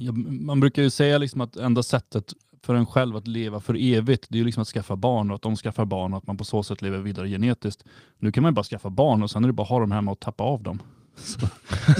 Ja, 0.00 0.12
man 0.28 0.60
brukar 0.60 0.82
ju 0.82 0.90
säga 0.90 1.18
liksom 1.18 1.40
att 1.40 1.56
enda 1.56 1.82
sättet 1.82 2.34
för 2.62 2.74
en 2.74 2.86
själv 2.86 3.16
att 3.16 3.26
leva 3.26 3.60
för 3.60 3.76
evigt, 3.80 4.26
det 4.28 4.36
är 4.36 4.38
ju 4.38 4.44
liksom 4.44 4.62
att 4.62 4.68
skaffa 4.68 4.96
barn 4.96 5.30
och 5.30 5.34
att 5.34 5.42
de 5.42 5.56
skaffar 5.56 5.84
barn 5.84 6.12
och 6.12 6.18
att 6.18 6.26
man 6.26 6.36
på 6.36 6.44
så 6.44 6.62
sätt 6.62 6.82
lever 6.82 6.98
vidare 6.98 7.28
genetiskt. 7.28 7.84
Nu 8.18 8.32
kan 8.32 8.42
man 8.42 8.52
ju 8.52 8.54
bara 8.54 8.64
skaffa 8.64 8.90
barn 8.90 9.22
och 9.22 9.30
sen 9.30 9.44
är 9.44 9.48
det 9.48 9.52
bara 9.52 9.62
att 9.62 9.68
ha 9.68 9.80
dem 9.80 9.90
hemma 9.90 10.10
och 10.10 10.20
tappa 10.20 10.44
av 10.44 10.62
dem. 10.62 10.82
Så, 11.18 11.40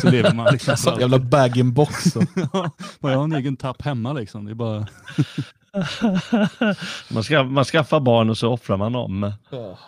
så 0.01 0.11
lever 0.11 0.35
man 0.35 0.53
liksom. 0.53 0.77
alltid. 0.87 1.01
Jävla 1.01 1.19
bag-in-box. 1.19 2.15
Ja, 2.53 2.71
man 3.01 3.13
har 3.13 3.25
en 3.25 3.33
egen 3.33 3.57
tapp 3.57 3.83
hemma 3.83 4.13
liksom. 4.13 4.45
Det 4.45 4.51
är 4.51 4.55
bara... 4.55 4.87
man, 7.11 7.25
ska, 7.25 7.43
man 7.43 7.65
skaffar 7.65 8.01
barn 8.01 8.31
och 8.31 8.39
så 8.39 8.49
offrar 8.53 8.77
man 8.77 8.93
dem. 8.93 9.33
Ja, 9.51 9.79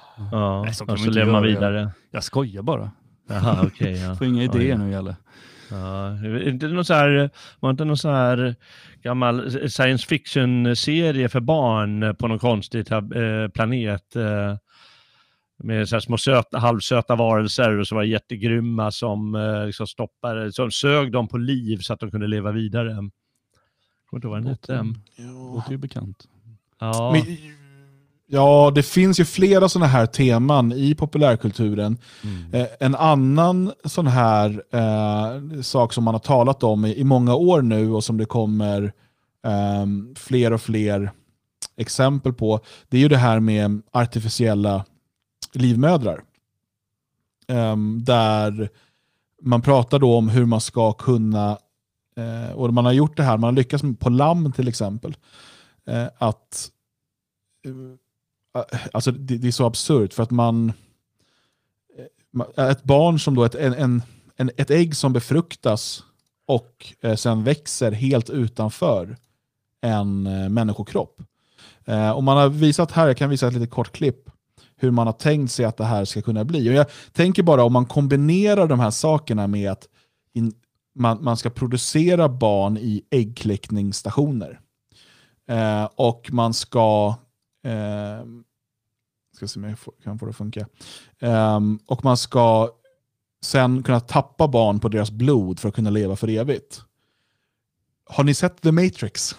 Nej, 0.65 0.75
så 0.75 0.85
och 0.85 1.01
så 1.01 1.11
lever 1.11 1.33
man 1.33 1.43
vidare. 1.43 1.91
Jag 2.11 2.25
skojar 2.25 2.63
bara. 2.63 2.91
Jaha, 3.29 3.67
okej. 3.67 3.93
ja. 3.93 4.15
Får 4.15 4.27
inga 4.27 4.43
idéer 4.43 4.75
Oj. 4.75 4.79
nu 4.79 4.91
Jalle. 4.91 5.17
Ja, 5.71 6.07
är 6.07 6.49
inte 6.49 6.69
någon 6.69 6.85
så 6.85 6.95
här, 6.95 7.31
var 7.61 7.71
inte 7.71 7.85
någon 7.85 7.99
så 7.99 8.11
här 8.11 8.57
gammal 9.03 9.51
science 9.71 10.07
fiction-serie 10.07 11.29
för 11.29 11.41
barn 11.41 12.17
på 12.17 12.29
någon 12.29 12.39
konstig 12.39 12.93
eh, 12.93 13.49
planet 13.55 14.17
eh, 14.17 14.57
med 15.63 15.89
så 15.89 15.97
här 15.97 16.01
små 16.01 16.19
söta, 16.19 16.59
halvsöta 16.59 17.17
varelser 17.17 17.79
och 17.79 17.87
så 17.87 17.95
var 17.95 18.03
jättegrymma 18.03 18.91
som 18.91 19.35
eh, 19.35 19.67
liksom 19.67 19.87
stoppade, 19.87 20.53
som 20.53 20.71
sög 20.71 21.13
dem 21.13 21.29
på 21.29 21.39
liv 21.39 21.79
så 21.79 21.93
att 21.93 22.01
de 22.01 22.11
kunde 22.11 22.27
leva 22.27 22.53
vidare. 22.53 22.95
Kommer 22.95 23.11
inte 24.15 24.27
ihåg 24.27 24.33
vad 24.33 24.43
den 24.43 24.47
hette. 24.47 24.85
Låter 25.55 25.71
ju 25.71 25.77
bekant. 25.77 26.29
Ja. 26.79 27.13
Men, 27.13 27.37
ja, 28.31 28.73
det 28.75 28.83
finns 28.83 29.21
ju 29.21 29.25
flera 29.25 29.69
sådana 29.69 29.87
här 29.87 30.07
teman 30.07 30.73
i 30.73 30.95
populärkulturen. 30.95 31.99
Eh, 32.53 32.67
en 32.81 32.95
annan 32.95 33.73
sån 33.85 34.07
här 34.07 34.63
eh, 34.73 35.61
sak 35.63 35.93
som 35.93 36.05
man 36.05 36.15
har 36.15 36.19
talat 36.19 36.63
om 36.63 36.85
i, 36.85 36.95
i 36.97 37.05
många 37.05 37.35
år 37.35 37.63
nu 37.63 37.93
och 37.93 38.05
som 38.05 38.17
det 38.17 38.25
kommer 38.25 38.93
ehm, 39.47 40.15
fler 40.17 40.53
och 40.53 40.61
fler 40.61 41.11
exempel 41.77 42.33
på, 42.33 42.61
det 42.89 42.97
är 42.97 43.01
ju 43.01 43.09
det 43.09 43.17
här 43.17 43.41
med 43.41 43.83
artificiella 43.91 44.85
livmödrar. 45.53 46.23
Ehm, 47.49 48.05
där 48.05 48.69
man 49.43 49.63
pratar 49.63 49.99
då 49.99 50.17
om 50.17 50.29
hur 50.29 50.45
man 50.45 50.61
ska 50.61 50.93
kunna, 50.93 51.59
eh, 52.17 52.53
och 52.55 52.75
man 52.75 52.85
har 52.85 52.93
gjort 52.93 53.17
det 53.17 53.23
här, 53.23 53.37
man 53.37 53.49
har 53.49 53.53
lyckats 53.53 53.85
på 53.99 54.11
lamm 54.11 54.53
till 54.53 54.69
exempel, 54.69 55.17
eh, 55.87 56.07
att 56.19 56.71
eh, 57.67 57.73
Eh, 58.57 58.81
alltså 58.93 59.11
det, 59.13 59.39
det 59.39 59.49
är 59.49 59.53
så 59.53 59.67
absurt 59.67 60.15
för 60.15 60.23
att 60.23 60.31
man 60.31 60.73
eh, 62.57 62.69
ett 62.69 62.83
barn 62.83 63.19
som 63.19 63.35
då, 63.35 63.45
ett, 63.45 63.55
en, 63.55 63.75
en, 63.75 64.03
en, 64.37 64.51
ett 64.57 64.71
ägg 64.71 64.97
som 64.97 65.13
befruktas 65.13 66.03
och 66.47 66.95
eh, 67.01 67.15
sen 67.15 67.45
växer 67.45 67.93
helt 67.93 68.31
utanför 68.31 69.17
en 69.81 70.27
eh, 70.27 70.49
människokropp. 70.49 71.23
Eh, 71.85 72.11
och 72.11 72.25
man 72.25 72.37
har 72.37 72.49
visat 72.49 72.93
här, 72.93 73.07
jag 73.07 73.17
kan 73.17 73.31
visa 73.31 73.47
ett 73.47 73.55
litet 73.55 73.71
kort 73.71 73.93
klipp, 73.93 74.31
hur 74.77 74.91
man 74.91 75.07
har 75.07 75.15
tänkt 75.15 75.53
sig 75.53 75.65
att 75.65 75.77
det 75.77 75.85
här 75.85 76.05
ska 76.05 76.23
kunna 76.23 76.45
bli. 76.45 76.71
Och 76.71 76.75
jag 76.75 76.87
tänker 77.13 77.43
bara 77.43 77.65
om 77.65 77.73
man 77.73 77.87
kombinerar 77.87 78.67
de 78.67 78.81
här 78.81 78.91
sakerna 78.91 79.47
med 79.47 79.71
att 79.71 79.89
in, 80.35 80.53
man, 80.95 81.25
man 81.25 81.37
ska 81.37 81.51
producera 81.51 82.29
barn 82.29 82.77
i 82.77 83.03
äggkläckningsstationer. 83.11 84.61
Eh, 85.49 85.89
och 85.95 86.29
man 86.33 86.55
ska, 86.55 87.15
ska 89.37 89.49
se 89.49 89.61
om 89.61 89.65
jag 89.65 89.79
kan 90.05 90.19
få 90.19 90.27
det 90.27 90.31
att 90.31 90.37
funka, 90.37 90.67
Ehm, 91.21 91.79
och 91.87 92.05
man 92.05 92.17
ska 92.17 92.71
sen 93.43 93.83
kunna 93.83 94.01
tappa 94.01 94.49
barn 94.49 94.81
på 94.81 94.89
deras 94.89 95.11
blod 95.11 95.61
för 95.61 95.69
att 95.69 95.75
kunna 95.75 95.91
leva 95.91 96.17
för 96.17 96.29
evigt. 96.29 96.83
Har 98.05 98.25
ni 98.25 98.35
sett 98.35 98.63
The 98.63 98.73
Matrix? 98.73 99.37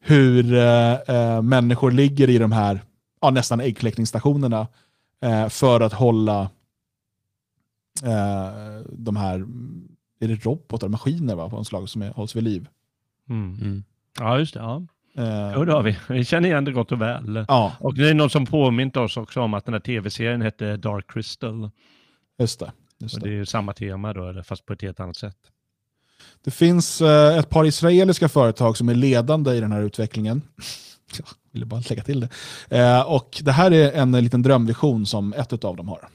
Hur 0.00 0.54
eh, 0.54 0.92
eh, 0.92 1.42
människor 1.42 1.90
ligger 1.90 2.30
i 2.30 2.38
de 2.38 2.52
här 2.52 2.84
ja, 3.20 3.30
nästan 3.30 3.60
äggkläckningsstationerna 3.60 4.68
eh, 5.20 5.48
för 5.48 5.80
att 5.80 5.92
hålla 5.92 6.42
eh, 8.02 8.82
de 8.92 9.16
här, 9.16 9.46
är 10.20 10.28
det 10.28 10.46
robotar, 10.46 10.88
maskiner 10.88 11.34
va, 11.34 11.50
på 11.50 11.56
en 11.56 11.64
slag 11.64 11.88
som 11.88 12.02
är, 12.02 12.10
hålls 12.10 12.36
vid 12.36 12.44
liv. 12.44 12.68
Mm. 13.28 13.84
Ja, 14.18 14.38
just 14.38 14.54
det. 14.54 14.60
Ja. 14.60 14.82
Eh, 15.18 15.52
Jo, 15.54 15.64
det 15.64 15.72
har 15.72 15.82
vi. 15.82 15.98
Vi 16.08 16.24
känner 16.24 16.48
igen 16.48 16.64
det 16.64 16.72
gott 16.72 16.92
och 16.92 17.00
väl. 17.00 17.44
Ja, 17.48 17.72
Och 17.80 17.94
det 17.94 18.10
är 18.10 18.14
någon 18.14 18.30
som 18.30 18.46
påmint 18.46 18.96
oss 18.96 19.16
också 19.16 19.40
om 19.40 19.54
att 19.54 19.64
den 19.64 19.74
här 19.74 19.80
tv-serien 19.80 20.42
hette 20.42 20.76
Dark 20.76 21.10
Crystal. 21.12 21.70
just 22.38 22.60
det. 22.60 22.72
Just 23.00 23.14
Och 23.14 23.20
det. 23.20 23.28
det 23.28 23.34
är 23.34 23.36
ju 23.36 23.46
samma 23.46 23.72
tema 23.72 24.12
då, 24.12 24.28
eller 24.28 24.42
fast 24.42 24.66
på 24.66 24.72
ett 24.72 24.82
helt 24.82 25.00
annat 25.00 25.16
sätt. 25.16 25.36
Det 26.44 26.50
finns 26.50 27.00
eh, 27.00 27.38
ett 27.38 27.48
par 27.50 27.64
israeliska 27.64 28.28
företag 28.28 28.76
som 28.76 28.88
är 28.88 28.94
ledande 28.94 29.54
i 29.54 29.60
den 29.60 29.72
här 29.72 29.80
utvecklingen. 29.80 30.42
Jag 31.18 31.26
ville 31.52 31.66
bara 31.66 31.82
lägga 31.90 32.02
till 32.02 32.20
det. 32.20 32.28
Eh, 32.78 33.12
och 33.12 33.38
det 33.42 33.52
här 33.52 33.70
är 33.70 33.92
en 33.92 34.12
liten 34.12 34.42
drömvision 34.42 35.06
som 35.06 35.32
ett 35.32 35.64
av 35.64 35.76
dem 35.76 35.88
har. 35.88 36.08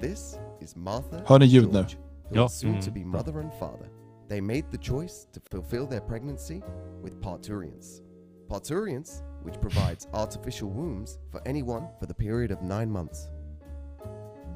This 0.00 0.38
is 0.60 0.76
Martha 0.76 1.16
Hör 1.26 1.38
ni 1.38 1.46
ljud 1.46 1.72
nu? 1.72 1.86
Ja. 2.32 2.48
Mm. 2.64 4.01
Be 4.34 4.40
mother 4.40 4.56
and 4.56 4.70
father. 4.70 4.70
They 4.70 4.70
made 4.70 4.70
the 4.70 4.78
choice 4.78 5.26
to 5.32 5.40
fulfill 5.50 5.86
their 5.86 6.00
pregnancy 6.00 6.62
with 7.02 7.20
parturients. 7.20 8.02
Parturients, 8.48 9.22
which 9.44 9.60
provides 9.60 10.08
artificial 10.12 10.70
wombs 10.70 11.18
for 11.30 11.40
anyone 11.46 11.88
for 11.98 12.06
the 12.06 12.14
period 12.14 12.50
of 12.50 12.62
nine 12.62 12.90
months. 12.90 13.28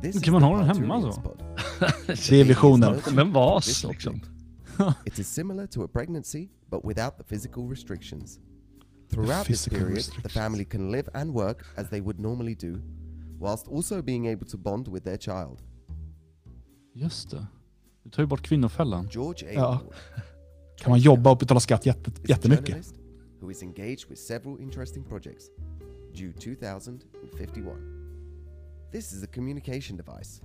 This 0.02 0.18
Kan 0.18 0.22
is 0.24 0.30
man 0.30 0.42
the 0.42 0.48
ha 0.48 0.56
den 0.56 0.66
hemma 0.66 1.00
parturients 1.00 1.16
så? 1.16 1.22
pod. 1.22 1.42
Det 2.30 2.40
är 2.40 2.44
visionen. 2.44 3.00
Som 3.02 3.18
en 3.18 3.32
vas 3.32 3.84
liksom. 3.84 4.20
It 5.06 5.18
is 5.18 5.26
similar 5.28 5.66
to 5.66 5.82
a 5.84 5.88
pregnancy, 5.88 6.50
but 6.70 6.84
without 6.84 7.16
the 7.16 7.24
physical 7.24 7.68
restrictions. 7.68 8.40
Throughout 9.10 9.46
this 9.46 9.68
period, 9.68 10.04
the 10.22 10.28
family 10.28 10.64
can 10.64 10.90
live 10.90 11.08
and 11.14 11.34
work 11.34 11.64
as 11.76 11.88
they 11.88 12.00
would 12.00 12.20
normally 12.20 12.54
do, 12.54 12.80
whilst 13.38 13.68
also 13.68 14.02
being 14.02 14.26
able 14.26 14.46
to 14.46 14.58
bond 14.58 14.88
with 14.88 15.04
their 15.04 15.16
child. 15.18 15.62
Just 16.94 17.30
det. 17.30 17.46
Du 18.06 18.10
tar 18.10 18.22
ju 18.22 18.26
bort 18.26 18.42
kvinnofällan. 18.42 19.08
George 19.12 19.48
A. 19.48 19.52
Ja. 19.54 19.80
Kan 20.76 20.90
man 20.90 20.98
jobba 20.98 21.30
och 21.30 21.38
betala 21.38 21.60
skatt 21.60 21.86
jätte, 21.86 22.10
jättemycket? 22.28 22.94
who 23.40 23.50
is 23.50 23.62
engaged 23.62 24.08
with 24.08 24.20
several 24.20 24.60
interesting 24.60 25.04
projects 25.04 25.44
due 26.14 26.32
2051. 26.32 27.76
This 28.92 29.12
is 29.12 29.24
a 29.24 29.26
communication 29.26 29.96
device 29.96 30.40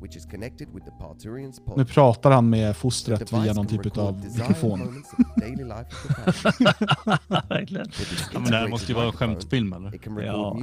which 0.00 0.16
is 0.16 0.26
connected 0.26 0.68
with 0.74 0.84
the 0.84 0.90
parturient's 0.90 1.60
pod. 1.66 1.78
Nu 1.78 1.84
pratar 1.84 2.30
han 2.30 2.50
med 2.50 2.76
fostret 2.76 3.32
via 3.32 3.52
någon 3.52 3.66
typ 3.66 3.98
av 3.98 4.24
mikrofon. 4.24 4.80
Verkligen. 7.48 7.86
Ja, 8.32 8.40
men 8.40 8.50
det 8.50 8.56
här 8.56 8.68
måste 8.68 8.92
ju 8.92 8.94
vara 8.94 9.06
en 9.06 9.12
skämtfilm 9.12 9.72
eller? 9.72 9.92
Ja. 10.22 10.58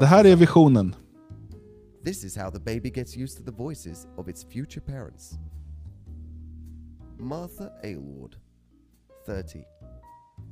Det 0.00 0.06
här 0.06 0.24
är 0.24 0.36
visionen. 0.36 0.94
This 2.04 2.24
is 2.24 2.36
how 2.36 2.50
the 2.50 2.58
baby 2.60 2.90
gets 2.90 3.16
used 3.16 3.36
to 3.38 3.42
the 3.44 3.56
voices 3.56 4.06
of 4.18 4.28
its 4.28 4.44
future 4.44 4.80
parents. 4.80 5.38
Martha 7.18 7.70
Aylward, 7.82 8.36
30. 9.26 9.64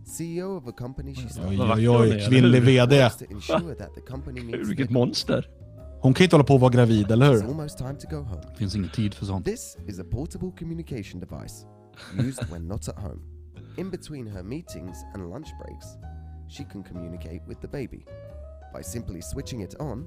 CEO 0.05 0.57
of 0.57 0.67
a 0.69 0.73
company 0.73 1.15
she 1.15 1.23
Oj, 1.27 1.31
started 1.33 1.59
Vad 1.59 1.71
oj, 1.79 1.87
vacker 1.87 2.13
oj, 2.15 2.29
kvinnlig 2.29 2.61
hur? 2.61 2.87
vd. 2.87 3.11
to 3.19 3.25
ensure 3.31 3.75
that 3.75 3.95
the 3.95 4.01
company 4.01 4.41
meets 4.47 4.69
Vilket 4.69 4.89
their 4.89 4.99
monster. 4.99 5.49
Hon 6.03 6.15
kan 6.15 6.25
inte 6.25 6.37
hålla 6.37 6.45
på 6.45 6.55
att 6.55 6.61
vara 6.61 6.71
gravid, 6.73 7.11
eller 7.11 7.33
It's 7.33 7.43
hur? 7.43 7.49
almost 7.49 7.79
time 7.79 7.95
to 7.99 8.09
go 8.11 8.17
home. 8.23 8.41
Det 8.53 8.57
finns 8.59 8.75
ingen 8.75 8.91
tid 8.91 9.15
för 9.15 9.27
sånt. 9.27 9.45
This 9.47 9.77
is 9.87 9.99
a 10.01 10.05
portable 10.11 10.51
communication 10.59 11.21
device 11.21 11.67
used 12.19 12.51
when 12.51 12.69
not 12.69 12.89
at 12.89 12.97
home. 12.99 13.21
In 13.77 13.91
between 13.91 14.27
her 14.27 14.43
meetings 14.43 14.97
and 15.15 15.31
lunch 15.31 15.49
breaks, 15.65 15.87
she 16.49 16.65
can 16.73 16.83
communicate 16.83 17.41
with 17.49 17.61
the 17.61 17.69
baby. 17.69 18.05
By 18.75 18.83
simply 18.83 19.23
switching 19.23 19.63
it 19.63 19.75
on, 19.81 20.07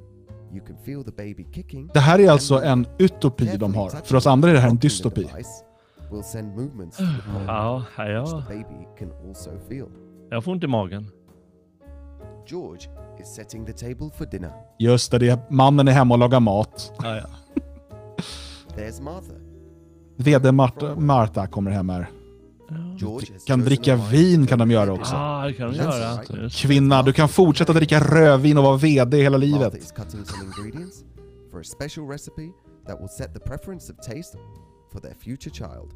you 0.55 0.65
can 0.65 0.77
feel 0.85 1.03
the 1.03 1.11
baby 1.11 1.45
kicking. 1.53 1.89
Det 1.93 1.99
här 1.99 2.19
är 2.19 2.31
alltså 2.31 2.63
en 2.63 2.87
utopi 2.97 3.57
de 3.57 3.75
har. 3.75 3.89
För 3.89 4.15
oss 4.15 4.27
andra 4.27 4.49
är 4.49 4.53
det 4.53 4.59
här 4.59 4.69
en 4.69 4.77
the 4.77 4.87
dystopi. 4.87 5.27
Ja, 7.47 7.83
ja, 7.97 8.07
jag 10.29 10.43
får 10.43 10.51
ont 10.51 10.63
i 10.63 10.67
magen. 10.67 11.07
George 12.47 12.89
is 13.19 13.35
setting 13.35 13.65
the 13.65 13.73
table 13.73 14.09
for 14.17 14.25
dinner. 14.25 14.51
Just 14.79 15.11
det, 15.11 15.19
det 15.19 15.29
är, 15.29 15.39
mannen 15.49 15.87
är 15.87 15.91
hemma 15.91 16.13
och 16.15 16.19
lagar 16.19 16.39
mat. 16.39 16.93
Ja, 17.03 17.15
ja. 17.15 17.25
There's 18.75 19.01
Martha. 19.01 19.33
VD 20.17 20.51
Marta, 20.51 20.95
Marta 20.95 21.47
kommer 21.47 21.71
hem 21.71 21.89
här. 21.89 22.09
Kan 23.45 23.59
dricka 23.59 23.95
vin 23.95 24.47
kan 24.47 24.59
de 24.59 24.71
göra 24.71 24.93
också. 24.93 25.15
Ah, 25.15 25.45
det 25.45 25.53
kan 25.53 25.71
de 25.71 25.77
göra. 25.77 26.49
Kvinna, 26.49 27.03
du 27.03 27.13
kan 27.13 27.29
fortsätta 27.29 27.73
dricka 27.73 27.99
rödvin 27.99 28.57
och 28.57 28.63
vara 28.63 28.77
VD 28.77 29.21
hela 29.21 29.37
livet. 29.37 29.93
for 31.51 31.61
a 31.61 31.63
special 31.63 32.05
recipe 32.05 32.51
that 32.87 32.99
will 32.99 33.07
set 33.07 33.33
the 33.33 33.39
preference 33.39 33.89
of 33.89 33.97
taste 34.01 34.35
for 34.91 34.99
their 34.99 35.13
future 35.13 35.49
child. 35.49 35.93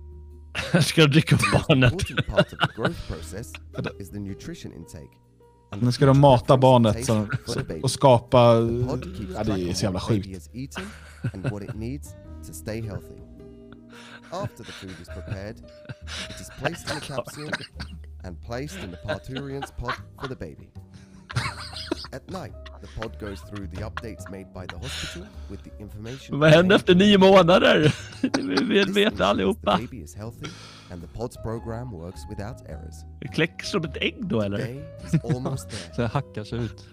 Ska 0.81 1.01
du 1.01 1.07
dricka 1.07 1.37
barnet? 1.53 1.91
important 1.91 2.27
part 2.27 2.53
of 2.53 2.59
the 2.59 2.67
growth 2.75 3.07
process 3.07 3.53
is 3.99 4.09
the 4.09 4.19
nutrition 4.19 4.73
intake. 4.73 5.09
and 5.71 5.83
Nu 5.83 5.91
ska 5.91 6.05
de 6.05 6.19
mata 6.19 6.57
barnet 6.57 7.05
så, 7.05 7.25
baby. 7.55 7.81
och 7.83 7.91
skapa... 7.91 8.53
Ja, 9.35 9.43
det 9.43 9.69
är 9.69 9.73
så 9.73 9.85
jävla 9.85 9.99
sjukt. 9.99 10.49
After 14.31 14.63
the 14.63 14.71
food 14.71 14.95
is 15.01 15.07
prepared, 15.09 15.57
it 16.29 16.41
is 16.41 16.49
placed 16.59 16.91
in 16.91 16.97
a 16.97 17.01
capsule 17.01 17.51
and 18.23 18.41
placed 18.41 18.77
in 18.83 18.91
the 18.91 18.97
parturient's 18.97 19.71
pod 19.71 19.93
for 20.21 20.27
the 20.27 20.35
baby. 20.35 20.69
At 22.11 22.27
night, 22.29 22.53
the 22.81 22.87
pod 22.99 23.19
goes 23.19 23.39
through 23.41 23.67
the 23.67 23.81
updates 23.81 24.29
made 24.31 24.51
by 24.53 24.65
the 24.65 24.77
hospital 24.77 25.27
with 25.49 25.63
the 25.63 25.71
information. 25.79 26.39
Vad 26.39 26.49
händer 26.49 26.75
efter 26.75 26.95
nio 26.95 27.19
månader? 27.19 27.79
Vi 28.21 28.29
This 28.29 28.61
vet, 28.61 28.89
vet 28.89 28.97
ensures 28.97 29.21
allihopa. 29.21 29.77
The 29.77 29.83
baby 29.83 30.03
is 30.03 30.15
healthy 30.15 30.49
and 30.91 31.01
the 31.01 31.07
pod's 31.07 31.37
program 31.43 31.91
works 31.91 32.21
without 32.29 32.69
errors. 32.69 32.95
Det 33.21 33.27
kläcks 33.27 33.69
som 33.69 33.83
ett 33.83 33.97
ägg 33.97 34.25
då 34.27 34.41
eller? 34.41 34.57
Day 34.57 34.83
is 35.05 35.23
almost 35.35 35.69
there. 35.69 35.93
Så 35.95 36.01
det 36.01 36.07
hackar 36.07 36.43
sig 36.43 36.59
ut. 36.59 36.87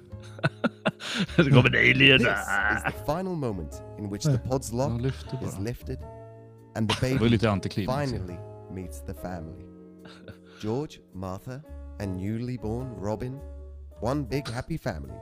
Så 1.37 1.45
kommer 1.45 1.71
det 1.71 1.79
alien. 1.79 2.19
This 2.19 2.29
is 2.77 2.83
the 2.83 3.05
final 3.07 3.37
moment 3.37 3.83
in 3.99 4.11
which 4.11 4.23
the 4.23 4.39
pod's 4.49 4.71
De 4.71 4.99
lock 4.99 5.43
is 5.43 5.59
lifted 5.59 5.99
and 6.77 6.89
the 6.91 7.07
Det 7.07 7.13
var 7.13 7.19
baby 7.19 7.29
lite 7.31 7.51
antiklimax. 7.51 8.11
finally 8.11 8.37
meets 8.75 9.01
the 9.07 9.15
family. 9.15 9.65
George, 10.63 10.93
Martha, 11.15 11.61
and 12.01 12.17
newly 12.17 12.59
born 12.59 12.89
Robin, 13.03 13.39
one 14.03 14.23
big 14.31 14.49
happy 14.49 14.79
family. 14.79 15.15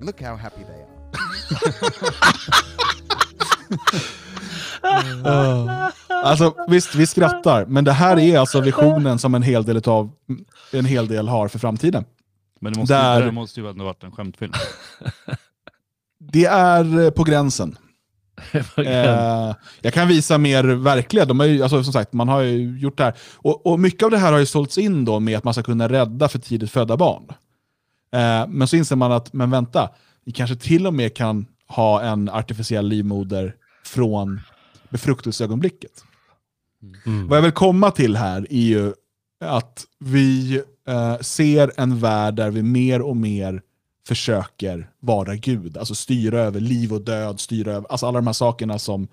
Look 0.00 0.20
how 0.22 0.36
happy 0.36 0.64
they 0.64 0.82
are. 0.82 0.88
Uh, 5.24 5.88
alltså 6.08 6.54
visst, 6.68 6.94
vi 6.94 7.06
skrattar, 7.06 7.66
men 7.66 7.84
det 7.84 7.92
här 7.92 8.18
är 8.18 8.38
alltså 8.38 8.60
visionen 8.60 9.18
som 9.18 9.34
en 9.34 9.42
hel 9.42 9.64
del, 9.64 9.76
utav, 9.76 10.10
en 10.72 10.84
hel 10.84 11.08
del 11.08 11.28
har 11.28 11.48
för 11.48 11.58
framtiden. 11.58 12.04
Men 12.60 12.72
det 12.72 12.78
måste, 12.78 12.94
Där- 12.94 13.20
ju, 13.20 13.26
det 13.26 13.32
måste 13.32 13.60
ju 13.60 13.68
ändå 13.70 13.84
varit 13.84 14.02
en 14.04 14.12
skämtfilm. 14.12 14.52
Det 16.18 16.44
är 16.44 17.00
eh, 17.04 17.10
på 17.10 17.24
gränsen. 17.24 17.76
Eh, 18.76 19.54
jag 19.80 19.94
kan 19.94 20.08
visa 20.08 20.38
mer 20.38 20.64
verkliga. 20.64 21.24
De 21.24 21.40
har 21.40 21.46
ju, 21.46 21.62
alltså, 21.62 21.84
som 21.84 21.92
sagt, 21.92 22.12
man 22.12 22.28
har 22.28 22.40
ju 22.40 22.78
gjort 22.78 22.98
det 22.98 23.04
här. 23.04 23.14
Och, 23.36 23.66
och 23.66 23.80
mycket 23.80 24.02
av 24.02 24.10
det 24.10 24.18
här 24.18 24.32
har 24.32 24.38
ju 24.38 24.46
sålts 24.46 24.78
in 24.78 25.04
då 25.04 25.20
med 25.20 25.38
att 25.38 25.44
man 25.44 25.54
ska 25.54 25.62
kunna 25.62 25.88
rädda 25.88 26.28
för 26.28 26.38
tidigt 26.38 26.70
födda 26.70 26.96
barn. 26.96 27.24
Eh, 28.12 28.48
men 28.48 28.68
så 28.68 28.76
inser 28.76 28.96
man 28.96 29.12
att, 29.12 29.32
men 29.32 29.50
vänta, 29.50 29.90
vi 30.24 30.32
kanske 30.32 30.56
till 30.56 30.86
och 30.86 30.94
med 30.94 31.14
kan 31.14 31.46
ha 31.68 32.02
en 32.02 32.28
artificiell 32.28 32.88
livmoder 32.88 33.54
från 33.84 34.40
befruktningsögonblicket. 34.88 36.04
Mm. 37.06 37.28
Vad 37.28 37.38
jag 37.38 37.42
vill 37.42 37.52
komma 37.52 37.90
till 37.90 38.16
här 38.16 38.46
är 38.50 38.56
ju 38.56 38.92
att 39.44 39.84
vi 39.98 40.62
eh, 40.88 41.18
ser 41.18 41.72
en 41.76 41.98
värld 41.98 42.34
där 42.34 42.50
vi 42.50 42.62
mer 42.62 43.02
och 43.02 43.16
mer 43.16 43.62
försöker 44.06 44.90
vara 45.00 45.36
Gud. 45.36 45.76
Alltså 45.76 45.94
styra 45.94 46.40
över 46.40 46.60
liv 46.60 46.92
och 46.92 47.00
död, 47.00 47.40
styra 47.40 47.72
över 47.72 47.86
alltså 47.90 48.06
alla 48.06 48.18
de 48.18 48.26
här 48.26 48.34
sakerna 48.34 48.78
som, 48.78 49.08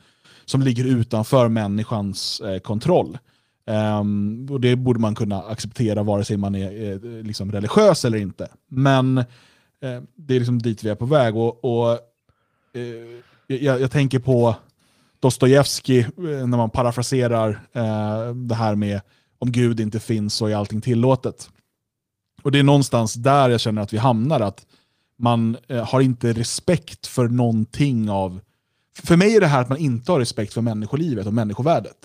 som 0.46 0.62
ligger 0.62 0.86
utanför 0.86 1.48
människans 1.48 2.40
eh, 2.40 2.60
kontroll. 2.60 3.18
Um, 3.66 4.48
och 4.52 4.62
det 4.62 4.76
borde 4.76 5.00
man 5.00 5.16
kunna 5.16 5.42
acceptera 5.42 6.04
vare 6.04 6.26
sig 6.26 6.38
man 6.38 6.56
är 6.56 6.92
eh, 6.92 7.24
liksom 7.24 7.52
religiös 7.52 8.06
eller 8.06 8.18
inte. 8.18 8.48
Men 8.68 9.18
eh, 9.18 10.02
det 10.16 10.36
är 10.36 10.40
liksom 10.40 10.60
dit 10.60 10.84
vi 10.84 10.90
är 10.90 10.96
på 10.96 11.06
väg. 11.06 11.36
Och, 11.36 11.66
och 11.66 11.92
eh, 12.74 13.20
jag, 13.48 13.82
jag 13.82 13.92
tänker 13.92 14.20
på 14.20 14.56
Dostojevskij 15.20 16.00
eh, 16.00 16.08
när 16.18 16.58
man 16.58 16.70
parafraserar 16.70 17.50
eh, 17.74 18.34
det 18.36 18.56
här 18.56 18.76
med 18.76 19.02
om 19.40 19.52
Gud 19.52 19.80
inte 19.80 20.00
finns 20.00 20.34
så 20.34 20.48
är 20.48 20.56
allting 20.56 20.82
tillåtet. 20.82 21.50
Och 22.42 22.52
det 22.52 22.60
är 22.60 22.64
någonstans 22.64 23.14
där 23.14 23.50
jag 23.50 23.60
känner 23.60 23.82
att 23.82 23.94
vi 23.94 23.98
hamnar, 23.98 24.40
att 24.40 24.66
man 25.20 25.58
eh, 25.68 25.86
har 25.86 26.02
inte 26.02 26.34
respekt 26.34 27.08
för 27.08 27.28
någonting 27.28 28.10
av... 28.10 28.40
För 29.04 29.18
mig 29.18 29.36
är 29.36 29.40
det 29.40 29.48
här 29.48 29.62
att 29.62 29.70
man 29.70 29.78
inte 29.78 30.12
har 30.12 30.20
respekt 30.20 30.54
för 30.54 30.62
människolivet 30.62 31.28
och 31.28 31.34
människovärdet. 31.34 31.98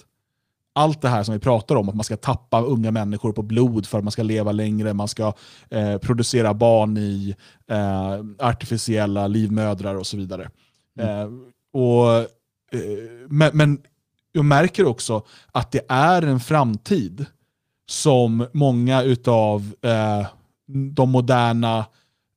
Allt 0.74 1.02
det 1.02 1.08
här 1.08 1.22
som 1.22 1.34
vi 1.34 1.40
pratar 1.40 1.76
om, 1.76 1.88
att 1.88 1.94
man 1.94 2.04
ska 2.04 2.16
tappa 2.16 2.62
unga 2.62 2.90
människor 2.90 3.32
på 3.32 3.42
blod 3.42 3.86
för 3.86 3.98
att 3.98 4.04
man 4.04 4.10
ska 4.12 4.22
leva 4.22 4.52
längre, 4.52 4.94
man 4.94 5.08
ska 5.08 5.32
eh, 5.70 5.98
producera 5.98 6.54
barn 6.54 6.96
i 6.96 7.34
eh, 7.70 8.46
artificiella 8.46 9.26
livmödrar 9.26 9.94
och 9.94 10.06
så 10.06 10.16
vidare. 10.16 10.50
Eh, 10.98 11.28
och, 11.72 12.18
eh, 12.18 12.28
men, 13.28 13.50
men 13.56 13.82
jag 14.32 14.44
märker 14.44 14.86
också 14.86 15.22
att 15.52 15.72
det 15.72 15.84
är 15.88 16.22
en 16.22 16.40
framtid 16.40 17.26
som 17.86 18.46
många 18.52 19.02
utav 19.02 19.74
eh, 19.82 20.26
de 20.94 21.10
moderna 21.10 21.84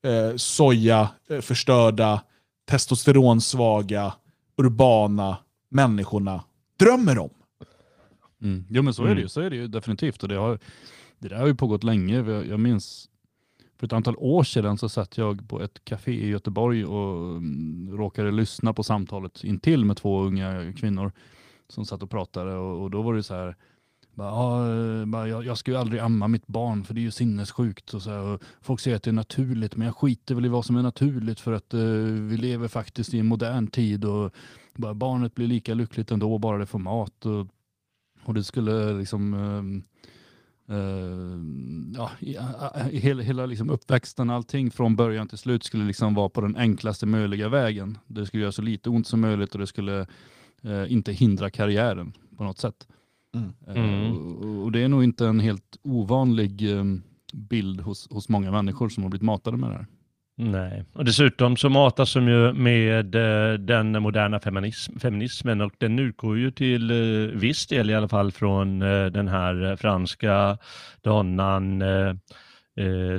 eh, 0.07 0.35
soja 0.35 1.09
eh, 1.29 1.41
förstörda, 1.41 2.21
testosteronsvaga, 2.69 4.13
urbana 4.57 5.37
människorna 5.69 6.43
drömmer 6.79 7.19
om. 7.19 7.29
Mm. 8.41 8.65
Jo 8.69 8.81
men 8.81 8.93
så 8.93 9.05
är 9.05 9.15
det 9.15 9.21
ju, 9.21 9.27
så 9.27 9.41
är 9.41 9.49
det 9.49 9.55
ju 9.55 9.67
definitivt. 9.67 10.23
Och 10.23 10.29
det, 10.29 10.35
har, 10.35 10.59
det 11.19 11.27
där 11.27 11.35
har 11.35 11.47
ju 11.47 11.55
pågått 11.55 11.83
länge. 11.83 12.15
Jag, 12.15 12.47
jag 12.47 12.59
minns 12.59 13.09
för 13.79 13.85
ett 13.85 13.93
antal 13.93 14.15
år 14.17 14.43
sedan 14.43 14.77
så 14.77 14.89
satt 14.89 15.17
jag 15.17 15.49
på 15.49 15.61
ett 15.61 15.85
café 15.85 16.11
i 16.11 16.27
Göteborg 16.27 16.85
och 16.85 17.37
mm, 17.37 17.97
råkade 17.97 18.31
lyssna 18.31 18.73
på 18.73 18.83
samtalet 18.83 19.43
intill 19.43 19.85
med 19.85 19.97
två 19.97 20.23
unga 20.23 20.73
kvinnor 20.73 21.11
som 21.69 21.85
satt 21.85 22.03
och 22.03 22.09
pratade 22.09 22.55
och, 22.55 22.83
och 22.83 22.91
då 22.91 23.01
var 23.01 23.13
det 23.13 23.23
så 23.23 23.35
här 23.35 23.55
bara, 24.17 24.29
ja, 24.29 24.75
eh, 24.75 25.05
bara, 25.05 25.27
jag, 25.27 25.45
jag 25.45 25.57
ska 25.57 25.71
ju 25.71 25.77
aldrig 25.77 26.01
amma 26.01 26.27
mitt 26.27 26.47
barn 26.47 26.83
för 26.83 26.93
det 26.93 26.99
är 26.99 27.03
ju 27.03 27.11
sinnessjukt. 27.11 27.93
Och 27.93 28.01
så 28.01 28.09
här, 28.09 28.19
och 28.19 28.41
folk 28.61 28.79
säger 28.79 28.97
att 28.97 29.03
det 29.03 29.09
är 29.09 29.13
naturligt 29.13 29.75
men 29.75 29.85
jag 29.85 29.95
skiter 29.95 30.35
väl 30.35 30.45
i 30.45 30.49
vad 30.49 30.65
som 30.65 30.75
är 30.75 30.81
naturligt 30.81 31.39
för 31.39 31.51
att 31.53 31.73
eh, 31.73 31.79
vi 32.29 32.37
lever 32.37 32.67
faktiskt 32.67 33.13
i 33.13 33.19
en 33.19 33.25
modern 33.25 33.67
tid 33.67 34.05
och 34.05 34.33
bara, 34.75 34.93
barnet 34.93 35.35
blir 35.35 35.47
lika 35.47 35.73
lyckligt 35.73 36.11
ändå 36.11 36.37
bara 36.37 36.57
det 36.57 36.65
får 36.65 36.79
mat. 36.79 37.25
Och, 37.25 37.47
och 38.23 38.33
det 38.33 38.43
skulle 38.43 38.89
eh, 38.89 38.97
liksom 38.97 39.33
eh, 39.33 40.75
eh, 40.77 41.37
ja, 41.97 42.11
hela, 42.91 43.23
hela 43.23 43.45
liksom 43.45 43.69
uppväxten, 43.69 44.29
allting 44.29 44.71
från 44.71 44.95
början 44.95 45.27
till 45.27 45.37
slut 45.37 45.63
skulle 45.63 45.85
liksom 45.85 46.13
vara 46.13 46.29
på 46.29 46.41
den 46.41 46.55
enklaste 46.55 47.05
möjliga 47.05 47.49
vägen. 47.49 47.97
Det 48.07 48.25
skulle 48.25 48.41
göra 48.41 48.51
så 48.51 48.61
lite 48.61 48.89
ont 48.89 49.07
som 49.07 49.21
möjligt 49.21 49.53
och 49.53 49.59
det 49.59 49.67
skulle 49.67 50.07
eh, 50.61 50.91
inte 50.91 51.11
hindra 51.11 51.49
karriären 51.49 52.13
på 52.37 52.43
något 52.43 52.59
sätt. 52.59 52.87
Mm. 53.35 53.53
Eh, 53.67 54.11
och, 54.11 54.63
och 54.63 54.71
det 54.71 54.81
är 54.81 54.87
nog 54.87 55.03
inte 55.03 55.27
en 55.27 55.39
helt 55.39 55.77
ovanlig 55.83 56.71
eh, 56.77 56.83
bild 57.33 57.81
hos, 57.81 58.07
hos 58.11 58.29
många 58.29 58.51
människor 58.51 58.89
som 58.89 59.03
har 59.03 59.09
blivit 59.09 59.25
matade 59.25 59.57
med 59.57 59.69
det 59.69 59.75
här. 59.75 59.87
Nej, 60.39 60.85
och 60.93 61.05
dessutom 61.05 61.57
så 61.57 61.69
matas 61.69 62.13
de 62.13 62.27
ju 62.27 62.53
med 62.53 63.15
eh, 63.15 63.53
den 63.53 64.01
moderna 64.01 64.39
feminism, 64.39 64.99
feminismen 64.99 65.61
och 65.61 65.73
den 65.77 65.99
utgår 65.99 66.37
ju 66.37 66.51
till 66.51 66.91
eh, 66.91 67.37
viss 67.37 67.67
del 67.67 67.89
i 67.89 67.95
alla 67.95 68.07
fall 68.07 68.31
från 68.31 68.81
eh, 68.81 69.05
den 69.05 69.27
här 69.27 69.75
franska 69.75 70.57
donnan 71.01 71.83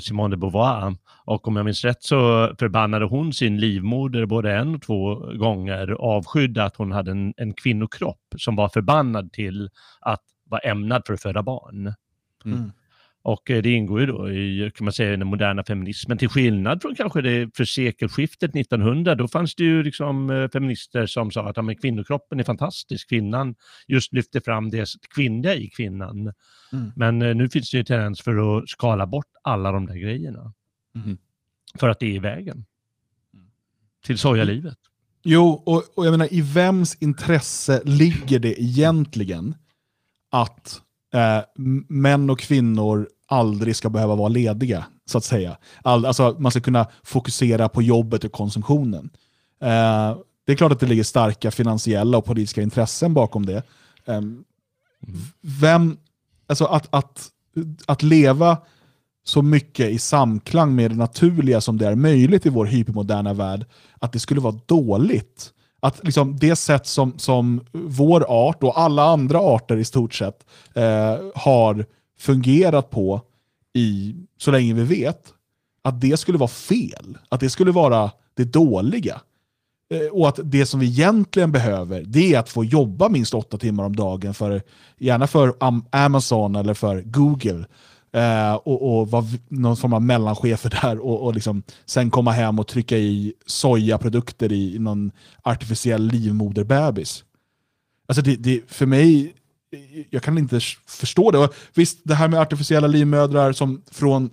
Simone 0.01 0.37
de 0.37 0.41
Beauvoir. 0.41 0.95
Och 1.29 1.49
om 1.49 1.57
jag 1.57 1.65
minns 1.65 1.85
rätt 1.85 2.03
så 2.03 2.55
förbannade 2.59 3.05
hon 3.05 3.33
sin 3.33 3.61
livmoder 3.61 4.27
både 4.27 4.55
en 4.55 4.75
och 4.75 4.83
två 4.83 5.15
gånger 5.15 5.91
avskydde 5.91 6.65
att 6.65 6.77
hon 6.77 6.93
hade 6.93 7.11
en, 7.11 7.35
en 7.37 7.55
kvinnokropp 7.55 8.35
som 8.37 8.57
var 8.57 8.69
förbannad 8.69 9.33
till 9.33 9.71
att 10.01 10.23
vara 10.45 10.61
ämnad 10.61 11.03
för 11.07 11.15
att 11.15 11.23
föda 11.23 11.43
barn. 11.43 11.95
Mm. 12.45 12.73
Och 13.23 13.51
eh, 13.51 13.63
det 13.63 13.71
ingår 13.71 14.01
ju 14.01 14.07
då 14.07 14.31
i 14.31 14.71
kan 14.75 14.85
man 14.85 14.93
säga, 14.93 15.11
den 15.11 15.27
moderna 15.27 15.65
feminismen. 15.65 16.19
Till 16.19 16.29
skillnad 16.29 16.83
från 16.83 16.95
kanske 16.95 17.21
det 17.21 17.57
för 17.57 17.65
sekelskiftet 17.65 18.57
1900, 18.57 19.15
då 19.15 19.29
fanns 19.29 19.55
det 19.55 19.65
ju 19.65 19.83
liksom 19.83 20.31
eh, 20.31 20.49
feminister 20.49 21.07
som 21.07 21.31
sa 21.31 21.49
att 21.49 21.57
ja, 21.57 21.63
men 21.63 21.77
kvinnokroppen 21.77 22.41
är 22.41 22.45
fantastisk. 22.45 23.09
Kvinnan 23.09 23.55
just 23.89 24.13
lyfter 24.13 24.41
fram 24.41 24.71
det 24.71 24.89
kvinnliga 25.15 25.55
i 25.55 25.69
kvinnan. 25.69 26.33
Mm. 26.73 26.93
Men 26.97 27.23
eh, 27.23 27.35
nu 27.35 27.49
finns 27.49 27.71
det 27.71 27.77
ju 27.77 27.85
tendens 27.85 28.21
för 28.21 28.59
att 28.59 28.69
skala 28.69 29.07
bort 29.07 29.33
alla 29.43 29.73
de 29.73 29.87
där 29.87 29.97
grejerna. 29.97 30.53
Mm. 31.05 31.19
För 31.75 31.89
att 31.89 32.01
det 32.01 32.07
är 32.07 32.15
i 32.15 32.19
vägen. 32.19 32.65
Till 34.05 34.19
sojalivet. 34.19 34.79
Jo, 35.23 35.63
och, 35.67 35.85
och 35.95 36.07
jag 36.07 36.11
menar, 36.11 36.35
i 36.35 36.41
vems 36.41 36.95
intresse 36.95 37.83
ligger 37.85 38.39
det 38.39 38.63
egentligen 38.63 39.55
att 40.31 40.83
eh, 41.15 41.41
män 41.89 42.31
och 42.31 42.39
kvinnor 42.39 43.09
aldrig 43.27 43.77
ska 43.77 43.91
behöva 43.91 44.17
vara 44.17 44.29
lediga, 44.29 44.87
så 45.07 45.19
att 45.19 45.25
säga. 45.25 45.57
All, 45.83 46.07
alltså, 46.07 46.37
man 46.39 46.51
ska 46.51 46.61
kunna 46.61 46.87
fokusera 47.03 47.69
på 47.69 47.83
jobbet 47.83 48.25
och 48.25 48.33
konsumtionen. 48.33 49.11
Eh, 49.61 50.17
det 50.47 50.53
är 50.53 50.57
klart 50.57 50.73
att 50.73 50.81
det 50.81 50.87
ligger 50.87 51.05
starka 51.05 51.51
finansiella 51.51 52.19
och 52.19 52.25
politiska 52.25 52.63
intressen 52.63 53.15
bakom 53.15 53.47
det. 53.47 53.63
Eh, 54.05 54.21
vem, 55.41 55.97
alltså 56.47 56.65
att, 56.65 56.95
att, 56.95 57.29
att 57.87 58.03
leva 58.03 58.59
så 59.29 59.43
mycket 59.43 59.91
i 59.91 59.99
samklang 59.99 60.75
med 60.75 60.91
det 60.91 60.97
naturliga 60.97 61.61
som 61.61 61.79
det 61.79 61.87
är 61.87 61.95
möjligt 61.95 62.47
i 62.47 62.49
vår 62.49 62.65
hypermoderna 62.65 63.35
värld, 63.35 63.65
att 63.99 64.13
det 64.13 64.19
skulle 64.19 64.41
vara 64.41 64.61
dåligt. 64.67 65.51
Att 65.81 66.05
liksom 66.05 66.37
det 66.37 66.57
sätt 66.57 66.87
som, 66.87 67.19
som 67.19 67.61
vår 67.73 68.25
art 68.29 68.63
och 68.63 68.81
alla 68.81 69.05
andra 69.05 69.39
arter 69.39 69.77
i 69.77 69.85
stort 69.85 70.15
sett 70.15 70.47
eh, 70.75 71.17
har 71.35 71.87
fungerat 72.19 72.91
på 72.91 73.21
i 73.75 74.17
så 74.39 74.51
länge 74.51 74.75
vi 74.75 74.83
vet, 74.83 75.23
att 75.83 76.01
det 76.01 76.17
skulle 76.17 76.39
vara 76.39 76.49
fel. 76.49 77.19
Att 77.29 77.41
det 77.41 77.51
skulle 77.51 77.71
vara 77.71 78.11
det 78.37 78.45
dåliga. 78.45 79.21
Eh, 79.95 80.13
Och 80.13 80.29
att 80.29 80.39
det 80.43 80.67
som 80.67 80.81
vi 80.81 80.87
egentligen 80.87 81.53
behöver, 81.53 82.03
det 82.07 82.35
är 82.35 82.39
att 82.39 82.49
få 82.49 82.65
jobba 82.65 83.09
minst 83.09 83.35
åtta 83.35 83.59
timmar 83.59 83.85
om 83.85 83.97
dagen, 83.97 84.35
för, 84.35 84.63
gärna 84.99 85.27
för 85.27 85.55
Amazon 85.91 86.57
eller 86.57 86.75
för 86.75 87.03
Google. 87.03 87.65
Eh, 88.13 88.55
och, 88.55 89.01
och 89.01 89.11
vara 89.11 89.25
någon 89.49 89.77
form 89.77 89.93
av 89.93 90.03
mellanchefer 90.03 90.71
där 90.83 90.99
och, 90.99 91.23
och 91.23 91.35
liksom 91.35 91.63
sen 91.87 92.11
komma 92.11 92.33
hem 92.33 92.59
och 92.59 92.67
trycka 92.67 92.99
i 92.99 93.33
sojaprodukter 93.47 94.53
i, 94.53 94.79
någon 94.79 95.13
artificiell 95.43 96.07
livmoderbebis. 96.07 97.25
Alltså 98.09 98.23
det, 98.23 98.37
det, 98.37 98.63
för 98.67 98.87
mig, 98.87 99.35
jag 100.11 100.23
kan 100.23 100.39
inte 100.39 100.61
förstå 100.87 101.31
det. 101.31 101.39
Och 101.39 101.55
visst, 101.75 101.99
det 102.05 102.15
här 102.15 102.29
med 102.29 102.41
artificiella 102.41 102.87
livmödrar 102.87 103.53
som 103.53 103.83
från 103.91 104.31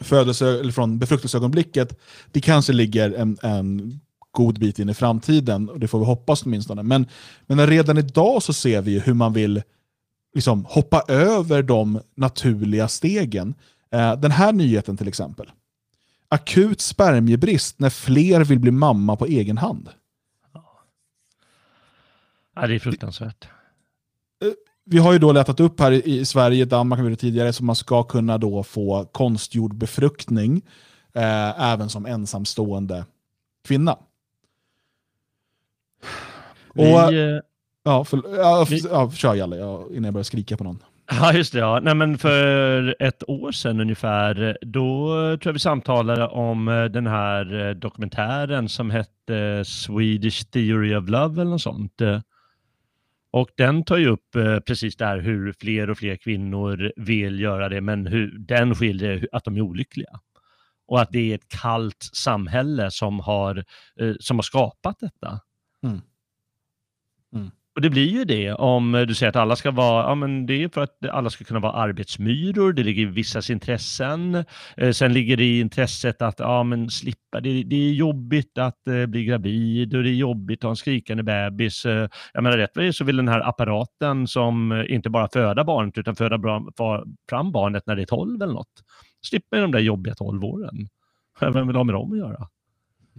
födelse, 0.00 0.60
eller 0.60 0.72
från 0.72 0.98
befruktningsögonblicket, 0.98 1.98
det 2.32 2.40
kanske 2.40 2.72
ligger 2.72 3.12
en, 3.12 3.38
en 3.42 4.00
god 4.30 4.58
bit 4.58 4.78
in 4.78 4.88
i 4.88 4.94
framtiden, 4.94 5.68
och 5.68 5.80
det 5.80 5.88
får 5.88 5.98
vi 5.98 6.04
hoppas 6.04 6.42
åtminstone. 6.42 6.82
Men, 6.82 7.06
men 7.46 7.66
redan 7.66 7.98
idag 7.98 8.42
så 8.42 8.52
ser 8.52 8.82
vi 8.82 8.98
hur 8.98 9.14
man 9.14 9.32
vill 9.32 9.62
liksom, 10.36 10.64
hoppa 10.64 11.02
över 11.08 11.62
de 11.62 12.00
naturliga 12.14 12.88
stegen. 12.88 13.54
Eh, 13.90 14.16
den 14.16 14.30
här 14.30 14.52
nyheten 14.52 14.96
till 14.96 15.08
exempel. 15.08 15.50
Akut 16.28 16.80
spermiebrist 16.80 17.78
när 17.78 17.90
fler 17.90 18.44
vill 18.44 18.58
bli 18.58 18.70
mamma 18.70 19.16
på 19.16 19.26
egen 19.26 19.58
hand. 19.58 19.88
Ja, 22.54 22.66
det 22.66 22.74
är 22.74 22.78
fruktansvärt. 22.78 23.48
Vi 24.84 24.98
har 24.98 25.12
ju 25.12 25.18
då 25.18 25.32
letat 25.32 25.60
upp 25.60 25.80
här 25.80 25.92
i, 25.92 26.24
Sverige, 26.24 26.64
Danmark 26.64 27.00
har 27.00 27.08
vi 27.08 27.16
tidigare, 27.16 27.52
så 27.52 27.64
man 27.64 27.76
ska 27.76 28.02
kunna 28.02 28.38
då 28.38 28.62
få 28.62 29.04
konstgjord 29.04 29.74
befruktning 29.74 30.62
eh, 31.12 31.60
även 31.72 31.88
som 31.88 32.06
ensamstående 32.06 33.04
kvinna. 33.64 33.98
Vi, 36.74 36.94
Och- 36.94 37.12
eh, 37.12 37.40
Ja, 37.86 38.04
för, 38.04 38.22
ja, 38.36 38.66
Vi- 38.70 38.88
ja, 38.90 39.10
kör 39.10 39.34
Jalle 39.34 39.56
ja, 39.56 39.86
innan 39.90 40.04
jag 40.04 40.14
börjar 40.14 40.24
skrika 40.24 40.56
på 40.56 40.64
någon. 40.64 40.78
Ja, 41.10 41.32
just 41.32 41.52
det. 41.52 41.58
Ja. 41.58 41.80
Nej, 41.82 41.94
men 41.94 42.18
för 42.18 42.96
ett 43.00 43.22
år 43.28 43.52
sedan 43.52 43.80
ungefär, 43.80 44.58
då 44.62 45.06
tror 45.08 45.40
jag 45.44 45.52
vi 45.52 45.58
samtalade 45.58 46.26
om 46.26 46.68
eh, 46.68 46.84
den 46.84 47.06
här 47.06 47.68
eh, 47.68 47.74
dokumentären 47.74 48.68
som 48.68 48.90
hette 48.90 49.64
Swedish 49.64 50.50
Theory 50.50 50.94
of 50.96 51.08
Love 51.08 51.40
eller 51.40 51.50
något 51.50 51.62
sånt. 51.62 52.00
Eh, 52.00 52.20
Och 53.30 53.48
den 53.56 53.84
tar 53.84 53.96
ju 53.96 54.08
upp 54.08 54.36
eh, 54.36 54.58
precis 54.60 54.96
det 54.96 55.04
här 55.06 55.18
hur 55.18 55.52
fler 55.60 55.90
och 55.90 55.98
fler 55.98 56.16
kvinnor 56.16 56.92
vill 56.96 57.40
göra 57.40 57.68
det, 57.68 57.80
men 57.80 58.06
hur 58.06 58.38
den 58.38 58.74
skiljer 58.74 59.28
att 59.32 59.44
de 59.44 59.56
är 59.56 59.60
olyckliga. 59.60 60.20
Och 60.88 61.00
att 61.00 61.10
det 61.10 61.30
är 61.30 61.34
ett 61.34 61.48
kallt 61.48 62.08
samhälle 62.12 62.90
som 62.90 63.20
har, 63.20 63.64
eh, 64.00 64.14
som 64.20 64.36
har 64.36 64.42
skapat 64.42 64.96
detta. 65.00 65.40
Mm. 65.84 66.00
Och 67.76 67.82
det 67.82 67.90
blir 67.90 68.06
ju 68.08 68.24
det 68.24 68.52
om 68.52 68.94
eh, 68.94 69.02
du 69.02 69.14
säger 69.14 69.30
att 69.30 69.36
alla 69.36 69.56
ska 69.56 69.70
vara, 69.70 70.08
ja 70.08 70.14
men 70.14 70.46
det 70.46 70.62
är 70.62 70.68
för 70.68 70.80
att 70.80 71.06
alla 71.10 71.30
ska 71.30 71.44
kunna 71.44 71.60
vara 71.60 71.72
arbetsmyror, 71.72 72.72
det 72.72 72.82
ligger 72.82 73.02
i 73.02 73.04
vissas 73.04 73.50
intressen. 73.50 74.44
Eh, 74.76 74.90
sen 74.90 75.12
ligger 75.12 75.36
det 75.36 75.44
i 75.44 75.60
intresset 75.60 76.22
att, 76.22 76.38
ja 76.38 76.62
men 76.62 76.90
slippa, 76.90 77.40
det, 77.40 77.62
det 77.62 77.76
är 77.76 77.92
jobbigt 77.92 78.58
att 78.58 78.88
eh, 78.88 79.06
bli 79.06 79.24
gravid 79.24 79.94
och 79.94 80.02
det 80.02 80.10
är 80.10 80.14
jobbigt 80.14 80.58
att 80.58 80.62
ha 80.62 80.70
en 80.70 80.76
skrikande 80.76 81.22
bebis. 81.22 81.86
Eh, 81.86 82.08
jag 82.32 82.42
menar 82.42 82.56
rätt 82.56 82.70
vad 82.74 82.84
det 82.84 82.88
är 82.88 82.92
så 82.92 83.04
vill 83.04 83.16
den 83.16 83.28
här 83.28 83.48
apparaten 83.48 84.26
som 84.26 84.72
eh, 84.72 84.94
inte 84.94 85.10
bara 85.10 85.28
föda 85.28 85.64
barnet 85.64 85.98
utan 85.98 86.16
föda 86.16 86.38
bra, 86.38 86.66
fram 87.30 87.52
barnet 87.52 87.86
när 87.86 87.96
det 87.96 88.02
är 88.02 88.06
12 88.06 88.42
eller 88.42 88.54
något. 88.54 88.82
Slipper 89.22 89.60
de 89.60 89.72
där 89.72 89.78
jobbiga 89.78 90.14
12 90.14 90.44
åren. 90.44 90.88
Vem 91.40 91.66
vill 91.66 91.76
ha 91.76 91.84
med 91.84 91.94
dem 91.94 92.12
att 92.12 92.18
göra? 92.18 92.48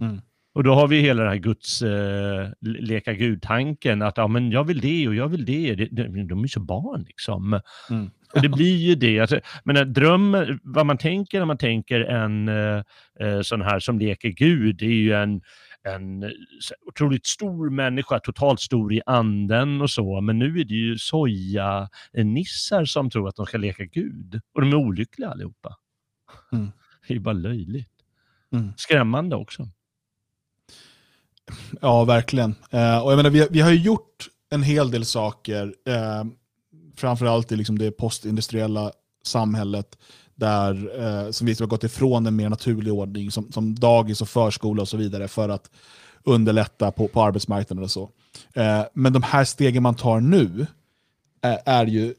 Mm. 0.00 0.20
Och 0.58 0.64
då 0.64 0.74
har 0.74 0.88
vi 0.88 1.00
hela 1.00 1.22
den 1.22 1.30
här 1.30 1.38
Guds 1.38 1.82
eh, 1.82 2.48
leka 2.60 3.12
Gud-tanken 3.12 4.02
att 4.02 4.16
ja, 4.16 4.28
men 4.28 4.50
jag 4.50 4.64
vill 4.64 4.80
det 4.80 5.08
och 5.08 5.14
jag 5.14 5.28
vill 5.28 5.44
det. 5.44 5.74
det, 5.74 5.88
det 5.90 6.24
de 6.24 6.38
är 6.38 6.42
ju 6.42 6.48
så 6.48 6.60
barn 6.60 7.04
liksom. 7.08 7.60
Mm. 7.90 8.10
Och 8.34 8.42
det 8.42 8.48
blir 8.48 8.76
ju 8.76 8.94
det. 8.94 9.20
Alltså, 9.20 9.40
men 9.64 9.76
en 9.76 9.92
dröm, 9.92 10.58
vad 10.62 10.86
man 10.86 10.98
tänker 10.98 11.38
när 11.38 11.46
man 11.46 11.58
tänker 11.58 12.00
en 12.00 12.48
eh, 12.48 12.82
eh, 13.20 13.40
sån 13.42 13.62
här 13.62 13.78
som 13.78 13.98
leker 13.98 14.28
Gud, 14.28 14.76
det 14.76 14.84
är 14.84 14.90
ju 14.90 15.12
en, 15.12 15.40
en 15.82 16.32
otroligt 16.86 17.26
stor 17.26 17.70
människa, 17.70 18.18
totalt 18.18 18.60
stor 18.60 18.92
i 18.92 19.02
anden 19.06 19.80
och 19.80 19.90
så. 19.90 20.20
Men 20.20 20.38
nu 20.38 20.60
är 20.60 20.64
det 20.64 20.74
ju 20.74 20.98
soja-nissar 20.98 22.84
som 22.84 23.10
tror 23.10 23.28
att 23.28 23.36
de 23.36 23.46
ska 23.46 23.58
leka 23.58 23.84
Gud. 23.84 24.40
Och 24.54 24.60
de 24.60 24.70
är 24.70 24.76
olyckliga 24.76 25.28
allihopa. 25.28 25.76
Mm. 26.52 26.70
Det 27.06 27.12
är 27.12 27.14
ju 27.14 27.20
bara 27.20 27.34
löjligt. 27.34 27.92
Mm. 28.52 28.72
Skrämmande 28.76 29.36
också. 29.36 29.68
Ja, 31.80 32.04
verkligen. 32.04 32.54
Eh, 32.70 32.98
och 32.98 33.12
jag 33.12 33.16
menar, 33.16 33.30
vi, 33.30 33.46
vi 33.50 33.60
har 33.60 33.70
ju 33.70 33.80
gjort 33.80 34.28
en 34.50 34.62
hel 34.62 34.90
del 34.90 35.04
saker, 35.04 35.74
eh, 35.86 36.24
framförallt 36.96 37.52
i 37.52 37.56
liksom 37.56 37.78
det 37.78 37.90
postindustriella 37.90 38.92
samhället, 39.24 39.98
där, 40.34 41.00
eh, 41.00 41.30
som 41.30 41.46
vi 41.46 41.56
har 41.58 41.66
gått 41.66 41.84
ifrån 41.84 42.26
en 42.26 42.36
mer 42.36 42.48
naturlig 42.48 42.92
ordning, 42.92 43.30
som, 43.30 43.52
som 43.52 43.74
dagis 43.74 44.20
och 44.20 44.28
förskola 44.28 44.82
och 44.82 44.88
så 44.88 44.96
vidare, 44.96 45.28
för 45.28 45.48
att 45.48 45.70
underlätta 46.24 46.90
på, 46.90 47.08
på 47.08 47.22
arbetsmarknaden 47.22 47.84
och 47.84 47.90
så. 47.90 48.10
Eh, 48.54 48.82
men 48.94 49.12
de 49.12 49.22
här 49.22 49.44
stegen 49.44 49.82
man 49.82 49.94
tar 49.94 50.20
nu 50.20 50.66
eh, 51.44 51.58
är 51.66 51.86
ju 51.86 52.14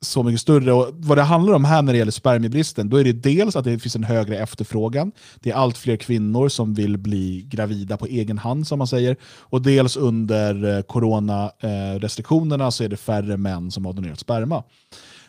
så 0.00 0.22
mycket 0.22 0.40
större. 0.40 0.72
Och 0.72 0.88
vad 0.92 1.18
det 1.18 1.22
handlar 1.22 1.54
om 1.54 1.64
här 1.64 1.82
när 1.82 1.92
det 1.92 1.98
gäller 1.98 2.12
spermiebristen, 2.12 2.88
då 2.88 2.96
är 2.96 3.04
det 3.04 3.12
dels 3.12 3.56
att 3.56 3.64
det 3.64 3.78
finns 3.78 3.96
en 3.96 4.04
högre 4.04 4.38
efterfrågan. 4.38 5.12
Det 5.40 5.50
är 5.50 5.54
allt 5.54 5.78
fler 5.78 5.96
kvinnor 5.96 6.48
som 6.48 6.74
vill 6.74 6.98
bli 6.98 7.42
gravida 7.48 7.96
på 7.96 8.06
egen 8.06 8.38
hand, 8.38 8.66
som 8.66 8.78
man 8.78 8.86
säger. 8.86 9.16
Och 9.24 9.62
dels 9.62 9.96
under 9.96 10.76
eh, 10.76 10.82
coronarestriktionerna 10.82 12.70
så 12.70 12.84
är 12.84 12.88
det 12.88 12.96
färre 12.96 13.36
män 13.36 13.70
som 13.70 13.86
har 13.86 13.92
donerat 13.92 14.20
sperma. 14.20 14.64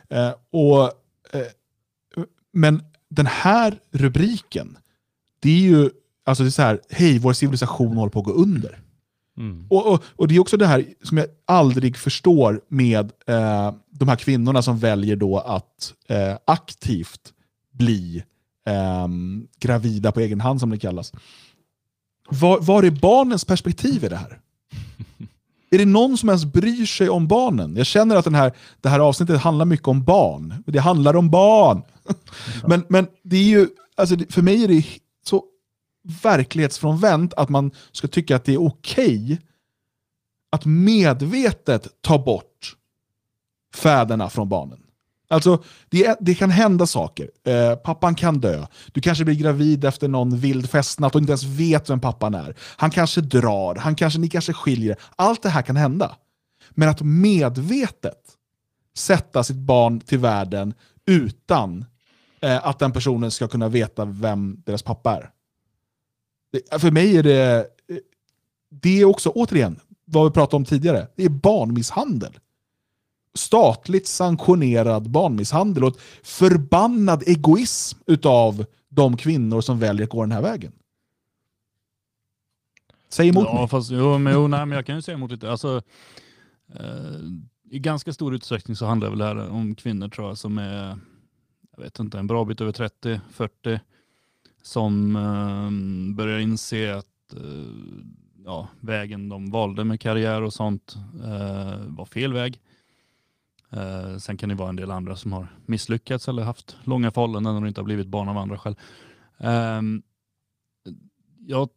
Eh, 0.10 0.32
och, 0.52 0.84
eh, 1.34 1.48
men 2.54 2.84
den 3.10 3.26
här 3.26 3.80
rubriken, 3.92 4.78
det 5.40 5.50
är 5.50 5.62
ju 5.62 5.90
alltså 6.28 6.44
det 6.44 6.50
är 6.50 6.52
så 6.52 6.62
här, 6.62 6.80
hej, 6.90 7.20
vår 7.20 7.34
civilisation 7.34 7.98
håller 7.98 8.12
på 8.12 8.20
att 8.20 8.26
gå 8.26 8.32
under. 8.32 8.80
Mm. 9.38 9.66
Och, 9.70 9.94
och, 9.94 10.04
och 10.16 10.28
det 10.28 10.36
är 10.36 10.40
också 10.40 10.58
det 10.58 10.68
här 10.68 10.86
som 11.04 11.18
jag 11.18 11.28
aldrig 11.46 11.98
förstår 11.98 12.62
med 12.68 13.12
eh, 13.28 13.74
de 13.90 14.08
här 14.08 14.16
kvinnorna 14.16 14.62
som 14.62 14.80
väljer 14.80 15.16
då 15.16 15.38
att 15.38 15.94
eh, 16.08 16.38
aktivt 16.46 17.34
bli 17.74 18.24
eh, 18.68 19.08
gravida 19.60 20.12
på 20.12 20.20
egen 20.20 20.42
hand 20.42 20.60
som 20.60 20.70
det 20.70 20.78
kallas. 20.78 21.14
Var, 22.30 22.60
var 22.60 22.84
är 22.84 22.92
barnens 22.92 23.46
perspektiv 23.46 24.04
i 24.04 24.10
det 24.10 24.16
här? 24.16 24.40
Är 25.72 25.78
det 25.78 25.86
någon 25.86 26.18
som 26.18 26.30
ens 26.30 26.46
bryr 26.46 26.86
sig 26.86 27.10
om 27.10 27.28
barnen? 27.28 27.76
Jag 27.76 27.86
känner 27.86 28.16
att 28.16 28.26
den 28.26 28.36
här, 28.36 28.54
det 28.82 28.90
här 28.90 29.00
avsnittet 29.00 29.42
handlar 29.42 29.66
mycket 29.66 29.88
om 29.88 30.04
barn. 30.04 30.64
Det 30.66 30.80
handlar 30.80 31.16
om 31.16 31.30
barn! 31.30 31.82
men, 32.68 32.86
men 32.90 33.08
det 33.24 33.38
är 33.38 33.44
ju, 33.44 33.68
alltså 33.96 34.16
för 34.30 34.42
mig 34.42 34.64
är 34.64 34.68
det 34.68 34.86
så 35.26 35.44
verklighetsfrånvänt 36.24 37.34
att 37.34 37.50
man 37.50 37.72
ska 37.92 38.08
tycka 38.08 38.36
att 38.36 38.46
det 38.46 38.54
är 38.54 38.62
okej 38.62 39.42
att 40.50 40.66
medvetet 40.66 41.88
ta 42.02 42.18
bort 42.24 42.76
fäderna 43.76 44.30
från 44.30 44.50
barnen. 44.50 44.80
Alltså, 45.30 45.64
det, 45.90 46.18
det 46.20 46.36
kan 46.36 46.50
hända 46.50 46.88
saker. 46.88 47.32
Eh, 47.44 47.76
pappan 47.76 48.16
kan 48.16 48.40
dö. 48.40 48.66
Du 48.92 49.02
kanske 49.02 49.26
blir 49.26 49.36
gravid 49.36 49.86
efter 49.86 50.08
någon 50.08 50.38
vild 50.38 50.70
festnatt 50.70 51.16
och 51.16 51.22
inte 51.22 51.32
ens 51.32 51.44
vet 51.44 51.90
vem 51.90 52.00
pappan 52.00 52.34
är. 52.34 52.56
Han 52.60 52.92
kanske 52.92 53.22
drar, 53.22 53.76
han 53.76 53.96
kanske, 53.96 54.20
ni 54.20 54.30
kanske 54.30 54.54
skiljer. 54.54 54.98
Allt 55.16 55.44
det 55.44 55.50
här 55.50 55.62
kan 55.62 55.76
hända. 55.76 56.16
Men 56.70 56.90
att 56.90 57.02
medvetet 57.02 58.22
sätta 58.98 59.44
sitt 59.44 59.58
barn 59.58 60.00
till 60.00 60.20
världen 60.20 60.74
utan 61.06 61.86
eh, 62.42 62.68
att 62.68 62.80
den 62.80 62.92
personen 62.92 63.32
ska 63.32 63.48
kunna 63.48 63.70
veta 63.70 64.06
vem 64.06 64.62
deras 64.66 64.84
pappa 64.84 65.16
är. 65.16 65.30
Det, 66.52 66.82
för 66.82 66.92
mig 66.92 67.18
är 67.18 67.24
det, 67.24 67.70
eh, 67.88 67.98
det 68.70 69.02
är 69.02 69.06
också, 69.06 69.30
återigen, 69.30 69.80
vad 70.06 70.26
vi 70.26 70.32
pratade 70.32 70.56
om 70.56 70.66
tidigare, 70.66 71.08
det 71.16 71.24
är 71.24 71.30
barnmisshandel. 71.30 72.40
Statligt 73.34 74.08
sanktionerad 74.08 75.10
barnmisshandel 75.10 75.84
och 75.84 76.00
förbannad 76.24 77.24
egoism 77.28 78.00
utav 78.06 78.66
de 78.90 79.18
kvinnor 79.18 79.62
som 79.62 79.80
väljer 79.80 80.04
att 80.04 80.10
gå 80.10 80.22
den 80.22 80.32
här 80.32 80.42
vägen. 80.42 80.72
Säg 83.10 83.28
emot 83.28 83.44
ja, 83.48 83.60
mig. 83.60 83.68
Fast, 83.68 83.92
jo, 83.92 84.18
men, 84.18 84.34
jo, 84.34 84.48
nej, 84.48 84.66
men 84.66 84.76
jag 84.76 84.86
kan 84.86 84.96
ju 84.96 85.02
säga 85.02 85.16
emot 85.16 85.32
lite. 85.32 85.52
Alltså, 85.52 85.82
eh, 86.74 87.20
I 87.70 87.80
ganska 87.80 88.14
stor 88.14 88.36
utsträckning 88.36 88.76
så 88.76 88.86
handlar 88.86 89.10
väl 89.10 89.20
det 89.20 89.26
här 89.26 89.50
om 89.50 89.76
kvinnor 89.76 90.10
tror 90.10 90.28
jag 90.28 90.38
som 90.38 90.58
är 90.58 90.98
jag 91.78 91.84
vet 91.84 92.00
inte, 92.00 92.20
en 92.20 92.28
bra 92.28 92.46
bit 92.46 92.62
över 92.62 92.72
30-40 92.72 93.80
som 94.68 95.16
eh, 95.16 96.16
börjar 96.16 96.40
inse 96.40 96.96
att 96.96 97.34
eh, 97.34 97.42
ja, 98.46 98.68
vägen 98.80 99.30
de 99.30 99.52
valde 99.52 99.84
med 99.84 100.02
karriär 100.02 100.42
och 100.42 100.54
sånt 100.54 100.96
eh, 101.24 101.78
var 101.88 102.06
fel 102.06 102.34
väg. 102.34 102.60
Eh, 103.70 104.18
sen 104.18 104.38
kan 104.38 104.50
det 104.50 104.56
vara 104.56 104.70
en 104.70 104.76
del 104.76 104.92
andra 104.92 105.16
som 105.16 105.34
har 105.34 105.48
misslyckats 105.66 106.28
eller 106.28 106.44
haft 106.44 106.78
långa 106.84 107.12
förhållanden 107.12 107.56
och 107.56 107.68
inte 107.68 107.82
har 107.82 107.86
blivit 107.86 108.08
barn 108.08 108.30
av 108.30 108.38
andra 108.38 108.58
skäl. 108.58 108.76
Ehm, 109.38 110.02
jag 111.40 111.70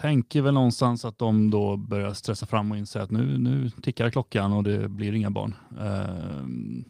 tänker 0.00 0.42
väl 0.42 0.54
någonstans 0.54 1.04
att 1.04 1.18
de 1.18 1.50
då 1.50 1.76
börjar 1.76 2.12
stressa 2.12 2.46
fram 2.46 2.70
och 2.70 2.78
inse 2.78 3.02
att 3.02 3.10
nu, 3.10 3.38
nu 3.38 3.70
tickar 3.70 4.10
klockan 4.10 4.52
och 4.52 4.64
det 4.64 4.88
blir 4.88 5.14
inga 5.14 5.30
barn. 5.30 5.54
Ehm, 5.80 6.84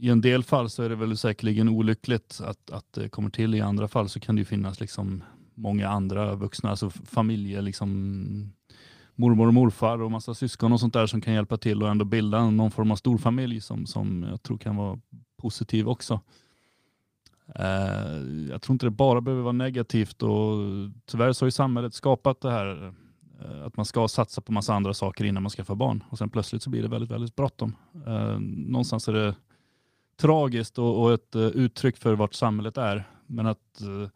i 0.00 0.08
en 0.08 0.20
del 0.20 0.42
fall 0.42 0.70
så 0.70 0.82
är 0.82 0.88
det 0.88 0.96
väl 0.96 1.16
säkerligen 1.16 1.68
olyckligt 1.68 2.40
att, 2.44 2.70
att 2.70 2.92
det 2.92 3.08
kommer 3.08 3.30
till. 3.30 3.54
I 3.54 3.60
andra 3.60 3.88
fall 3.88 4.08
så 4.08 4.20
kan 4.20 4.34
det 4.34 4.38
ju 4.38 4.44
finnas 4.44 4.80
liksom 4.80 5.22
många 5.54 5.88
andra 5.88 6.34
vuxna, 6.34 6.70
alltså 6.70 6.90
familjer, 6.90 7.62
liksom 7.62 8.52
mormor 9.14 9.46
och 9.46 9.54
morfar 9.54 10.02
och 10.02 10.10
massa 10.10 10.34
syskon 10.34 10.72
och 10.72 10.80
sånt 10.80 10.94
där 10.94 11.06
som 11.06 11.20
kan 11.20 11.34
hjälpa 11.34 11.56
till 11.56 11.82
och 11.82 11.88
ändå 11.88 12.04
bilda 12.04 12.50
någon 12.50 12.70
form 12.70 12.90
av 12.90 12.96
storfamilj 12.96 13.60
som, 13.60 13.86
som 13.86 14.26
jag 14.30 14.42
tror 14.42 14.58
kan 14.58 14.76
vara 14.76 15.00
positiv 15.36 15.88
också. 15.88 16.20
Eh, 17.54 18.48
jag 18.50 18.62
tror 18.62 18.74
inte 18.74 18.86
det 18.86 18.90
bara 18.90 19.20
behöver 19.20 19.42
vara 19.42 19.52
negativt 19.52 20.22
och 20.22 20.56
tyvärr 21.06 21.32
så 21.32 21.44
har 21.44 21.46
ju 21.46 21.50
samhället 21.50 21.94
skapat 21.94 22.40
det 22.40 22.50
här 22.50 22.94
eh, 23.40 23.64
att 23.64 23.76
man 23.76 23.86
ska 23.86 24.08
satsa 24.08 24.40
på 24.40 24.52
massa 24.52 24.74
andra 24.74 24.94
saker 24.94 25.24
innan 25.24 25.42
man 25.42 25.50
skaffar 25.50 25.74
barn 25.74 26.04
och 26.10 26.18
sen 26.18 26.30
plötsligt 26.30 26.62
så 26.62 26.70
blir 26.70 26.82
det 26.82 26.88
väldigt, 26.88 27.10
väldigt 27.10 27.36
bråttom. 27.36 27.76
Eh, 28.06 28.38
någonstans 28.40 29.08
är 29.08 29.12
det 29.12 29.34
tragiskt 30.20 30.78
och, 30.78 31.02
och 31.02 31.12
ett 31.12 31.36
uh, 31.36 31.46
uttryck 31.46 31.96
för 31.96 32.14
vart 32.14 32.34
samhället 32.34 32.76
är. 32.76 33.04
Men 33.26 33.46
att 33.46 33.82
uh, 33.82 34.08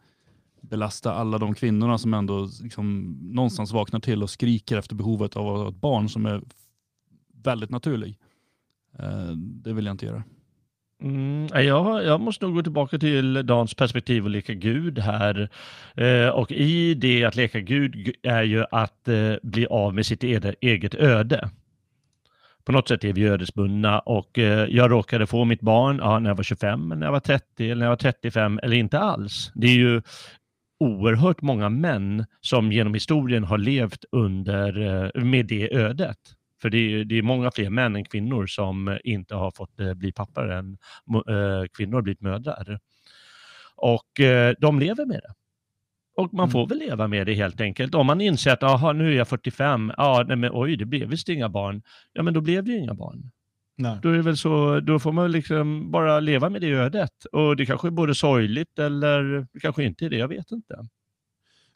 belasta 0.61 1.15
alla 1.15 1.39
de 1.39 1.55
kvinnorna 1.55 1.99
som 1.99 2.15
ändå 2.15 2.49
liksom, 2.63 3.19
någonstans 3.23 3.73
vaknar 3.73 4.01
till 4.01 4.23
och 4.23 4.31
skriker 4.31 4.79
efter 4.79 4.95
behovet 4.95 5.37
av 5.37 5.69
ett 5.69 5.75
barn 5.75 6.09
som 6.09 6.27
är 6.27 6.43
väldigt 7.45 7.71
naturlig. 7.71 8.19
Uh, 9.01 9.33
det 9.37 9.73
vill 9.73 9.87
jag 9.87 9.95
inte 9.95 10.07
göra. 10.07 10.23
Mm, 11.03 11.47
jag, 11.53 12.05
jag 12.05 12.21
måste 12.21 12.45
nog 12.45 12.55
gå 12.55 12.63
tillbaka 12.63 12.99
till 12.99 13.47
Dans 13.47 13.75
perspektiv 13.75 14.25
och 14.25 14.31
leka 14.31 14.55
Gud 14.55 14.99
här. 14.99 15.49
Eh, 15.95 16.29
och 16.29 16.53
i 16.53 16.95
det 16.95 17.25
att 17.25 17.37
leka 17.37 17.61
Gud 17.61 18.15
är 18.23 18.43
ju 18.43 18.65
att 18.71 19.09
eh, 19.09 19.35
bli 19.43 19.67
av 19.67 19.95
med 19.95 20.07
sitt 20.07 20.23
eget 20.61 20.95
öde. 20.95 21.51
På 22.65 22.73
något 22.73 22.89
sätt 22.89 23.05
är 23.05 23.13
vi 23.13 23.25
ödesbundna 23.25 23.99
och 23.99 24.39
eh, 24.39 24.69
jag 24.71 24.91
råkade 24.91 25.27
få 25.27 25.45
mitt 25.45 25.61
barn 25.61 25.99
ja, 25.99 26.19
när 26.19 26.31
jag 26.31 26.37
var 26.37 26.45
25, 26.45 26.89
när 26.89 27.07
jag 27.07 27.13
var 27.13 27.21
30, 27.21 27.65
eller 27.65 27.77
när 27.77 27.85
jag 27.85 27.91
var 27.91 27.97
35 27.97 28.61
eller 28.63 28.77
inte 28.77 28.99
alls. 28.99 29.53
Det 29.55 29.67
är 29.67 29.75
ju 29.75 30.03
oerhört 30.81 31.43
många 31.43 31.69
män 31.69 32.27
som 32.41 32.73
genom 32.73 32.95
historien 32.95 33.45
har 33.45 33.59
levt 33.59 34.05
under, 34.13 34.81
eh, 34.81 35.23
med 35.25 35.47
det 35.47 35.75
ödet. 35.75 36.19
För 36.63 36.71
det 36.71 36.79
är, 36.79 37.05
det 37.05 37.19
är 37.19 37.23
många 37.23 37.51
fler 37.51 37.71
män 37.71 37.97
än 37.97 38.05
kvinnor 38.05 38.47
som 38.47 38.99
inte 39.05 39.35
har 39.35 39.51
fått 39.51 39.81
eh, 39.81 39.95
bli 39.95 40.13
pappor 40.13 40.51
än 40.51 40.79
eh, 41.29 41.65
kvinnor 41.77 41.95
har 41.95 42.03
blivit 42.03 42.21
mödrar. 42.21 42.79
Och 43.77 44.21
eh, 44.21 44.55
de 44.59 44.81
lever 44.81 45.07
med 45.07 45.21
det. 45.23 45.35
Och 46.17 46.35
man 46.35 46.51
får 46.51 46.67
väl 46.67 46.79
leva 46.79 47.09
med 47.09 47.27
det 47.27 47.35
helt 47.35 47.61
enkelt. 47.61 47.95
Om 47.95 48.07
man 48.07 48.21
inser 48.21 48.51
att 48.51 48.63
aha, 48.63 48.93
nu 48.93 49.13
är 49.13 49.17
jag 49.17 49.29
45, 49.29 49.93
ja, 49.97 50.25
nej, 50.29 50.37
men, 50.37 50.51
oj, 50.55 50.77
det 50.77 50.85
blev 50.85 51.09
visst 51.09 51.29
inga 51.29 51.49
barn. 51.49 51.83
Ja, 52.13 52.23
men 52.23 52.35
då 52.35 52.41
blev 52.41 52.65
det 52.65 52.71
ju 52.71 52.79
inga 52.79 52.95
barn. 52.95 53.31
Nej. 53.77 53.99
Då, 54.03 54.09
är 54.09 54.17
det 54.17 54.23
väl 54.23 54.37
så, 54.37 54.81
då 54.81 54.99
får 54.99 55.13
man 55.13 55.33
liksom 55.33 55.91
bara 55.91 56.21
leva 56.21 56.49
med 56.49 56.61
det 56.61 56.71
ödet. 56.71 57.25
Och 57.33 57.57
det 57.57 57.67
kanske 57.67 57.89
är 57.89 57.91
både 57.91 58.15
sorgligt 58.15 58.79
eller 58.79 59.47
kanske 59.61 59.85
inte 59.85 60.05
är 60.05 60.11
det, 60.11 60.17
jag 60.17 60.29
vet 60.29 60.51
inte. 60.53 60.75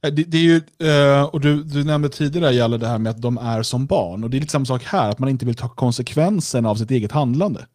Eh, 0.05 0.13
Det, 0.13 0.25
det 0.25 0.37
är 0.37 0.43
ju, 0.43 0.57
eh, 0.91 1.25
och 1.25 1.41
du, 1.41 1.63
du 1.63 1.85
nämnde 1.85 2.09
tidigare 2.09 2.53
Jalle 2.55 2.77
det 2.79 2.87
här 2.87 2.99
med 2.99 3.11
att 3.11 3.23
de 3.23 3.39
är 3.39 3.63
som 3.63 3.87
barn. 3.87 4.25
Och 4.25 4.31
det 4.31 4.37
är 4.37 4.41
lite 4.41 4.53
samma 4.53 4.65
sak 4.65 4.85
här, 4.85 5.11
att 5.11 5.19
man 5.19 5.29
inte 5.29 5.47
vill 5.47 5.55
ta 5.55 5.69
konsekvensen 5.69 6.67
av 6.67 6.75
sitt 6.75 6.91
eget 6.91 7.13
handlande. 7.13 7.67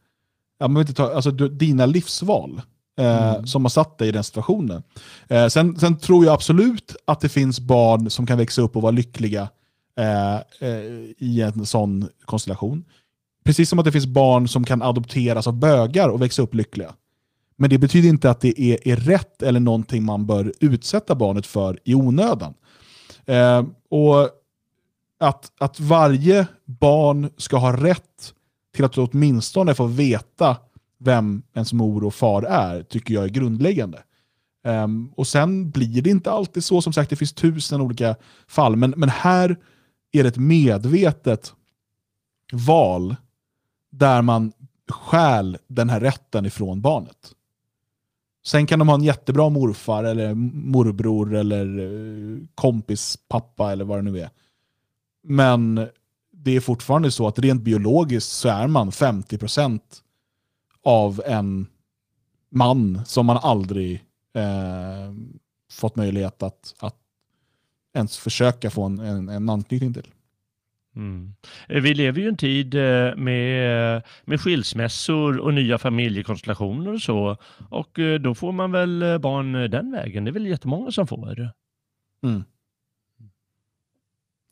Ja, 0.59 0.67
man 0.67 0.75
vill 0.75 0.89
inte 0.89 0.93
ta, 0.93 1.13
alltså, 1.13 1.31
dina 1.31 1.85
livsval 1.85 2.61
eh, 3.01 3.43
som 3.43 3.65
har 3.65 3.69
satt 3.69 3.97
dig 3.97 4.07
i 4.07 4.11
den 4.11 4.23
situationen. 4.23 4.83
Eh, 5.27 5.47
sen, 5.47 5.79
sen 5.79 5.97
tror 5.97 6.25
jag 6.25 6.33
absolut 6.33 6.95
att 7.05 7.21
det 7.21 7.29
finns 7.29 7.59
barn 7.59 8.09
som 8.09 8.25
kan 8.25 8.37
växa 8.37 8.61
upp 8.61 8.75
och 8.75 8.81
vara 8.81 8.91
lyckliga 8.91 9.49
eh, 9.97 10.35
eh, 10.35 10.81
i 11.17 11.41
en 11.41 11.65
sån 11.65 12.07
konstellation. 12.25 12.85
Precis 13.43 13.69
som 13.69 13.79
att 13.79 13.85
det 13.85 13.91
finns 13.91 14.05
barn 14.05 14.47
som 14.47 14.63
kan 14.63 14.81
adopteras 14.81 15.47
av 15.47 15.53
bögar 15.53 16.09
och 16.09 16.21
växa 16.21 16.41
upp 16.41 16.53
lyckliga. 16.53 16.93
Men 17.57 17.69
det 17.69 17.77
betyder 17.77 18.09
inte 18.09 18.29
att 18.29 18.41
det 18.41 18.61
är, 18.61 18.87
är 18.87 18.95
rätt 18.95 19.41
eller 19.41 19.59
någonting 19.59 20.03
man 20.03 20.25
bör 20.25 20.53
utsätta 20.59 21.15
barnet 21.15 21.47
för 21.47 21.79
i 21.83 21.95
onödan. 21.95 22.53
Eh, 23.25 23.63
och 23.89 24.29
att, 25.19 25.51
att 25.59 25.79
varje 25.79 26.47
barn 26.65 27.29
ska 27.37 27.57
ha 27.57 27.83
rätt 27.83 28.33
till 28.75 28.85
att 28.85 28.97
åtminstone 28.97 29.75
få 29.75 29.85
veta 29.85 30.57
vem 31.03 31.43
ens 31.53 31.73
mor 31.73 32.03
och 32.03 32.13
far 32.13 32.43
är, 32.43 32.83
tycker 32.83 33.13
jag 33.13 33.23
är 33.23 33.29
grundläggande. 33.29 34.03
Um, 34.63 35.13
och 35.15 35.27
sen 35.27 35.71
blir 35.71 36.01
det 36.01 36.09
inte 36.09 36.31
alltid 36.31 36.63
så, 36.63 36.81
som 36.81 36.93
sagt 36.93 37.09
det 37.09 37.15
finns 37.15 37.33
tusen 37.33 37.81
olika 37.81 38.15
fall, 38.47 38.75
men, 38.75 38.93
men 38.97 39.09
här 39.09 39.57
är 40.11 40.23
det 40.23 40.29
ett 40.29 40.37
medvetet 40.37 41.53
val 42.53 43.15
där 43.89 44.21
man 44.21 44.51
stjäl 44.89 45.57
den 45.67 45.89
här 45.89 45.99
rätten 45.99 46.45
ifrån 46.45 46.81
barnet. 46.81 47.33
Sen 48.45 48.67
kan 48.67 48.79
de 48.79 48.87
ha 48.87 48.95
en 48.95 49.03
jättebra 49.03 49.49
morfar 49.49 50.03
eller 50.03 50.33
morbror 50.33 51.35
eller 51.35 51.79
eh, 51.79 52.37
kompis 52.55 53.17
pappa 53.27 53.71
eller 53.71 53.85
vad 53.85 53.97
det 53.97 54.11
nu 54.11 54.19
är. 54.19 54.29
Men 55.23 55.87
det 56.31 56.55
är 56.55 56.59
fortfarande 56.59 57.11
så 57.11 57.27
att 57.27 57.39
rent 57.39 57.61
biologiskt 57.61 58.31
så 58.31 58.49
är 58.49 58.67
man 58.67 58.89
50% 58.89 59.79
av 60.83 61.21
en 61.25 61.67
man 62.49 63.05
som 63.05 63.25
man 63.25 63.37
aldrig 63.37 64.03
eh, 64.33 65.13
fått 65.71 65.95
möjlighet 65.95 66.43
att, 66.43 66.75
att 66.79 66.95
ens 67.93 68.17
försöka 68.17 68.69
få 68.69 68.83
en, 68.83 68.99
en, 68.99 69.29
en 69.29 69.49
anknytning 69.49 69.93
till. 69.93 70.07
Mm. 70.95 71.33
Eh, 71.67 71.81
Vi 71.81 71.93
lever 71.93 72.21
ju 72.21 72.27
en 72.27 72.37
tid 72.37 72.75
eh, 72.75 73.15
med, 73.15 74.01
med 74.25 74.41
skilsmässor 74.41 75.37
och 75.37 75.53
nya 75.53 75.77
familjekonstellationer 75.77 76.93
och 76.93 77.01
så. 77.01 77.37
Och 77.69 77.99
eh, 77.99 78.19
då 78.19 78.35
får 78.35 78.51
man 78.51 78.71
väl 78.71 79.03
eh, 79.03 79.17
barn 79.17 79.55
eh, 79.55 79.63
den 79.63 79.91
vägen. 79.91 80.23
Det 80.23 80.29
är 80.29 80.33
väl 80.33 80.47
jättemånga 80.47 80.91
som 80.91 81.07
får. 81.07 81.51
Mm. 82.23 82.43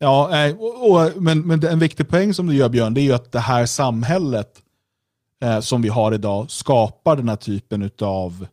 Ja, 0.01 0.49
och, 0.53 0.91
och, 0.91 1.21
men, 1.21 1.47
men 1.47 1.65
en 1.65 1.79
viktig 1.79 2.07
poäng 2.07 2.33
som 2.33 2.47
du 2.47 2.55
gör 2.55 2.69
Björn, 2.69 2.93
det 2.93 3.01
är 3.01 3.03
ju 3.03 3.13
att 3.13 3.31
det 3.31 3.39
här 3.39 3.65
samhället 3.65 4.63
eh, 5.43 5.59
som 5.59 5.81
vi 5.81 5.89
har 5.89 6.13
idag 6.13 6.51
skapar 6.51 7.15
den 7.15 7.29
här 7.29 7.35
typen 7.35 7.91
av 8.01 8.47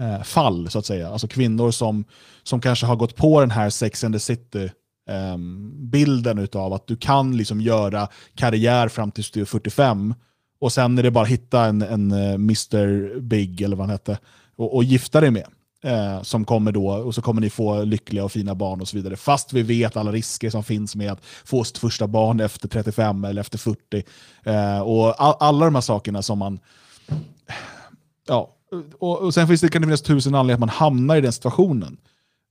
eh, 0.00 0.22
fall, 0.22 0.70
så 0.70 0.78
att 0.78 0.86
säga. 0.86 1.08
Alltså 1.08 1.28
kvinnor 1.28 1.70
som, 1.70 2.04
som 2.42 2.60
kanske 2.60 2.86
har 2.86 2.96
gått 2.96 3.16
på 3.16 3.40
den 3.40 3.50
här 3.50 3.70
Sex 3.70 4.04
and 4.04 4.14
the 4.14 4.20
City 4.20 4.70
ehm, 5.10 5.72
bilden 5.90 6.38
utav 6.38 6.72
att 6.72 6.86
du 6.86 6.96
kan 6.96 7.36
liksom 7.36 7.60
göra 7.60 8.08
karriär 8.34 8.88
fram 8.88 9.10
tills 9.10 9.30
du 9.30 9.40
är 9.40 9.44
45 9.44 10.14
och 10.60 10.72
sen 10.72 10.98
är 10.98 11.02
det 11.02 11.10
bara 11.10 11.24
att 11.24 11.30
hitta 11.30 11.64
en, 11.64 11.82
en 11.82 12.12
eh, 12.12 12.34
Mr 12.34 13.20
Big 13.20 13.62
eller 13.62 13.76
vad 13.76 13.86
han 13.86 13.92
hette 13.92 14.18
och, 14.56 14.74
och 14.74 14.84
gifta 14.84 15.20
dig 15.20 15.30
med. 15.30 15.46
Eh, 15.84 16.22
som 16.22 16.44
kommer 16.44 16.72
då, 16.72 16.88
och 16.88 17.14
så 17.14 17.22
kommer 17.22 17.40
ni 17.40 17.50
få 17.50 17.84
lyckliga 17.84 18.24
och 18.24 18.32
fina 18.32 18.54
barn 18.54 18.80
och 18.80 18.88
så 18.88 18.96
vidare. 18.96 19.16
Fast 19.16 19.52
vi 19.52 19.62
vet 19.62 19.96
alla 19.96 20.12
risker 20.12 20.50
som 20.50 20.64
finns 20.64 20.96
med 20.96 21.12
att 21.12 21.24
få 21.24 21.64
sitt 21.64 21.78
första 21.78 22.06
barn 22.06 22.40
efter 22.40 22.68
35 22.68 23.24
eller 23.24 23.40
efter 23.40 23.58
40. 23.58 24.02
Eh, 24.42 24.80
och 24.80 25.22
all, 25.22 25.36
alla 25.40 25.64
de 25.64 25.74
här 25.74 25.82
sakerna 25.82 26.22
som 26.22 26.38
man... 26.38 26.58
Ja, 28.26 28.50
och, 28.98 29.18
och 29.18 29.34
sen 29.34 29.48
finns 29.48 29.60
det, 29.60 29.68
kan 29.68 29.82
det 29.82 29.86
finnas 29.86 30.02
tusen 30.02 30.34
anledningar 30.34 30.54
att 30.54 30.60
man 30.60 30.68
hamnar 30.68 31.16
i 31.16 31.20
den 31.20 31.32
situationen. 31.32 31.96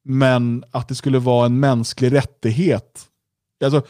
Men 0.04 0.64
att 0.72 0.88
det 0.88 0.96
skulle 0.96 1.20
vara 1.20 1.46
en 1.46 1.60
mänsklig 1.60 2.14
rättighet. 2.14 3.06
Alltså, 3.64 3.82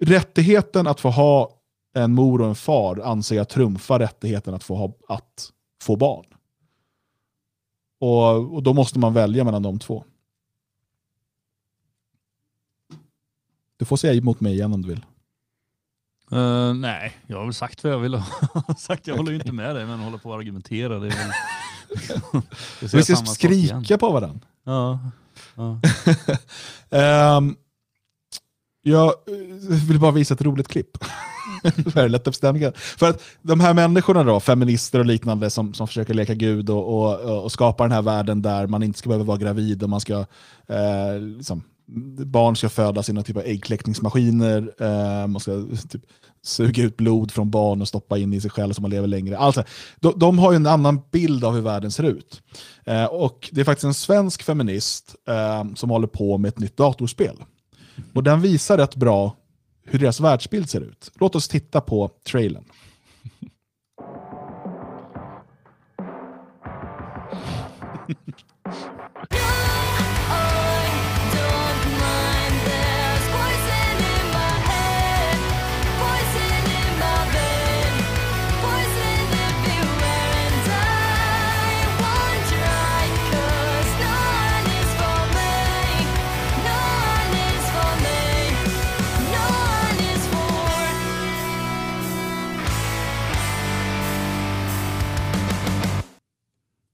rättigheten 0.00 0.86
att 0.86 1.00
få 1.00 1.10
ha 1.10 1.50
en 1.94 2.14
mor 2.14 2.40
och 2.40 2.48
en 2.48 2.54
far 2.54 3.00
anser 3.04 3.36
jag 3.36 3.48
trumfar 3.48 3.98
rättigheten 3.98 4.54
att 4.54 4.64
få, 4.64 4.76
ha, 4.76 4.92
att 5.08 5.50
få 5.82 5.96
barn. 5.96 6.26
Och, 7.98 8.54
och 8.54 8.62
då 8.62 8.72
måste 8.72 8.98
man 8.98 9.14
välja 9.14 9.44
mellan 9.44 9.62
de 9.62 9.78
två. 9.78 10.04
Du 13.76 13.84
får 13.84 13.96
säga 13.96 14.14
emot 14.14 14.40
mig 14.40 14.52
igen 14.52 14.72
om 14.72 14.82
du 14.82 14.88
vill. 14.88 15.04
Eh, 16.32 16.74
nej, 16.74 17.16
jag 17.26 17.38
har 17.38 17.44
väl 17.44 17.54
sagt 17.54 17.84
vad 17.84 17.92
jag 17.92 17.98
vill 17.98 18.14
ha 18.14 18.74
sagt. 18.78 19.06
Jag 19.06 19.16
håller 19.16 19.32
ju 19.32 19.38
inte 19.38 19.52
med 19.52 19.76
dig, 19.76 19.86
men 19.86 19.98
håller 19.98 20.18
på 20.18 20.32
att 20.32 20.38
argumentera. 20.38 20.98
Det 20.98 21.06
är 21.06 21.10
väl... 21.10 22.42
Vi 22.92 23.02
ska 23.02 23.16
skrika 23.16 23.98
på 23.98 24.10
varandra. 24.10 24.46
Ja. 24.64 24.98
ja. 25.54 25.80
Ehm, 26.98 27.56
jag 28.90 29.06
eh, 29.06 29.86
vill 29.88 30.00
bara 30.00 30.10
visa 30.10 30.34
ett 30.34 30.42
roligt 30.42 30.68
klipp. 30.68 30.96
För 31.92 32.08
lätta 32.08 32.30
upp 32.30 32.34
stämningen. 32.34 32.72
För 32.76 33.10
att 33.10 33.22
de 33.42 33.60
här 33.60 33.74
människorna 33.74 34.24
då, 34.24 34.40
feminister 34.40 34.98
och 34.98 35.06
liknande 35.06 35.50
som, 35.50 35.74
som 35.74 35.86
försöker 35.86 36.14
leka 36.14 36.34
gud 36.34 36.70
och, 36.70 36.84
och, 36.84 37.44
och 37.44 37.52
skapa 37.52 37.84
den 37.84 37.92
här 37.92 38.02
världen 38.02 38.42
där 38.42 38.66
man 38.66 38.82
inte 38.82 38.98
ska 38.98 39.08
behöva 39.08 39.24
vara 39.24 39.38
gravid 39.38 39.82
och 39.82 39.90
man 39.90 40.00
ska, 40.00 40.18
eh, 40.68 41.20
liksom, 41.36 41.62
barn 42.26 42.56
ska 42.56 42.68
födas 42.68 43.08
i 43.08 43.12
någon 43.12 43.24
typ 43.24 43.36
av 43.36 43.42
äggkläckningsmaskiner, 43.42 44.72
eh, 44.80 45.26
man 45.26 45.40
ska 45.40 45.52
typ, 45.88 46.02
suga 46.42 46.82
ut 46.82 46.96
blod 46.96 47.30
från 47.30 47.50
barn 47.50 47.80
och 47.80 47.88
stoppa 47.88 48.18
in 48.18 48.32
i 48.32 48.40
sig 48.40 48.50
själv 48.50 48.72
så 48.72 48.82
man 48.82 48.90
lever 48.90 49.08
längre. 49.08 49.38
Alltså, 49.38 49.64
de, 50.00 50.18
de 50.18 50.38
har 50.38 50.52
ju 50.52 50.56
en 50.56 50.66
annan 50.66 51.00
bild 51.10 51.44
av 51.44 51.54
hur 51.54 51.62
världen 51.62 51.90
ser 51.90 52.04
ut. 52.04 52.42
Eh, 52.84 53.04
och 53.04 53.48
det 53.52 53.60
är 53.60 53.64
faktiskt 53.64 53.84
en 53.84 53.94
svensk 53.94 54.42
feminist 54.42 55.14
eh, 55.28 55.74
som 55.74 55.90
håller 55.90 56.08
på 56.08 56.38
med 56.38 56.48
ett 56.48 56.58
nytt 56.58 56.76
datorspel. 56.76 57.36
Och 58.14 58.22
den 58.22 58.40
visar 58.40 58.78
rätt 58.78 58.96
bra 58.96 59.36
hur 59.84 59.98
deras 59.98 60.20
världsbild 60.20 60.70
ser 60.70 60.80
ut. 60.80 61.10
Låt 61.14 61.34
oss 61.34 61.48
titta 61.48 61.80
på 61.80 62.10
trailern. 62.24 62.64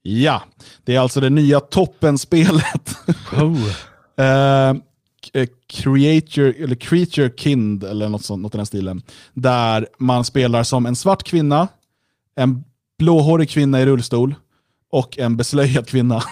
Ja, 0.03 0.43
det 0.85 0.95
är 0.97 1.01
alltså 1.01 1.21
det 1.21 1.31
nya 1.31 1.61
toppenspelet. 1.61 2.97
Eh, 4.17 4.75
k- 5.33 5.47
creature, 5.67 6.53
eller 6.65 6.75
creature 6.75 7.31
Kind, 7.37 7.85
eller 7.85 8.09
något, 8.09 8.25
sånt, 8.25 8.43
något 8.43 8.55
i 8.55 8.57
den 8.57 8.67
stilen. 8.67 9.03
Där 9.35 9.87
man 9.99 10.25
spelar 10.25 10.63
som 10.63 10.87
en 10.87 10.97
svart 10.97 11.23
kvinna, 11.23 11.69
en 12.37 12.65
blåhårig 12.99 13.51
kvinna 13.51 13.81
i 13.83 13.87
rullstol 13.87 14.35
och 14.91 15.19
en 15.19 15.37
beslöjad 15.37 15.89
kvinna. 15.89 16.23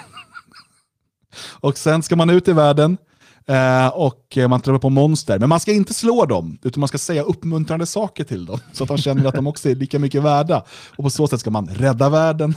och 1.60 1.78
sen 1.78 2.02
ska 2.02 2.16
man 2.16 2.30
ut 2.30 2.48
i 2.48 2.52
världen 2.52 2.97
eh, 3.46 3.86
och 3.88 4.38
man 4.48 4.60
träffar 4.60 4.78
på 4.78 4.90
monster. 4.90 5.38
Men 5.38 5.48
man 5.48 5.60
ska 5.60 5.72
inte 5.72 5.94
slå 5.94 6.24
dem, 6.26 6.58
utan 6.62 6.80
man 6.80 6.88
ska 6.88 6.98
säga 6.98 7.22
uppmuntrande 7.22 7.86
saker 7.86 8.24
till 8.24 8.46
dem. 8.46 8.60
Så 8.72 8.84
att 8.84 8.88
de 8.88 8.98
känner 8.98 9.24
att 9.24 9.34
de 9.34 9.46
också 9.46 9.70
är 9.70 9.74
lika 9.74 9.98
mycket 9.98 10.22
värda. 10.22 10.64
Och 10.96 11.04
på 11.04 11.10
så 11.10 11.26
sätt 11.28 11.40
ska 11.40 11.50
man 11.50 11.66
rädda 11.66 12.08
världen. 12.08 12.54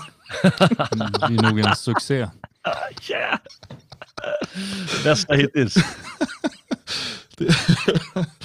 Mm, 0.91 1.11
Det 1.19 1.25
är 1.25 1.49
nog 1.51 1.59
en 1.59 1.75
succé. 1.75 2.27
Yeah. 3.09 3.37
Bästa 5.03 5.33
hittills. 5.33 5.75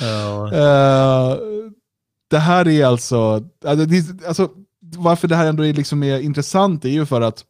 ja. 0.00 0.52
Eh, 0.52 1.36
det 2.30 2.38
här 2.38 2.68
är 2.68 2.86
alltså, 2.86 3.44
alltså, 3.64 3.86
det, 3.86 4.26
alltså, 4.26 4.50
varför 4.96 5.28
det 5.28 5.36
här 5.36 5.46
ändå 5.46 5.66
är, 5.66 5.72
liksom 5.72 6.02
är 6.02 6.18
intressant 6.20 6.84
är 6.84 6.88
ju 6.88 7.06
för 7.06 7.20
att 7.20 7.44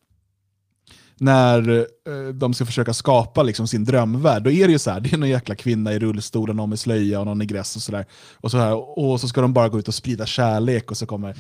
när 1.21 1.79
eh, 1.79 2.35
de 2.35 2.55
ska 2.55 2.67
försöka 2.67 2.95
skapa 2.95 3.43
liksom, 3.43 3.67
sin 3.67 3.85
drömvärld, 3.85 4.43
då 4.43 4.51
är 4.51 4.67
det 4.67 4.73
ju 4.73 4.79
så 4.79 4.91
här, 4.91 5.01
det 5.01 5.13
är 5.13 5.19
någon 5.19 5.29
jäkla 5.29 5.55
kvinna 5.55 5.93
i 5.93 5.99
rullstol, 5.99 6.51
och 6.51 6.57
någon 6.57 6.69
med 6.69 6.79
slöja 6.79 7.21
och 7.21 7.27
någon 7.27 7.43
i 7.43 7.47
gräs 7.47 7.77
och 7.77 7.83
sådär. 7.83 8.07
Och, 8.35 8.51
så 8.51 8.59
här, 8.59 8.99
och 8.99 9.21
så 9.21 9.29
ska 9.29 9.41
de 9.41 9.53
bara 9.53 9.69
gå 9.69 9.79
ut 9.79 9.89
och 9.89 9.95
sprida 9.95 10.27
kärlek 10.27 10.91
och 10.91 10.97
så 10.97 11.07
kommer... 11.07 11.35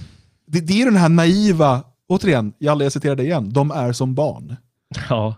Det, 0.47 0.61
det 0.61 0.83
är 0.83 0.85
den 0.85 0.97
här 0.97 1.09
naiva, 1.09 1.83
återigen, 2.09 2.53
Jalle 2.59 2.85
jag 2.85 2.93
citerar 2.93 3.17
dig 3.17 3.27
igen, 3.27 3.53
de 3.53 3.71
är 3.71 3.93
som 3.93 4.15
barn. 4.15 4.57
Ja, 5.09 5.35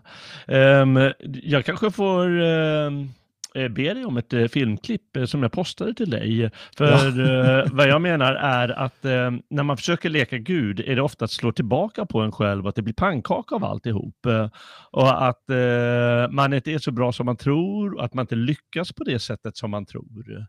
um, 0.47 1.13
jag 1.23 1.65
kanske 1.65 1.91
får 1.91 2.43
ehm, 2.43 3.09
be 3.55 3.95
dig 3.95 4.05
om 4.05 4.17
ett 4.17 4.33
eh, 4.33 4.47
filmklipp 4.47 5.17
eh, 5.17 5.25
som 5.25 5.43
jag 5.43 5.53
postade 5.53 5.95
till 5.95 6.11
dig. 6.11 6.51
För 6.77 7.21
eh, 7.21 7.65
vad 7.73 7.89
jag 7.89 8.03
menar 8.03 8.35
är 8.35 8.69
att 8.69 9.05
eh, 9.05 9.31
när 9.51 9.63
man 9.63 9.77
försöker 9.77 10.09
leka 10.09 10.39
Gud 10.39 10.81
är 10.81 10.97
det 10.97 11.03
ofta 11.03 11.25
att 11.25 11.31
slå 11.31 11.53
tillbaka 11.53 12.07
på 12.07 12.21
en 12.21 12.33
själv 12.33 12.67
att 12.67 12.75
det 12.75 12.83
blir 12.83 12.95
pannkaka 12.95 13.55
av 13.55 13.65
alltihop. 13.65 14.27
Eh, 14.27 14.49
och 14.91 15.29
att 15.29 15.51
eh, 15.51 16.31
man 16.31 16.53
inte 16.53 16.73
är 16.73 16.79
så 16.79 16.91
bra 16.91 17.13
som 17.13 17.27
man 17.27 17.37
tror 17.37 17.95
och 17.95 18.05
att 18.05 18.15
man 18.15 18.23
inte 18.23 18.37
lyckas 18.37 18.93
på 18.93 19.05
det 19.05 19.19
sättet 19.19 19.57
som 19.57 19.71
man 19.71 19.87
tror. 19.87 20.47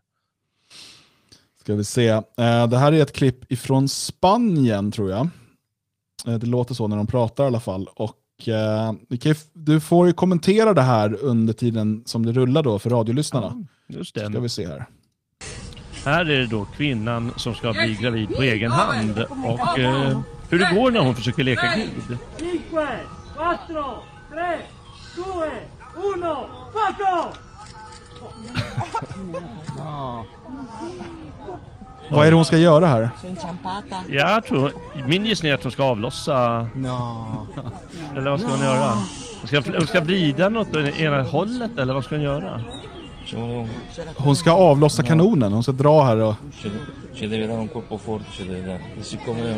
Ska 1.60 1.74
vi 1.74 1.84
se. 1.84 2.08
Eh, 2.08 2.66
det 2.68 2.78
här 2.78 2.92
är 2.92 3.02
ett 3.02 3.12
klipp 3.12 3.52
ifrån 3.52 3.88
Spanien 3.88 4.92
tror 4.92 5.10
jag. 5.10 5.28
Eh, 6.26 6.34
det 6.34 6.46
låter 6.46 6.74
så 6.74 6.88
när 6.88 6.96
de 6.96 7.06
pratar 7.06 7.44
i 7.44 7.46
alla 7.46 7.60
fall. 7.60 7.88
Och, 7.94 8.16
eh, 8.48 8.92
ju 9.08 9.32
f- 9.32 9.46
du 9.52 9.80
får 9.80 10.06
ju 10.06 10.12
kommentera 10.12 10.74
det 10.74 10.82
här 10.82 11.18
under 11.22 11.52
tiden 11.52 12.02
som 12.06 12.26
det 12.26 12.32
rullar 12.32 12.62
då 12.62 12.78
för 12.78 12.90
radiolyssnarna. 12.90 13.64
Just 13.88 14.10
Ska 14.10 14.28
det. 14.28 14.40
vi 14.40 14.48
se 14.48 14.66
här. 14.68 14.86
Här 16.04 16.20
är 16.20 16.24
det 16.38 16.46
då 16.46 16.64
kvinnan 16.76 17.32
som 17.36 17.54
ska 17.54 17.72
bli 17.72 17.98
gravid 18.00 18.28
på 18.36 18.42
egen 18.42 18.70
hand 18.70 19.18
och 19.44 19.78
eh, 19.78 20.20
hur 20.50 20.58
det 20.58 20.70
går 20.74 20.90
när 20.90 21.00
hon 21.00 21.14
försöker 21.14 21.44
leka 21.44 21.74
Gud. 21.76 22.18
Vad 32.12 32.26
är 32.26 32.30
det 32.30 32.36
hon 32.36 32.44
ska 32.44 32.58
göra 32.58 32.86
här? 32.86 33.10
Jag 34.08 34.44
tror, 34.44 34.72
min 35.06 35.26
gissning 35.26 35.50
är 35.50 35.54
att 35.54 35.62
hon 35.62 35.72
ska 35.72 35.84
avlossa. 35.84 36.66
Eller 38.16 38.30
vad 38.30 38.40
ska 38.40 38.48
hon 38.48 38.60
göra? 38.60 38.92
Hon 39.40 39.48
ska, 39.48 39.62
hon 39.78 39.86
ska 39.86 40.00
vrida 40.00 40.48
något 40.48 40.76
åt 40.76 41.00
ena 41.00 41.22
hållet 41.22 41.78
eller 41.78 41.94
vad 41.94 42.04
ska 42.04 42.14
hon 42.14 42.24
göra? 42.24 42.60
Hon 44.16 44.36
ska 44.36 44.50
avlossa 44.52 45.02
kanonen, 45.02 45.52
hon 45.52 45.62
ska 45.62 45.72
dra 45.72 46.02
här 46.04 46.16
och... 46.16 46.34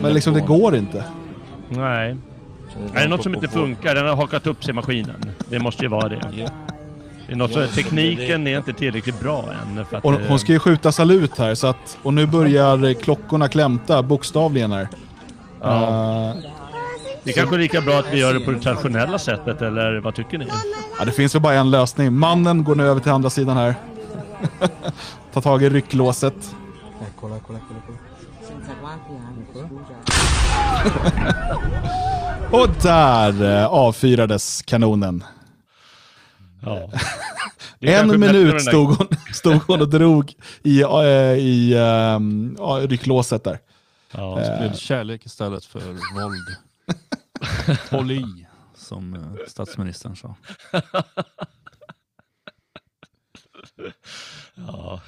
Men 0.02 0.14
liksom 0.14 0.34
det 0.34 0.40
går 0.40 0.76
inte. 0.76 1.04
Nej. 1.68 2.16
Är 2.94 3.02
det 3.02 3.08
något 3.08 3.22
som 3.22 3.34
inte 3.34 3.48
funkar? 3.48 3.94
Den 3.94 4.06
har 4.06 4.16
hakat 4.16 4.46
upp 4.46 4.64
sig 4.64 4.74
maskinen. 4.74 5.30
Det 5.48 5.58
måste 5.58 5.82
ju 5.82 5.88
vara 5.88 6.08
det. 6.08 6.50
Det 7.26 7.32
är 7.32 7.36
något 7.36 7.52
som, 7.52 7.66
tekniken 7.68 8.46
är 8.46 8.56
inte 8.58 8.72
tillräckligt 8.72 9.20
bra 9.20 9.44
än. 9.62 9.84
För 9.86 9.96
att, 9.96 10.04
Och 10.04 10.12
eh, 10.12 10.20
hon 10.28 10.38
ska 10.38 10.52
ju 10.52 10.58
skjuta 10.58 10.92
salut 10.92 11.38
här, 11.38 11.54
så 11.54 11.66
att, 11.66 11.98
och 12.02 12.14
nu 12.14 12.26
börjar 12.26 12.84
eh, 12.84 12.94
klockorna 12.94 13.48
klämta 13.48 14.02
bokstavligen 14.02 14.72
här. 14.72 14.88
Ja. 15.60 15.82
Eh, 15.82 16.36
Det 17.24 17.30
är 17.30 17.34
kanske 17.34 17.56
är 17.56 17.58
lika 17.58 17.80
bra 17.80 17.98
att 17.98 18.06
vi 18.12 18.18
gör 18.18 18.34
det 18.34 18.40
på 18.40 18.50
det 18.50 18.60
traditionella 18.60 19.18
sättet, 19.18 19.62
eller 19.62 20.00
vad 20.00 20.14
tycker 20.14 20.38
ni? 20.38 20.46
ja, 20.98 21.04
det 21.04 21.12
finns 21.12 21.34
väl 21.34 21.42
bara 21.42 21.54
en 21.54 21.70
lösning. 21.70 22.12
Mannen 22.12 22.64
går 22.64 22.74
nu 22.74 22.86
över 22.86 23.00
till 23.00 23.12
andra 23.12 23.30
sidan 23.30 23.56
här. 23.56 23.74
Tar 25.32 25.40
tag 25.40 25.62
i 25.62 25.70
rycklåset. 25.70 26.34
Och 32.50 32.68
där 32.82 33.58
eh, 33.60 33.66
avfyrades 33.66 34.62
kanonen. 34.62 35.24
Ja. 36.64 36.90
Det 37.78 37.94
En 37.94 38.20
minut 38.20 38.62
stod 38.62 38.96
hon, 38.96 39.08
stod 39.34 39.62
hon 39.62 39.80
och 39.80 39.88
drog 39.88 40.34
i, 40.62 40.82
eh, 40.82 40.88
i 41.38 41.72
ja, 42.58 42.80
rycklåset 42.82 43.44
där. 43.44 43.60
Ja, 44.12 44.36
Det 44.36 44.52
Eh, 44.52 44.58
blev 44.60 44.74
kärlek 44.76 45.26
istället 45.26 45.64
för 45.64 45.80
våld. 45.80 46.56
Håll 47.90 48.10
i, 48.10 48.46
som 48.74 49.14
eh, 49.14 49.46
statsministern 49.48 50.16
sa. 50.16 50.36
ja. 54.54 55.00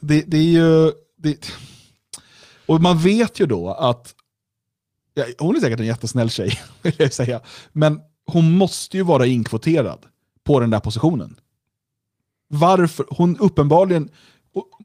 det, 0.00 0.22
det 0.26 0.36
är 0.36 0.42
ju... 0.42 0.92
Det, 1.16 1.52
och 2.66 2.80
man 2.80 2.98
vet 2.98 3.40
ju 3.40 3.46
då 3.46 3.70
att... 3.70 4.14
Ja, 5.14 5.24
hon 5.38 5.56
är 5.56 5.60
säkert 5.60 5.80
en 5.80 5.86
jättesnäll 5.86 6.30
tjej, 6.30 6.60
vill 6.82 6.94
jag 6.98 7.12
säga. 7.12 7.40
Men 7.72 8.00
hon 8.32 8.52
måste 8.52 8.96
ju 8.96 9.02
vara 9.02 9.26
inkvoterad 9.26 10.06
på 10.44 10.60
den 10.60 10.70
där 10.70 10.80
positionen. 10.80 11.36
Varför? 12.48 13.06
Hon 13.10 13.38
uppenbarligen... 13.38 14.10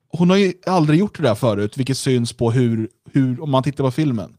Hon 0.10 0.30
har 0.30 0.38
ju 0.38 0.54
aldrig 0.66 1.00
gjort 1.00 1.18
det 1.18 1.24
där 1.24 1.36
förut, 1.36 1.78
vilket 1.78 1.98
syns 1.98 2.34
på 2.34 2.52
hur, 2.52 2.90
hur 3.12 3.44
om 3.44 3.52
man 3.52 3.64
tittar 3.64 3.84
på 3.84 3.92
filmen. 3.92 4.38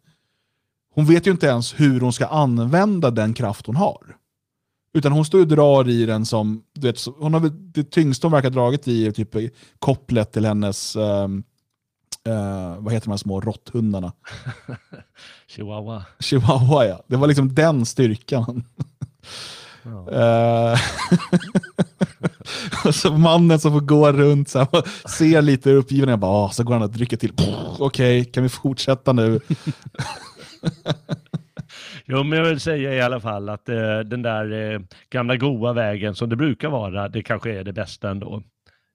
Hon 0.95 1.07
vet 1.07 1.27
ju 1.27 1.31
inte 1.31 1.47
ens 1.47 1.81
hur 1.81 2.01
hon 2.01 2.13
ska 2.13 2.27
använda 2.27 3.11
den 3.11 3.35
kraft 3.35 3.67
hon 3.67 3.77
har. 3.77 4.17
Utan 4.93 5.13
hon 5.13 5.25
står 5.25 5.41
och 5.41 5.49
drar 5.49 5.89
i 5.89 6.07
den 6.07 6.27
som, 6.27 6.63
du 6.73 6.87
vet, 6.87 7.05
hon 7.19 7.35
har 7.35 7.51
det 7.51 7.91
tyngsta 7.91 8.27
hon 8.27 8.33
verkar 8.33 8.51
ha 8.51 8.55
dragit 8.55 8.89
i 8.89 9.07
är 9.07 9.13
typ 9.13 9.35
kopplet 9.79 10.33
till 10.33 10.45
hennes, 10.45 10.97
ehm, 10.97 11.43
eh, 12.27 12.77
vad 12.79 12.93
heter 12.93 13.07
de 13.07 13.11
här 13.11 13.17
små 13.17 13.41
råtthundarna? 13.41 14.13
Chihuahua. 15.49 16.05
Chihuahua 16.21 16.87
ja. 16.87 17.03
Det 17.07 17.17
var 17.17 17.27
liksom 17.27 17.55
den 17.55 17.87
styrkan. 17.87 18.65
Eh, 20.13 20.79
och 22.87 22.95
så 22.95 23.13
mannen 23.19 23.59
som 23.61 23.73
får 23.73 23.81
gå 23.81 24.13
runt 24.13 24.49
så 24.49 24.59
här, 24.59 24.69
och 24.73 24.89
ser 25.11 25.43
lite 25.43 25.71
uppgiven, 25.73 26.09
jag 26.09 26.19
bara, 26.19 26.33
"Ah", 26.47 26.51
så 26.51 26.65
går 26.65 26.75
han 26.75 26.83
och 26.83 26.91
dricker 26.91 27.17
till. 27.17 27.33
Okej, 27.79 28.25
kan 28.25 28.43
vi 28.43 28.49
fortsätta 28.49 29.13
nu? 29.13 29.41
Jo, 32.07 32.23
men 32.23 32.39
jag 32.39 32.47
vill 32.47 32.61
säga 32.61 32.95
i 32.95 33.01
alla 33.01 33.21
fall 33.21 33.49
att 33.49 33.69
eh, 33.69 33.99
den 33.99 34.23
där 34.23 34.73
eh, 34.73 34.81
gamla 35.11 35.37
goa 35.37 35.73
vägen 35.73 36.15
som 36.15 36.29
det 36.29 36.37
brukar 36.37 36.69
vara, 36.69 37.09
det 37.09 37.23
kanske 37.23 37.51
är 37.59 37.65
det 37.65 37.73
bästa 37.73 38.11
ändå. 38.11 38.43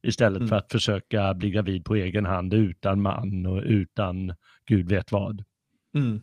Istället 0.07 0.38
Mm. 0.38 0.49
för 0.49 0.55
att 0.55 0.72
försöka 0.72 1.34
bli 1.34 1.49
gravid 1.51 1.85
på 1.85 1.95
egen 1.95 2.26
hand 2.26 2.53
utan 2.53 3.01
man 3.01 3.45
och 3.45 3.61
utan 3.65 4.34
gud 4.68 4.89
vet 4.89 5.11
vad. 5.11 5.43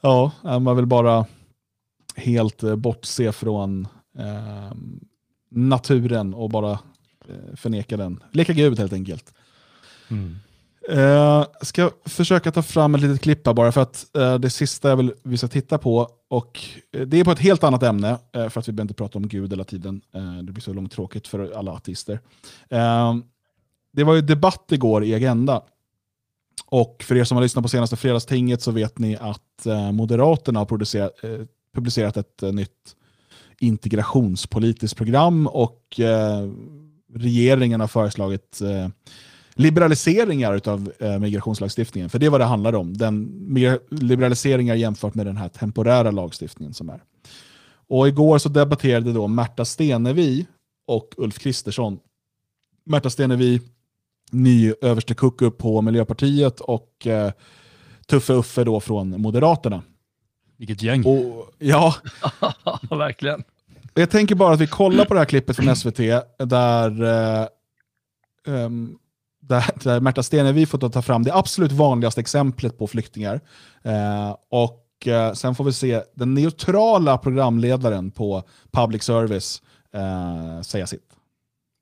Ja. 0.00 0.32
ja, 0.42 0.58
man 0.58 0.76
vill 0.76 0.86
bara 0.86 1.26
helt 2.16 2.62
eh, 2.62 2.76
bortse 2.76 3.32
från 3.32 3.88
eh, 4.18 4.76
naturen 5.50 6.34
och 6.34 6.50
bara 6.50 6.72
eh, 7.28 7.56
förneka 7.56 7.96
den. 7.96 8.22
Leka 8.32 8.52
Gud 8.52 8.78
helt 8.78 8.92
enkelt. 8.92 9.34
Eh, 10.88 11.44
ska 11.62 11.90
försöka 12.04 12.52
ta 12.52 12.62
fram 12.62 12.94
ett 12.94 13.00
litet 13.00 13.20
klipp 13.20 13.46
här 13.46 13.54
bara 13.54 13.72
för 13.72 13.80
att 13.80 14.16
eh, 14.16 14.38
det 14.38 14.50
sista 14.50 14.88
jag 14.88 14.96
vill 14.96 15.12
vi 15.22 15.36
ska 15.36 15.48
titta 15.48 15.78
på, 15.78 16.08
och 16.28 16.60
eh, 16.92 17.00
det 17.00 17.20
är 17.20 17.24
på 17.24 17.30
ett 17.30 17.38
helt 17.38 17.64
annat 17.64 17.82
ämne, 17.82 18.18
för 18.32 18.58
att 18.58 18.68
vi 18.68 18.72
behöver 18.72 18.82
inte 18.82 18.94
prata 18.94 19.18
om 19.18 19.28
Gud 19.28 19.52
hela 19.52 19.64
tiden. 19.64 20.00
Det 20.42 20.52
blir 20.52 20.62
så 20.62 20.72
långtråkigt 20.72 21.28
för 21.28 21.52
alla 21.58 21.72
ateister. 21.72 22.20
Eh, 22.68 23.16
det 23.92 24.04
var 24.04 24.14
ju 24.14 24.20
debatt 24.20 24.72
igår 24.72 25.04
i 25.04 25.14
Agenda. 25.14 25.62
Och 26.66 27.02
för 27.06 27.16
er 27.16 27.24
som 27.24 27.36
har 27.36 27.42
lyssnat 27.42 27.62
på 27.62 27.68
senaste 27.68 27.96
fredagstinget 27.96 28.62
så 28.62 28.70
vet 28.70 28.98
ni 28.98 29.16
att 29.16 29.66
Moderaterna 29.92 30.58
har 30.60 30.66
producerat, 30.66 31.12
publicerat 31.74 32.16
ett 32.16 32.42
eh, 32.42 32.52
nytt 32.52 32.96
integrationspolitiskt 33.60 34.96
program 34.96 35.46
och 35.46 36.00
eh, 36.00 36.48
regeringen 37.14 37.80
har 37.80 37.88
föreslagit 37.88 38.60
eh, 38.60 38.88
liberaliseringar 39.54 40.60
av 40.68 40.92
migrationslagstiftningen. 41.20 42.10
För 42.10 42.18
det 42.18 42.26
är 42.26 42.30
vad 42.30 42.40
det 42.40 42.44
handlar 42.44 42.74
om. 42.74 42.96
Den, 42.96 43.30
liberaliseringar 43.90 44.74
jämfört 44.74 45.14
med 45.14 45.26
den 45.26 45.36
här 45.36 45.48
temporära 45.48 46.10
lagstiftningen 46.10 46.74
som 46.74 46.88
är. 46.88 47.02
Och 47.88 48.08
igår 48.08 48.38
så 48.38 48.48
debatterade 48.48 49.12
då 49.12 49.28
Märta 49.28 49.64
Stenevi 49.64 50.46
och 50.86 51.14
Ulf 51.16 51.38
Kristersson. 51.38 51.98
Märta 52.84 53.10
Stenevi, 53.10 53.60
ny 54.30 54.72
överste 54.82 55.14
på 55.50 55.82
Miljöpartiet 55.82 56.60
och 56.60 57.06
eh, 57.06 57.32
Tuffe 58.06 58.32
Uffe 58.32 58.64
då 58.64 58.80
från 58.80 59.20
Moderaterna. 59.20 59.82
Vilket 60.56 60.82
gäng. 60.82 61.04
Och, 61.04 61.50
ja, 61.58 61.94
Verkligen. 62.90 63.44
jag 63.94 64.10
tänker 64.10 64.34
bara 64.34 64.54
att 64.54 64.60
vi 64.60 64.66
kollar 64.66 65.04
på 65.04 65.14
det 65.14 65.20
här 65.20 65.24
klippet 65.24 65.56
från 65.56 65.76
SVT 65.76 65.96
där, 66.38 67.02
eh, 67.02 67.46
ehm, 68.46 68.98
där, 69.40 69.64
där 69.84 70.00
Märta 70.00 70.22
Stenevi 70.22 70.66
får 70.66 70.78
ta 70.90 71.02
fram 71.02 71.22
det 71.22 71.34
absolut 71.34 71.72
vanligaste 71.72 72.20
exemplet 72.20 72.78
på 72.78 72.86
flyktingar. 72.86 73.40
Eh, 73.82 74.36
och 74.48 75.06
eh, 75.06 75.32
sen 75.32 75.54
får 75.54 75.64
vi 75.64 75.72
se 75.72 76.02
den 76.14 76.34
neutrala 76.34 77.18
programledaren 77.18 78.10
på 78.10 78.42
public 78.70 79.02
service 79.02 79.62
eh, 79.92 80.60
säga 80.62 80.86
sitt. 80.86 81.12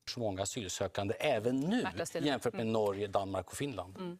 så 0.09 0.21
många 0.21 0.43
asylsökande 0.43 1.15
även 1.15 1.61
nu 1.61 1.85
jämfört 2.23 2.55
med 2.55 2.67
Norge, 2.67 3.07
Danmark 3.07 3.47
och 3.47 3.57
Finland. 3.57 3.97
Mm. 3.99 4.19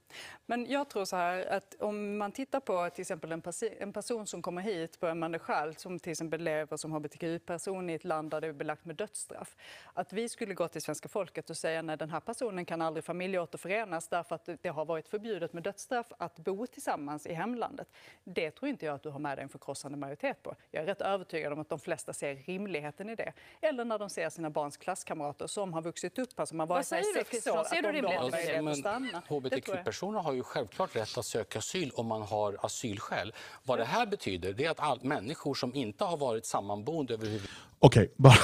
Men 0.51 0.67
jag 0.71 0.89
tror 0.89 1.05
så 1.05 1.17
här 1.17 1.47
att 1.47 1.77
om 1.81 2.17
man 2.19 2.33
tittar 2.33 2.61
på 2.61 2.91
till 2.91 3.01
exempel 3.03 3.33
en, 3.33 3.43
persi- 3.43 3.77
en 3.81 3.93
person 3.93 4.27
som 4.27 4.43
kommer 4.43 4.63
hit 4.63 5.01
på 5.01 5.07
en 5.07 5.19
mandeschal 5.19 5.77
som 5.77 5.99
till 5.99 6.11
exempel 6.13 6.41
lever 6.43 6.77
som 6.77 6.93
hbtq-person 6.93 7.91
i 7.91 7.95
ett 7.95 8.05
land 8.05 8.31
där 8.31 8.41
det 8.41 8.47
är 8.47 8.53
belagt 8.53 8.85
med 8.85 8.97
dödsstraff. 8.97 9.57
Att 9.95 10.13
vi 10.13 10.29
skulle 10.29 10.55
gå 10.55 10.69
till 10.69 10.83
svenska 10.83 11.09
folket 11.09 11.51
och 11.51 11.57
säga 11.57 11.83
nej 11.83 11.97
den 11.97 12.11
här 12.11 12.21
personen 12.21 12.65
kan 12.65 12.83
aldrig 12.83 13.05
familjeåterförenas 13.05 14.09
därför 14.09 14.35
att 14.35 14.49
det 14.63 14.69
har 14.69 14.85
varit 14.85 15.09
förbjudet 15.09 15.53
med 15.53 15.63
dödsstraff 15.63 16.13
att 16.19 16.39
bo 16.39 16.67
tillsammans 16.67 17.27
i 17.27 17.33
hemlandet. 17.35 17.89
Det 18.25 18.51
tror 18.51 18.69
inte 18.69 18.87
jag 18.87 18.95
att 18.95 19.03
du 19.03 19.09
har 19.09 19.19
med 19.19 19.39
dig 19.39 19.43
en 19.43 19.49
förkrossande 19.49 19.99
majoritet 19.99 20.43
på. 20.43 20.55
Jag 20.71 20.83
är 20.83 20.87
rätt 20.87 21.01
övertygad 21.01 21.53
om 21.53 21.61
att 21.61 21.69
de 21.69 21.79
flesta 21.79 22.13
ser 22.13 22.35
rimligheten 22.35 23.09
i 23.11 23.15
det. 23.15 23.33
Eller 23.61 23.85
när 23.85 23.99
de 23.99 24.11
ser 24.11 24.29
sina 24.31 24.51
barns 24.51 24.77
klasskamrater 24.77 25.47
som 25.47 25.73
har 25.75 25.83
vuxit 25.83 26.19
upp 26.19 26.39
här, 26.39 26.45
som 26.47 26.61
har 26.61 26.67
varit 26.67 26.91
här 26.91 27.01
i 27.01 27.25
sex 27.25 27.47
år, 27.47 27.65
Ser 27.65 27.77
att 27.79 27.93
du 27.93 27.93
de 27.93 28.01
då 28.01 28.09
har 28.09 28.15
rimligheten? 28.23 28.31
möjlighet 28.31 28.67
att 28.73 28.79
stanna. 28.79 29.23
Det 29.23 29.27
tror 29.29 29.43
jag. 29.45 29.51
HBTQ-personer 29.51 30.21
har 30.21 30.33
ju 30.33 30.40
självklart 30.43 30.97
rätt 30.97 31.19
att 31.19 31.27
söka 31.27 31.59
asyl 31.59 31.91
om 31.95 32.07
man 32.07 32.23
har 32.23 32.57
asylskäl. 32.63 33.33
Vad 33.65 33.79
det 33.79 33.85
här 33.85 34.07
betyder 34.07 34.53
det 34.53 34.65
är 34.65 34.71
att 34.71 34.81
all, 34.81 34.99
människor 35.03 35.55
som 35.55 35.75
inte 35.75 36.05
har 36.05 36.17
varit 36.17 36.47
sammanboende 36.47 37.15
överhuvudtaget 37.15 37.51
Okej, 37.83 38.13
bara... 38.17 38.35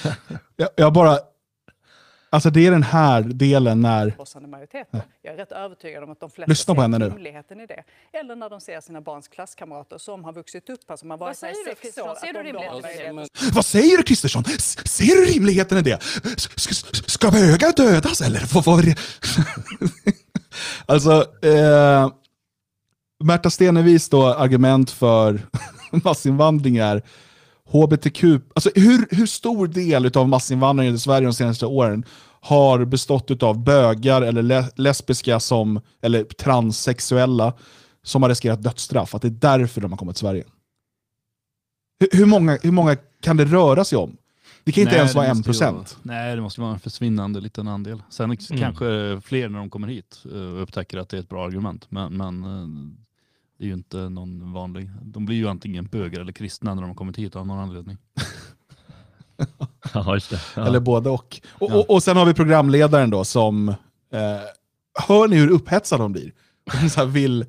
jag, 0.56 0.68
jag 0.76 0.92
bara... 0.92 1.18
Alltså 2.30 2.50
det 2.50 2.66
är 2.66 2.70
den 2.70 2.82
här 2.82 3.22
delen 3.22 3.80
när... 3.80 4.14
Jag 5.22 5.34
är 5.34 5.36
rätt 5.36 5.52
övertygad 5.52 6.04
om 6.04 6.10
att 6.10 6.20
de 6.20 6.30
flesta 6.30 6.50
Lyssna 6.50 6.74
på 6.74 6.78
ser 6.78 6.82
henne 6.82 6.98
nu. 6.98 7.08
rimligheten 7.08 7.60
i 7.60 7.66
det. 7.66 7.84
Eller 8.12 8.36
när 8.36 8.50
de 8.50 8.60
ser 8.60 8.80
sina 8.80 9.00
barns 9.00 9.28
klasskamrater 9.28 9.98
som 9.98 10.24
har 10.24 10.32
vuxit 10.32 10.70
upp 10.70 10.80
här, 10.88 10.96
som 10.96 11.10
har 11.10 11.18
varit 11.18 11.42
här 11.42 11.50
i 11.50 11.54
säger 11.54 11.64
du, 11.64 11.70
sex 11.70 11.80
Kristersson? 11.80 12.10
år, 12.10 12.14
Ser 12.14 12.32
du 12.32 12.42
rimligheten 12.42 13.28
Vad 13.52 13.66
säger 13.66 13.96
du 13.96 14.02
Kristersson? 14.02 14.44
Ser 14.44 15.16
du 15.16 15.24
rimligheten 15.24 15.78
i 15.78 15.82
det? 15.82 16.02
Ska 17.06 17.30
bögar 17.30 17.72
dödas 17.76 18.20
eller? 18.20 18.54
Vad 18.54 18.64
var 18.64 18.82
det? 18.82 18.96
alltså, 20.86 21.26
eh, 21.42 22.10
Märta 23.24 23.50
Stenevis 23.50 24.08
då 24.08 24.26
argument 24.26 24.90
för 24.90 25.40
massinvandring 26.04 26.76
är 26.76 27.02
HBTQ, 27.72 28.24
alltså 28.54 28.70
hur, 28.74 29.06
hur 29.10 29.26
stor 29.26 29.66
del 29.66 30.16
av 30.16 30.28
massinvandringen 30.28 30.94
i 30.94 30.98
Sverige 30.98 31.26
de 31.26 31.34
senaste 31.34 31.66
åren 31.66 32.04
har 32.40 32.84
bestått 32.84 33.42
av 33.42 33.64
bögar 33.64 34.22
eller 34.22 34.64
lesbiska 34.80 35.40
som, 35.40 35.80
eller 36.02 36.24
transsexuella 36.24 37.52
som 38.02 38.22
har 38.22 38.28
riskerat 38.28 38.62
dödsstraff? 38.62 39.14
Att 39.14 39.22
det 39.22 39.28
är 39.28 39.58
därför 39.58 39.80
de 39.80 39.92
har 39.92 39.98
kommit 39.98 40.16
till 40.16 40.20
Sverige. 40.20 40.44
Hur, 42.00 42.18
hur, 42.18 42.26
många, 42.26 42.58
hur 42.62 42.70
många 42.70 42.96
kan 43.22 43.36
det 43.36 43.44
röra 43.44 43.84
sig 43.84 43.98
om? 43.98 44.16
Det 44.64 44.72
kan 44.72 44.82
inte 44.82 44.90
Nej, 44.90 44.98
ens 44.98 45.14
vara 45.14 45.26
en 45.26 45.42
procent. 45.42 45.98
Nej, 46.02 46.36
det 46.36 46.42
måste 46.42 46.60
vara 46.60 46.72
en 46.72 46.80
försvinnande 46.80 47.40
liten 47.40 47.68
andel. 47.68 48.02
Sen 48.10 48.24
Mm. 48.24 48.36
kanske 48.60 49.20
fler 49.24 49.48
när 49.48 49.58
de 49.58 49.70
kommer 49.70 49.88
hit 49.88 50.22
eh, 50.32 50.62
upptäcker 50.62 50.98
att 50.98 51.08
det 51.08 51.16
är 51.16 51.20
ett 51.20 51.28
bra 51.28 51.46
argument. 51.46 51.86
Men, 51.88 52.16
men 52.16 52.44
eh, 52.44 52.68
det 53.58 53.64
är 53.64 53.68
ju 53.68 53.74
inte 53.74 53.96
någon 53.96 54.52
vanlig. 54.52 54.90
De 55.02 55.24
blir 55.26 55.36
ju 55.36 55.48
antingen 55.48 55.86
bögar 55.86 56.20
eller 56.20 56.32
kristna 56.32 56.74
när 56.74 56.82
de 56.82 56.88
har 56.88 56.94
kommit 56.94 57.16
hit 57.18 57.36
av 57.36 57.46
någon 57.46 57.58
anledning. 57.58 57.96
Ja, 59.94 60.14
just 60.14 60.30
det. 60.30 60.40
Ja. 60.56 60.66
Eller 60.66 60.80
både 60.80 61.10
och. 61.10 61.40
Och, 61.48 61.70
Ja. 61.70 61.74
och. 61.76 61.90
och 61.90 62.02
sen 62.02 62.16
har 62.16 62.24
vi 62.26 62.34
programledaren 62.34 63.10
då 63.10 63.24
som, 63.24 63.68
eh, 63.68 63.76
hör 65.08 65.28
ni 65.28 65.36
hur 65.36 65.50
upphetsad 65.50 66.00
de 66.00 66.12
blir? 66.12 66.32
De 66.82 66.90
så 66.90 67.00
här 67.00 67.06
vill 67.06 67.44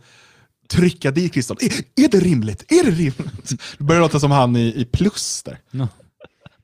trycka 0.68 1.12
dit 1.12 1.34
Kristian. 1.34 1.58
Är, 1.62 2.04
är 2.06 2.10
det 2.10 2.20
rimligt? 2.20 2.72
Är 2.72 2.84
det 2.84 2.92
rimligt? 2.92 3.50
Det 3.78 3.84
börjar 3.84 4.02
låta 4.02 4.20
som 4.20 4.32
han 4.32 4.56
i, 4.56 4.74
i 4.82 4.86
plus 4.86 5.44
där. 5.44 5.60
Ja. 5.72 5.88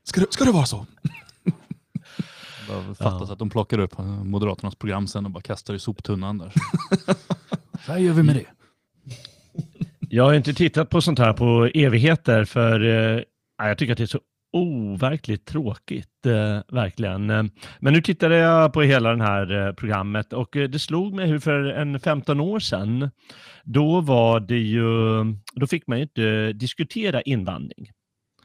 Ska, 0.04 0.20
det, 0.20 0.26
ska 0.32 0.44
det 0.44 0.52
vara 0.52 0.66
så? 0.66 0.86
Bara 2.68 2.94
fattas 2.94 3.30
att 3.30 3.38
de 3.38 3.50
plockar 3.50 3.78
upp 3.78 3.98
eh, 3.98 4.04
Moderaternas 4.04 4.74
program 4.74 5.06
sen 5.06 5.24
och 5.24 5.30
bara 5.30 5.42
kastar 5.42 5.74
i 5.74 5.78
soptunnan 5.78 6.38
där. 6.38 6.52
Så 7.86 7.92
här 7.92 7.98
gör 7.98 8.12
vi 8.12 8.22
med 8.22 8.34
det. 8.36 8.46
Jag 10.08 10.24
har 10.24 10.34
inte 10.34 10.54
tittat 10.54 10.90
på 10.90 11.00
sånt 11.00 11.18
här 11.18 11.32
på 11.32 11.70
evigheter 11.74 12.44
för 12.44 12.80
eh, 12.84 13.22
ja, 13.58 13.68
jag 13.68 13.78
tycker 13.78 13.92
att 13.92 13.98
det 13.98 14.04
är 14.04 14.06
så 14.06 14.20
overkligt 14.52 15.46
tråkigt, 15.46 16.26
eh, 16.26 16.74
verkligen. 16.74 17.30
Eh, 17.30 17.44
Men 17.80 17.92
nu 17.92 18.02
tittade 18.02 18.36
jag 18.36 18.72
på 18.72 18.82
hela 18.82 19.16
det 19.16 19.22
här 19.22 19.66
eh, 19.66 19.72
programmet 19.72 20.32
och 20.32 20.56
eh, 20.56 20.68
det 20.68 20.78
slog 20.78 21.14
mig 21.14 21.26
hur 21.28 21.38
för 21.38 21.64
en 21.64 22.00
15 22.00 22.40
år 22.40 22.58
sedan, 22.58 23.10
då 23.64 24.00
var 24.00 24.40
det 24.40 24.58
ju, 24.58 24.84
då 25.54 25.66
fick 25.66 25.86
man 25.86 25.98
ju 25.98 26.02
inte 26.02 26.52
diskutera 26.52 27.22
invandring. 27.22 27.90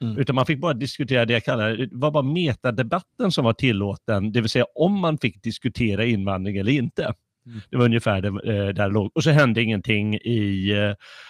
Mm. 0.01 0.17
Utan 0.17 0.35
man 0.35 0.45
fick 0.45 0.59
bara 0.59 0.73
diskutera 0.73 1.25
det 1.25 1.33
jag 1.33 1.43
kallar, 1.43 1.71
det 1.71 1.89
var 1.91 2.11
bara 2.11 2.23
metadebatten 2.23 3.31
som 3.31 3.45
var 3.45 3.53
tillåten, 3.53 4.31
det 4.31 4.41
vill 4.41 4.49
säga 4.49 4.65
om 4.75 4.99
man 4.99 5.17
fick 5.17 5.43
diskutera 5.43 6.05
invandring 6.05 6.57
eller 6.57 6.71
inte. 6.71 7.13
Det 7.69 7.77
var 7.77 7.85
ungefär 7.85 8.21
det, 8.21 8.27
eh, 8.27 8.33
där 8.67 8.73
det 8.73 8.87
låg. 8.87 9.11
Och 9.15 9.23
så 9.23 9.29
hände 9.29 9.61
ingenting 9.61 10.15
i 10.15 10.71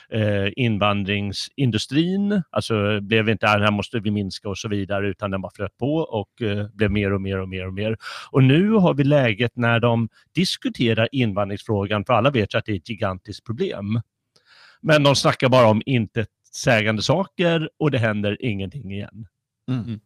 eh, 0.09 0.49
invandringsindustrin. 0.55 2.41
Alltså 2.49 3.01
blev 3.01 3.29
inte, 3.29 3.47
"Ah, 3.47 3.59
här 3.59 3.71
måste 3.71 3.99
vi 3.99 4.11
minska 4.11 4.49
och 4.49 4.57
så 4.57 4.67
vidare, 4.67 5.07
utan 5.07 5.31
den 5.31 5.41
bara 5.41 5.51
flöt 5.55 5.77
på 5.77 5.95
och 5.95 6.41
eh, 6.41 6.67
blev 6.73 6.91
mer 6.91 7.13
och 7.13 7.21
mer 7.21 7.39
och 7.39 7.49
mer 7.49 7.67
och 7.67 7.73
mer. 7.73 7.97
Och 8.31 8.43
nu 8.43 8.71
har 8.71 8.93
vi 8.93 9.03
läget 9.03 9.51
när 9.55 9.79
de 9.79 10.09
diskuterar 10.35 11.09
invandringsfrågan, 11.11 12.05
för 12.05 12.13
alla 12.13 12.31
vet 12.31 12.53
ju 12.53 12.57
att 12.57 12.65
det 12.65 12.71
är 12.71 12.75
ett 12.77 12.89
gigantiskt 12.89 13.45
problem. 13.45 14.01
Men 14.81 15.03
de 15.03 15.15
snackar 15.15 15.49
bara 15.49 15.67
om 15.67 15.81
intetsägande 16.55 17.01
saker 17.01 17.69
och 17.79 17.91
det 17.91 17.97
händer 17.97 18.37
ingenting 18.39 18.91
igen. 18.91 19.27
Mm. 19.69 19.99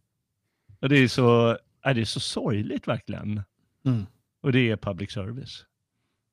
Och 0.81 0.89
det 0.89 0.97
är 0.97 1.07
så, 1.07 1.57
är 1.83 1.93
det 1.93 2.01
är 2.01 2.05
så 2.05 2.19
sorgligt 2.19 2.87
verkligen. 2.87 3.41
Mm. 3.85 4.05
Och 4.43 4.51
det 4.51 4.69
är 4.69 4.77
public 4.77 5.11
service. 5.11 5.65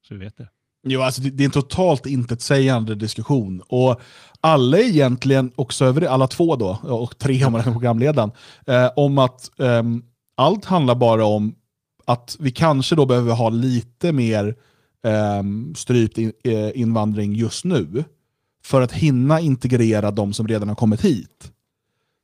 Så 0.09 0.15
vi 0.15 0.21
vet 0.21 0.37
det. 0.37 0.49
Jo, 0.89 1.01
alltså 1.01 1.23
det, 1.23 1.31
det 1.31 1.43
är 1.43 1.45
en 1.45 1.51
totalt 1.51 2.07
intetsägande 2.07 2.95
diskussion. 2.95 3.63
Och 3.69 4.01
alla 4.41 4.79
är 4.79 4.83
egentligen 4.83 5.53
också 5.57 5.85
över 5.85 6.07
alla 6.07 6.27
två 6.27 6.57
då, 6.57 6.79
och 6.83 7.19
tre 7.19 7.45
om 7.45 7.53
man 7.53 7.59
räknar 7.59 7.73
programledaren, 7.73 8.31
eh, 8.67 8.91
om 8.97 9.19
att 9.19 9.61
ehm, 9.61 10.03
allt 10.37 10.65
handlar 10.65 10.95
bara 10.95 11.25
om 11.25 11.55
att 12.07 12.37
vi 12.41 12.51
kanske 12.51 12.97
då 12.97 13.07
behöver 13.07 13.33
ha 13.33 13.49
lite 13.49 14.13
mer 14.13 14.55
ehm, 15.05 15.75
strypt 15.75 16.19
in, 16.19 16.33
eh, 16.45 16.81
invandring 16.81 17.35
just 17.35 17.65
nu 17.65 18.05
för 18.67 18.83
att 18.83 18.93
hinna 18.93 19.41
integrera 19.41 20.11
de 20.11 20.33
som 20.33 20.49
redan 20.49 20.69
har 20.69 20.77
kommit 20.77 21.01
hit. 21.01 21.53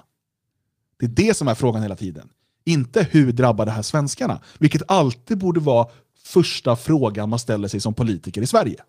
Det 0.98 1.06
är 1.06 1.10
det 1.10 1.36
som 1.36 1.48
är 1.48 1.54
frågan 1.54 1.82
hela 1.82 1.96
tiden. 1.96 2.28
Inte 2.64 3.06
hur 3.10 3.32
drabbar 3.32 3.66
det 3.66 3.72
här 3.72 3.82
svenskarna? 3.82 4.40
Vilket 4.58 4.82
alltid 4.88 5.38
borde 5.38 5.60
vara 5.60 5.86
första 6.24 6.76
frågan 6.76 7.28
man 7.28 7.38
ställer 7.38 7.68
sig 7.68 7.80
som 7.80 7.94
politiker 7.94 8.42
i 8.42 8.46
Sverige. 8.46 8.82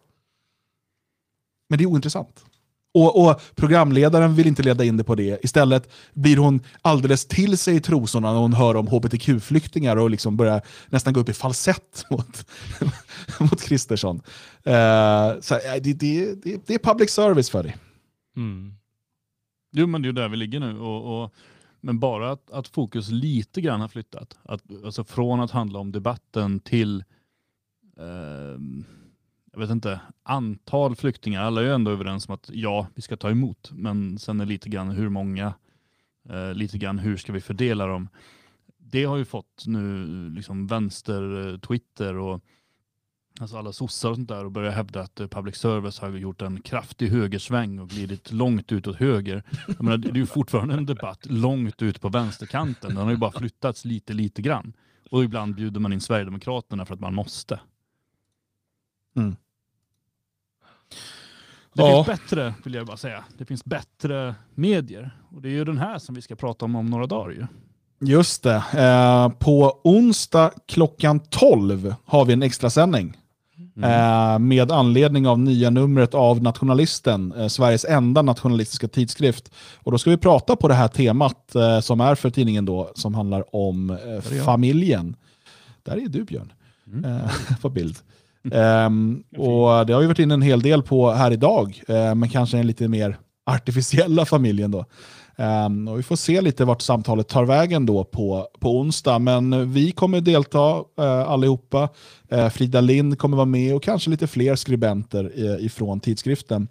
Men 1.70 1.78
det 1.78 1.84
är 1.84 1.88
ointressant. 1.88 2.46
Och, 2.94 3.28
och 3.28 3.42
programledaren 3.56 4.36
vill 4.36 4.48
inte 4.48 4.64
leda 4.64 4.84
in 4.84 4.98
det 4.98 5.04
på 5.04 5.16
det. 5.16 5.46
Istället 5.46 5.92
blir 6.14 6.38
hon 6.38 6.62
alldeles 6.82 7.26
till 7.26 7.58
sig 7.58 7.76
i 7.76 7.82
trosorna 7.82 8.34
när 8.34 8.40
hon 8.40 8.54
hör 8.54 8.76
om 8.76 8.88
hbtq-flyktingar 8.88 9.96
och 9.96 10.10
liksom 10.10 10.38
börjar 10.38 10.62
nästan 10.90 11.14
gå 11.14 11.20
upp 11.20 11.30
i 11.30 11.34
falsett 11.34 12.06
mot, 12.10 12.46
mot 13.40 13.62
Kristersson. 13.62 14.16
Uh, 14.16 15.42
så, 15.42 15.56
eh, 15.56 15.82
det, 15.82 15.94
det, 15.94 16.44
det, 16.44 16.68
det 16.68 16.74
är 16.74 16.80
public 16.80 17.10
service 17.10 17.50
för 17.50 17.64
dig. 17.64 17.78
Mm. 18.36 18.74
Jo 19.72 19.88
men 19.88 20.02
det 20.02 20.06
är 20.06 20.10
ju 20.10 20.14
där 20.14 20.30
vi 20.30 20.38
ligger 20.38 20.60
nu. 20.60 20.80
Och, 20.80 21.24
och, 21.24 21.34
men 21.82 22.00
bara 22.00 22.32
att, 22.32 22.52
att 22.52 22.68
fokus 22.68 23.10
lite 23.10 23.62
grann 23.62 23.82
har 23.82 23.88
flyttat. 23.88 24.38
Att, 24.44 24.62
alltså 24.86 25.04
från 25.04 25.40
att 25.40 25.52
handla 25.52 25.80
om 25.80 25.92
debatten 25.92 26.60
till 26.60 27.04
Ehm, 27.98 28.86
jag 29.52 29.60
vet 29.60 29.70
inte, 29.70 30.00
antal 30.24 30.96
flyktingar. 30.96 31.44
Alla 31.44 31.62
är 31.62 31.66
ju 31.66 31.74
ändå 31.74 31.92
överens 31.92 32.28
om 32.28 32.36
att 32.36 32.50
ja, 32.54 32.88
vi 32.96 33.02
ska 33.02 33.18
ta 33.18 33.30
emot. 33.30 33.72
Men 33.72 34.20
sen 34.20 34.42
är 34.42 34.46
lite 34.46 34.70
grann 34.70 34.92
hur 34.92 35.10
många, 35.10 35.54
eh, 36.30 36.54
lite 36.54 36.78
grann 36.78 37.00
hur 37.00 37.18
ska 37.18 37.34
vi 37.34 37.42
fördela 37.42 37.88
dem. 37.88 38.10
det 38.78 39.04
har 39.04 39.18
ju 39.18 39.26
fått 39.26 39.64
nu 39.68 40.06
liksom 40.30 40.68
vänster-Twitter 40.68 42.14
eh, 42.14 42.26
och 42.26 42.42
alltså 43.40 43.58
alla 43.58 43.72
sossar 43.74 44.10
och 44.10 44.16
sånt 44.16 44.30
där 44.30 44.46
och 44.46 44.52
börjar 44.52 44.72
hävda 44.72 45.02
att 45.02 45.20
eh, 45.20 45.28
public 45.28 45.56
service 45.56 46.00
har 46.00 46.10
gjort 46.10 46.42
en 46.42 46.62
kraftig 46.62 47.10
högersväng 47.10 47.80
och 47.80 47.90
glidit 47.90 48.32
långt 48.32 48.72
ut 48.72 48.88
åt 48.88 48.96
höger. 48.96 49.44
Jag 49.68 49.84
menar, 49.84 49.98
det 49.98 50.10
är 50.10 50.16
ju 50.16 50.26
fortfarande 50.26 50.74
en 50.74 50.86
debatt 50.86 51.26
långt 51.26 51.82
ut 51.82 52.02
på 52.02 52.10
vänsterkanten. 52.10 52.96
Den 52.96 53.04
har 53.04 53.12
ju 53.12 53.18
bara 53.18 53.32
flyttats 53.32 53.86
lite, 53.86 54.14
lite 54.14 54.42
grann. 54.42 54.74
Och 55.12 55.24
ibland 55.24 55.56
bjuder 55.56 55.80
man 55.80 55.94
in 55.94 56.02
Sverigedemokraterna 56.02 56.86
för 56.86 56.94
att 56.94 57.00
man 57.00 57.16
måste. 57.16 57.60
Mm. 59.16 59.36
Det 61.74 61.82
Ja. 61.82 62.04
finns 62.04 62.20
bättre, 62.20 62.54
vill 62.64 62.74
jag 62.74 62.86
bara 62.88 62.98
säga. 62.98 63.24
Det 63.38 63.46
finns 63.46 63.66
bättre 63.66 64.36
medier. 64.56 65.18
Och 65.32 65.42
det 65.42 65.48
är 65.48 65.52
ju 65.52 65.66
den 65.66 65.78
här 65.78 66.00
som 66.00 66.16
vi 66.16 66.22
ska 66.22 66.36
prata 66.36 66.66
om 66.66 66.76
om 66.76 66.86
några 66.86 67.08
dagar 67.08 67.30
ju. 67.32 67.46
Just 68.10 68.44
det. 68.44 68.64
Eh, 68.74 69.30
på 69.30 69.80
onsdag 69.84 70.52
klockan 70.68 71.20
12 71.20 71.96
har 72.06 72.26
vi 72.26 72.34
en 72.34 72.44
extra 72.44 72.70
sändning. 72.70 73.18
Eh, 73.84 74.40
med 74.40 74.72
anledning 74.72 75.28
av 75.28 75.40
nya 75.40 75.70
numret 75.70 76.14
av 76.14 76.42
Nationalisten, 76.44 77.32
eh, 77.32 77.48
Sveriges 77.48 77.86
enda 77.86 78.22
nationalistiska 78.22 78.88
tidskrift. 78.88 79.52
Och 79.76 79.92
då 79.92 79.98
ska 79.98 80.10
vi 80.10 80.18
prata 80.18 80.56
på 80.56 80.68
det 80.68 80.74
här 80.74 80.88
temat 80.88 81.56
eh, 81.56 81.80
som 81.80 82.02
är 82.02 82.16
för 82.16 82.30
tidningen 82.30 82.66
då, 82.66 82.92
som 82.96 83.14
handlar 83.16 83.56
om 83.56 83.90
eh, 83.90 84.22
familjen. 84.46 85.16
Där 85.84 85.98
är 85.98 86.08
du 86.08 86.24
Björn, 86.24 86.54
eh, 87.06 87.56
på 87.62 87.70
bild. 87.70 87.98
Ehm, 88.52 89.24
och 89.38 89.86
det 89.86 89.94
har 89.94 90.00
vi 90.02 90.08
varit 90.08 90.20
inne 90.20 90.34
en 90.34 90.42
hel 90.42 90.62
del 90.62 90.84
på 90.84 91.12
här 91.12 91.32
idag, 91.32 91.82
eh, 91.88 92.16
men 92.16 92.30
kanske 92.30 92.58
en 92.58 92.68
lite 92.68 92.88
mer 92.88 93.18
artificiella 93.46 94.26
familjen 94.26 94.72
då. 94.72 94.86
Ehm, 95.38 95.88
och 95.88 96.00
vi 96.00 96.04
får 96.04 96.16
se 96.16 96.42
lite 96.42 96.66
vart 96.66 96.82
samtalet 96.82 97.28
tar 97.28 97.46
vägen 97.46 97.86
då 97.86 98.04
på, 98.04 98.48
på 98.60 98.80
onsdag. 98.80 99.20
Men 99.20 99.72
vi 99.72 99.92
kommer 99.92 100.22
delta 100.22 100.78
uh, 100.78 101.06
allihopa. 101.06 101.90
Eh, 102.30 102.50
Frida 102.50 102.82
Lind 102.82 103.18
kommer 103.18 103.38
vara 103.38 103.46
med 103.46 103.76
och 103.76 103.84
kanske 103.84 104.10
lite 104.10 104.28
fler 104.28 104.56
skribenter 104.56 105.32
eh, 105.36 105.66
ifrån 105.66 106.00
tidskriften. 106.00 106.68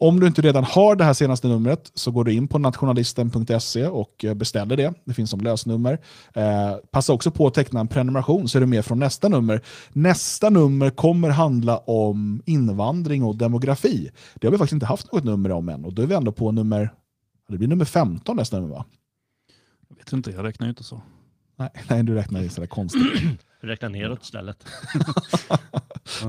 Om 0.00 0.20
du 0.20 0.26
inte 0.26 0.42
redan 0.42 0.64
har 0.64 0.96
det 0.96 1.04
här 1.04 1.12
senaste 1.12 1.48
numret 1.48 1.90
så 1.94 2.10
går 2.10 2.24
du 2.24 2.32
in 2.32 2.48
på 2.48 2.58
nationalisten.se 2.58 3.86
och 3.86 4.24
eh, 4.24 4.34
beställer 4.34 4.76
det. 4.76 4.94
Det 5.04 5.14
finns 5.14 5.30
som 5.30 5.40
lösnummer. 5.40 5.98
Eh, 6.34 6.76
passa 6.90 7.12
också 7.12 7.30
på 7.30 7.46
att 7.46 7.54
teckna 7.54 7.80
en 7.80 7.88
prenumeration 7.88 8.48
så 8.48 8.58
är 8.58 8.60
du 8.60 8.66
med 8.66 8.84
från 8.84 8.98
nästa 8.98 9.28
nummer. 9.28 9.60
Nästa 9.92 10.50
nummer 10.50 10.90
kommer 10.90 11.28
handla 11.28 11.78
om 11.78 12.42
invandring 12.46 13.24
och 13.24 13.36
demografi. 13.36 14.10
Det 14.34 14.46
har 14.46 14.52
vi 14.52 14.58
faktiskt 14.58 14.72
inte 14.72 14.86
haft 14.86 15.12
något 15.12 15.24
nummer 15.24 15.52
om 15.52 15.68
än 15.68 15.84
och 15.84 15.92
då 15.92 16.02
är 16.02 16.06
vi 16.06 16.14
ändå 16.14 16.32
på 16.32 16.52
nummer 16.52 16.90
det 17.48 17.58
blir 17.58 17.68
nummer 17.68 17.84
15 17.84 18.36
nästa 18.36 18.60
nummer 18.60 18.74
va? 18.74 18.84
Jag 19.88 19.96
vet 19.96 20.12
inte, 20.12 20.30
jag 20.30 20.44
räknar 20.44 20.66
ju 20.66 20.70
inte 20.70 20.84
så. 20.84 21.02
Nej, 21.56 21.70
nej 21.88 22.02
du 22.02 22.14
räknar 22.14 22.40
ju 22.40 22.48
sådär 22.48 22.68
konstigt. 22.68 23.02
Räkna 23.60 23.88
neråt 23.88 24.22
istället. 24.22 24.64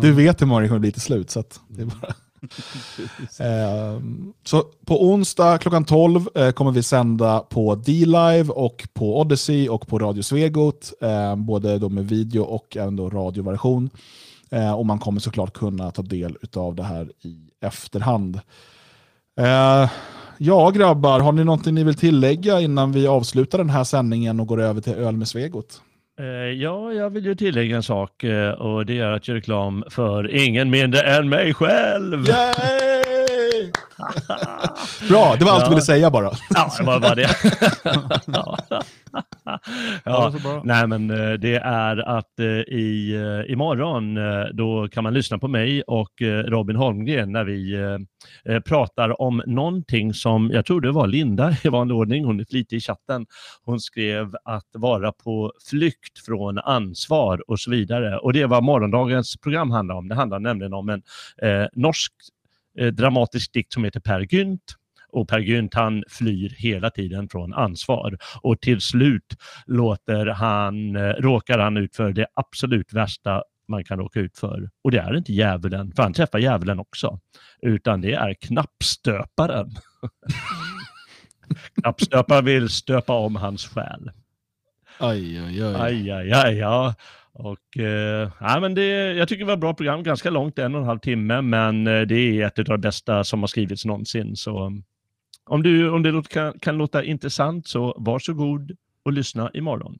Du 0.01 0.11
vet 0.11 0.41
hur 0.41 0.45
många 0.45 0.61
det 0.61 0.67
kommer 0.67 0.79
bli 0.79 0.91
till 0.91 1.01
slut. 1.01 1.29
Så 1.29 1.39
att 1.39 1.61
det 1.67 1.81
är 1.81 1.85
bara... 1.85 2.15
Ehm, 3.39 4.33
så 4.43 4.63
på 4.85 5.05
onsdag 5.05 5.57
klockan 5.57 5.85
12 5.85 6.29
eh, 6.35 6.51
kommer 6.51 6.71
vi 6.71 6.83
sända 6.83 7.39
på 7.39 7.75
D-Live 7.75 8.49
och 8.49 8.87
på 8.93 9.19
Odyssey 9.19 9.69
och 9.69 9.87
på 9.87 9.99
Radio 9.99 10.21
Svegot. 10.21 10.93
Ehm, 11.01 11.45
både 11.45 11.77
då 11.77 11.89
med 11.89 12.07
video 12.07 12.41
och 12.43 12.77
även 12.77 12.95
då 12.95 13.09
radioversion. 13.09 13.89
Ehm, 14.51 14.73
och 14.73 14.85
man 14.85 14.99
kommer 14.99 15.19
såklart 15.19 15.53
kunna 15.53 15.91
ta 15.91 16.01
del 16.01 16.37
av 16.55 16.75
det 16.75 16.83
här 16.83 17.11
i 17.21 17.49
efterhand. 17.61 18.39
Ja 20.37 20.69
grabbar, 20.69 21.19
har 21.19 21.31
ni 21.31 21.43
någonting 21.43 21.75
ni 21.75 21.83
vill 21.83 21.95
tillägga 21.95 22.61
innan 22.61 22.91
vi 22.91 23.07
avslutar 23.07 23.57
den 23.57 23.69
här 23.69 23.83
sändningen 23.83 24.39
och 24.39 24.47
går 24.47 24.61
över 24.61 24.81
till 24.81 24.93
öl 24.93 25.17
med 25.17 25.27
Svegot? 25.27 25.81
Eh, 26.19 26.25
ja, 26.61 26.93
jag 26.93 27.09
vill 27.09 27.25
ju 27.25 27.35
tillägga 27.35 27.75
en 27.75 27.83
sak 27.83 28.23
eh, 28.23 28.51
och 28.51 28.85
det 28.85 28.99
är 28.99 29.11
att 29.11 29.27
göra 29.27 29.37
reklam 29.37 29.83
för 29.89 30.35
ingen 30.35 30.69
mindre 30.69 31.01
än 31.01 31.29
mig 31.29 31.53
själv. 31.53 32.27
Yay! 32.27 33.18
Bra, 35.09 35.35
det 35.39 35.45
var 35.45 35.51
allt 35.51 35.63
du 35.63 35.69
ville 35.69 35.81
säga 35.81 36.11
bara. 36.11 36.31
Ja, 36.49 36.71
det 36.77 36.83
var 36.83 36.99
bara 36.99 37.15
det. 37.15 37.29
ja. 40.05 40.33
Nej, 40.63 40.87
men 40.87 41.09
eh, 41.09 41.33
det 41.33 41.55
är 41.55 41.97
att 42.17 42.39
eh, 42.39 42.45
i, 42.45 43.15
eh, 43.15 43.51
imorgon 43.51 44.17
då 44.53 44.87
kan 44.91 45.03
man 45.03 45.13
lyssna 45.13 45.37
på 45.37 45.47
mig 45.47 45.81
och 45.81 46.21
Robin 46.45 46.75
Holmgren 46.75 47.31
när 47.31 47.43
vi 47.43 47.77
pratar 48.65 49.21
om 49.21 49.43
någonting 49.45 50.13
som, 50.13 50.51
jag 50.53 50.65
tror 50.65 50.81
det 50.81 50.91
var 50.91 51.07
Linda 51.07 51.55
i 51.63 51.69
vanlig 51.69 51.97
ordning, 51.97 52.25
hon 52.25 52.39
är 52.39 52.45
flitig 52.45 52.77
i 52.77 52.79
chatten. 52.79 53.25
Hon 53.65 53.79
skrev 53.79 54.35
att 54.45 54.67
vara 54.73 55.11
på 55.11 55.53
flykt 55.69 56.25
från 56.25 56.57
ansvar 56.57 57.49
och 57.49 57.59
så 57.59 57.71
vidare. 57.71 58.17
Och 58.17 58.33
det 58.33 58.41
är 58.41 58.47
vad 58.47 58.63
morgondagens 58.63 59.37
program 59.37 59.71
handlar 59.71 59.95
om. 59.95 60.07
Det 60.07 60.15
handlar 60.15 60.39
nämligen 60.39 60.73
om 60.73 60.89
en 60.89 61.01
eh, 61.41 61.67
norsk 61.73 62.13
dramatisk 62.91 63.53
dikt 63.53 63.73
som 63.73 63.83
heter 63.83 63.99
Per 63.99 64.19
Gynt. 64.19 64.75
Och 65.11 65.27
Per 65.27 65.39
Gynt 65.39 65.73
han 65.73 66.03
flyr 66.09 66.49
hela 66.57 66.89
tiden 66.89 67.29
från 67.29 67.53
ansvar 67.53 68.17
och 68.41 68.61
till 68.61 68.81
slut 68.81 69.35
låter 69.65 70.25
han, 70.25 70.95
eh, 70.95 71.01
råkar 71.01 71.59
han 71.59 71.77
ut 71.77 71.95
för 71.95 72.13
det 72.13 72.27
absolut 72.33 72.93
värsta 72.93 73.43
man 73.67 73.83
kan 73.83 73.99
råka 73.99 74.19
ut 74.19 74.37
för. 74.37 74.69
Och 74.83 74.91
det 74.91 74.99
är 74.99 75.17
inte 75.17 75.33
djävulen, 75.33 75.91
för 75.95 76.03
han 76.03 76.13
träffar 76.13 76.39
djävulen 76.39 76.79
också, 76.79 77.19
utan 77.61 78.01
det 78.01 78.13
är 78.13 78.33
knappstöparen. 78.33 79.75
Knappstöparen 81.81 82.45
vill 82.45 82.69
stöpa 82.69 83.13
om 83.13 83.35
hans 83.35 83.67
själ. 83.67 84.11
Aj, 84.97 85.39
aj, 85.39 85.61
aj. 85.61 85.75
Aj, 85.75 86.11
aj, 86.11 86.31
aj, 86.31 86.57
ja. 86.57 86.95
Och, 87.39 87.77
eh, 87.77 88.31
ja, 88.39 88.59
men 88.59 88.75
det, 88.75 89.13
jag 89.13 89.27
tycker 89.27 89.39
det 89.39 89.47
var 89.47 89.53
ett 89.53 89.59
bra 89.59 89.73
program, 89.73 90.03
ganska 90.03 90.29
långt, 90.29 90.59
en 90.59 90.75
och 90.75 90.81
en 90.81 90.87
halv 90.87 90.99
timme, 90.99 91.41
men 91.41 91.87
eh, 91.87 92.01
det 92.01 92.15
är 92.15 92.47
ett 92.47 92.59
av 92.59 92.65
de 92.65 92.77
bästa 92.77 93.23
som 93.23 93.39
har 93.39 93.47
skrivits 93.47 93.85
någonsin. 93.85 94.35
Så 94.35 94.65
mm, 94.65 94.83
om, 95.45 95.63
du, 95.63 95.89
om 95.89 96.03
det 96.03 96.29
kan, 96.29 96.59
kan 96.59 96.77
låta 96.77 97.03
intressant 97.03 97.67
så 97.67 97.95
varsågod 97.97 98.71
och 99.03 99.13
lyssna 99.13 99.51
imorgon. 99.53 99.97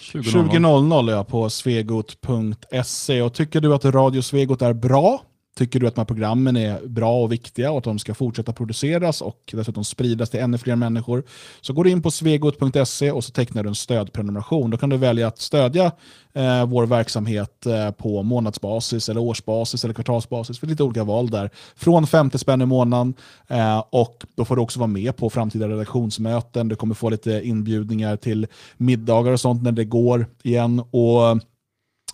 20.00 0.00 1.10
ja, 1.10 1.24
på 1.24 1.50
svegot.se. 1.50 3.22
Och 3.22 3.34
tycker 3.34 3.60
du 3.60 3.74
att 3.74 3.84
Radio 3.84 4.22
Svegot 4.22 4.62
är 4.62 4.72
bra? 4.72 5.22
Tycker 5.58 5.80
du 5.80 5.86
att 5.86 5.94
de 5.94 6.00
här 6.00 6.06
programmen 6.06 6.56
är 6.56 6.86
bra 6.86 7.22
och 7.22 7.32
viktiga 7.32 7.70
och 7.70 7.78
att 7.78 7.84
de 7.84 7.98
ska 7.98 8.14
fortsätta 8.14 8.52
produceras 8.52 9.20
och 9.20 9.40
dessutom 9.52 9.84
spridas 9.84 10.30
till 10.30 10.40
ännu 10.40 10.58
fler 10.58 10.76
människor 10.76 11.22
så 11.60 11.72
går 11.72 11.84
du 11.84 11.90
in 11.90 12.02
på 12.02 12.10
svegot.se 12.10 13.10
och 13.10 13.24
så 13.24 13.32
tecknar 13.32 13.62
du 13.62 13.68
en 13.68 13.74
stödprenumeration. 13.74 14.70
Då 14.70 14.76
kan 14.76 14.90
du 14.90 14.96
välja 14.96 15.28
att 15.28 15.38
stödja 15.38 15.92
eh, 16.32 16.66
vår 16.66 16.86
verksamhet 16.86 17.66
eh, 17.66 17.90
på 17.90 18.22
månadsbasis, 18.22 19.08
eller 19.08 19.20
årsbasis 19.20 19.84
eller 19.84 19.94
kvartalsbasis. 19.94 20.60
Det 20.60 20.66
lite 20.66 20.82
olika 20.82 21.04
val 21.04 21.30
där. 21.30 21.50
Från 21.76 22.06
50 22.06 22.38
spänn 22.38 22.62
i 22.62 22.66
månaden 22.66 23.14
eh, 23.48 23.84
och 23.90 24.24
då 24.34 24.44
får 24.44 24.56
du 24.56 24.62
också 24.62 24.78
vara 24.78 24.86
med 24.86 25.16
på 25.16 25.30
framtida 25.30 25.68
redaktionsmöten. 25.68 26.68
Du 26.68 26.76
kommer 26.76 26.94
få 26.94 27.10
lite 27.10 27.40
inbjudningar 27.44 28.16
till 28.16 28.46
middagar 28.76 29.32
och 29.32 29.40
sånt 29.40 29.62
när 29.62 29.72
det 29.72 29.84
går 29.84 30.26
igen. 30.42 30.80
Och 30.80 31.42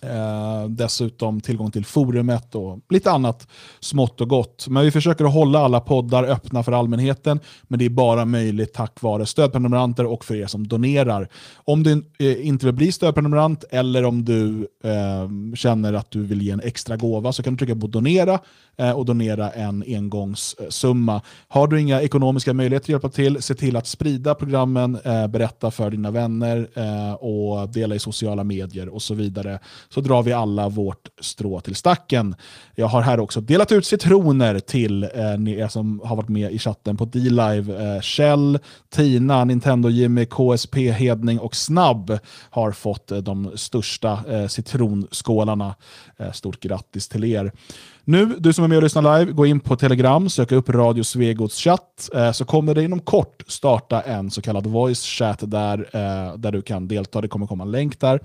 Eh, 0.01 0.69
dessutom 0.69 1.41
tillgång 1.41 1.71
till 1.71 1.85
forumet 1.85 2.55
och 2.55 2.79
lite 2.89 3.11
annat 3.11 3.47
smått 3.79 4.21
och 4.21 4.29
gott. 4.29 4.67
Men 4.67 4.83
vi 4.83 4.91
försöker 4.91 5.25
att 5.25 5.33
hålla 5.33 5.59
alla 5.59 5.79
poddar 5.79 6.23
öppna 6.23 6.63
för 6.63 6.71
allmänheten, 6.71 7.39
men 7.63 7.79
det 7.79 7.85
är 7.85 7.89
bara 7.89 8.25
möjligt 8.25 8.73
tack 8.73 9.01
vare 9.01 9.25
stödprenumeranter 9.25 10.05
och 10.05 10.25
för 10.25 10.35
er 10.35 10.47
som 10.47 10.67
donerar. 10.67 11.29
Om 11.55 11.83
du 11.83 11.91
eh, 12.19 12.47
inte 12.47 12.65
vill 12.65 12.75
bli 12.75 12.91
stödprenumerant 12.91 13.63
eller 13.71 14.05
om 14.05 14.25
du 14.25 14.67
eh, 14.83 15.55
känner 15.55 15.93
att 15.93 16.11
du 16.11 16.23
vill 16.23 16.41
ge 16.41 16.51
en 16.51 16.61
extra 16.61 16.97
gåva 16.97 17.33
så 17.33 17.43
kan 17.43 17.53
du 17.53 17.57
trycka 17.57 17.81
på 17.81 17.87
donera 17.87 18.39
eh, 18.77 18.91
och 18.91 19.05
donera 19.05 19.49
en 19.51 19.83
engångssumma. 19.87 21.21
Har 21.47 21.67
du 21.67 21.81
inga 21.81 22.01
ekonomiska 22.01 22.53
möjligheter 22.53 22.85
att 22.85 22.89
hjälpa 22.89 23.09
till, 23.09 23.41
se 23.41 23.55
till 23.55 23.75
att 23.75 23.87
sprida 23.87 24.35
programmen, 24.35 24.97
eh, 25.03 25.27
berätta 25.27 25.71
för 25.71 25.91
dina 25.91 26.11
vänner 26.11 26.69
eh, 26.73 27.13
och 27.13 27.69
dela 27.69 27.95
i 27.95 27.99
sociala 27.99 28.43
medier 28.43 28.89
och 28.89 29.01
så 29.01 29.13
vidare. 29.13 29.59
Så 29.95 30.01
drar 30.01 30.23
vi 30.23 30.33
alla 30.33 30.69
vårt 30.69 31.07
strå 31.21 31.61
till 31.61 31.75
stacken. 31.75 32.35
Jag 32.75 32.87
har 32.87 33.01
här 33.01 33.19
också 33.19 33.41
delat 33.41 33.71
ut 33.71 33.85
citroner 33.85 34.59
till 34.59 35.03
eh, 35.03 35.09
ni 35.37 35.51
er 35.51 35.67
som 35.67 36.01
har 36.03 36.15
varit 36.15 36.29
med 36.29 36.51
i 36.51 36.59
chatten 36.59 36.97
på 36.97 37.05
D-Live. 37.05 37.95
Eh, 37.95 38.01
Kjell, 38.01 38.59
Tina, 38.95 39.45
Nintendo-Jimmy, 39.45 40.25
KSP, 40.25 40.91
Hedning 40.91 41.39
och 41.39 41.55
Snabb 41.55 42.19
har 42.49 42.71
fått 42.71 43.11
eh, 43.11 43.17
de 43.17 43.51
största 43.55 44.19
eh, 44.29 44.47
citronskålarna. 44.47 45.75
Eh, 46.17 46.31
stort 46.31 46.59
grattis 46.59 47.07
till 47.07 47.23
er. 47.23 47.51
Nu, 48.03 48.25
du 48.39 48.53
som 48.53 48.63
är 48.63 48.67
med 48.67 48.77
och 48.77 48.83
lyssnar 48.83 49.19
live, 49.19 49.31
gå 49.31 49.45
in 49.45 49.59
på 49.59 49.75
Telegram, 49.75 50.29
söka 50.29 50.55
upp 50.55 50.69
Radio 50.69 51.03
Svegots 51.03 51.59
chatt, 51.59 52.09
eh, 52.15 52.31
så 52.31 52.45
kommer 52.45 52.75
det 52.75 52.83
inom 52.83 52.99
kort 52.99 53.43
starta 53.47 54.01
en 54.01 54.31
så 54.31 54.41
kallad 54.41 54.67
voice 54.67 55.03
chat 55.03 55.51
där, 55.51 55.89
eh, 55.93 56.37
där 56.37 56.51
du 56.51 56.61
kan 56.61 56.87
delta. 56.87 57.21
Det 57.21 57.27
kommer 57.27 57.47
komma 57.47 57.63
en 57.63 57.71
länk 57.71 57.99
där. 57.99 58.19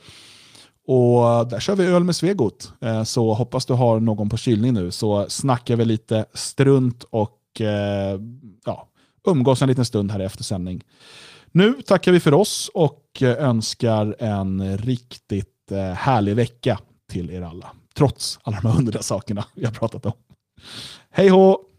Och 0.93 1.49
där 1.49 1.61
kör 1.61 1.77
vi 1.77 1.87
öl 1.87 2.05
med 2.05 2.17
Svegot. 2.17 2.73
Eh, 2.81 3.03
så 3.03 3.35
hoppas 3.35 3.67
du 3.67 3.73
har 3.73 4.01
någon 4.01 4.29
på 4.29 4.37
kylning 4.37 4.75
nu, 4.75 4.91
så 4.91 5.27
snackar 5.29 5.77
vi 5.77 5.85
lite 5.85 6.25
strunt 6.35 7.05
och 7.11 7.61
eh, 7.61 8.21
ja, 8.65 8.89
umgås 9.27 9.63
en 9.63 9.69
liten 9.69 9.85
stund 9.85 10.11
här 10.11 10.21
efter 10.21 10.45
sändning. 10.45 10.85
Nu 11.53 11.83
tackar 11.87 12.13
vi 12.13 12.21
för 12.21 12.35
oss 12.35 12.71
och 12.75 13.05
eh, 13.21 13.45
önskar 13.45 14.17
en 14.19 14.79
riktigt 14.79 15.73
eh, 15.73 15.79
härlig 15.79 16.37
vecka 16.37 16.79
till 17.11 17.31
er 17.31 17.43
alla. 17.43 17.71
Trots 17.95 18.39
alla 18.43 18.61
de 18.61 18.69
här 18.69 18.79
underliga 18.79 19.03
sakerna 19.03 19.45
vi 19.55 19.65
har 19.65 19.73
pratat 19.73 20.07
om. 20.07 20.13
Hej 21.11 21.29
hå! 21.29 21.70